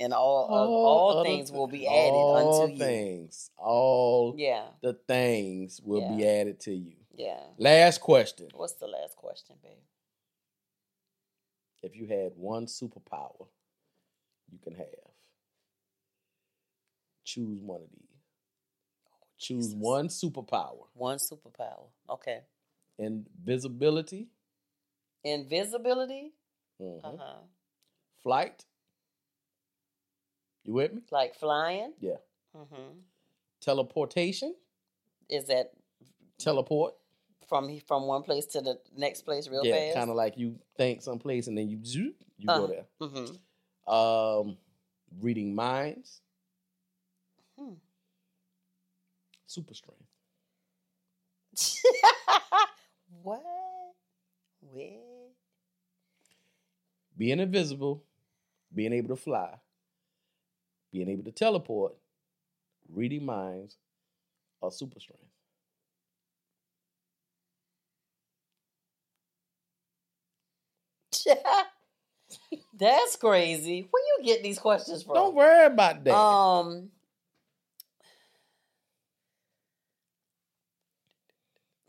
And 0.00 0.12
all 0.12 0.46
all, 0.48 0.84
all 0.86 1.24
things 1.24 1.50
thi- 1.50 1.56
will 1.56 1.66
be 1.66 1.86
added 1.88 2.14
all 2.28 2.36
unto 2.36 2.72
you. 2.72 2.84
All 2.84 2.88
things, 2.88 3.50
all 3.58 4.34
Yeah. 4.36 4.66
the 4.80 4.92
things 4.92 5.80
will 5.82 6.06
be 6.08 6.26
added 6.28 6.60
to 6.60 6.72
you. 6.72 6.94
Yeah. 7.18 7.40
Last 7.58 8.00
question: 8.00 8.46
What's 8.54 8.74
the 8.74 8.86
last 8.86 9.16
question, 9.16 9.56
babe? 9.62 9.72
If 11.82 11.96
you 11.96 12.06
had 12.06 12.32
one 12.36 12.66
superpower, 12.66 13.46
you 14.52 14.58
can 14.62 14.74
have. 14.74 14.86
Choose 17.24 17.60
one 17.60 17.82
of 17.82 17.90
these. 17.90 18.08
Choose 19.36 19.66
Jesus. 19.66 19.74
one 19.78 20.08
superpower: 20.08 20.86
One 20.94 21.18
superpower. 21.18 21.88
Okay. 22.08 22.40
invisibility, 22.98 24.28
Invisibility. 25.24 26.32
mhm, 26.80 27.00
Uh-huh. 27.04 27.38
flight. 28.22 28.64
You 30.64 30.74
with 30.74 30.92
me? 30.92 31.02
Like 31.10 31.34
flying. 31.34 31.94
Yeah. 32.00 32.18
Mm-hmm. 32.56 33.00
Teleportation. 33.60 34.54
Is 35.28 35.46
that 35.46 35.72
Teleport. 36.38 36.94
From 37.48 37.78
from 37.86 38.06
one 38.06 38.22
place 38.22 38.46
to 38.46 38.60
the 38.60 38.78
next 38.96 39.22
place 39.22 39.48
real 39.48 39.64
yeah, 39.64 39.74
fast? 39.86 39.96
kind 39.96 40.10
of 40.10 40.16
like 40.16 40.36
you 40.36 40.58
think 40.76 41.02
someplace 41.02 41.46
and 41.46 41.56
then 41.56 41.68
you 41.68 41.78
zoop, 41.84 42.16
you 42.36 42.46
go 42.46 42.64
Uh-huh. 42.64 42.66
there. 42.66 42.86
Mm-hmm. 43.00 43.92
Um, 43.92 44.56
reading 45.20 45.54
minds. 45.54 46.20
Hmm. 47.58 47.74
Super 49.46 49.74
strength. 49.74 50.02
what? 53.22 53.42
Where? 54.60 55.30
Being 57.16 57.40
invisible 57.40 58.04
being 58.74 58.92
able 58.92 59.08
to 59.08 59.16
fly, 59.16 59.54
being 60.92 61.08
able 61.08 61.24
to 61.24 61.32
teleport, 61.32 61.94
reading 62.92 63.24
minds, 63.24 63.76
or 64.60 64.70
super 64.70 65.00
strength? 65.00 65.24
That's 72.78 73.16
crazy. 73.16 73.88
Where 73.90 74.02
you 74.18 74.24
get 74.24 74.42
these 74.42 74.58
questions 74.58 75.02
from? 75.02 75.14
Don't 75.14 75.34
worry 75.34 75.66
about 75.66 76.04
that. 76.04 76.14
Um, 76.14 76.90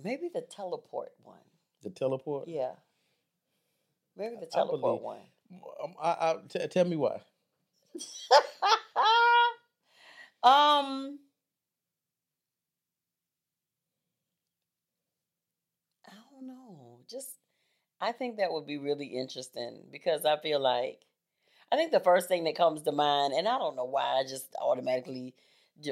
maybe 0.04 0.30
the 0.34 0.42
teleport 0.42 1.12
one. 1.24 1.38
the 1.84 1.90
teleport. 1.90 2.48
Yeah. 2.48 2.72
Maybe 4.18 4.36
the 4.36 4.48
I 4.48 4.50
teleport 4.50 4.82
believe- 4.82 5.02
one. 5.02 5.22
Um, 5.84 5.96
I, 6.00 6.10
I, 6.10 6.36
t- 6.48 6.68
tell 6.68 6.86
me 6.86 6.96
why. 6.96 7.22
um, 10.44 11.18
I 16.06 16.12
don't 16.32 16.46
know. 16.48 17.00
Just, 17.10 17.30
I 18.02 18.12
think 18.12 18.38
that 18.38 18.52
would 18.52 18.66
be 18.66 18.78
really 18.78 19.08
interesting 19.08 19.84
because 19.92 20.26
I 20.26 20.38
feel 20.38 20.60
like, 20.60 21.02
I 21.72 21.76
think 21.76 21.92
the 21.92 22.00
first 22.00 22.28
thing 22.28 22.46
that 22.46 22.56
comes 22.56 22.82
to 22.84 22.92
mind, 22.92 23.34
and 23.34 23.48
I 23.48 23.58
don't 23.58 23.76
know 23.76 23.86
why, 23.86 24.20
I 24.20 24.24
just 24.24 24.56
automatically, 24.62 25.36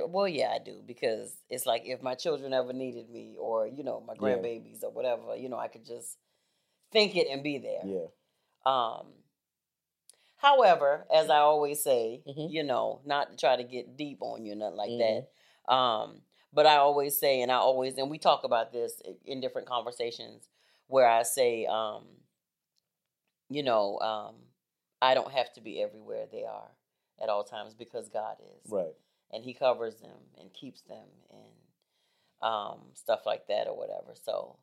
well, 0.08 0.28
yeah, 0.28 0.50
I 0.50 0.60
do 0.60 0.82
because 0.86 1.36
it's 1.50 1.66
like 1.66 1.84
if 1.86 2.02
my 2.02 2.16
children 2.16 2.54
ever 2.54 2.74
needed 2.74 3.10
me, 3.10 3.36
or 3.40 3.68
you 3.68 3.84
know, 3.84 4.02
my 4.06 4.14
Yeah. 4.14 4.20
grandbabies 4.22 4.84
or 4.84 4.92
whatever, 4.92 5.36
you 5.36 5.50
know, 5.50 5.58
I 5.58 5.68
could 5.68 5.86
just 5.86 6.18
think 6.92 7.16
it 7.16 7.28
and 7.30 7.44
be 7.44 7.58
there. 7.58 7.84
Yeah. 7.86 8.08
Um, 8.66 9.08
however, 10.38 11.06
as 11.14 11.30
I 11.30 11.38
always 11.38 11.82
say, 11.84 12.24
Mhm. 12.28 12.52
you 12.52 12.64
know, 12.64 13.02
not 13.06 13.32
to 13.32 13.38
try 13.38 13.56
to 13.56 13.64
get 13.64 13.98
deep 13.98 14.22
on 14.22 14.46
you, 14.46 14.54
or 14.54 14.56
nothing 14.56 14.78
like 14.78 14.92
Mhm. 14.92 15.28
that. 15.68 15.74
Um, 15.74 16.24
but 16.54 16.66
I 16.66 16.78
always 16.78 17.18
say, 17.18 17.42
and 17.42 17.52
I 17.52 17.56
always, 17.56 17.98
and 17.98 18.10
we 18.10 18.18
talk 18.18 18.44
about 18.44 18.72
this 18.72 19.02
in 19.26 19.42
different 19.42 19.68
conversations, 19.68 20.50
where 20.88 21.07
I 21.07 21.23
say, 21.23 21.65
um, 21.65 22.03
you 23.49 23.64
know, 23.64 23.99
um, 23.99 24.35
I 25.01 25.14
don't 25.14 25.31
have 25.31 25.53
to 25.53 25.61
be 25.61 25.81
everywhere 25.81 26.26
they 26.31 26.43
are 26.43 26.69
at 27.22 27.30
all 27.30 27.43
times 27.43 27.73
because 27.73 28.09
God 28.09 28.38
is, 28.41 28.72
Right. 28.72 28.95
and 29.31 29.43
He 29.43 29.53
covers 29.53 29.95
them 29.97 30.18
and 30.39 30.53
keeps 30.53 30.81
them 30.81 31.07
and 31.31 32.49
um, 32.49 32.80
stuff 32.93 33.26
like 33.26 33.47
that 33.47 33.68
or 33.68 33.77
whatever. 33.77 34.14
So, 34.15 34.57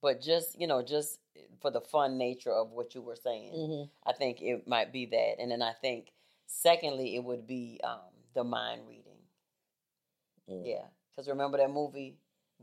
but 0.00 0.20
just 0.20 0.58
you 0.60 0.66
know, 0.66 0.82
just 0.82 1.20
for 1.60 1.70
the 1.70 1.80
fun 1.80 2.18
nature 2.18 2.50
of 2.52 2.70
what 2.70 2.94
you 2.94 3.02
were 3.02 3.16
saying, 3.16 3.52
Mm-hmm. 3.54 4.08
I 4.08 4.12
think 4.12 4.40
it 4.42 4.66
might 4.66 4.92
be 4.92 5.06
that, 5.06 5.36
and 5.40 5.50
then 5.50 5.62
I 5.62 5.72
think 5.72 6.12
secondly 6.46 7.14
it 7.16 7.22
would 7.24 7.46
be 7.46 7.80
um, 7.84 8.00
the 8.34 8.44
mind 8.44 8.82
reading. 8.88 9.02
Mm. 10.50 10.62
Yeah, 10.66 10.84
because 11.10 11.28
remember 11.28 11.58
that 11.58 11.70
movie, 11.70 12.16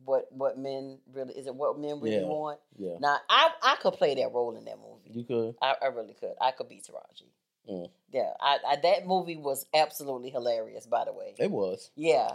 what 0.06 0.28
what 0.32 0.58
men 0.58 1.00
really 1.14 1.34
is 1.34 1.48
it? 1.48 1.56
What 1.56 1.80
men 1.80 2.00
really 2.00 2.18
Yeah. 2.18 2.26
want? 2.26 2.60
Yeah. 2.78 2.98
Now 3.00 3.18
I 3.30 3.50
I 3.64 3.76
could 3.82 3.94
play 3.94 4.16
that 4.16 4.32
role 4.34 4.56
in 4.56 4.66
that 4.66 4.78
movie. 4.78 5.12
You 5.18 5.24
could. 5.24 5.56
I, 5.62 5.76
I 5.82 5.86
really 5.88 6.14
could. 6.14 6.34
I 6.42 6.52
could 6.52 6.70
be 6.70 6.78
Taraji. 6.78 7.30
Mm. 7.70 7.90
Yeah, 8.12 8.32
I, 8.42 8.58
I 8.68 8.76
that 8.78 9.06
movie 9.06 9.38
was 9.38 9.66
absolutely 9.74 10.30
hilarious. 10.30 10.86
By 10.88 11.06
the 11.06 11.14
way, 11.14 11.36
It 11.38 11.52
was. 11.52 11.92
yeah, 11.96 12.32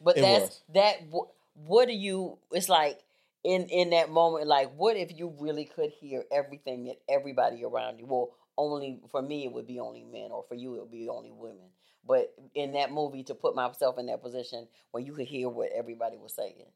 but 0.00 0.16
It 0.16 0.20
that's 0.22 0.44
was. 0.44 0.60
that. 0.74 0.96
wh- 1.12 1.68
What 1.68 1.88
do 1.88 1.94
you? 1.94 2.38
It's 2.52 2.68
like 2.68 2.98
in 3.42 3.68
in 3.68 3.90
that 3.90 4.10
moment, 4.10 4.46
like 4.46 4.70
what 4.76 4.96
if 4.96 5.16
you 5.16 5.34
really 5.38 5.64
could 5.64 5.90
hear 5.90 6.24
everything 6.30 6.84
that 6.84 6.98
everybody 7.08 7.64
around 7.64 7.98
you? 7.98 8.06
Well, 8.06 8.30
only 8.58 9.00
for 9.10 9.20
me 9.22 9.44
it 9.44 9.52
would 9.52 9.66
be 9.66 9.80
only 9.80 10.04
men, 10.04 10.30
or 10.30 10.44
for 10.48 10.54
you 10.54 10.76
it 10.76 10.80
would 10.80 10.90
be 10.90 11.08
only 11.08 11.30
women. 11.32 11.70
But 12.06 12.32
in 12.54 12.72
that 12.74 12.92
movie, 12.92 13.24
to 13.24 13.34
put 13.34 13.56
myself 13.56 13.98
in 13.98 14.06
that 14.06 14.22
position 14.22 14.68
where 14.92 15.02
you 15.02 15.12
could 15.12 15.26
hear 15.26 15.48
what 15.48 15.70
everybody 15.74 16.16
was 16.16 16.32
saying, 16.34 16.66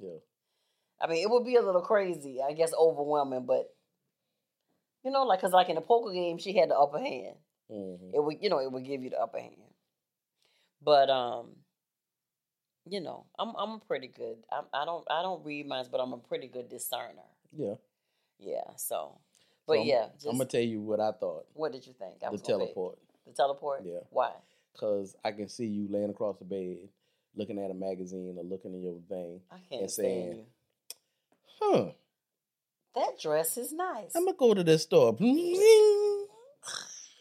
Yeah. 0.00 0.18
I 1.00 1.06
mean, 1.08 1.22
it 1.22 1.30
would 1.30 1.44
be 1.44 1.56
a 1.56 1.62
little 1.62 1.82
crazy, 1.82 2.40
I 2.42 2.52
guess, 2.52 2.72
overwhelming. 2.78 3.44
But 3.46 3.68
you 5.04 5.10
know, 5.10 5.24
like 5.24 5.40
because 5.40 5.52
like 5.52 5.68
in 5.68 5.74
the 5.76 5.80
poker 5.82 6.12
game, 6.12 6.38
she 6.38 6.56
had 6.56 6.70
the 6.70 6.78
upper 6.78 6.98
hand 6.98 7.36
Mm-hmm. 7.68 8.14
it 8.14 8.22
would 8.22 8.36
you 8.40 8.48
know 8.48 8.60
it 8.60 8.70
would 8.70 8.84
give 8.84 9.02
you 9.02 9.10
the 9.10 9.18
upper 9.20 9.40
hand 9.40 9.56
but 10.80 11.10
um 11.10 11.48
you 12.88 13.00
know 13.00 13.26
i'm 13.40 13.54
i'm 13.58 13.80
pretty 13.80 14.06
good 14.06 14.36
I'm, 14.52 14.66
i 14.72 14.84
don't 14.84 15.04
i 15.10 15.20
don't 15.20 15.44
read 15.44 15.66
minds 15.66 15.88
but 15.88 15.98
i'm 15.98 16.12
a 16.12 16.18
pretty 16.18 16.46
good 16.46 16.68
discerner 16.68 17.26
Yeah. 17.52 17.74
yeah 18.38 18.70
so 18.76 19.18
but 19.66 19.72
So 19.74 19.78
I'm- 19.80 19.88
yeah 19.88 20.06
just, 20.14 20.26
I'm 20.26 20.34
gonna 20.38 20.44
tell 20.44 20.60
you 20.60 20.80
what 20.80 21.00
I 21.00 21.10
thought. 21.10 21.46
what 21.54 21.72
did 21.72 21.84
you 21.88 21.92
think 21.92 22.18
I 22.22 22.26
The 22.26 22.26
gonna 22.26 22.38
pick? 22.38 22.44
teleport. 22.46 22.98
the 23.26 23.32
teleport 23.32 23.82
Yeah. 23.84 23.98
why 24.10 24.30
Cause 24.78 25.16
I 25.24 25.32
can 25.32 25.48
see 25.48 25.66
you 25.66 25.88
laying 25.90 26.10
across 26.10 26.38
the 26.38 26.44
bed, 26.44 26.88
looking 27.36 27.58
at 27.62 27.70
a 27.70 27.74
magazine 27.74 28.36
or 28.38 28.44
looking 28.44 28.74
in 28.74 28.82
your 28.82 28.98
thing. 29.08 29.40
i 29.50 29.56
can't 29.68 29.82
And 29.82 29.90
saying, 29.90 30.46
Huh. 31.60 31.86
that 32.94 33.18
dress 33.20 33.56
is 33.56 33.72
nice 33.72 34.12
I'm 34.14 34.24
gonna 34.24 34.36
go 34.36 34.54
to 34.54 34.64
this 34.64 34.82
store. 34.82 35.16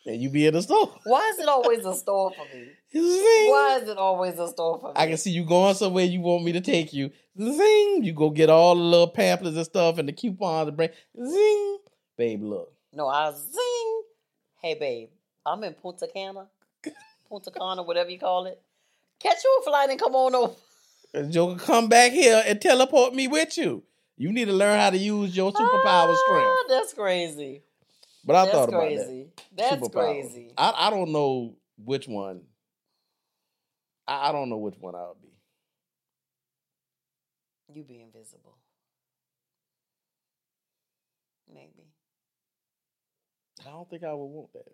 And 0.07 0.21
you 0.21 0.29
be 0.29 0.45
in 0.45 0.53
the 0.53 0.61
store. 0.61 0.91
why 1.05 1.29
is 1.33 1.39
it 1.39 1.47
always 1.49 1.83
a 1.83 1.95
store 1.95 2.31
for 2.31 2.45
me 2.55 2.67
Zing. 2.93 3.49
why 3.51 3.79
is 3.81 3.89
it 3.89 3.97
always 3.97 4.37
a 4.37 4.47
store 4.47 4.77
for 4.79 4.89
me 4.89 4.93
I 4.95 5.07
can 5.07 5.17
see 5.17 5.31
you 5.31 5.43
going 5.45 5.73
somewhere 5.73 6.05
you 6.05 6.21
want 6.21 6.43
me 6.43 6.51
to 6.51 6.61
take 6.61 6.93
you. 6.93 7.09
Zing. 7.39 8.03
You 8.03 8.13
go 8.13 8.29
get 8.29 8.51
all 8.51 8.75
the 8.75 8.81
little 8.81 9.07
pamphlets 9.07 9.55
and 9.57 9.65
stuff 9.65 9.97
and 9.97 10.07
the 10.07 10.13
coupons 10.13 10.67
and 10.67 10.77
bring. 10.77 10.89
Zing. 11.17 11.77
Babe, 12.17 12.43
look. 12.43 12.71
no 12.93 13.07
i 13.07 13.31
zing 13.31 14.01
hey 14.61 14.75
babe 14.75 15.09
i'm 15.45 15.63
in 15.63 15.73
punta 15.73 16.07
cana 16.07 16.47
punta 17.27 17.49
cana 17.51 17.81
whatever 17.83 18.09
you 18.11 18.19
call 18.19 18.45
it 18.45 18.61
catch 19.19 19.43
you 19.43 19.57
a 19.61 19.63
flight 19.63 19.89
and 19.89 19.99
come 19.99 20.15
on 20.15 20.35
over 20.35 20.53
And 21.13 21.31
Joker, 21.31 21.59
come 21.59 21.87
back 21.89 22.11
here 22.11 22.43
and 22.45 22.61
teleport 22.61 23.13
me 23.13 23.27
with 23.27 23.57
you. 23.57 23.83
You 24.17 24.31
need 24.31 24.45
to 24.45 24.53
learn 24.53 24.79
how 24.79 24.89
to 24.91 24.97
use 24.97 25.35
your 25.35 25.51
superpower 25.51 25.85
Ah, 25.85 26.23
strength. 26.25 26.69
That's 26.69 26.93
crazy. 26.93 27.63
But 28.25 28.35
I 28.35 28.45
That's 28.45 28.55
thought 28.55 28.69
about 28.69 28.79
crazy. 28.79 29.27
that. 29.35 29.43
That's 29.55 29.87
Superpower. 29.87 30.21
crazy. 30.21 30.51
I, 30.57 30.73
I 30.87 30.89
don't 30.89 31.11
know 31.11 31.55
which 31.83 32.07
one. 32.07 32.41
I, 34.07 34.29
I 34.29 34.31
don't 34.31 34.49
know 34.49 34.57
which 34.57 34.75
one 34.79 34.95
I 34.95 35.07
would 35.07 35.21
be. 35.21 35.29
You 37.73 37.83
be 37.83 38.01
invisible. 38.01 38.57
Maybe. 41.53 41.87
I 43.65 43.69
don't 43.71 43.89
think 43.89 44.03
I 44.03 44.13
would 44.13 44.25
want 44.25 44.53
that. 44.53 44.71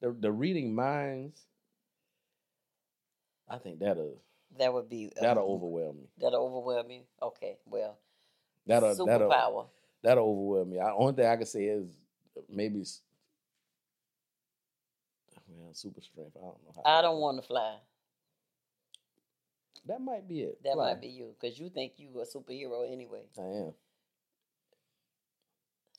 The 0.00 0.12
the 0.12 0.32
reading 0.32 0.74
minds. 0.74 1.40
I 3.48 3.58
think 3.58 3.78
that'll 3.80 4.20
That 4.58 4.72
would 4.72 4.88
be 4.88 5.10
uh, 5.16 5.20
that'll 5.22 5.50
overwhelm 5.50 5.96
me. 5.98 6.08
That'll 6.20 6.44
overwhelm 6.46 6.90
you. 6.90 7.02
Okay. 7.22 7.58
Well, 7.66 7.98
That'll 8.66 8.94
that'll 9.06 9.28
superpower. 9.30 9.66
that'll 10.02 10.24
overwhelm 10.28 10.70
me. 10.70 10.78
I, 10.78 10.92
only 10.92 11.14
thing 11.14 11.26
I 11.26 11.36
can 11.36 11.46
say 11.46 11.64
is 11.64 11.86
maybe. 12.50 12.80
s- 12.82 13.00
Well, 15.48 15.72
super 15.72 16.00
strength. 16.02 16.36
I 16.36 16.40
don't 16.40 16.62
know. 16.64 16.74
How 16.84 16.98
I 16.98 17.02
don't 17.02 17.18
want 17.20 17.40
to 17.40 17.46
fly. 17.46 17.76
That 19.86 20.02
might 20.02 20.28
be 20.28 20.40
it. 20.40 20.62
That 20.64 20.74
Fly. 20.74 20.92
might 20.92 21.00
be 21.00 21.08
you 21.08 21.34
because 21.40 21.58
you 21.58 21.70
think 21.70 21.92
you 21.96 22.08
a 22.20 22.26
superhero 22.26 22.90
anyway. 22.92 23.22
I 23.38 23.42
am. 23.42 23.72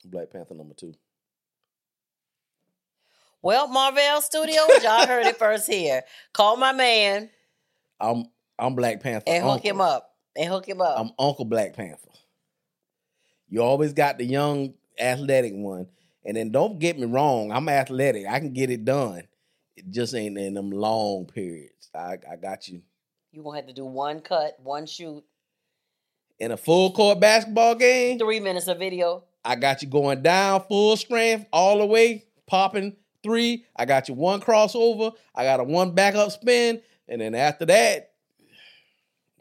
Black 0.06 0.30
Panther 0.30 0.54
number 0.54 0.76
two. 0.76 0.94
Well, 3.42 3.68
Marvel 3.68 4.22
Studios, 4.22 4.84
y'all 4.84 5.08
heard 5.08 5.26
it 5.26 5.38
first 5.38 5.66
here. 5.68 6.04
Call 6.34 6.58
my 6.58 6.72
man 6.74 7.30
I'm 8.00 8.26
I'm 8.58 8.76
Black 8.76 9.02
Panther. 9.02 9.26
and 9.28 9.44
hook 9.44 9.54
uncle. 9.54 9.70
him 9.70 9.82
up. 9.82 10.16
And 10.36 10.50
hook 10.50 10.68
him 10.68 10.82
up. 10.82 11.00
I'm 11.00 11.12
Uncle 11.20 11.46
Black 11.46 11.76
Panther. 11.76 12.10
You 13.48 13.62
always 13.62 13.94
got 13.94 14.18
the 14.18 14.26
young 14.26 14.74
athletic 15.00 15.54
one. 15.54 15.88
And 16.26 16.38
then 16.38 16.52
don't 16.52 16.80
get 16.80 17.00
me 17.00 17.06
wrong, 17.06 17.52
I'm 17.52 17.70
athletic. 17.70 18.28
I 18.28 18.40
can 18.40 18.54
get 18.54 18.70
it 18.70 18.86
done. 18.86 19.24
It 19.76 19.90
just 19.90 20.14
ain't 20.14 20.38
in 20.38 20.54
them 20.54 20.70
long 20.70 21.26
periods. 21.26 21.90
I, 21.96 22.18
I 22.30 22.36
got 22.36 22.68
you. 22.68 22.82
you 23.32 23.42
gonna 23.42 23.56
have 23.58 23.68
to 23.68 23.74
do 23.74 23.86
one 23.86 24.20
cut, 24.20 24.58
one 24.62 24.86
shoot, 24.86 25.24
In 26.38 26.52
a 26.52 26.58
full 26.58 26.92
court 26.92 27.20
basketball 27.20 27.76
game, 27.76 28.20
three 28.20 28.40
minutes 28.40 28.68
of 28.68 28.78
video. 28.78 29.24
I 29.44 29.56
got 29.56 29.82
you 29.82 29.88
going 29.88 30.22
down 30.22 30.64
full 30.68 30.98
strength 30.98 31.48
all 31.54 31.78
the 31.80 31.86
way, 31.86 32.26
popping 32.46 32.98
three. 33.24 33.66
I 33.76 33.86
got 33.86 34.10
you 34.10 34.14
one 34.14 34.42
crossover. 34.42 35.14
I 35.34 35.44
got 35.46 35.62
a 35.62 35.64
one 35.64 35.92
backup 35.96 36.32
spin. 36.32 36.82
And 37.10 37.20
then 37.20 37.34
after 37.36 37.66
that, 37.66 38.12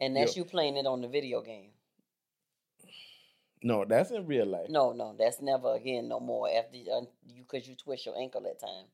And 0.01 0.15
that's 0.15 0.35
Yo. 0.35 0.41
you 0.41 0.45
playing 0.49 0.75
it 0.75 0.87
on 0.87 1.01
the 1.01 1.07
video 1.07 1.41
game. 1.41 1.69
no, 3.61 3.85
that's 3.85 4.11
in 4.11 4.25
real 4.25 4.45
life. 4.47 4.69
No, 4.69 4.91
no, 4.91 5.15
that's 5.17 5.41
never 5.41 5.75
again 5.75 6.07
no 6.07 6.19
more 6.19 6.49
after 6.49 6.77
you, 6.77 6.91
uh, 6.91 7.01
you 7.27 7.43
cause 7.43 7.67
you 7.67 7.75
twist 7.75 8.05
your 8.05 8.17
ankle 8.17 8.41
that 8.41 8.59
time. 8.59 8.85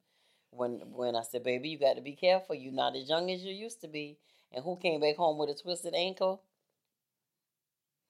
When 0.51 0.81
when 0.91 1.15
I 1.15 1.21
said, 1.21 1.43
baby, 1.43 1.69
you 1.69 1.79
got 1.79 1.95
to 1.95 2.01
be 2.01 2.13
careful. 2.15 2.55
You're 2.55 2.73
not 2.73 2.95
as 2.95 3.07
young 3.07 3.31
as 3.31 3.43
you 3.43 3.53
used 3.53 3.81
to 3.81 3.87
be. 3.87 4.17
And 4.51 4.63
who 4.63 4.77
came 4.77 4.99
back 5.01 5.15
home 5.15 5.37
with 5.37 5.49
a 5.49 5.53
twisted 5.55 5.93
ankle? 5.95 6.41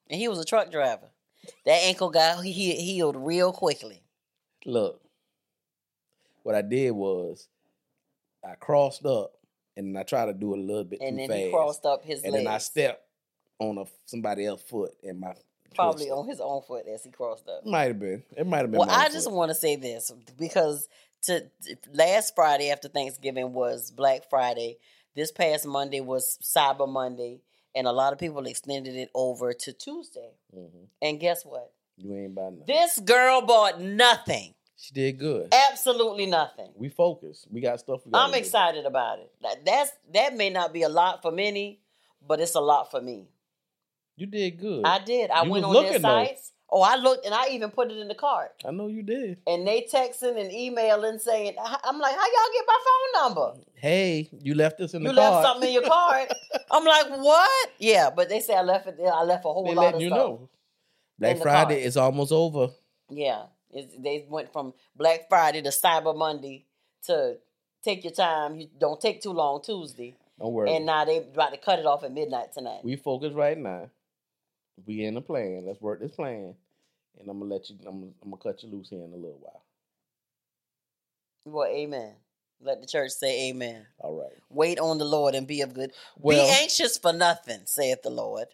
And 0.08 0.20
he 0.20 0.28
was 0.28 0.38
a 0.38 0.44
truck 0.44 0.70
driver. 0.70 1.10
That 1.64 1.82
ankle 1.82 2.10
got 2.10 2.42
he- 2.44 2.74
healed 2.76 3.16
real 3.16 3.52
quickly. 3.52 4.02
Look, 4.64 5.00
what 6.42 6.54
I 6.54 6.62
did 6.62 6.92
was 6.92 7.48
I 8.44 8.54
crossed 8.54 9.04
up 9.04 9.35
and 9.76 9.94
then 9.94 10.00
I 10.00 10.04
tried 10.04 10.26
to 10.26 10.32
do 10.34 10.54
a 10.54 10.56
little 10.56 10.84
bit 10.84 11.00
and 11.00 11.16
too 11.16 11.22
then 11.22 11.28
fast. 11.28 11.40
he 11.40 11.50
crossed 11.50 11.84
up 11.86 12.04
his 12.04 12.18
leg. 12.20 12.24
and 12.24 12.32
legs. 12.34 12.44
then 12.44 12.54
I 12.54 12.58
stepped 12.58 13.02
on 13.58 13.78
a 13.78 13.84
somebody 14.06 14.46
else's 14.46 14.68
foot 14.68 14.94
and 15.02 15.20
my 15.20 15.34
probably 15.74 16.10
on 16.10 16.26
his 16.26 16.40
own 16.40 16.62
foot 16.62 16.86
as 16.86 17.04
he 17.04 17.10
crossed 17.10 17.48
up. 17.48 17.64
might 17.66 17.88
have 17.88 17.98
been. 17.98 18.22
It 18.36 18.46
might 18.46 18.58
have 18.60 18.70
been. 18.70 18.80
Well, 18.80 18.90
I 18.90 19.04
foot. 19.04 19.12
just 19.12 19.30
want 19.30 19.50
to 19.50 19.54
say 19.54 19.76
this 19.76 20.10
because 20.38 20.88
to, 21.22 21.46
last 21.92 22.34
Friday 22.34 22.70
after 22.70 22.88
Thanksgiving 22.88 23.52
was 23.52 23.90
Black 23.90 24.28
Friday. 24.30 24.78
This 25.14 25.32
past 25.32 25.66
Monday 25.66 26.00
was 26.00 26.38
Cyber 26.42 26.86
Monday, 26.88 27.40
and 27.74 27.86
a 27.86 27.92
lot 27.92 28.12
of 28.12 28.18
people 28.18 28.46
extended 28.46 28.94
it 28.94 29.10
over 29.14 29.52
to 29.54 29.72
Tuesday. 29.72 30.30
Mhm. 30.54 30.88
And 31.00 31.18
guess 31.18 31.44
what? 31.44 31.72
You 31.96 32.14
ain't 32.14 32.32
about 32.32 32.52
nothing. 32.52 32.66
This 32.66 32.98
girl 33.00 33.40
bought 33.40 33.80
nothing. 33.80 34.54
She 34.78 34.92
did 34.92 35.18
good. 35.18 35.52
Absolutely 35.70 36.26
nothing. 36.26 36.70
We 36.76 36.88
focus. 36.90 37.46
We 37.50 37.60
got 37.60 37.80
stuff. 37.80 38.04
We 38.04 38.12
I'm 38.14 38.32
do. 38.32 38.38
excited 38.38 38.84
about 38.84 39.18
it. 39.20 39.32
That- 39.42 39.64
That's 39.64 39.90
that 40.12 40.36
may 40.36 40.50
not 40.50 40.72
be 40.72 40.82
a 40.82 40.88
lot 40.88 41.22
for 41.22 41.30
many, 41.32 41.80
but 42.26 42.40
it's 42.40 42.54
a 42.54 42.60
lot 42.60 42.90
for 42.90 43.00
me. 43.00 43.28
You 44.16 44.26
did 44.26 44.58
good. 44.58 44.84
I 44.84 44.98
did. 44.98 45.30
I 45.30 45.44
You 45.44 45.50
went 45.50 45.64
on 45.64 45.72
their 45.74 45.82
looking, 45.82 46.02
though. 46.02 46.24
sites. 46.24 46.52
Oh, 46.68 46.82
I 46.82 46.96
looked 46.96 47.24
and 47.24 47.34
I 47.34 47.48
even 47.50 47.70
put 47.70 47.90
it 47.92 47.98
in 47.98 48.08
the 48.08 48.14
cart. 48.14 48.50
I 48.66 48.70
know 48.72 48.88
you 48.88 49.02
did. 49.02 49.38
And 49.46 49.66
they 49.66 49.82
texting 49.82 50.38
and 50.40 50.50
emailing 50.52 51.18
saying, 51.20 51.54
I'm 51.58 51.98
like, 51.98 52.14
how 52.14 52.20
y'all 52.26 52.52
get 52.52 52.64
my 52.66 52.78
phone 52.84 53.22
number? 53.22 53.60
Hey, 53.74 54.28
you 54.42 54.54
left 54.54 54.78
this 54.78 54.92
in 54.94 55.04
the 55.04 55.10
You 55.10 55.14
left 55.16 55.42
something 55.44 55.68
in 55.68 55.74
your 55.74 55.84
card. 55.88 56.28
I'm 56.70 56.84
like, 56.84 57.08
what? 57.18 57.70
Yeah, 57.78 58.10
but 58.10 58.28
they 58.28 58.40
say 58.40 58.56
I 58.56 58.62
left 58.62 58.88
it 58.88 58.96
there. 58.98 59.12
I 59.12 59.22
left 59.22 59.44
a 59.44 59.48
whole 59.48 59.64
They 59.64 59.74
lot 59.74 59.82
letting 59.82 59.96
of 59.96 60.02
you 60.02 60.08
stuff. 60.08 60.18
know. 60.18 60.48
Black 61.18 61.38
Friday 61.38 61.82
is 61.84 61.96
almost 61.96 62.32
over. 62.32 62.70
Yeah. 63.10 63.44
It's, 63.70 63.92
they 63.98 64.26
went 64.28 64.52
from 64.52 64.74
Black 64.94 65.28
Friday 65.28 65.62
to 65.62 65.70
Cyber 65.70 66.16
Monday 66.16 66.64
to 67.06 67.36
take 67.82 68.04
your 68.04 68.12
time. 68.12 68.56
You 68.56 68.68
don't 68.78 69.00
take 69.00 69.20
too 69.22 69.32
long 69.32 69.60
Tuesday. 69.62 70.16
Don't 70.38 70.52
worry. 70.52 70.74
And 70.74 70.86
now 70.86 71.04
they 71.04 71.18
about 71.18 71.50
to 71.52 71.58
cut 71.58 71.78
it 71.78 71.86
off 71.86 72.04
at 72.04 72.12
midnight 72.12 72.52
tonight. 72.52 72.80
we 72.84 72.96
focus 72.96 73.32
right 73.32 73.56
now. 73.58 73.90
We 74.86 75.04
in 75.04 75.14
the 75.14 75.20
plan. 75.22 75.64
Let's 75.66 75.80
work 75.80 76.00
this 76.00 76.12
plan. 76.12 76.54
And 77.18 77.30
I'm 77.30 77.38
gonna 77.40 77.52
let 77.54 77.70
you. 77.70 77.76
I'm, 77.86 78.12
I'm 78.22 78.30
gonna 78.30 78.42
cut 78.42 78.62
you 78.62 78.68
loose 78.70 78.90
here 78.90 79.02
in 79.02 79.12
a 79.12 79.16
little 79.16 79.38
while. 79.40 79.62
well, 81.46 81.66
amen. 81.70 82.12
Let 82.60 82.80
the 82.80 82.86
church 82.86 83.10
say 83.12 83.48
amen. 83.50 83.86
All 83.98 84.18
right. 84.18 84.32
Wait 84.50 84.78
on 84.78 84.98
the 84.98 85.04
Lord 85.04 85.34
and 85.34 85.46
be 85.46 85.60
of 85.62 85.74
good. 85.74 85.92
Well- 86.18 86.44
be 86.46 86.52
anxious 86.62 86.98
for 86.98 87.12
nothing, 87.12 87.60
saith 87.64 88.02
the 88.02 88.10
Lord. 88.10 88.48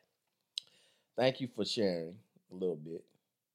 Thank 1.16 1.40
you 1.40 1.48
for 1.54 1.64
sharing 1.64 2.16
a 2.50 2.54
little 2.54 2.76
bit. 2.76 3.04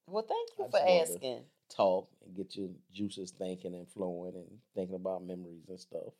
Well, 0.08 0.24
thank 0.28 0.50
you 0.58 0.66
for 0.66 0.72
just 0.72 0.74
wanted 0.86 1.06
to- 1.06 1.12
asking. 1.14 1.46
Talk 1.70 2.08
and 2.26 2.34
get 2.36 2.56
your 2.56 2.70
juices 2.94 3.32
thinking 3.32 3.76
and 3.76 3.88
flowing 3.90 4.36
and 4.36 4.48
thinking 4.74 4.96
about 4.96 5.26
memories 5.26 5.68
and 5.68 5.78
stuff. 5.80 6.14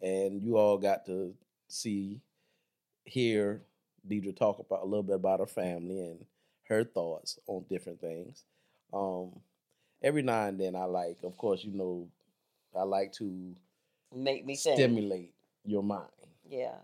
And 0.00 0.42
you 0.42 0.56
all 0.56 0.78
got 0.78 1.04
to 1.06 1.34
see, 1.68 2.20
hear 3.04 3.60
Deirdra 4.08 4.34
talk 4.34 4.58
about 4.58 4.80
a 4.82 4.86
little 4.86 5.02
bit 5.02 5.16
about 5.16 5.40
her 5.40 5.46
family 5.46 6.00
and 6.00 6.24
her 6.64 6.84
thoughts 6.84 7.38
on 7.46 7.64
different 7.68 8.00
things. 8.00 8.44
Um, 8.94 9.38
every 10.02 10.22
now 10.22 10.46
and 10.46 10.58
then, 10.58 10.74
I 10.74 10.84
like, 10.84 11.18
of 11.22 11.36
course, 11.36 11.62
you 11.62 11.72
know, 11.72 12.08
I 12.74 12.84
like 12.84 13.12
to 13.14 13.54
Make 14.14 14.46
me 14.46 14.56
think. 14.56 14.76
stimulate 14.78 15.34
your 15.66 15.82
mind 15.82 16.08
Yeah. 16.48 16.76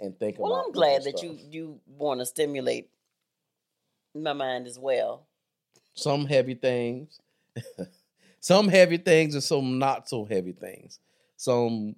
and 0.00 0.18
think 0.18 0.38
Well, 0.40 0.48
about. 0.52 0.56
Well, 0.56 0.66
I'm 0.66 0.72
glad 0.72 1.04
that 1.04 1.22
you 1.22 1.38
you 1.48 1.80
want 1.86 2.18
to 2.18 2.26
stimulate 2.26 2.90
my 4.12 4.32
mind 4.32 4.66
as 4.66 4.76
well. 4.78 5.26
Some 5.94 6.26
heavy 6.26 6.54
things, 6.54 7.20
some 8.40 8.68
heavy 8.68 8.98
things, 8.98 9.34
and 9.34 9.42
some 9.42 9.78
not 9.78 10.08
so 10.08 10.24
heavy 10.24 10.52
things. 10.52 10.98
Some 11.36 11.96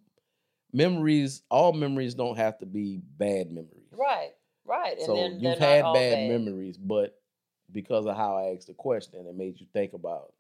memories, 0.73 1.43
all 1.51 1.73
memories 1.73 2.15
don't 2.15 2.37
have 2.37 2.59
to 2.59 2.67
be 2.67 3.01
bad 3.19 3.51
memories. 3.51 3.91
Right. 3.93 4.33
Right. 4.65 4.97
And 4.97 5.07
so 5.07 5.15
then 5.15 5.33
you've 5.41 5.59
they're 5.59 5.77
had 5.77 5.85
all 5.85 5.95
bad, 5.95 6.29
memories, 6.29 6.77
but 6.77 7.19
because 7.73 8.07
of 8.07 8.17
how 8.17 8.37
I 8.37 8.55
asked 8.55 8.67
the 8.67 8.75
question, 8.75 9.27
it 9.27 9.37
made 9.37 9.61
you 9.61 9.67
think 9.73 9.93
about 9.93 10.33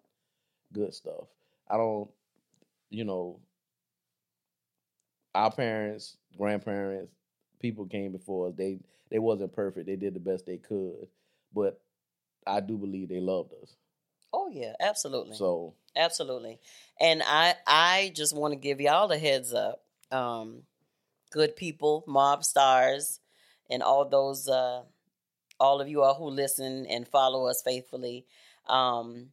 good 0.72 0.92
stuff. 0.94 1.26
I 1.68 1.76
don't, 1.76 2.10
you 2.90 3.04
know, 3.04 3.40
our 5.34 5.50
parents, 5.50 6.16
grandparents, 6.36 7.12
people 7.60 7.86
came 7.86 8.12
before 8.12 8.48
us. 8.48 8.54
They 8.56 8.78
they 9.10 9.18
wasn't 9.18 9.52
perfect. 9.52 9.86
They 9.86 9.96
did 9.96 10.14
the 10.14 10.20
best 10.20 10.46
they 10.46 10.56
could, 10.56 11.06
but 11.54 11.80
I 12.46 12.60
do 12.60 12.76
believe 12.76 13.08
they 13.08 13.20
loved 13.20 13.52
us. 13.62 13.76
Oh 14.32 14.48
yeah, 14.48 14.74
absolutely. 14.80 15.36
So 15.36 15.74
Absolutely. 15.96 16.58
And 17.00 17.22
I 17.24 17.54
I 17.66 18.12
just 18.14 18.36
want 18.36 18.52
to 18.52 18.56
give 18.56 18.80
y'all 18.80 19.10
a 19.10 19.18
heads 19.18 19.54
up. 19.54 19.82
Um 20.12 20.62
good 21.30 21.56
people, 21.56 22.04
mob 22.06 22.44
stars, 22.44 23.20
and 23.70 23.82
all 23.82 24.08
those 24.08 24.48
uh 24.48 24.82
all 25.58 25.80
of 25.80 25.88
you 25.88 26.02
all 26.02 26.14
who 26.14 26.28
listen 26.28 26.86
and 26.86 27.08
follow 27.08 27.46
us 27.46 27.62
faithfully. 27.62 28.26
Um 28.68 29.32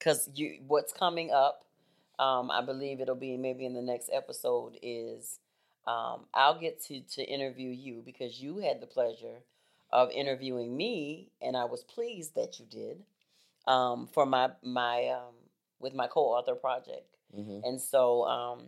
cuz 0.00 0.28
you 0.34 0.60
what's 0.66 0.92
coming 0.92 1.30
up 1.30 1.64
um 2.18 2.50
I 2.50 2.60
believe 2.60 3.00
it'll 3.00 3.14
be 3.14 3.36
maybe 3.36 3.64
in 3.64 3.74
the 3.74 3.82
next 3.82 4.10
episode 4.12 4.78
is 4.82 5.38
um 5.86 6.26
I'll 6.34 6.58
get 6.58 6.82
to 6.84 7.00
to 7.00 7.24
interview 7.24 7.70
you 7.70 8.02
because 8.04 8.40
you 8.40 8.58
had 8.58 8.80
the 8.80 8.86
pleasure 8.86 9.42
of 9.94 10.10
interviewing 10.12 10.76
me 10.76 11.30
and 11.42 11.56
I 11.56 11.64
was 11.66 11.84
pleased 11.84 12.36
that 12.36 12.60
you 12.60 12.66
did 12.66 13.04
um 13.66 14.08
for 14.14 14.26
my 14.26 14.50
my 14.62 15.08
um 15.08 15.34
with 15.80 15.94
my 15.94 16.08
co-author 16.08 16.56
project. 16.56 17.16
mhm. 17.36 17.60
And 17.64 17.80
so, 17.80 18.24
um, 18.24 18.66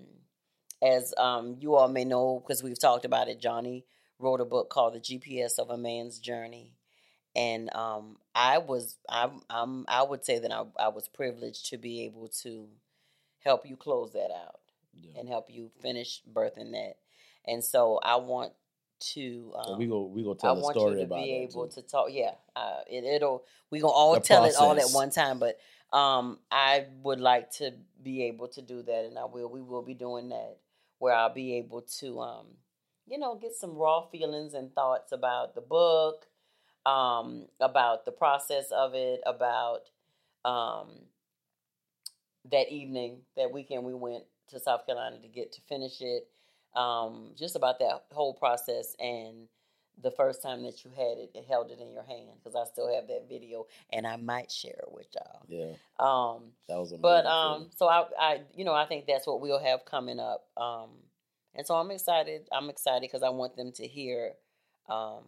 as 0.82 1.14
um, 1.18 1.56
you 1.60 1.74
all 1.76 1.88
may 1.88 2.04
know, 2.04 2.40
because 2.40 2.62
we've 2.62 2.78
talked 2.78 3.04
about 3.06 3.28
it, 3.28 3.40
Johnnie 3.40 3.86
wrote 4.18 4.40
a 4.40 4.44
book 4.44 4.70
called 4.70 4.94
"The 4.94 5.00
GPS 5.00 5.58
of 5.58 5.70
a 5.70 5.78
Man's 5.78 6.18
Journey," 6.18 6.74
and 7.34 7.74
um, 7.74 8.18
I 8.34 8.58
was, 8.58 8.98
I'm, 9.08 9.42
I'm, 9.50 9.84
I 9.88 10.02
would 10.02 10.24
say 10.24 10.38
that 10.38 10.52
I, 10.52 10.64
I 10.78 10.88
was 10.88 11.08
privileged 11.08 11.70
to 11.70 11.78
be 11.78 12.04
able 12.04 12.28
to 12.42 12.68
help 13.40 13.66
you 13.66 13.76
close 13.76 14.12
that 14.12 14.30
out 14.30 14.60
yeah. 14.94 15.18
and 15.18 15.28
help 15.28 15.46
you 15.50 15.70
finish 15.80 16.22
birthing 16.30 16.72
that. 16.72 16.96
And 17.46 17.64
so, 17.64 17.98
I 18.02 18.16
want 18.16 18.52
to. 19.00 19.52
So 19.62 19.72
Um, 19.72 19.78
we 19.78 19.86
go 19.86 20.04
we 20.04 20.22
go 20.22 20.34
I 20.34 20.34
tell 20.34 20.58
a 20.58 20.62
want 20.62 20.74
story 20.74 20.92
you 20.92 20.98
to 20.98 21.04
about 21.04 21.24
be 21.24 21.32
able 21.32 21.66
too. 21.66 21.80
to 21.80 21.82
talk. 21.82 22.08
Yeah, 22.10 22.34
uh, 22.54 22.80
it, 22.88 23.04
it'll. 23.04 23.44
We 23.70 23.80
gonna 23.80 23.92
all 23.92 24.14
The 24.14 24.20
tell 24.20 24.44
it 24.44 24.54
all 24.56 24.78
at 24.78 24.90
one 24.90 25.10
time, 25.10 25.38
but 25.38 25.58
um, 25.96 26.38
I 26.50 26.86
would 27.02 27.20
like 27.20 27.50
to 27.52 27.72
be 28.02 28.24
able 28.24 28.48
to 28.48 28.62
do 28.62 28.82
that, 28.82 29.04
and 29.06 29.18
I 29.18 29.24
will. 29.24 29.48
We 29.48 29.60
will 29.62 29.82
be 29.82 29.94
doing 29.94 30.28
that, 30.30 30.58
where 30.98 31.14
I'll 31.14 31.32
be 31.34 31.54
able 31.54 31.82
to, 32.00 32.20
um, 32.20 32.46
you 33.06 33.18
know, 33.18 33.34
get 33.34 33.54
some 33.54 33.74
raw 33.76 34.02
feelings 34.08 34.54
and 34.54 34.72
thoughts 34.74 35.12
about 35.12 35.54
the 35.54 35.60
book, 35.60 36.26
um, 36.84 37.48
about 37.60 38.04
the 38.04 38.12
process 38.12 38.70
of 38.70 38.94
it, 38.94 39.20
about 39.26 39.90
um, 40.44 41.06
that 42.50 42.70
evening, 42.72 43.22
that 43.36 43.52
weekend 43.52 43.84
we 43.84 43.94
went 43.94 44.24
to 44.48 44.60
South 44.60 44.86
Carolina 44.86 45.20
to 45.20 45.28
get 45.28 45.52
to 45.52 45.60
finish 45.68 46.00
it, 46.00 46.28
um, 46.76 47.30
just 47.36 47.56
about 47.56 47.78
that 47.80 48.04
whole 48.12 48.34
process 48.34 48.94
and 49.00 49.48
the 50.02 50.10
first 50.10 50.42
time 50.42 50.62
that 50.62 50.84
you 50.84 50.90
had 50.90 51.16
it, 51.16 51.30
it 51.34 51.46
held 51.48 51.70
it 51.70 51.80
in 51.80 51.90
your 51.90 52.02
hand 52.02 52.28
because 52.36 52.54
I 52.54 52.70
still 52.70 52.94
have 52.94 53.08
that 53.08 53.28
video 53.28 53.66
and 53.90 54.06
I 54.06 54.16
might 54.16 54.52
share 54.52 54.78
it 54.78 54.92
with 54.92 55.06
y'all. 55.14 55.42
Yeah, 55.48 55.72
Um, 55.98 56.52
that 56.68 56.78
was 56.78 56.92
a 56.92 56.98
but 56.98 57.24
um, 57.24 57.70
so 57.74 57.88
I, 57.88 58.04
I, 58.18 58.40
you 58.54 58.64
know, 58.64 58.74
I 58.74 58.84
think 58.84 59.06
that's 59.06 59.26
what 59.26 59.40
we'll 59.40 59.58
have 59.58 59.86
coming 59.86 60.20
up. 60.20 60.44
Um, 60.56 60.90
and 61.54 61.66
so 61.66 61.76
I'm 61.76 61.90
excited. 61.90 62.46
I'm 62.52 62.68
excited 62.68 63.00
because 63.02 63.22
I 63.22 63.30
want 63.30 63.56
them 63.56 63.72
to 63.72 63.86
hear, 63.86 64.32
um, 64.90 65.24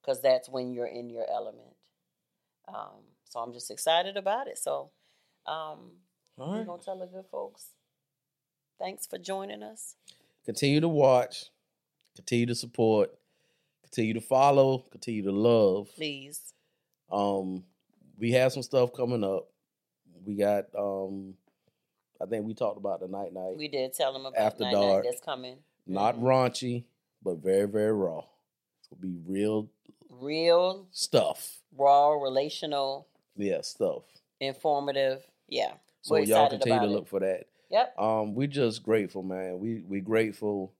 because 0.00 0.22
that's 0.22 0.48
when 0.48 0.72
you're 0.72 0.86
in 0.86 1.10
your 1.10 1.28
element. 1.28 1.74
Um, 2.68 3.02
so 3.24 3.40
I'm 3.40 3.52
just 3.52 3.72
excited 3.72 4.16
about 4.16 4.46
it. 4.46 4.58
So, 4.58 4.90
um, 5.46 5.96
all 6.38 6.52
we're 6.52 6.64
gonna 6.64 6.80
tell 6.80 6.98
the 6.98 7.06
good 7.06 7.26
folks. 7.30 7.70
Thanks 8.78 9.06
for 9.06 9.18
joining 9.18 9.64
us. 9.64 9.96
Continue 10.44 10.80
to 10.80 10.88
watch, 10.88 11.46
continue 12.16 12.46
to 12.46 12.54
support, 12.54 13.10
continue 13.82 14.14
to 14.14 14.20
follow, 14.20 14.84
continue 14.90 15.22
to 15.22 15.32
love. 15.32 15.88
Please. 15.94 16.54
Um, 17.10 17.64
we 18.18 18.32
have 18.32 18.52
some 18.52 18.62
stuff 18.62 18.92
coming 18.92 19.22
up. 19.24 19.48
We 20.24 20.34
got 20.36 20.66
um, 20.78 21.34
I 22.22 22.26
think 22.26 22.44
we 22.46 22.54
talked 22.54 22.78
about 22.78 23.00
the 23.00 23.08
night 23.08 23.32
night. 23.32 23.56
We 23.56 23.68
did 23.68 23.92
tell 23.94 24.12
them 24.12 24.26
about 24.26 24.38
After 24.38 24.64
Night 24.64 24.72
Dark. 24.72 25.04
Night 25.04 25.10
that's 25.10 25.24
coming. 25.24 25.56
Not 25.86 26.16
Mhm. 26.16 26.22
raunchy, 26.22 26.84
but 27.22 27.38
very 27.38 27.66
very 27.66 27.92
raw. 27.92 28.22
It's 28.78 28.88
gonna 28.88 29.00
be 29.02 29.16
real 29.26 29.68
Real, 30.08 30.86
stuff. 30.90 31.62
raw, 31.76 32.10
relational, 32.12 33.06
Yeah, 33.36 33.60
stuff. 33.62 34.02
informative. 34.40 35.24
Yeah. 35.48 35.74
So 36.02 36.16
y'all 36.16 36.48
continue 36.48 36.78
to 36.80 36.84
about 36.84 36.88
it. 36.88 36.94
look 36.94 37.08
for 37.08 37.20
that. 37.20 37.46
Yep. 37.70 37.98
Um, 37.98 38.34
we 38.34 38.46
just 38.46 38.82
grateful, 38.82 39.22
man. 39.22 39.58
We 39.60 39.82
we 39.88 40.00
grateful. 40.00 40.72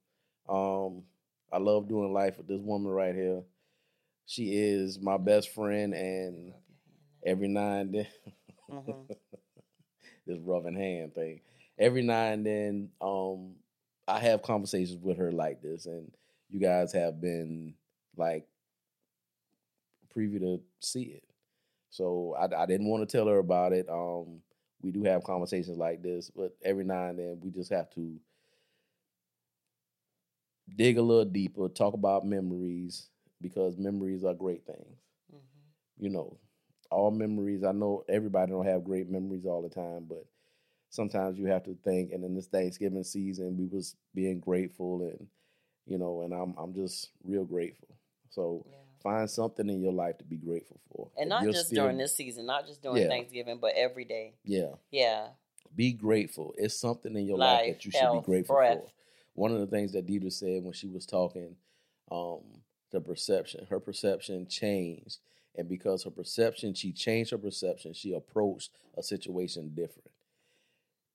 Um, 0.49 1.03
I 1.51 1.57
love 1.59 1.87
doing 1.87 2.13
life 2.13 2.37
with 2.37 2.47
this 2.47 2.61
woman 2.61 2.91
right 2.91 3.15
here. 3.15 3.43
She 4.27 4.55
is 4.55 4.99
my 4.99 5.17
best 5.17 5.49
friend, 5.53 5.93
and 5.93 6.53
every 7.25 7.47
now 7.47 7.73
and 7.79 7.93
then, 7.93 8.07
Mhm. 8.69 9.07
this 10.27 10.39
rubbing 10.39 10.75
hand 10.75 11.13
thing. 11.15 11.41
Every 11.77 12.01
now 12.01 12.25
and 12.25 12.45
then, 12.45 12.89
um, 13.01 13.55
I 14.07 14.19
have 14.19 14.41
conversations 14.43 15.01
with 15.01 15.17
her 15.17 15.31
like 15.31 15.61
this, 15.61 15.85
and 15.85 16.11
you 16.49 16.59
guys 16.59 16.91
have 16.93 17.21
been 17.21 17.75
like 18.17 18.45
privy 20.09 20.39
to 20.39 20.61
see 20.79 21.03
it. 21.03 21.23
So 21.89 22.35
I, 22.39 22.63
I 22.63 22.65
didn't 22.65 22.87
want 22.87 23.07
to 23.07 23.17
tell 23.17 23.27
her 23.27 23.37
about 23.39 23.73
it. 23.73 23.87
Um, 23.89 24.41
we 24.81 24.91
do 24.91 25.03
have 25.03 25.23
conversations 25.23 25.77
like 25.77 26.01
this, 26.01 26.29
but 26.29 26.55
every 26.63 26.83
now 26.83 27.07
and 27.07 27.19
then 27.19 27.39
we 27.41 27.51
just 27.51 27.71
have 27.71 27.89
to 27.91 28.19
dig 30.75 30.97
a 30.97 31.01
little 31.01 31.25
deeper, 31.25 31.67
talk 31.69 31.93
about 31.93 32.25
memories 32.25 33.09
because 33.41 33.77
memories 33.77 34.23
are 34.23 34.33
great 34.33 34.65
things. 34.65 34.99
Mm-hmm. 35.33 36.03
You 36.05 36.09
know, 36.09 36.37
all 36.91 37.11
memories. 37.11 37.63
I 37.63 37.71
know 37.71 38.03
everybody 38.09 38.51
don't 38.51 38.65
have 38.65 38.83
great 38.83 39.09
memories 39.09 39.45
all 39.45 39.61
the 39.61 39.69
time, 39.69 40.05
but 40.07 40.25
sometimes 40.89 41.37
you 41.37 41.47
have 41.47 41.63
to 41.63 41.77
think. 41.83 42.11
And 42.11 42.23
in 42.23 42.35
this 42.35 42.47
Thanksgiving 42.47 43.03
season, 43.03 43.57
we 43.57 43.67
was 43.67 43.95
being 44.13 44.39
grateful, 44.39 45.01
and 45.03 45.27
you 45.85 45.97
know, 45.97 46.21
and 46.21 46.33
I'm 46.33 46.55
I'm 46.57 46.73
just 46.73 47.11
real 47.23 47.45
grateful. 47.45 47.89
So 48.29 48.65
Yeah. 48.69 48.77
Find 49.01 49.29
something 49.29 49.67
in 49.69 49.81
your 49.81 49.93
life 49.93 50.17
to 50.19 50.23
be 50.23 50.37
grateful 50.37 50.79
for, 50.91 51.09
And 51.17 51.29
not 51.29 51.43
just 51.43 51.67
still- 51.67 51.85
during 51.85 51.97
this 51.97 52.13
season, 52.13 52.45
not 52.45 52.67
just 52.67 52.81
during 52.81 53.01
Yeah. 53.01 53.07
Thanksgiving, 53.07 53.57
but 53.57 53.73
every 53.75 54.05
day. 54.05 54.33
Yeah, 54.43 54.75
Yeah. 54.91 55.29
be 55.75 55.91
grateful. 55.93 56.53
It's 56.57 56.75
something 56.75 57.15
in 57.15 57.25
your 57.25 57.37
life, 57.37 57.61
Life, 57.65 57.73
that 57.77 57.85
you 57.85 57.91
should 57.91 58.01
health, 58.01 58.23
be 58.25 58.31
grateful 58.31 58.55
breath. 58.57 58.79
for. 58.83 58.91
One 59.33 59.51
of 59.51 59.59
the 59.59 59.67
things 59.67 59.93
that 59.93 60.05
Deirdra 60.05 60.31
said 60.31 60.63
when 60.63 60.73
she 60.73 60.87
was 60.87 61.05
talking, 61.05 61.55
um, 62.11 62.41
the 62.91 63.01
perception, 63.01 63.65
her 63.67 63.79
perception 63.79 64.45
changed, 64.47 65.17
and 65.55 65.67
because 65.67 66.03
her 66.03 66.11
perception, 66.11 66.73
she 66.73 66.91
changed 66.91 67.31
her 67.31 67.37
perception. 67.37 67.93
She 67.93 68.13
approached 68.13 68.71
a 68.95 69.01
situation 69.01 69.73
different. 69.73 70.11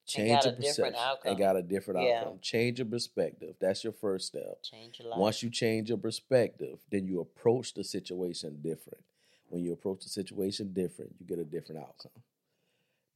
Change 0.07 0.45
your 0.45 0.53
perception 0.55 0.95
and 1.25 1.39
got 1.39 1.57
a 1.57 1.63
different 1.63 2.01
Yeah. 2.01 2.21
outcome. 2.21 2.39
Change 2.41 2.79
your 2.79 2.87
perspective. 2.87 3.57
That's 3.61 3.83
your 3.83 3.93
first 3.93 4.29
step. 4.29 4.63
Change 4.63 5.01
your 5.01 5.09
life. 5.09 5.19
Once 5.19 5.43
you 5.43 5.51
change 5.51 5.89
your 5.89 5.99
perspective, 5.99 6.79
then 6.91 7.07
you 7.07 7.21
approach 7.21 7.75
the 7.75 7.83
situation 7.83 8.61
different. 8.63 9.03
When 9.49 9.63
you 9.63 9.73
approach 9.73 10.05
the 10.05 10.09
situation 10.09 10.73
different, 10.73 11.17
you 11.19 11.27
get 11.27 11.39
a 11.39 11.45
different 11.45 11.81
outcome. 11.83 12.23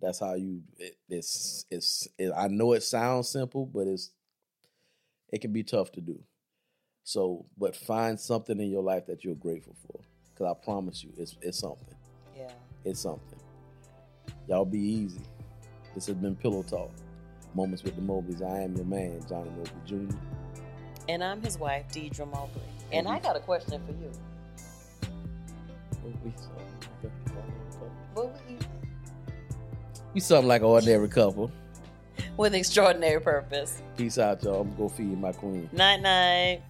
That's 0.00 0.18
how 0.18 0.34
you. 0.34 0.62
It, 0.78 0.96
it's 1.08 1.64
it's. 1.70 2.08
It, 2.18 2.32
I 2.36 2.48
know 2.48 2.72
it 2.72 2.82
sounds 2.82 3.28
simple, 3.28 3.66
but 3.66 3.86
it's 3.86 4.10
it 5.30 5.40
can 5.40 5.52
be 5.52 5.62
tough 5.62 5.92
to 5.92 6.00
do. 6.00 6.18
So, 7.04 7.46
but 7.58 7.76
find 7.76 8.18
something 8.18 8.58
in 8.60 8.70
your 8.70 8.82
life 8.82 9.06
that 9.06 9.24
you're 9.24 9.34
grateful 9.34 9.76
for, 9.86 10.00
because 10.32 10.56
I 10.56 10.64
promise 10.64 11.04
you, 11.04 11.12
it's 11.18 11.36
it's 11.42 11.58
something. 11.58 11.94
yeah. 12.36 12.50
It's 12.84 13.00
something. 13.00 13.38
Y'all 14.48 14.64
be 14.64 14.78
easy. 14.80 15.20
This 15.94 16.06
has 16.06 16.16
been 16.16 16.36
Pillow 16.36 16.62
Talk. 16.62 16.90
Moments 17.54 17.82
with 17.82 17.96
the 17.96 18.02
Mobleys. 18.02 18.42
I 18.42 18.62
am 18.62 18.76
your 18.76 18.84
man, 18.84 19.20
Johnnie 19.28 19.50
Mobley 19.50 19.72
Jr. 19.84 20.16
And 21.08 21.24
I'm 21.24 21.42
his 21.42 21.58
wife, 21.58 21.86
Deirdra 21.92 22.30
Mobley. 22.30 22.62
And 22.92 23.08
I 23.08 23.18
got 23.18 23.36
a 23.36 23.40
question 23.40 23.82
for 23.84 23.92
you. 23.92 24.12
What 28.14 28.32
we 28.46 28.54
eat 28.54 28.66
we 30.12 30.20
something 30.20 30.48
like 30.48 30.62
an 30.62 30.66
ordinary 30.66 31.08
couple. 31.08 31.50
with 32.36 32.54
extraordinary 32.54 33.20
purpose? 33.20 33.82
Peace 33.96 34.18
out, 34.18 34.42
y'all. 34.42 34.62
I'm 34.62 34.68
gonna 34.70 34.78
go 34.78 34.88
feed 34.88 35.20
my 35.20 35.32
queen. 35.32 35.68
Night 35.72 36.00
night. 36.00 36.62